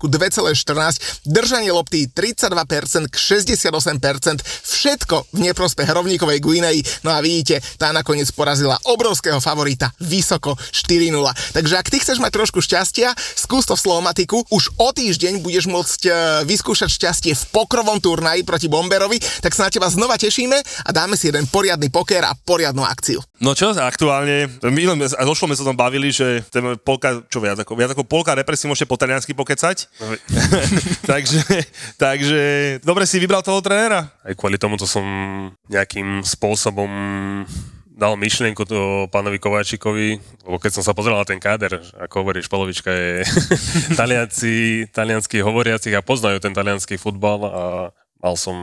ku 0.01 0.09
2,14, 0.09 1.29
držanie 1.29 1.68
lopty 1.77 2.09
32% 2.09 3.12
k 3.12 3.14
68%, 3.14 4.41
všetko 4.64 5.16
v 5.37 5.39
neprospech 5.53 5.89
rovníkovej 5.93 6.39
Guinei, 6.41 6.81
no 7.05 7.12
a 7.12 7.21
vidíte, 7.21 7.61
tá 7.77 7.93
nakoniec 7.93 8.33
porazila 8.33 8.81
obrovského 8.89 9.43
favorita 9.43 9.93
vysoko 10.01 10.57
4-0. 11.11 11.59
Takže 11.59 11.75
ak 11.75 11.91
ty 11.91 11.99
chceš 11.99 12.19
mať 12.23 12.33
trošku 12.39 12.63
šťastia, 12.63 13.13
skús 13.19 13.67
to 13.67 13.75
v 13.75 13.83
Slovmatiku. 13.83 14.47
Už 14.55 14.71
o 14.79 14.89
týždeň 14.95 15.43
budeš 15.43 15.67
môcť 15.67 16.01
e, 16.07 16.11
vyskúšať 16.47 16.91
šťastie 16.91 17.33
v 17.35 17.45
pokrovom 17.51 17.99
turnaji 17.99 18.47
proti 18.47 18.71
Bomberovi, 18.71 19.19
tak 19.43 19.53
sa 19.53 19.67
na 19.67 19.71
teba 19.75 19.91
znova 19.91 20.15
tešíme 20.17 20.57
a 20.87 20.91
dáme 20.95 21.19
si 21.19 21.29
jeden 21.29 21.51
poriadny 21.51 21.91
poker 21.91 22.23
a 22.23 22.33
poriadnu 22.39 22.87
akciu. 22.87 23.19
No 23.43 23.57
čo, 23.59 23.75
aktuálne, 23.75 24.47
my 24.63 24.83
len, 24.95 24.99
došlo 25.01 25.51
sme 25.51 25.57
sa 25.59 25.65
o 25.67 25.69
tom 25.73 25.79
bavili, 25.79 26.13
že 26.15 26.45
ten 26.53 26.77
polka, 26.79 27.25
čo 27.27 27.43
viac 27.43 27.59
ako, 27.65 27.73
viac 27.75 27.91
ako 27.97 28.05
polka 28.07 28.37
represí 28.37 28.71
môžete 28.71 28.87
po 28.87 29.01
taliansky 29.01 29.35
pokecať. 29.35 29.89
No. 29.99 30.13
takže, 31.11 31.43
takže, 31.97 32.43
dobre 32.85 33.09
si 33.09 33.17
vybral 33.19 33.41
toho 33.41 33.65
trénera? 33.65 34.13
Aj 34.23 34.35
kvôli 34.37 34.61
tomuto 34.61 34.85
som 34.85 35.03
nejakým 35.67 36.21
spôsobom 36.21 36.91
dal 38.01 38.17
myšlienku 38.17 38.65
to 38.65 39.05
pánovi 39.13 39.37
Kováčikovi, 39.37 40.17
lebo 40.49 40.57
keď 40.57 40.81
som 40.81 40.83
sa 40.83 40.97
pozrel 40.97 41.21
na 41.21 41.29
ten 41.29 41.37
káder, 41.37 41.85
ako 42.01 42.25
hovoríš, 42.25 42.49
polovička 42.49 42.89
je 42.89 43.29
talianci, 44.01 44.89
talianskí 44.89 45.45
hovoriacich 45.45 45.93
a 45.93 46.01
poznajú 46.01 46.41
ten 46.41 46.57
talianský 46.57 46.97
futbal 46.97 47.41
a 47.45 47.65
Mal 48.21 48.37
som 48.37 48.57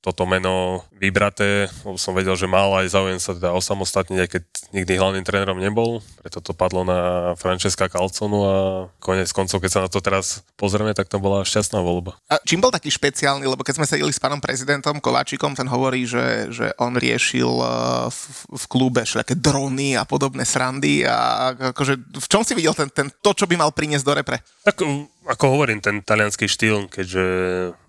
toto 0.00 0.24
meno 0.24 0.80
vybraté, 0.96 1.68
lebo 1.84 2.00
som 2.00 2.16
vedel, 2.16 2.32
že 2.40 2.48
mal 2.48 2.72
aj 2.80 2.88
záujem 2.88 3.20
sa 3.20 3.36
teda 3.36 3.52
osamostatniť, 3.52 4.18
aj 4.20 4.28
keď 4.32 4.42
nikdy 4.72 4.92
hlavným 4.96 5.24
trénerom 5.24 5.60
nebol. 5.60 6.00
Preto 6.24 6.40
to 6.40 6.56
padlo 6.56 6.88
na 6.88 7.32
Francesca 7.36 7.84
Calconu 7.92 8.38
a 8.48 8.56
konec 8.96 9.28
koncov, 9.36 9.60
keď 9.60 9.70
sa 9.70 9.84
na 9.84 9.92
to 9.92 10.00
teraz 10.00 10.40
pozrieme, 10.56 10.96
tak 10.96 11.12
to 11.12 11.20
bola 11.20 11.44
šťastná 11.44 11.84
voľba. 11.84 12.16
A 12.32 12.40
čím 12.48 12.64
bol 12.64 12.72
taký 12.72 12.88
špeciálny, 12.88 13.44
lebo 13.44 13.60
keď 13.60 13.76
sme 13.76 13.88
sedeli 13.88 14.12
s 14.12 14.20
pánom 14.20 14.40
prezidentom 14.40 14.96
Kováčikom, 15.04 15.52
ten 15.52 15.68
hovorí, 15.68 16.08
že, 16.08 16.48
že 16.48 16.72
on 16.80 16.96
riešil 16.96 17.48
eh, 17.48 17.70
v, 18.08 18.20
v 18.56 18.64
klube 18.72 19.04
všelijaké 19.04 19.36
drony 19.36 20.00
a 20.00 20.08
podobné 20.08 20.48
srandy 20.48 21.04
a 21.04 21.52
akože 21.76 22.00
v 22.00 22.26
čom 22.32 22.40
si 22.40 22.56
videl 22.56 22.72
ten, 22.72 22.88
ten, 22.88 23.12
to, 23.20 23.36
čo 23.36 23.44
by 23.44 23.60
mal 23.60 23.68
priniesť 23.68 24.04
do 24.04 24.12
repre? 24.16 24.40
Tak 24.64 24.80
ako 25.24 25.44
hovorím, 25.56 25.80
ten 25.80 26.04
talianský 26.04 26.48
štýl, 26.48 26.88
keďže 26.88 27.24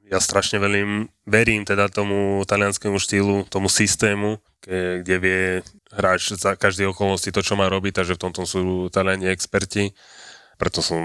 ja 0.06 0.22
strašne 0.22 0.62
veľmi 0.62 1.10
verím 1.26 1.66
teda 1.66 1.90
tomu 1.90 2.46
talianskému 2.46 3.02
štýlu, 3.02 3.50
tomu 3.50 3.70
systému, 3.70 4.38
kde 4.66 5.16
vie 5.18 5.42
hráč 5.94 6.38
za 6.38 6.54
každé 6.54 6.86
okolnosti 6.90 7.30
to, 7.30 7.42
čo 7.42 7.58
má 7.58 7.66
robiť, 7.70 8.02
takže 8.02 8.18
v 8.18 8.24
tomto 8.30 8.46
sú 8.46 8.90
Taliani 8.94 9.30
experti. 9.30 9.94
Preto 10.56 10.80
som 10.80 11.02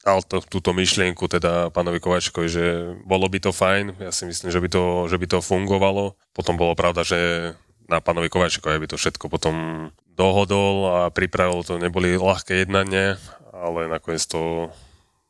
dal 0.00 0.24
to, 0.24 0.40
túto 0.40 0.72
myšlienku 0.72 1.28
teda 1.28 1.68
pánovi 1.68 2.00
Kovačkovi, 2.00 2.48
že 2.48 2.64
bolo 3.04 3.28
by 3.28 3.38
to 3.44 3.52
fajn, 3.52 4.00
ja 4.00 4.08
si 4.08 4.24
myslím, 4.24 4.48
že 4.48 4.62
by 4.62 4.68
to, 4.72 4.84
že 5.12 5.16
by 5.20 5.26
to 5.28 5.38
fungovalo. 5.44 6.16
Potom 6.32 6.56
bolo 6.56 6.72
pravda, 6.72 7.04
že 7.04 7.52
na 7.86 8.00
pánovi 8.00 8.32
Kovačkovi 8.32 8.80
by 8.80 8.88
to 8.88 8.96
všetko 8.96 9.28
potom 9.28 9.88
dohodol 10.16 10.76
a 10.88 10.98
pripravil, 11.12 11.60
to 11.60 11.76
neboli 11.76 12.16
ľahké 12.16 12.64
jednanie, 12.64 13.20
ale 13.52 13.84
nakoniec 13.84 14.24
to 14.24 14.72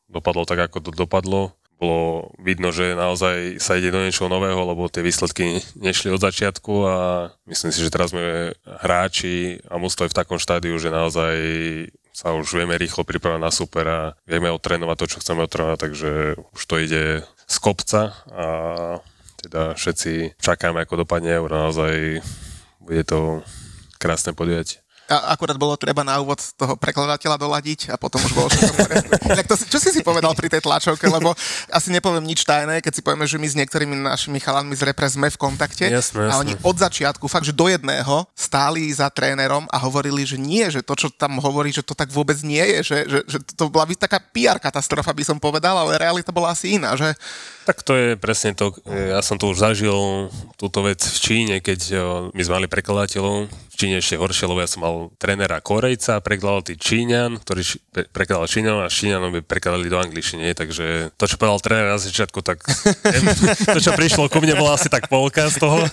dopadlo 0.07 0.47
tak, 0.47 0.71
ako 0.71 0.79
to 0.79 0.91
dopadlo 0.95 1.59
bolo 1.77 2.33
vidno, 2.41 2.73
že 2.73 2.97
naozaj 2.97 3.61
sa 3.61 3.77
ide 3.77 3.93
do 3.93 4.01
niečoho 4.01 4.33
nového, 4.33 4.57
lebo 4.65 4.89
tie 4.89 5.05
výsledky 5.05 5.61
nešli 5.77 6.09
od 6.09 6.25
začiatku 6.25 6.73
a 6.89 6.97
myslím 7.45 7.71
si, 7.73 7.85
že 7.85 7.93
teraz 7.93 8.17
sme 8.17 8.57
hráči 8.65 9.61
a 9.69 9.77
mústvo 9.77 10.09
je 10.09 10.13
v 10.13 10.19
takom 10.19 10.41
štádiu, 10.41 10.73
že 10.81 10.89
naozaj 10.89 11.37
sa 12.17 12.33
už 12.33 12.49
vieme 12.57 12.81
rýchlo 12.81 13.05
pripravať 13.05 13.41
na 13.45 13.53
super 13.53 13.85
a 13.85 14.01
vieme 14.25 14.49
otrénovať 14.49 14.97
to, 14.97 15.07
čo 15.13 15.21
chceme 15.21 15.45
otrénovať, 15.45 15.79
takže 15.85 16.11
už 16.57 16.63
to 16.65 16.77
ide 16.81 17.05
z 17.45 17.57
kopca 17.61 18.17
a 18.33 18.47
teda 19.45 19.77
všetci 19.77 20.41
čakáme, 20.41 20.81
ako 20.81 21.05
dopadne 21.05 21.37
euro. 21.37 21.53
Naozaj 21.61 22.25
bude 22.81 23.05
to 23.05 23.45
krásne 24.01 24.33
podujatie. 24.33 24.86
A 25.07 25.39
akurát 25.39 25.55
bolo 25.55 25.79
treba 25.79 26.03
na 26.03 26.19
úvod 26.19 26.43
toho 26.59 26.75
prekladateľa 26.75 27.39
doladiť 27.39 27.95
a 27.95 27.97
potom 27.99 28.19
už 28.19 28.33
bolo 28.35 28.49
všetko 28.51 28.75
to, 29.51 29.55
Čo 29.71 29.79
si 29.79 29.91
si 29.95 30.01
povedal 30.03 30.35
pri 30.35 30.51
tej 30.51 30.67
tlačovke, 30.67 31.07
lebo 31.07 31.31
asi 31.71 31.95
nepoviem 31.95 32.27
nič 32.27 32.43
tajné, 32.43 32.83
keď 32.83 32.93
si 32.99 33.05
povieme, 33.07 33.23
že 33.23 33.39
my 33.39 33.47
s 33.47 33.55
niektorými 33.55 33.95
našimi 34.03 34.43
chalanmi 34.43 34.75
z 34.75 34.83
repre 34.91 35.07
sme 35.07 35.31
v 35.31 35.39
kontakte. 35.39 35.87
Jasne, 35.87 36.27
jasne. 36.27 36.35
a 36.35 36.43
oni 36.43 36.53
od 36.59 36.77
začiatku, 36.77 37.31
fakt, 37.31 37.47
že 37.47 37.55
do 37.55 37.71
jedného 37.71 38.27
stáli 38.35 38.91
za 38.91 39.07
trénerom 39.07 39.71
a 39.71 39.79
hovorili, 39.79 40.27
že 40.27 40.35
nie, 40.35 40.67
že 40.67 40.83
to, 40.83 40.99
čo 40.99 41.09
tam 41.15 41.39
hovorí, 41.39 41.71
že 41.71 41.87
to 41.87 41.95
tak 41.95 42.11
vôbec 42.11 42.43
nie 42.43 42.63
je, 42.63 42.79
že, 42.83 42.99
že, 43.07 43.19
že 43.31 43.39
to 43.55 43.71
bola 43.71 43.87
by 43.87 43.95
taká 43.95 44.19
PR 44.19 44.59
katastrofa, 44.59 45.15
by 45.15 45.23
som 45.23 45.39
povedal, 45.39 45.79
ale 45.79 46.03
realita 46.03 46.35
bola 46.35 46.51
asi 46.51 46.83
iná, 46.83 46.99
že? 46.99 47.15
Tak 47.63 47.83
to 47.87 47.95
je 47.95 48.09
presne 48.19 48.55
to, 48.59 48.75
ja 48.91 49.23
som 49.23 49.39
to 49.39 49.51
už 49.51 49.63
zažil, 49.63 50.31
túto 50.59 50.83
vec 50.83 50.99
v 50.99 51.19
Číne, 51.19 51.55
keď 51.63 51.81
my 52.31 52.43
sme 52.43 52.57
mali 52.63 52.69
prekladateľov, 52.71 53.47
v 53.77 53.81
Číne 53.85 54.01
ešte 54.01 54.17
horšie, 54.17 54.49
lebo 54.49 54.65
ja 54.65 54.73
som 54.73 54.81
mal 54.81 55.13
trénera 55.21 55.61
Korejca, 55.61 56.25
prekladal 56.25 56.65
tý 56.65 56.81
Číňan, 56.81 57.37
ktorý 57.45 57.61
prekladal 58.09 58.49
Číňan 58.49 58.81
a 58.81 58.89
Číňanom 58.89 59.29
by 59.37 59.41
prekladali 59.45 59.93
do 59.93 60.01
angličtiny, 60.01 60.57
takže 60.57 61.13
to, 61.21 61.25
čo 61.29 61.37
povedal 61.37 61.61
tréner 61.61 61.93
na 61.93 62.01
začiatku, 62.01 62.41
tak 62.41 62.65
to, 63.77 63.79
čo 63.85 63.93
prišlo 63.93 64.33
ku 64.33 64.41
mne, 64.41 64.57
bolo 64.57 64.73
asi 64.73 64.89
tak 64.89 65.13
polka 65.13 65.45
z 65.53 65.61
toho, 65.61 65.85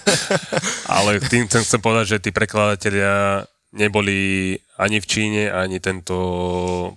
ale 0.87 1.19
tým 1.27 1.51
chcem 1.51 1.83
povedať, 1.83 2.15
že 2.15 2.23
tí 2.23 2.31
prekladatelia 2.31 3.43
neboli 3.73 4.55
ani 4.77 5.01
v 5.01 5.09
Číne, 5.09 5.43
ani 5.49 5.81
tento 5.81 6.15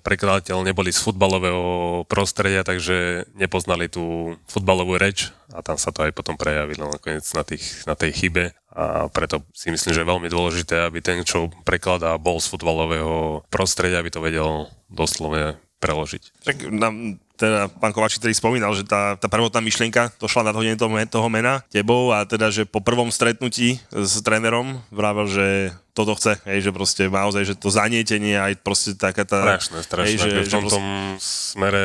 prekladateľ 0.04 0.60
neboli 0.60 0.92
z 0.92 1.00
futbalového 1.00 2.04
prostredia, 2.04 2.62
takže 2.62 3.26
nepoznali 3.34 3.88
tú 3.88 4.36
futbalovú 4.44 5.00
reč 5.00 5.32
a 5.56 5.64
tam 5.64 5.80
sa 5.80 5.90
to 5.90 6.04
aj 6.04 6.12
potom 6.12 6.36
prejavilo 6.36 6.92
nakoniec 6.92 7.24
na, 7.32 7.42
tých, 7.42 7.64
na 7.88 7.96
tej 7.96 8.12
chybe 8.12 8.52
a 8.76 9.08
preto 9.08 9.40
si 9.56 9.72
myslím, 9.72 9.96
že 9.96 10.04
je 10.04 10.12
veľmi 10.12 10.28
dôležité, 10.28 10.84
aby 10.84 11.00
ten, 11.00 11.24
čo 11.24 11.48
prekladá, 11.64 12.20
bol 12.20 12.36
z 12.36 12.52
futbalového 12.52 13.40
prostredia, 13.48 14.04
aby 14.04 14.12
to 14.12 14.20
vedel 14.20 14.68
doslovne 14.92 15.56
preložiť. 15.80 16.44
Tak 16.44 16.56
nám 16.68 17.16
teda 17.36 17.68
pán 17.68 17.92
Kovačík 17.92 18.24
ktorý 18.24 18.32
spomínal, 18.32 18.72
že 18.72 18.88
tá, 18.88 19.14
tá 19.20 19.28
prvotná 19.28 19.60
myšlienka 19.60 20.08
to 20.16 20.24
šla 20.24 20.48
nad 20.50 20.56
hodenie 20.56 20.80
toho, 20.80 20.88
toho 21.04 21.28
mena 21.28 21.60
tebou 21.68 22.08
a 22.10 22.24
teda, 22.24 22.48
že 22.48 22.64
po 22.64 22.80
prvom 22.80 23.12
stretnutí 23.12 23.76
s 23.92 24.24
trénerom 24.24 24.80
vravel, 24.88 25.28
že 25.28 25.46
toto 25.92 26.16
chce, 26.16 26.40
hej, 26.48 26.64
že 26.64 26.70
proste 26.72 27.12
naozaj, 27.12 27.44
že 27.44 27.54
to 27.56 27.68
zanietenie 27.68 28.40
aj 28.40 28.60
proste 28.64 28.96
taká 28.96 29.28
tá... 29.28 29.44
Strašné, 29.60 29.78
strašné. 29.84 30.08
Hej, 30.08 30.16
že, 30.16 30.28
v 30.48 30.52
tomto 30.52 30.76
proste... 30.80 31.52
smere 31.52 31.84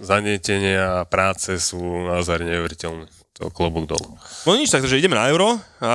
zanietenie 0.00 0.76
a 0.80 1.04
práce 1.04 1.60
sú 1.60 1.80
naozaj 2.08 2.40
neuveriteľné 2.40 3.25
to 3.36 3.52
klobúk 3.52 3.84
dolu. 3.84 4.16
No 4.48 4.56
nič, 4.56 4.72
takže 4.72 4.96
ideme 4.96 5.12
na 5.12 5.28
euro 5.28 5.60
a 5.76 5.92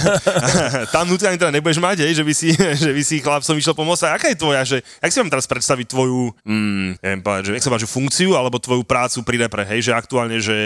tam 0.94 1.04
nutne 1.04 1.36
teda 1.36 1.52
nebudeš 1.52 1.76
mať, 1.84 2.00
hej, 2.00 2.16
že 2.16 2.24
by 2.24 2.32
si, 2.32 2.48
že 2.56 2.90
by 2.96 3.02
si 3.04 3.20
chlapcom 3.20 3.60
išiel 3.60 3.76
pomôcť. 3.76 4.08
A 4.08 4.16
aká 4.16 4.32
je 4.32 4.40
tvoja, 4.40 4.64
že, 4.64 4.80
jak 4.80 5.12
si 5.12 5.20
mám 5.20 5.28
teraz 5.28 5.44
predstaviť 5.44 5.86
tvoju, 5.92 6.32
mm, 6.48 7.04
neviem 7.04 7.20
povedať, 7.20 7.42
že, 7.44 7.52
jak 7.60 7.64
sa 7.68 7.72
máš, 7.76 7.84
funkciu 7.84 8.32
alebo 8.40 8.56
tvoju 8.56 8.88
prácu 8.88 9.20
pri 9.20 9.36
repre, 9.44 9.68
hej, 9.68 9.84
že 9.84 9.92
aktuálne, 9.92 10.40
že 10.40 10.56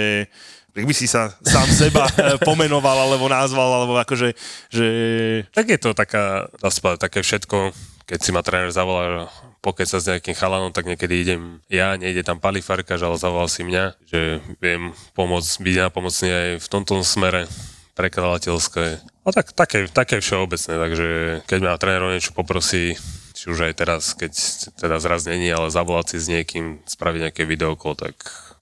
jak 0.79 0.87
by 0.87 0.95
si 0.95 1.11
sa 1.11 1.35
sám 1.43 1.67
seba 1.75 2.07
pomenoval 2.49 3.11
alebo 3.11 3.27
nazval, 3.27 3.83
alebo 3.83 3.99
akože, 3.99 4.39
že... 4.71 4.87
Tak 5.51 5.67
je 5.75 5.79
to 5.83 5.91
taká, 5.91 6.47
dá 6.55 6.71
sa 6.71 6.95
také 6.95 7.27
všetko, 7.27 7.75
keď 8.07 8.19
si 8.23 8.31
ma 8.31 8.47
tréner 8.47 8.71
zavolá, 8.71 9.27
pokiaľ 9.59 9.89
sa 9.91 9.99
s 9.99 10.09
nejakým 10.09 10.37
chalanom, 10.39 10.71
tak 10.71 10.87
niekedy 10.87 11.15
idem 11.19 11.43
ja, 11.67 11.99
nejde 11.99 12.23
tam 12.23 12.39
palifarkaž, 12.39 13.03
ale 13.03 13.19
zavolal 13.19 13.51
si 13.51 13.67
mňa, 13.67 13.85
že 14.07 14.39
viem 14.63 14.95
pomôcť, 15.19 15.59
byť 15.59 15.77
napomocný 15.91 16.29
aj 16.31 16.49
v 16.63 16.69
tomto 16.71 17.03
smere 17.03 17.51
prekladateľské. 17.99 19.03
No 19.27 19.35
tak, 19.35 19.51
také, 19.53 19.91
také 19.91 20.23
všeobecné, 20.23 20.75
takže 20.79 21.09
keď 21.51 21.59
ma 21.59 21.75
tréner 21.75 22.15
niečo 22.15 22.31
poprosí, 22.31 22.95
či 23.35 23.45
už 23.51 23.71
aj 23.71 23.75
teraz, 23.75 24.03
keď 24.15 24.33
teda 24.79 25.03
zraz 25.03 25.27
není, 25.27 25.51
ale 25.51 25.75
zavolať 25.75 26.15
si 26.15 26.19
s 26.23 26.27
niekým, 26.31 26.79
spraviť 26.87 27.31
nejaké 27.31 27.43
videokol, 27.43 27.99
tak 27.99 28.15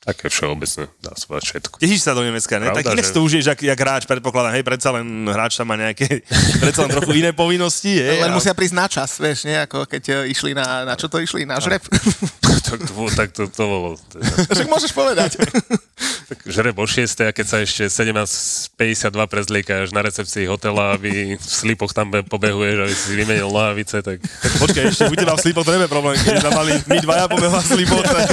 Také 0.06 0.30
všeobecné, 0.30 0.86
dá 1.02 1.18
sa 1.18 1.26
povedať 1.26 1.44
všetko. 1.50 1.74
Tešíš 1.82 2.02
sa 2.06 2.14
do 2.14 2.22
Nemecka, 2.22 2.62
ne? 2.62 2.70
Pravda, 2.70 2.78
tak 2.78 2.94
inak 2.94 3.06
že... 3.10 3.10
to 3.10 3.20
užiješ, 3.26 3.46
jak, 3.50 3.60
jak 3.66 3.78
hráč, 3.82 4.02
predpokladám, 4.06 4.54
hej, 4.54 4.62
predsa 4.62 4.94
len 4.94 5.26
hráč 5.26 5.58
tam 5.58 5.66
má 5.66 5.74
nejaké, 5.74 6.22
predsa 6.62 6.86
len 6.86 6.94
trochu 6.94 7.12
iné 7.18 7.34
povinnosti, 7.34 7.90
hej. 7.90 8.22
Len 8.22 8.30
a... 8.30 8.36
musia 8.38 8.54
prísť 8.54 8.74
na 8.78 8.86
čas, 8.86 9.18
vieš, 9.18 9.50
nie? 9.50 9.58
Ako 9.58 9.82
keď 9.82 10.02
uh, 10.14 10.30
išli 10.30 10.54
na, 10.54 10.86
na 10.86 10.94
čo 10.94 11.10
to 11.10 11.18
išli? 11.18 11.42
Na 11.42 11.58
žreb? 11.58 11.82
tak 12.70 12.78
to, 12.86 12.94
tak 13.18 13.28
to, 13.34 13.50
to 13.50 13.64
bolo. 13.66 13.98
Však 14.46 14.70
môžeš 14.70 14.94
povedať. 14.94 15.42
tak 16.30 16.38
žreb 16.46 16.78
o 16.78 16.86
6, 16.86 17.26
a 17.26 17.34
keď 17.34 17.46
sa 17.50 17.58
ešte 17.66 17.90
17.52 17.90 19.10
prezliekáš 19.26 19.90
na 19.90 20.06
recepcii 20.06 20.46
hotela, 20.46 20.94
aby 20.94 21.34
v 21.34 21.42
slipoch 21.42 21.90
tam 21.90 22.14
pobehuješ, 22.14 22.78
aby 22.78 22.94
si 22.94 23.06
vymenil 23.10 23.50
lávice, 23.50 24.06
tak... 24.06 24.22
tak 24.22 24.52
počkaj, 24.62 24.82
ešte 24.86 25.10
u 25.10 25.18
teba 25.18 25.34
v 25.34 25.42
slipoch 25.42 25.66
to 25.66 25.74
problém, 25.90 26.14
keď 26.22 26.46
tam 26.46 26.54
mali 26.54 26.78
my 26.86 26.96
dvaja 27.02 27.26
pobehovať 27.26 27.64
v 27.66 27.70
slipoch, 27.74 28.06
tak 28.06 28.26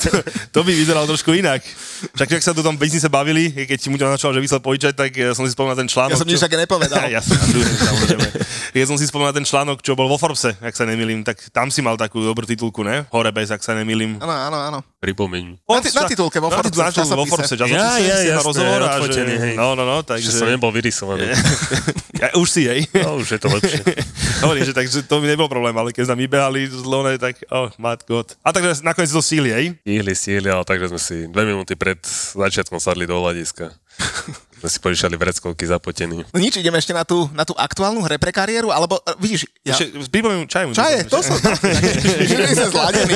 to, 0.00 0.10
to 0.56 0.60
by 0.64 0.72
vyzeralo 0.72 1.17
trošku 1.18 1.34
inak. 1.34 1.66
Však 2.14 2.38
ak 2.38 2.42
sa 2.46 2.54
tu 2.54 2.62
tom 2.62 2.78
biznise 2.78 3.10
bavili, 3.10 3.50
keď 3.50 3.74
ti 3.74 3.90
mu 3.90 3.98
načal, 3.98 4.30
že 4.30 4.38
vysel 4.38 4.62
požičať, 4.62 4.94
tak 4.94 5.10
ja 5.10 5.34
som 5.34 5.42
si 5.42 5.50
spomínal 5.50 5.74
ten 5.74 5.90
článok. 5.90 6.14
Ja 6.14 6.22
som 6.22 6.30
nič 6.30 6.38
také 6.38 6.54
nepovedal. 6.54 7.10
ja 7.10 7.18
som, 7.18 7.34
ja 8.70 8.84
som 8.86 8.94
si 8.94 9.10
spomínal 9.10 9.34
ten 9.34 9.42
článok, 9.42 9.82
čo 9.82 9.98
bol 9.98 10.06
vo 10.06 10.14
Forbese, 10.14 10.54
ak 10.62 10.78
sa 10.78 10.86
nemýlim, 10.86 11.26
tak 11.26 11.42
tam 11.50 11.74
si 11.74 11.82
mal 11.82 11.98
takú 11.98 12.22
dobrú 12.22 12.46
titulku, 12.46 12.86
ne? 12.86 13.02
Hore 13.10 13.34
bez, 13.34 13.50
ak 13.50 13.66
sa 13.66 13.74
nemýlim. 13.74 14.22
Áno, 14.22 14.30
áno, 14.30 14.58
áno. 14.62 14.78
Pripomeň. 15.02 15.58
Na, 15.66 15.82
t- 15.82 15.90
na 15.90 16.06
titulke 16.06 16.38
vo 16.38 16.54
Forbese. 16.54 16.78
Na 16.78 16.94
titulke 16.94 17.18
vo 17.18 17.26
Forbese. 17.26 17.58
Ja, 17.66 17.98
ja, 17.98 18.16
ja, 18.22 18.38
rozhovor 18.38 18.78
a 18.86 19.02
že, 19.10 19.58
no, 19.58 19.74
no, 19.74 19.82
no, 19.82 20.06
takže... 20.06 20.30
Že 20.30 20.38
som 20.38 20.48
nebol 20.54 20.70
vyrysovaný. 20.70 21.34
ja, 22.22 22.30
už 22.38 22.46
si, 22.46 22.62
hej. 22.70 22.86
No, 23.02 23.18
už 23.18 23.34
je 23.34 23.40
to 23.42 23.50
lepšie. 23.50 23.82
Hovorím, 24.46 24.62
že 24.70 24.74
takže 24.76 25.02
to 25.02 25.18
by 25.18 25.26
nebol 25.26 25.50
problém, 25.50 25.74
ale 25.74 25.90
keď 25.90 26.14
sme 26.14 26.22
vybehali 26.22 26.70
z 26.70 26.86
Lone, 26.86 27.18
tak 27.18 27.42
oh, 27.50 27.74
mat 27.82 28.06
God. 28.06 28.38
A 28.46 28.54
takže 28.54 28.86
nakoniec 28.86 29.10
to 29.10 29.18
síli, 29.18 29.50
hej? 29.50 29.66
Síli, 29.82 30.14
síli, 30.14 30.46
ale 30.46 30.62
takže 30.62 30.94
sme 30.94 31.00
si 31.08 31.24
dve 31.24 31.48
minúty 31.48 31.72
pred 31.72 31.96
začiatkom 32.36 32.76
sadli 32.76 33.08
do 33.08 33.16
hľadiska. 33.16 33.72
sme 34.58 34.68
si 34.68 34.78
požičali 34.82 35.14
vreckovky 35.14 35.64
zapotení. 35.64 36.26
No 36.34 36.38
nič, 36.38 36.58
ideme 36.58 36.82
ešte 36.82 36.90
na 36.90 37.06
tú, 37.06 37.30
na 37.30 37.46
tú 37.46 37.54
aktuálnu 37.54 38.02
repre 38.04 38.34
kariéru, 38.34 38.74
alebo 38.74 38.98
e, 39.06 39.14
vidíš... 39.22 39.46
Ja... 39.62 39.78
Ešte, 39.78 39.94
pripomínam 40.10 40.50
čaj. 40.50 40.74
Čaje, 40.74 40.98
to 41.06 41.18
som... 41.22 41.38
Že 41.38 42.54
sa 42.58 42.66
zladený. 42.68 43.14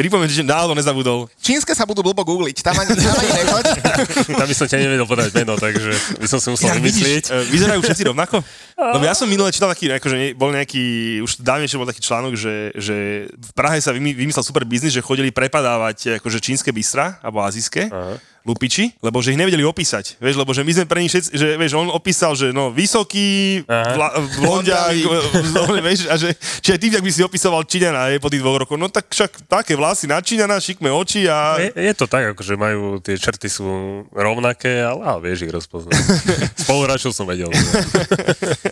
Pripomeň, 0.00 0.32
že 0.32 0.40
náhodou 0.40 0.72
nezabudol. 0.72 1.28
Čínske 1.44 1.76
sa 1.76 1.84
budú 1.84 2.00
blbo 2.00 2.24
googliť, 2.24 2.64
tam 2.64 2.72
ani, 2.80 2.96
tam 2.96 3.20
ani 3.20 3.32
nechoď. 3.36 3.64
tam 4.40 4.46
by 4.48 4.54
som 4.56 4.64
ťa 4.64 4.80
nevedel 4.80 5.04
podať 5.04 5.28
meno, 5.36 5.60
takže 5.60 5.92
by 6.16 6.24
som 6.24 6.40
si 6.40 6.48
musel 6.48 6.72
ja, 6.72 6.80
vymyslieť. 6.80 7.24
Vidíš, 7.28 7.44
e, 7.44 7.52
vyzerajú 7.52 7.80
všetci 7.84 8.08
rovnako? 8.08 8.40
Lebo 8.96 9.04
ja 9.04 9.12
som 9.12 9.28
minule 9.28 9.52
čítal 9.52 9.68
taký, 9.68 9.92
akože 9.92 10.32
bol 10.40 10.56
nejaký, 10.56 11.20
už 11.20 11.44
dávnejšie 11.44 11.76
bol 11.76 11.84
taký 11.84 12.00
článok, 12.00 12.32
že, 12.32 12.72
že 12.80 12.96
v 13.28 13.50
Prahe 13.52 13.76
sa 13.76 13.92
vymyslel 13.92 14.40
super 14.40 14.64
biznis, 14.64 14.96
že 14.96 15.04
chodili 15.04 15.28
prepadávať 15.28 16.16
akože 16.16 16.40
čínske 16.40 16.72
bystra, 16.72 17.20
alebo 17.20 17.44
azijské. 17.44 17.92
Aha 17.92 18.29
lupiči, 18.44 18.96
lebo 19.04 19.20
že 19.20 19.36
ich 19.36 19.40
nevedeli 19.40 19.60
opísať. 19.62 20.16
Vieš, 20.16 20.40
lebo 20.40 20.50
že 20.56 20.64
my 20.64 20.72
sme 20.72 20.86
pre 20.88 21.00
nich 21.04 21.12
všetci, 21.12 21.30
že 21.36 21.46
vieš, 21.60 21.76
on 21.76 21.92
opísal, 21.92 22.32
že 22.32 22.56
no, 22.56 22.72
vysoký, 22.72 23.62
vla, 23.68 24.08
blondiak, 24.40 24.96
vieš, 25.86 26.08
a 26.08 26.16
že, 26.16 26.32
či 26.64 26.72
aj 26.72 26.78
ty, 26.80 26.86
ak 26.88 27.04
by 27.04 27.12
si 27.12 27.20
opisoval 27.20 27.62
Číňana 27.68 28.16
je, 28.16 28.22
po 28.22 28.32
tých 28.32 28.40
dvoch 28.40 28.64
rokoch, 28.64 28.80
no 28.80 28.88
tak 28.88 29.12
však 29.12 29.44
také 29.44 29.76
vlasy 29.76 30.08
na 30.08 30.24
Číňana, 30.24 30.56
šikme 30.56 30.88
oči 30.88 31.28
a... 31.28 31.60
Je, 31.60 31.70
je 31.76 31.94
to 31.94 32.08
tak, 32.08 32.32
akože 32.32 32.56
majú, 32.56 32.96
tie 33.04 33.20
črty 33.20 33.52
sú 33.52 33.66
rovnaké, 34.08 34.80
ale, 34.80 35.02
ale 35.04 35.20
vieš 35.28 35.44
ich 35.44 35.52
rozpoznať. 35.52 36.00
Spoluhráčov 36.64 37.12
som 37.12 37.28
vedel. 37.28 37.52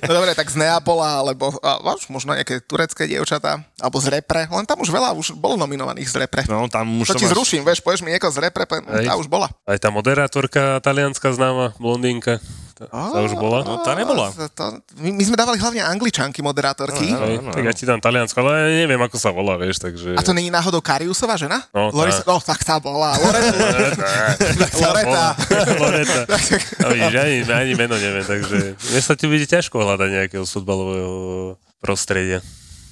no 0.09 0.11
dobre, 0.17 0.33
tak 0.33 0.49
z 0.49 0.57
Neapola, 0.65 1.21
alebo 1.21 1.53
a, 1.61 1.77
možno 2.09 2.33
nejaké 2.33 2.65
turecké 2.65 3.05
dievčatá, 3.05 3.61
alebo 3.77 4.01
z 4.01 4.17
repre, 4.17 4.49
len 4.49 4.65
tam 4.65 4.81
už 4.81 4.89
veľa 4.89 5.13
už 5.13 5.37
bolo 5.37 5.61
nominovaných 5.61 6.09
z 6.09 6.17
repre. 6.25 6.43
No, 6.49 6.65
tam 6.73 7.05
už 7.05 7.13
to, 7.13 7.15
to 7.17 7.21
ti 7.21 7.27
máš... 7.29 7.35
zruším, 7.37 7.63
vieš, 7.69 7.85
povieš 7.85 8.01
mi 8.01 8.17
niekoho 8.17 8.33
z 8.33 8.41
repre, 8.49 8.65
tá 8.69 9.13
už 9.19 9.29
bola. 9.29 9.53
Aj 9.69 9.77
tá 9.77 9.93
moderátorka 9.93 10.81
talianská 10.81 11.29
známa, 11.37 11.77
blondínka. 11.77 12.41
Tá, 12.73 12.89
už 13.21 13.35
bola? 13.37 13.67
No, 13.67 13.83
tá 13.85 13.93
nebola. 13.93 14.31
To, 14.33 14.65
my, 15.03 15.11
my 15.13 15.23
sme 15.27 15.37
dávali 15.37 15.59
hlavne 15.61 15.83
angličanky 15.83 16.41
moderátorky. 16.41 17.11
No, 17.11 17.21
no, 17.21 17.51
no, 17.51 17.53
tak 17.53 17.67
ja 17.67 17.75
ti 17.77 17.85
dám 17.85 18.01
taliansko, 18.01 18.39
ale 18.39 18.65
ja 18.65 18.87
neviem, 18.87 19.03
ako 19.03 19.19
sa 19.21 19.29
volá, 19.35 19.59
vieš, 19.59 19.83
takže... 19.83 20.15
A 20.15 20.23
to 20.25 20.31
není 20.31 20.49
náhodou 20.49 20.79
Kariusová 20.79 21.35
žena? 21.35 21.67
No, 21.75 21.93
Loris... 21.93 22.23
no 22.23 22.39
tak 22.41 22.65
tá 22.65 22.81
bola. 22.81 23.13
Loreta. 23.21 24.09
Loreta. 24.79 25.25
Loreta. 25.77 26.21
No, 26.81 26.87
vidíš, 26.97 27.15
ani, 27.19 27.37
ani 27.45 27.73
meno 27.75 27.99
neviem, 27.99 28.25
takže 28.25 28.79
mne 28.79 29.01
sa 29.05 29.19
ti 29.19 29.29
bude 29.29 29.45
ťažko 29.45 29.75
hľadať 29.85 30.09
nejakého 30.23 30.49
futbalového 30.49 31.15
prostredia. 31.83 32.41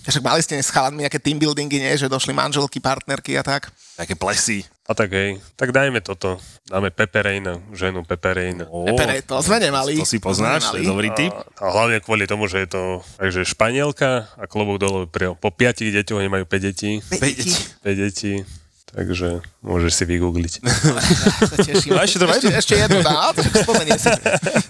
Však 0.04 0.22
mali 0.22 0.44
ste 0.44 0.60
s 0.60 0.68
chalanmi 0.68 1.08
nejaké 1.08 1.22
team 1.22 1.40
buildingy, 1.40 1.80
nie? 1.80 1.94
Že 1.94 2.12
došli 2.12 2.36
manželky, 2.36 2.84
partnerky 2.84 3.38
a 3.38 3.42
tak. 3.46 3.70
Také 3.96 4.12
plesy. 4.18 4.66
A 4.86 4.94
tak 4.94 5.10
hej, 5.10 5.42
tak 5.58 5.74
dajme 5.74 5.98
toto. 5.98 6.38
Dáme 6.70 6.94
Peperejna, 6.94 7.58
ženu 7.74 8.06
Peperejna. 8.06 8.70
Ó, 8.70 8.86
Pepere, 8.86 9.18
to 9.18 9.34
sme 9.42 9.58
nemali. 9.58 9.98
To 9.98 10.06
si 10.06 10.22
poznáš, 10.22 10.70
to 10.70 10.78
je 10.78 10.86
dobrý 10.86 11.10
tip. 11.10 11.34
A 11.58 11.74
hlavne 11.74 11.98
kvôli 11.98 12.30
tomu, 12.30 12.46
že 12.46 12.62
je 12.62 12.68
to 12.70 12.82
takže 13.18 13.42
Španielka 13.50 14.30
a 14.38 14.46
klobúk 14.46 14.78
dole 14.78 15.10
pri, 15.10 15.34
po 15.34 15.50
piatich 15.50 15.90
deťoch 15.90 16.22
oni 16.22 16.30
majú 16.30 16.46
5 16.46 16.66
detí. 16.70 17.02
Deti. 17.02 17.50
5 17.82 17.98
detí, 17.98 18.32
takže 18.94 19.42
môžeš 19.66 19.90
si 19.90 20.04
vygoogliť. 20.06 20.54
A 21.98 22.06
ešte 22.06 22.22
to 22.22 22.26
ešte, 22.30 22.50
ešte 22.54 22.74
jednu 22.78 23.02
dá, 23.02 23.34
to 23.34 23.42
spomenie 23.42 23.98
si. 23.98 24.06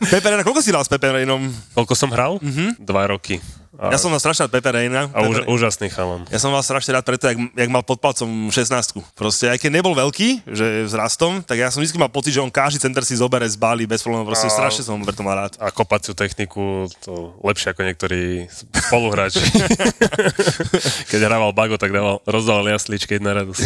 Peperejna, 0.09 0.49
koľko 0.49 0.65
si 0.65 0.73
dal 0.73 0.81
s 0.81 0.89
Peperejnom? 0.89 1.45
Koľko 1.77 1.93
som 1.93 2.09
hral? 2.09 2.41
Mm-hmm. 2.41 2.81
Dva 2.81 3.05
roky. 3.05 3.37
A, 3.77 3.89
Ja 3.89 3.99
som 3.99 4.09
mal 4.09 4.17
strašne 4.17 4.45
rád 4.45 4.53
Peperejna. 4.53 5.09
a 5.09 5.19
už, 5.23 5.45
úžasný 5.47 5.89
chalan. 5.89 6.25
Ja 6.27 6.37
som 6.37 6.49
mal 6.49 6.61
strašne 6.61 6.93
rád 6.93 7.05
preto, 7.05 7.25
jak, 7.25 7.37
jak 7.37 7.69
mal 7.69 7.81
pod 7.81 7.97
palcom 7.97 8.49
16 8.49 8.73
Proste, 9.13 9.47
aj 9.47 9.59
keď 9.59 9.71
nebol 9.75 9.93
veľký, 9.93 10.45
že 10.45 10.67
vzrastom, 10.85 11.41
tak 11.41 11.59
ja 11.59 11.69
som 11.69 11.79
vždy 11.79 11.95
mal 11.95 12.09
pocit, 12.09 12.31
že 12.31 12.41
on 12.41 12.49
každý 12.49 12.79
center 12.79 13.03
si 13.03 13.13
zobere 13.13 13.45
z 13.45 13.55
Bali 13.55 13.85
bez 13.85 14.01
problémov. 14.01 14.27
Proste 14.27 14.49
A- 14.49 14.55
strašne 14.55 14.83
som 14.83 14.97
preto 14.99 15.21
mal 15.21 15.37
rád. 15.39 15.57
A 15.59 15.69
kopaciu 15.69 16.13
techniku, 16.13 16.89
to 17.01 17.37
lepšie 17.41 17.71
ako 17.71 17.81
niektorí 17.83 18.49
spoluhráči. 18.87 19.45
Keď 21.11 21.21
hrával 21.23 21.53
Bago, 21.53 21.77
tak 21.77 21.91
dával, 21.91 22.21
rozdával 22.25 22.67
jasličky 22.69 23.17
jedna 23.17 23.35
radosť. 23.35 23.61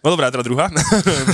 No 0.00 0.10
dobrá, 0.10 0.28
teda 0.28 0.42
druhá. 0.42 0.68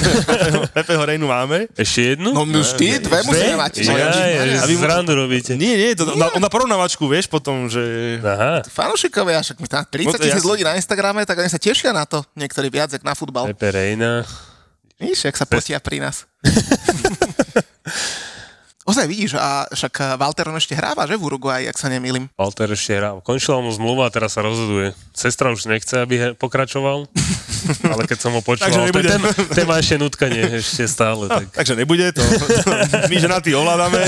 Pepeho 0.77 1.03
Rejnu 1.03 1.27
máme. 1.27 1.68
Ešte 1.75 2.14
jednu? 2.14 2.33
No 2.33 2.45
vždy, 2.45 3.01
dve 3.01 3.23
musíme 3.23 3.57
mať. 3.59 3.73
Ja, 3.83 3.97
ja, 4.23 4.43
A 4.59 4.66
vy- 4.66 4.77
zrandu 4.77 5.12
robíte. 5.14 5.55
Nie, 5.55 5.75
nie, 5.75 5.91
to, 5.93 6.14
na, 6.14 6.33
na 6.33 6.49
porovnávačku, 6.49 7.05
vieš, 7.05 7.27
potom, 7.27 7.66
že... 7.66 8.12
Aha, 8.21 8.67
Fanúšikovia, 8.69 9.41
však 9.41 9.57
my 9.63 9.69
tam 9.71 9.85
30 9.89 10.05
No 10.05 10.13
to 10.13 10.21
tisíc 10.21 10.45
ľudí 10.45 10.67
na 10.67 10.77
Instagrame, 10.77 11.25
tak 11.25 11.41
oni 11.41 11.49
sa 11.49 11.57
tešia 11.57 11.97
na 11.97 12.05
to. 12.05 12.21
Niektorí 12.37 12.69
viac, 12.69 12.93
jak 12.93 13.07
na 13.07 13.17
futbal. 13.17 13.49
Pepe 13.55 13.73
Reina. 13.73 14.27
Víš, 15.01 15.25
jak 15.31 15.37
sa 15.39 15.47
potia 15.49 15.81
pri 15.83 16.05
nás. 16.05 16.29
Ozaj 18.83 19.07
vidíš, 19.07 19.39
a 19.39 19.62
však 19.70 19.95
eh, 19.95 20.07
Walter 20.18 20.51
on 20.51 20.59
ešte 20.59 20.74
hráva, 20.74 21.07
že 21.07 21.14
v 21.14 21.22
Uruguay, 21.22 21.70
ak 21.70 21.78
sa 21.78 21.87
nemýlim. 21.87 22.26
Walter 22.35 22.66
ešte 22.66 22.99
hral. 22.99 23.22
Končila 23.22 23.62
mu 23.62 23.70
zmluva 23.70 24.11
a 24.11 24.11
teraz 24.11 24.35
sa 24.35 24.43
rozhoduje. 24.43 24.91
Sestra 25.14 25.55
už 25.55 25.70
nechce, 25.70 26.03
aby 26.03 26.14
he- 26.18 26.35
pokračoval, 26.35 27.07
ale 27.95 28.03
keď 28.11 28.18
som 28.18 28.35
ho 28.35 28.43
počúval, 28.43 28.74
Takže 28.74 28.80
nebude. 28.91 29.07
ten, 29.07 29.22
ten 29.55 29.64
má 29.70 29.78
ešte 29.78 30.03
nutkanie, 30.03 30.59
ešte 30.59 30.83
stále. 30.91 31.30
Tak. 31.30 31.47
Takže 31.62 31.78
nebude, 31.78 32.11
to, 32.11 32.26
my 33.07 33.16
ženatí 33.22 33.55
ovládame. 33.55 34.03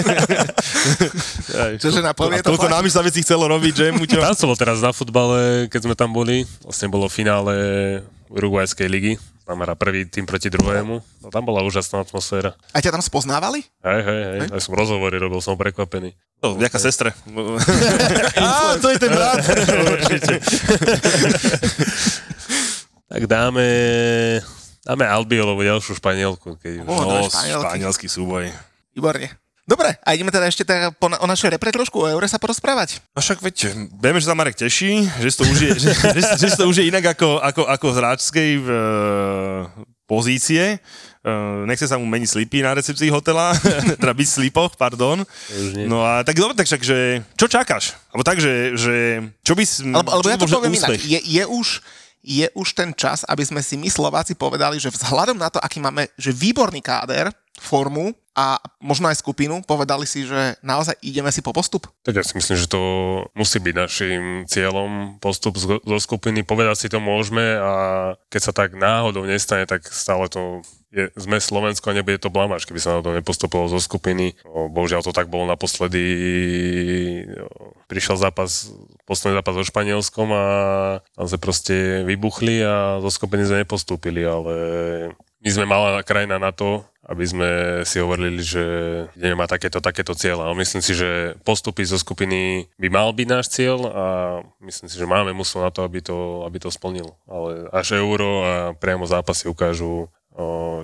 Čo 1.82 1.94
žena 1.94 2.10
povie, 2.10 2.42
to 2.42 2.58
námi 2.66 2.90
sa 2.90 2.98
veci 3.06 3.22
chcelo 3.22 3.46
robiť, 3.46 3.72
že, 3.78 3.86
Muťo? 3.94 4.18
Tam 4.18 4.34
som 4.34 4.50
bol 4.50 4.58
teraz 4.58 4.82
na 4.82 4.90
futbale, 4.90 5.70
keď 5.70 5.80
sme 5.86 5.94
tam 5.94 6.10
boli. 6.10 6.42
Vlastne 6.66 6.90
bolo 6.90 7.06
finále 7.06 7.54
Uruguajskej 8.34 8.88
ligy. 8.90 9.14
Tam 9.44 9.60
hrá 9.60 9.76
prvý 9.76 10.08
tým 10.08 10.24
proti 10.24 10.48
druhému. 10.48 11.04
No, 11.22 11.26
tam 11.28 11.44
bola 11.44 11.60
úžasná 11.62 12.00
atmosféra. 12.00 12.56
A 12.72 12.80
ťa 12.80 12.96
tam 12.96 13.04
spoznávali? 13.04 13.60
Hej, 13.84 14.00
hej, 14.02 14.20
hej. 14.24 14.38
Aj 14.50 14.60
som 14.60 14.72
rozhovory 14.72 15.20
robil, 15.20 15.38
som 15.44 15.54
prekvapený. 15.54 16.16
To, 16.40 16.56
vďaka 16.56 16.80
sestre. 16.80 17.12
Á, 18.40 18.80
to 18.80 18.88
je 18.88 18.98
ten 18.98 19.12
brat. 19.12 19.44
Určite. 19.84 20.40
tak 23.12 23.22
dáme... 23.28 23.64
Dáme 24.84 25.08
Albiolovú 25.08 25.64
ďalšiu 25.64 25.96
španielku. 25.96 26.60
Keď 26.60 26.84
už. 26.84 26.86
No, 26.88 27.24
Španielky. 27.24 27.64
španielský 27.64 28.06
súboj. 28.08 28.52
Výborne. 28.92 29.32
Dobre, 29.64 29.96
a 29.96 30.08
ideme 30.12 30.28
teda 30.28 30.44
ešte 30.44 30.60
teda 30.60 30.92
po, 30.92 31.08
na- 31.08 31.16
o 31.24 31.26
našej 31.26 31.56
repre 31.56 31.72
trošku 31.72 31.96
o 31.96 32.04
eure 32.04 32.28
sa 32.28 32.36
porozprávať. 32.36 33.00
No 33.16 33.24
však 33.24 33.40
veď, 33.40 33.56
vieme, 33.96 34.20
že 34.20 34.28
sa 34.28 34.36
Marek 34.36 34.60
teší, 34.60 35.08
že 35.24 35.28
si 35.32 35.36
to 35.40 35.44
užije, 35.48 35.72
že, 35.80 35.90
že, 35.96 36.20
že 36.36 36.46
si 36.52 36.56
to 36.60 36.68
užije 36.68 36.92
inak 36.92 37.16
ako, 37.16 37.40
ako, 37.40 37.62
ako 37.64 37.86
z 37.88 37.96
hráčskej 37.96 38.50
v, 38.60 38.68
pozície. 40.04 40.76
Uh, 41.24 41.64
nechce 41.64 41.88
sa 41.88 41.96
mu 41.96 42.04
meniť 42.04 42.28
slipy 42.28 42.60
na 42.60 42.76
recepcii 42.76 43.08
hotela, 43.08 43.56
teda 44.00 44.12
byť 44.12 44.28
v 44.28 44.34
slipoch, 44.36 44.76
pardon. 44.76 45.24
Už. 45.24 45.88
No 45.88 46.04
a 46.04 46.20
tak 46.20 46.36
dobre, 46.36 46.52
tak 46.52 46.68
však, 46.68 46.84
že 46.84 47.24
čo 47.32 47.48
čakáš? 47.48 47.96
Alebo 48.12 48.20
tak, 48.20 48.44
že, 48.44 48.76
že 48.76 49.24
čo 49.40 49.56
by. 49.56 49.64
Alebo, 49.96 50.10
alebo 50.12 50.28
čo 50.28 50.28
ja 50.28 50.36
to 50.36 50.44
že 50.44 50.56
poviem 50.60 50.74
inak. 50.76 50.90
úspech? 50.92 51.02
Je, 51.08 51.20
je, 51.24 51.44
už, 51.48 51.66
je 52.20 52.46
už 52.52 52.68
ten 52.76 52.92
čas, 52.92 53.24
aby 53.24 53.40
sme 53.40 53.64
si 53.64 53.80
my 53.80 53.88
Slováci 53.88 54.36
povedali, 54.36 54.76
že 54.76 54.92
vzhľadom 54.92 55.40
na 55.40 55.48
to, 55.48 55.56
aký 55.64 55.80
máme 55.80 56.12
že 56.20 56.36
výborný 56.36 56.84
káder, 56.84 57.32
formu 57.56 58.12
a 58.34 58.58
možno 58.82 59.06
aj 59.06 59.22
skupinu, 59.22 59.62
povedali 59.62 60.10
si, 60.10 60.26
že 60.26 60.58
naozaj 60.58 60.98
ideme 61.06 61.30
si 61.30 61.38
po 61.38 61.54
postup. 61.54 61.86
Tak 62.02 62.18
ja 62.18 62.26
si 62.26 62.34
myslím, 62.34 62.58
že 62.58 62.66
to 62.66 62.82
musí 63.38 63.62
byť 63.62 63.74
našim 63.78 64.22
cieľom 64.50 65.22
postup 65.22 65.54
zo 65.62 65.98
skupiny. 66.02 66.42
Povedať 66.42 66.76
si 66.76 66.88
to 66.90 66.98
môžeme 66.98 67.42
a 67.62 67.72
keď 68.28 68.40
sa 68.42 68.52
tak 68.52 68.74
náhodou 68.74 69.22
nestane, 69.22 69.70
tak 69.70 69.86
stále 69.86 70.26
to 70.26 70.66
je, 70.94 71.10
sme 71.18 71.42
Slovensko 71.42 71.90
a 71.90 71.96
nebude 71.98 72.22
to 72.22 72.30
blamáž, 72.30 72.70
keby 72.70 72.78
sa 72.78 72.98
na 72.98 73.00
to 73.02 73.10
nepostupilo 73.10 73.66
zo 73.66 73.82
skupiny. 73.82 74.38
O, 74.46 74.70
bohužiaľ 74.70 75.02
to 75.02 75.10
tak 75.10 75.26
bolo 75.26 75.50
naposledy. 75.50 76.06
O, 77.34 77.74
prišiel 77.90 78.14
zápas, 78.14 78.70
posledný 79.02 79.42
zápas 79.42 79.54
so 79.58 79.66
Španielskom 79.66 80.30
a 80.30 80.44
tam 81.18 81.26
sa 81.26 81.38
proste 81.42 82.06
vybuchli 82.06 82.62
a 82.62 83.02
zo 83.02 83.10
skupiny 83.10 83.42
sme 83.42 83.66
nepostúpili, 83.66 84.22
ale 84.22 84.54
my 85.44 85.50
sme 85.52 85.68
malá 85.68 86.00
krajina 86.00 86.40
na 86.40 86.56
to, 86.56 86.80
aby 87.04 87.24
sme 87.28 87.50
si 87.84 88.00
hovorili, 88.00 88.40
že 88.40 88.64
ideme 89.12 89.36
mať 89.36 89.60
takéto, 89.60 89.78
takéto 89.84 90.16
cieľa. 90.16 90.56
Myslím 90.56 90.80
si, 90.80 90.96
že 90.96 91.36
postupy 91.44 91.84
zo 91.84 92.00
skupiny 92.00 92.64
by 92.80 92.88
mal 92.88 93.12
byť 93.12 93.28
náš 93.28 93.52
cieľ 93.52 93.78
a 93.92 94.04
myslím 94.64 94.88
si, 94.88 94.96
že 94.96 95.04
máme 95.04 95.36
muslo 95.36 95.60
na 95.60 95.68
to, 95.68 95.84
aby 95.84 96.00
to, 96.00 96.48
aby 96.48 96.56
to 96.56 96.72
splnil. 96.72 97.12
Ale 97.28 97.68
až 97.76 98.00
euro 98.00 98.40
a 98.40 98.54
priamo 98.72 99.04
zápasy 99.04 99.52
ukážu, 99.52 100.08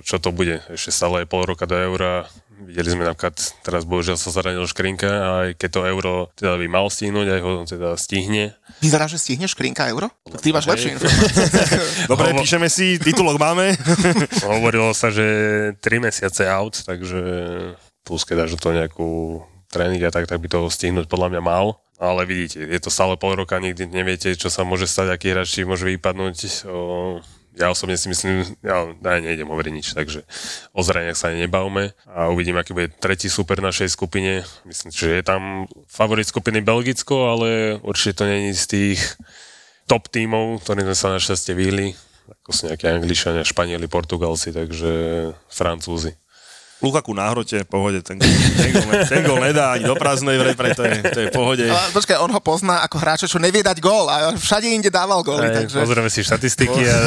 čo 0.05 0.21
to 0.21 0.29
bude. 0.29 0.61
Ešte 0.69 0.93
stále 0.93 1.25
je 1.25 1.31
pol 1.33 1.41
roka 1.41 1.65
do 1.65 1.73
eura. 1.73 2.29
Videli 2.61 2.93
sme 2.93 3.03
napríklad, 3.09 3.35
teraz 3.65 3.83
bohužiaľ 3.83 4.17
sa 4.21 4.29
zranil 4.29 4.63
Škrinka 4.69 5.09
a 5.09 5.29
aj 5.45 5.49
keď 5.57 5.69
to 5.73 5.81
euro 5.89 6.13
teda 6.37 6.55
by 6.61 6.67
mal 6.69 6.85
stihnúť, 6.87 7.27
aj 7.27 7.41
ho 7.41 7.51
teda 7.65 7.89
stihne. 7.97 8.53
Vyzerá, 8.79 9.09
že 9.09 9.17
stihneš 9.17 9.57
Škrinka 9.57 9.89
euro? 9.89 10.13
Tak 10.29 10.41
ty 10.45 10.53
máš 10.53 10.69
lepšie 10.69 10.91
informácie. 10.95 12.05
Dobre, 12.05 12.31
Hovo- 12.31 12.41
píšeme 12.45 12.69
si, 12.69 13.01
titulok 13.01 13.41
máme. 13.41 13.73
Hovorilo 14.47 14.93
sa, 14.93 15.09
že 15.09 15.25
3 15.81 16.05
mesiace 16.05 16.45
out, 16.45 16.85
takže 16.85 17.19
plus 18.05 18.21
keď 18.25 18.45
dáš 18.45 18.57
do 18.57 18.61
toho 18.61 18.73
nejakú 18.77 19.09
tréning 19.71 20.03
a 20.03 20.11
tak, 20.13 20.27
tak 20.27 20.37
by 20.37 20.47
to 20.51 20.67
stihnúť 20.67 21.07
podľa 21.07 21.37
mňa 21.37 21.41
mal. 21.41 21.79
Ale 22.01 22.25
vidíte, 22.25 22.65
je 22.65 22.79
to 22.81 22.89
stále 22.89 23.13
pol 23.13 23.37
roka, 23.37 23.61
nikdy 23.61 23.85
neviete, 23.85 24.33
čo 24.33 24.49
sa 24.49 24.65
môže 24.65 24.89
stať, 24.89 25.13
aký 25.13 25.37
hráč 25.37 25.61
môže 25.63 25.85
vypadnúť. 25.85 26.65
O, 26.65 27.21
ja 27.57 27.67
osobne 27.67 27.99
si 27.99 28.07
myslím, 28.07 28.47
ja, 28.63 28.87
ja 28.95 29.13
nejdem 29.19 29.51
hovoriť 29.51 29.73
nič, 29.75 29.87
takže 29.91 30.23
o 30.71 30.81
zraniach 30.85 31.19
sa 31.19 31.35
nebavme 31.35 31.91
a 32.07 32.31
uvidím, 32.31 32.55
aký 32.55 32.71
bude 32.71 32.89
tretí 32.95 33.27
super 33.27 33.59
našej 33.59 33.91
skupine. 33.91 34.47
Myslím, 34.63 34.89
že 34.91 35.19
je 35.19 35.23
tam 35.23 35.67
favorit 35.91 36.27
skupiny 36.27 36.63
Belgicko, 36.63 37.35
ale 37.35 37.79
určite 37.83 38.23
to 38.23 38.23
není 38.29 38.55
z 38.55 38.65
tých 38.67 38.99
top 39.89 40.07
tímov, 40.07 40.63
ktorým 40.63 40.87
sme 40.87 40.97
sa 40.97 41.13
našťastie 41.17 41.51
vyhli. 41.51 41.91
Ako 42.31 42.55
sú 42.55 42.71
nejaké 42.71 42.87
Angličania, 42.87 43.43
Španieli, 43.43 43.91
Portugalci, 43.91 44.55
takže 44.55 44.91
Francúzi. 45.51 46.15
Lukaku 46.81 47.13
na 47.13 47.29
hrote, 47.29 47.61
pohode, 47.69 48.01
ten, 48.01 48.17
ten, 48.17 48.69
gol, 48.73 48.89
ne- 48.89 49.05
ten 49.05 49.21
gol 49.21 49.37
nedá 49.37 49.77
ani 49.77 49.85
do 49.85 49.93
prázdnej 49.93 50.41
v 50.41 50.51
repre, 50.51 50.73
to 50.73 50.81
je, 50.81 50.97
to 51.13 51.19
je 51.23 51.27
pohode. 51.29 51.61
Ale 51.61 51.93
počkaj, 51.93 52.17
on 52.17 52.33
ho 52.33 52.41
pozná 52.41 52.81
ako 52.81 52.97
hráča, 52.97 53.29
čo 53.29 53.37
nevie 53.37 53.61
dať 53.61 53.77
gól 53.77 54.09
a 54.09 54.33
všade 54.33 54.65
inde 54.65 54.89
dával 54.89 55.21
góly, 55.21 55.45
Aj, 55.45 55.61
takže... 55.61 55.77
Pozrieme 55.77 56.09
si 56.09 56.25
štatistiky 56.25 56.81
a, 56.89 56.97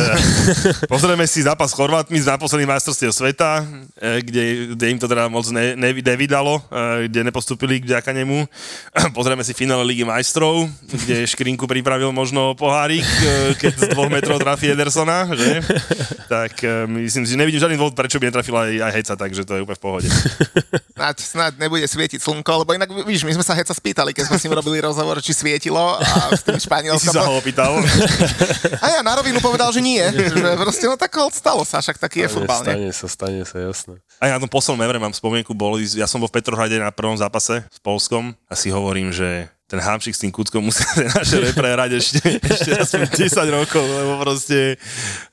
Pozrieme 0.95 1.27
si 1.27 1.43
zápas 1.43 1.75
s 1.75 1.75
Chorvátmi 1.75 2.22
z 2.22 2.31
náposledných 2.31 2.70
majstrovstiev 2.70 3.11
sveta, 3.11 3.66
eh, 3.99 4.22
kde, 4.22 4.43
kde 4.79 4.87
im 4.95 4.99
to 5.03 5.11
teda 5.11 5.27
moc 5.27 5.43
ne, 5.51 5.75
ne, 5.75 5.91
nevydalo, 5.91 6.62
eh, 6.62 7.11
kde 7.11 7.27
nepostupili 7.27 7.83
k 7.83 7.91
vďaka 7.91 8.14
nemu. 8.14 8.47
Pozrieme 9.18 9.43
si 9.43 9.59
finále 9.59 9.83
Ligy 9.83 10.07
majstrov, 10.07 10.70
kde 10.87 11.27
Škrinku 11.27 11.66
pripravil 11.66 12.14
možno 12.14 12.55
pohárik, 12.55 13.03
eh, 13.03 13.59
keď 13.59 13.72
z 13.75 13.83
dvoch 13.91 14.07
metrov 14.07 14.39
trafí 14.39 14.70
Edersona, 14.70 15.27
že? 15.35 15.59
Tak 16.31 16.62
myslím 16.87 17.27
si, 17.27 17.35
že 17.35 17.41
nevidím 17.41 17.61
žiadny 17.61 17.77
dôvod, 17.79 17.99
prečo 17.99 18.22
by 18.22 18.31
netrafil 18.31 18.55
aj, 18.55 18.70
aj 18.81 18.93
Heca, 18.95 19.14
takže 19.18 19.43
to 19.43 19.55
je 19.59 19.64
úplne 19.65 19.79
v 19.81 19.85
pohode. 19.85 20.09
Snáď, 20.95 21.17
snáď 21.27 21.53
nebude 21.59 21.83
svietiť 21.91 22.23
slnko, 22.23 22.62
lebo 22.62 22.71
inak, 22.71 22.87
víš, 23.03 23.27
my 23.27 23.35
sme 23.35 23.43
sa 23.43 23.59
heca 23.59 23.75
spýtali, 23.75 24.15
keď 24.15 24.31
sme 24.31 24.39
s 24.39 24.47
ním 24.47 24.55
robili 24.55 24.79
rozhovor, 24.79 25.19
či 25.19 25.35
svietilo 25.35 25.99
a 25.99 26.31
s 26.31 26.47
tým 26.47 26.55
Ty 26.55 26.62
si 26.62 26.71
Španielskom. 26.71 27.11
sa 27.11 27.27
ho 27.27 27.35
opýtal. 27.35 27.75
A 28.85 28.87
ja 28.95 29.01
na 29.03 29.19
rovinu 29.19 29.43
povedal, 29.43 29.75
že 29.75 29.83
nie. 29.83 29.99
Že 29.99 30.55
proste, 30.55 30.87
no 30.87 30.95
tak 30.95 31.11
stalo 31.35 31.67
sa, 31.67 31.83
však 31.83 31.99
taký 31.99 32.25
je 32.25 32.39
futbal, 32.39 32.62
stane 32.62 32.95
sa, 32.95 33.07
stane 33.11 33.43
sa, 33.43 33.59
jasné. 33.59 33.99
A 34.23 34.31
ja 34.31 34.39
na 34.39 34.47
tom 34.47 34.53
poslednom 34.55 34.87
Evre 34.87 35.03
mám 35.03 35.11
spomienku, 35.11 35.51
bol, 35.51 35.83
ja 35.83 36.07
som 36.07 36.23
bol 36.23 36.31
v 36.31 36.39
Petrohrade 36.39 36.79
na 36.79 36.95
prvom 36.95 37.19
zápase 37.19 37.67
s 37.67 37.79
Polskom 37.83 38.31
a 38.47 38.55
si 38.55 38.71
hovorím, 38.71 39.11
že 39.11 39.51
ten 39.65 39.81
hámšik 39.81 40.15
s 40.15 40.21
tým 40.23 40.31
kúckom 40.31 40.62
musí 40.62 40.85
tie 40.95 41.09
naše 41.19 41.41
repre 41.41 41.73
hrať 41.73 41.91
ešte, 41.97 42.21
ešte 42.39 42.71
aspoň 42.79 43.09
10 43.11 43.57
rokov, 43.59 43.85
lebo 43.85 44.12
proste 44.21 44.77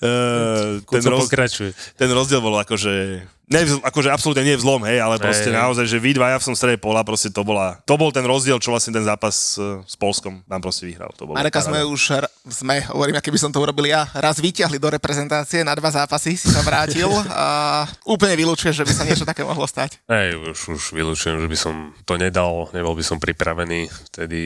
uh, 0.01 0.79
ten, 0.87 1.03
roz, 1.05 1.27
pokračuje. 1.27 1.75
ten 1.99 2.09
rozdiel 2.09 2.39
bol 2.39 2.55
akože 2.57 3.21
Ne, 3.51 3.67
v- 3.67 3.83
akože 3.83 4.07
absolútne 4.07 4.47
nie 4.47 4.55
v 4.55 4.63
zlom, 4.63 4.79
hej, 4.87 5.03
ale 5.03 5.19
proste 5.19 5.51
Hej. 5.51 5.59
naozaj, 5.59 5.83
že 5.83 5.99
vy 5.99 6.15
dvaja 6.15 6.39
v 6.39 6.45
tom 6.47 6.55
strede 6.55 6.79
pola, 6.79 7.03
proste 7.03 7.27
to 7.27 7.43
bola, 7.43 7.75
to 7.83 7.99
bol 7.99 8.07
ten 8.07 8.23
rozdiel, 8.23 8.63
čo 8.63 8.71
vlastne 8.71 8.95
ten 8.95 9.03
zápas 9.03 9.59
e, 9.59 9.83
s 9.83 9.99
Polskom 9.99 10.39
nám 10.47 10.63
proste 10.63 10.87
vyhral. 10.87 11.11
To 11.19 11.27
bolo 11.27 11.35
Mareka 11.35 11.59
paráda. 11.59 11.67
sme 11.67 11.79
už, 11.83 12.01
sme, 12.47 12.79
hovorím, 12.87 13.19
aké 13.19 13.27
by 13.27 13.39
som 13.43 13.51
to 13.51 13.59
urobil 13.59 13.83
ja, 13.83 14.07
raz 14.15 14.39
vyťahli 14.39 14.79
do 14.79 14.87
reprezentácie, 14.87 15.67
na 15.67 15.75
dva 15.75 15.91
zápasy 15.91 16.39
si 16.39 16.47
sa 16.47 16.63
vrátil 16.63 17.11
a 17.27 17.83
úplne 18.07 18.39
vylúčuje, 18.39 18.71
že 18.71 18.87
by 18.87 18.93
sa 18.95 19.03
niečo 19.03 19.27
také 19.27 19.43
mohlo 19.43 19.67
stať. 19.67 19.99
Hej, 20.07 20.39
už, 20.39 20.59
už 20.79 20.81
vylúčujem, 20.95 21.35
že 21.43 21.51
by 21.51 21.57
som 21.59 21.91
to 22.07 22.15
nedal, 22.15 22.71
nebol 22.71 22.95
by 22.95 23.03
som 23.03 23.19
pripravený. 23.19 23.91
Vtedy 24.15 24.41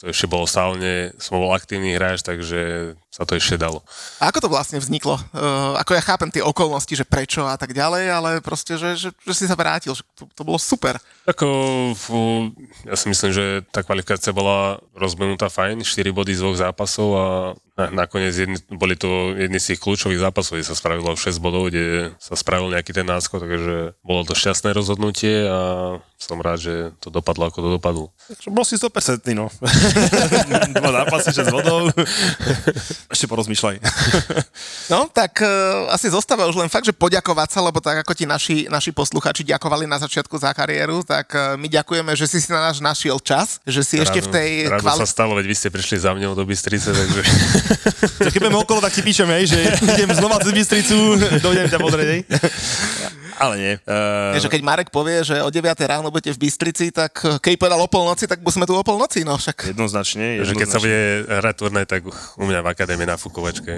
to 0.00 0.08
ešte 0.08 0.26
bolo 0.26 0.48
stále, 0.48 1.12
som 1.20 1.38
bol 1.38 1.52
aktívny 1.52 1.94
hráč, 1.94 2.24
takže 2.24 2.94
sa 3.12 3.28
to 3.28 3.36
ešte 3.36 3.60
dalo. 3.60 3.84
A 4.18 4.32
ako 4.32 4.42
to 4.42 4.48
vlastne 4.48 4.80
vzniklo? 4.80 5.20
Uh, 5.36 5.76
ako 5.76 5.92
ja 5.92 6.02
chápem 6.02 6.32
tie 6.32 6.40
okolnosti, 6.40 6.90
že 6.96 7.04
prečo 7.04 7.44
a 7.44 7.60
tak 7.60 7.76
ďalej, 7.76 8.08
ale 8.08 8.21
proste, 8.44 8.78
že, 8.78 8.94
že, 8.94 9.08
že 9.10 9.34
si 9.34 9.44
sa 9.50 9.58
vrátil, 9.58 9.92
že 9.96 10.06
to, 10.14 10.30
to 10.30 10.42
bolo 10.46 10.60
super. 10.60 11.00
Fú, 11.98 12.50
ja 12.86 12.94
si 12.94 13.10
myslím, 13.10 13.30
že 13.34 13.44
tá 13.74 13.82
kvalifikácia 13.82 14.30
bola 14.30 14.78
rozbenutá 14.94 15.50
fajn, 15.50 15.82
4 15.82 16.14
body 16.14 16.32
z 16.36 16.40
dvoch 16.42 16.58
zápasov 16.58 17.08
a 17.16 17.26
na, 17.82 18.06
nakoniec 18.06 18.34
jedni, 18.34 18.58
boli 18.70 18.94
to 18.94 19.34
jedni 19.34 19.58
z 19.58 19.74
tých 19.74 19.82
kľúčových 19.82 20.22
zápasov, 20.22 20.58
kde 20.58 20.70
sa 20.70 20.78
spravilo 20.78 21.18
6 21.18 21.42
bodov, 21.42 21.68
kde 21.68 22.14
sa 22.22 22.38
spravil 22.38 22.70
nejaký 22.70 22.94
ten 22.94 23.06
náskok, 23.06 23.42
takže 23.42 23.98
bolo 24.06 24.22
to 24.22 24.38
šťastné 24.38 24.70
rozhodnutie 24.70 25.50
a 25.50 25.58
som 26.22 26.38
rád, 26.38 26.62
že 26.62 26.74
to 27.02 27.10
dopadlo 27.10 27.50
ako 27.50 27.58
to 27.58 27.68
dopadlo. 27.74 28.06
Bol 28.46 28.62
si 28.62 28.78
100% 28.78 29.26
no. 29.34 29.50
Dva 30.78 30.90
zápasy, 31.02 31.34
6 31.34 31.50
bodov. 31.50 31.90
Ešte 33.10 33.26
porozmýšľaj. 33.26 33.82
No, 34.86 35.10
tak 35.10 35.42
uh, 35.42 35.90
asi 35.90 36.06
zostáva 36.06 36.46
už 36.46 36.54
len 36.54 36.70
fakt, 36.70 36.86
že 36.86 36.94
poďakovať 36.94 37.58
sa, 37.58 37.60
lebo 37.66 37.82
tak 37.82 38.06
ako 38.06 38.14
ti 38.14 38.24
naši, 38.24 38.70
naši 38.70 38.94
posluchači 38.94 39.42
ďakovali 39.42 39.90
na 39.90 39.98
začiatku 39.98 40.38
za 40.38 40.54
kariéru, 40.54 41.02
tak 41.02 41.34
uh, 41.34 41.58
my 41.58 41.66
ďakujeme, 41.66 42.14
že 42.14 42.30
si 42.30 42.38
si 42.38 42.54
na 42.54 42.70
náš 42.70 42.78
našiel 42.78 43.18
čas, 43.18 43.58
že 43.66 43.82
si 43.82 43.98
ešte 43.98 44.22
v 44.22 44.28
tej 44.30 44.50
ráno 44.70 44.82
kvali- 44.86 45.02
sa 45.02 45.08
stalo, 45.10 45.34
veď 45.34 45.46
vy 45.50 45.56
ste 45.58 45.68
prišli 45.74 45.98
za 45.98 46.14
mňou 46.14 46.38
do 46.38 46.46
Bystrice, 46.46 46.94
takže... 46.94 47.22
Keď 48.18 48.38
budeme 48.38 48.58
okolo, 48.60 48.80
tak 48.80 48.92
ti 48.92 49.02
píšem, 49.02 49.28
hej, 49.38 49.56
že 49.56 49.58
idem 49.96 50.10
znova 50.12 50.38
cez 50.42 50.52
Bystricu, 50.52 51.16
dojdem 51.40 51.66
ťa 51.70 51.78
pozrieť. 51.80 52.24
Ale 53.34 53.54
nie. 53.56 53.72
Uh, 53.82 54.32
Vieš, 54.32 54.44
že 54.44 54.52
keď 54.52 54.62
Marek 54.62 54.88
povie, 54.88 55.22
že 55.22 55.38
o 55.38 55.48
9 55.48 55.62
ráno 55.82 56.08
budete 56.08 56.32
v 56.32 56.42
Bystrici, 56.42 56.88
tak 56.88 57.12
eh, 57.20 57.36
keď 57.36 57.52
povedal 57.56 57.78
o 57.78 57.86
polnoci, 57.86 58.24
tak 58.24 58.38
musíme 58.38 58.64
tu 58.64 58.72
o 58.72 58.80
polnoci, 58.80 59.22
no 59.22 59.34
však. 59.34 59.68
jednoznačne, 59.68 60.40
že 60.40 60.52
keď 60.52 60.66
sa 60.66 60.76
jednoznačne. 60.76 60.82
bude 60.82 61.00
hrať 61.34 61.54
turnaj, 61.56 61.84
tak 61.86 62.00
u 62.36 62.44
mňa 62.44 62.60
v 62.60 62.68
akadémii 62.68 63.04
na 63.04 63.16
Fukovačke. 63.16 63.72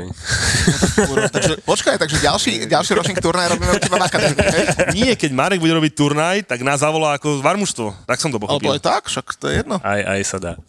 Takže, 1.35 1.60
počkaj, 1.62 1.97
takže 1.97 2.16
ďalší, 2.18 2.52
ďalší 2.66 2.93
ročník 2.94 3.18
turnaj 3.18 3.51
robíme 3.51 3.72
u 3.72 3.81
teba 3.81 3.98
v 3.98 4.06
akadémii? 4.06 4.47
Nie, 4.93 5.12
keď 5.14 5.31
Marek 5.32 5.59
bude 5.59 5.74
robiť 5.74 5.93
turnaj, 5.93 6.36
tak 6.44 6.62
nás 6.62 6.81
zavolá 6.81 7.14
ako 7.14 7.40
varmužstvo. 7.40 8.06
Tak 8.06 8.18
som 8.18 8.31
to 8.31 8.36
Alebo 8.36 8.47
pochopil. 8.48 8.70
aj 8.70 8.82
tak, 8.82 9.02
však 9.06 9.26
to 9.35 9.47
je 9.48 9.55
jedno. 9.60 9.76
Aj, 9.81 10.01
aj 10.01 10.20
sa 10.24 10.39
dá. 10.39 10.52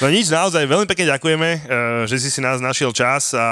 No 0.00 0.08
nič, 0.08 0.28
naozaj 0.28 0.64
veľmi 0.64 0.86
pekne 0.86 1.10
ďakujeme, 1.10 1.48
eh, 1.50 1.60
že 2.06 2.16
si 2.16 2.28
si 2.30 2.40
nás 2.40 2.58
našiel 2.58 2.90
čas 2.90 3.32
a 3.32 3.44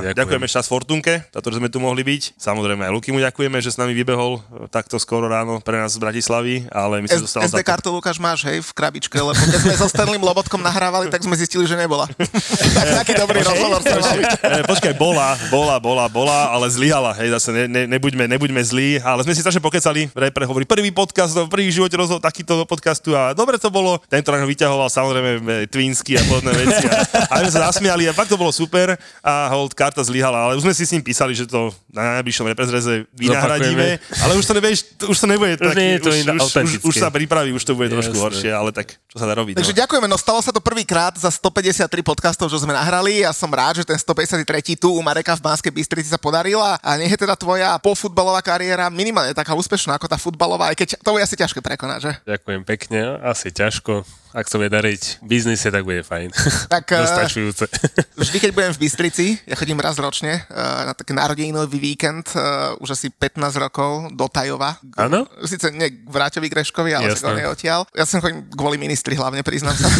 Ja, 0.00 0.10
ďakujem. 0.10 0.16
ďakujeme 0.16 0.46
čas 0.48 0.64
Fortunke, 0.66 1.14
za 1.26 1.40
to, 1.40 1.48
že 1.48 1.58
sme 1.58 1.68
tu 1.68 1.78
mohli 1.78 2.00
byť. 2.00 2.36
Samozrejme 2.36 2.82
aj 2.82 2.92
Luky 2.92 3.10
mu 3.10 3.18
ďakujeme, 3.18 3.29
že 3.60 3.70
s 3.70 3.78
nami 3.78 3.94
vybehol 3.94 4.38
eh, 4.38 4.66
takto 4.68 4.98
skoro 4.98 5.26
ráno 5.26 5.58
pre 5.60 5.78
nás 5.78 5.94
z 5.94 5.98
Bratislavy, 5.98 6.66
ale 6.68 7.00
my 7.00 7.06
si 7.06 7.16
S- 7.16 7.22
dostal 7.24 7.46
SD 7.46 7.62
kartu 7.62 7.88
Lukáš 7.90 8.18
máš, 8.18 8.44
hej, 8.46 8.60
v 8.60 8.70
krabičke, 8.74 9.16
lebo 9.16 9.32
keď 9.32 9.60
sme 9.62 9.74
so 9.76 9.86
Stanleym 9.86 10.22
Lobotkom 10.22 10.60
nahrávali, 10.60 11.08
tak 11.08 11.22
sme 11.22 11.34
zistili, 11.34 11.64
že 11.64 11.74
nebola. 11.74 12.06
tak 12.10 12.86
taký 13.04 13.12
dobrý 13.14 13.40
rozhovor 13.42 13.80
sme. 13.82 14.00
Eh, 14.42 14.64
Počkaj, 14.66 14.92
bola, 14.94 15.34
bola, 15.48 15.76
bola, 15.78 16.04
bola, 16.06 16.50
ale 16.50 16.66
zlyhala, 16.70 17.14
hej, 17.18 17.30
zase 17.34 17.50
ne, 17.52 17.64
ne, 17.66 17.82
nebuďme, 17.88 18.26
nebuďme 18.26 18.62
zlí, 18.62 18.98
ale 19.00 19.22
sme 19.22 19.34
si 19.34 19.40
strašne 19.42 19.62
pokecali, 19.62 20.10
repre 20.12 20.44
hovorí, 20.46 20.64
prvý 20.64 20.90
podcast, 20.90 21.34
no, 21.34 21.46
prvý 21.46 21.70
v 21.70 21.82
živote 21.82 21.94
rozhovor 21.94 22.22
takýto 22.22 22.62
podcastu 22.64 23.14
a 23.14 23.32
dobre 23.34 23.58
to 23.58 23.70
bolo, 23.70 23.98
tento 24.06 24.30
ráno 24.30 24.46
vyťahoval 24.46 24.88
samozrejme 24.88 25.30
eh, 25.38 25.66
Twinsky 25.66 26.18
a 26.18 26.22
podobné 26.24 26.52
veci 26.56 26.84
a, 26.86 27.02
a 27.30 27.34
my 27.38 27.44
sme 27.46 27.54
sa 27.54 27.62
zasmiali 27.70 28.06
a 28.06 28.12
fakt 28.14 28.30
to 28.30 28.38
bolo 28.38 28.50
super 28.50 28.94
a 29.20 29.32
hold, 29.50 29.74
karta 29.74 30.02
zlyhala, 30.02 30.50
ale 30.50 30.52
už 30.56 30.64
sme 30.64 30.74
si 30.74 30.84
s 30.84 30.92
ním 30.92 31.04
písali, 31.04 31.32
že 31.32 31.46
to 31.46 31.70
na 31.90 32.22
najbližšom 32.22 32.46
reprezreze 32.46 33.10
vynahradíme, 33.18 33.98
ale 34.22 34.32
už 34.38 34.46
to 34.46 34.54
nevieš, 34.54 34.78
už 35.02 35.16
to 35.18 35.26
nebude 35.26 35.58
Už 35.58 35.74
nie 35.74 35.98
je 35.98 36.00
to 36.00 36.10
už, 36.10 36.18
už, 36.22 36.52
už, 36.54 36.72
už, 36.86 36.94
sa 36.94 37.10
pripraví, 37.10 37.50
už 37.50 37.62
to 37.66 37.74
bude 37.74 37.90
trošku 37.90 38.14
Jasné. 38.14 38.26
horšie, 38.30 38.50
ale 38.54 38.70
tak 38.70 38.94
čo 39.10 39.18
sa 39.18 39.26
dá 39.26 39.34
robiť. 39.34 39.58
Takže 39.58 39.74
no. 39.74 39.78
ďakujeme, 39.82 40.06
no 40.06 40.14
stalo 40.14 40.38
sa 40.38 40.54
to 40.54 40.62
prvýkrát 40.62 41.18
za 41.18 41.26
153 41.34 41.90
podcastov, 42.06 42.46
čo 42.46 42.62
sme 42.62 42.70
nahrali. 42.70 43.26
Ja 43.26 43.34
som 43.34 43.50
rád, 43.50 43.82
že 43.82 43.84
ten 43.84 43.98
153 43.98 44.46
tu 44.78 44.94
u 44.94 45.02
Mareka 45.02 45.34
v 45.34 45.42
Banskej 45.42 45.74
Bystrici 45.74 46.06
sa 46.06 46.18
podarila 46.18 46.78
a 46.78 46.90
nech 46.94 47.10
je 47.10 47.18
teda 47.18 47.34
tvoja 47.34 47.74
pofutbalová 47.82 48.38
kariéra 48.38 48.86
minimálne 48.86 49.34
taká 49.34 49.58
úspešná 49.58 49.98
ako 49.98 50.06
tá 50.06 50.14
futbalová, 50.14 50.70
aj 50.70 50.78
keď 50.78 50.88
to 51.02 51.10
bude 51.10 51.26
asi 51.26 51.34
ťažké 51.34 51.58
prekonať, 51.58 51.98
že? 52.06 52.12
Ďakujem 52.22 52.62
pekne, 52.62 53.18
asi 53.26 53.50
ťažko. 53.50 54.06
Ak 54.30 54.46
sa 54.46 54.62
bude 54.62 54.70
dariť 54.70 55.22
v 55.22 55.26
biznise, 55.26 55.66
tak 55.74 55.82
bude 55.82 56.06
fajn. 56.06 56.30
Tak, 56.70 56.86
eh, 56.94 57.02
Dostačujúce. 57.02 57.66
Vždy, 58.20 58.36
keď 58.38 58.50
budem 58.54 58.72
v 58.76 58.80
Bystrici, 58.86 59.26
ja 59.42 59.58
chodím 59.58 59.82
raz 59.82 59.98
ročne 59.98 60.46
uh, 60.46 60.86
na 60.86 60.92
taký 60.94 61.16
narodeninový 61.16 61.82
víkend, 61.82 62.30
uh, 62.38 62.78
už 62.78 62.94
asi 62.94 63.10
15 63.10 63.42
rokov 63.58 64.14
do 64.14 64.30
Tajova. 64.30 64.78
Áno? 64.94 65.26
Sice 65.42 65.74
nie 65.74 65.90
k 65.90 66.06
Vráťovi 66.06 66.46
Greškovi, 66.46 66.94
ale 66.94 67.10
on 67.10 67.38
je 67.42 67.48
odtiaľ. 67.50 67.90
Ja 67.90 68.06
som 68.06 68.22
chodím 68.22 68.46
kvôli 68.54 68.78
ministri, 68.78 69.18
hlavne 69.18 69.42
priznám 69.42 69.74
sa. 69.74 69.90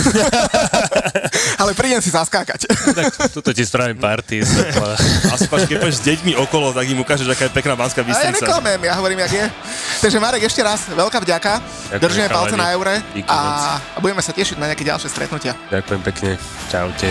ale 1.62 1.74
prídem 1.74 1.98
si 1.98 2.14
zaskákať. 2.14 2.70
tak 2.70 3.34
tuto 3.34 3.50
ti 3.50 3.66
spravím 3.66 3.98
party. 3.98 4.46
páč, 5.50 5.66
keď 5.66 5.76
pôjdeš 5.82 5.98
s 5.98 6.04
deťmi 6.06 6.38
okolo, 6.38 6.70
tak 6.70 6.86
im 6.86 7.02
ukážeš, 7.02 7.26
aká 7.34 7.50
je 7.50 7.52
pekná 7.56 7.74
Banská 7.74 8.02
A 8.02 8.06
ja 8.06 8.08
Bystrica. 8.14 8.46
neklamem, 8.46 8.80
ja 8.86 8.94
hovorím, 8.94 9.18
jak 9.26 9.32
je. 9.32 9.44
Takže 10.06 10.18
Marek, 10.22 10.42
ešte 10.46 10.62
raz, 10.62 10.86
veľká 10.86 11.18
vďaka. 11.18 11.52
Ďakujem, 11.90 12.00
Držíme 12.00 12.28
palce 12.30 12.54
na 12.54 12.70
eure 12.70 12.94
a, 13.26 13.38
a 13.96 13.98
budeme 13.98 14.19
sa 14.20 14.32
tešiť 14.36 14.56
na 14.60 14.70
nejaké 14.70 14.84
ďalšie 14.84 15.08
stretnutia. 15.08 15.56
Ďakujem 15.68 16.00
pekne. 16.04 16.30
Čaute. 16.68 17.08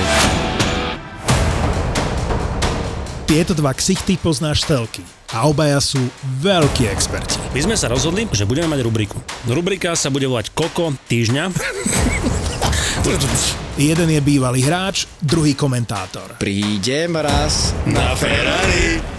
Tieto 3.29 3.53
dva 3.53 3.77
ksichty 3.77 4.17
poznáš 4.17 4.65
telky 4.65 5.05
a 5.29 5.45
obaja 5.45 5.77
sú 5.77 6.01
veľkí 6.41 6.89
experti. 6.89 7.37
My 7.53 7.61
sme 7.61 7.75
sa 7.77 7.85
rozhodli, 7.85 8.25
že 8.33 8.49
budeme 8.49 8.65
mať 8.73 8.81
rubriku. 8.81 9.21
Rubrika 9.45 9.93
sa 9.93 10.09
bude 10.09 10.25
volať 10.25 10.49
Koko 10.49 10.97
týždňa. 11.05 11.53
Jeden 13.77 14.09
je 14.09 14.21
bývalý 14.25 14.65
hráč, 14.65 15.05
druhý 15.21 15.53
komentátor. 15.53 16.41
Prídem 16.41 17.13
raz. 17.21 17.77
Na 17.85 18.17
Ferrari. 18.17 19.18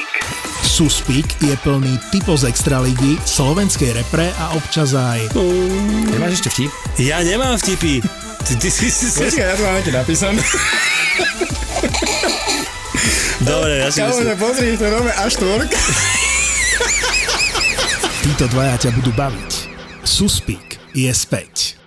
Suspík 0.71 1.27
je 1.43 1.51
plný 1.67 1.99
typov 2.15 2.39
z 2.39 2.47
Extraligy, 2.47 3.19
slovenskej 3.27 3.91
repre 3.91 4.31
a 4.39 4.55
občas 4.55 4.95
aj 4.95 5.35
Nemáš 6.15 6.39
ešte 6.39 6.47
vtip? 6.47 6.71
Ja 6.95 7.19
nemám 7.19 7.59
vtipy. 7.59 7.99
Ty, 8.47 8.53
ty 8.55 8.71
si 8.71 8.87
si... 8.87 9.11
Počkaj, 9.11 9.51
ja 9.51 9.55
tu 9.59 9.67
mám 9.67 9.83
ti 9.83 9.91
napísané. 9.91 10.39
Dobre, 13.43 13.83
ja 13.83 13.91
si 13.91 13.99
myslím. 13.99 14.31
pozri, 14.39 14.79
to 14.79 14.87
nové 14.87 15.11
až 15.11 15.43
tvork. 15.43 15.67
títo 18.23 18.47
dvaja 18.55 18.87
ťa 18.87 18.95
budú 18.95 19.11
baviť. 19.11 19.51
Suspík 20.07 20.79
je 20.95 21.11
späť. 21.11 21.80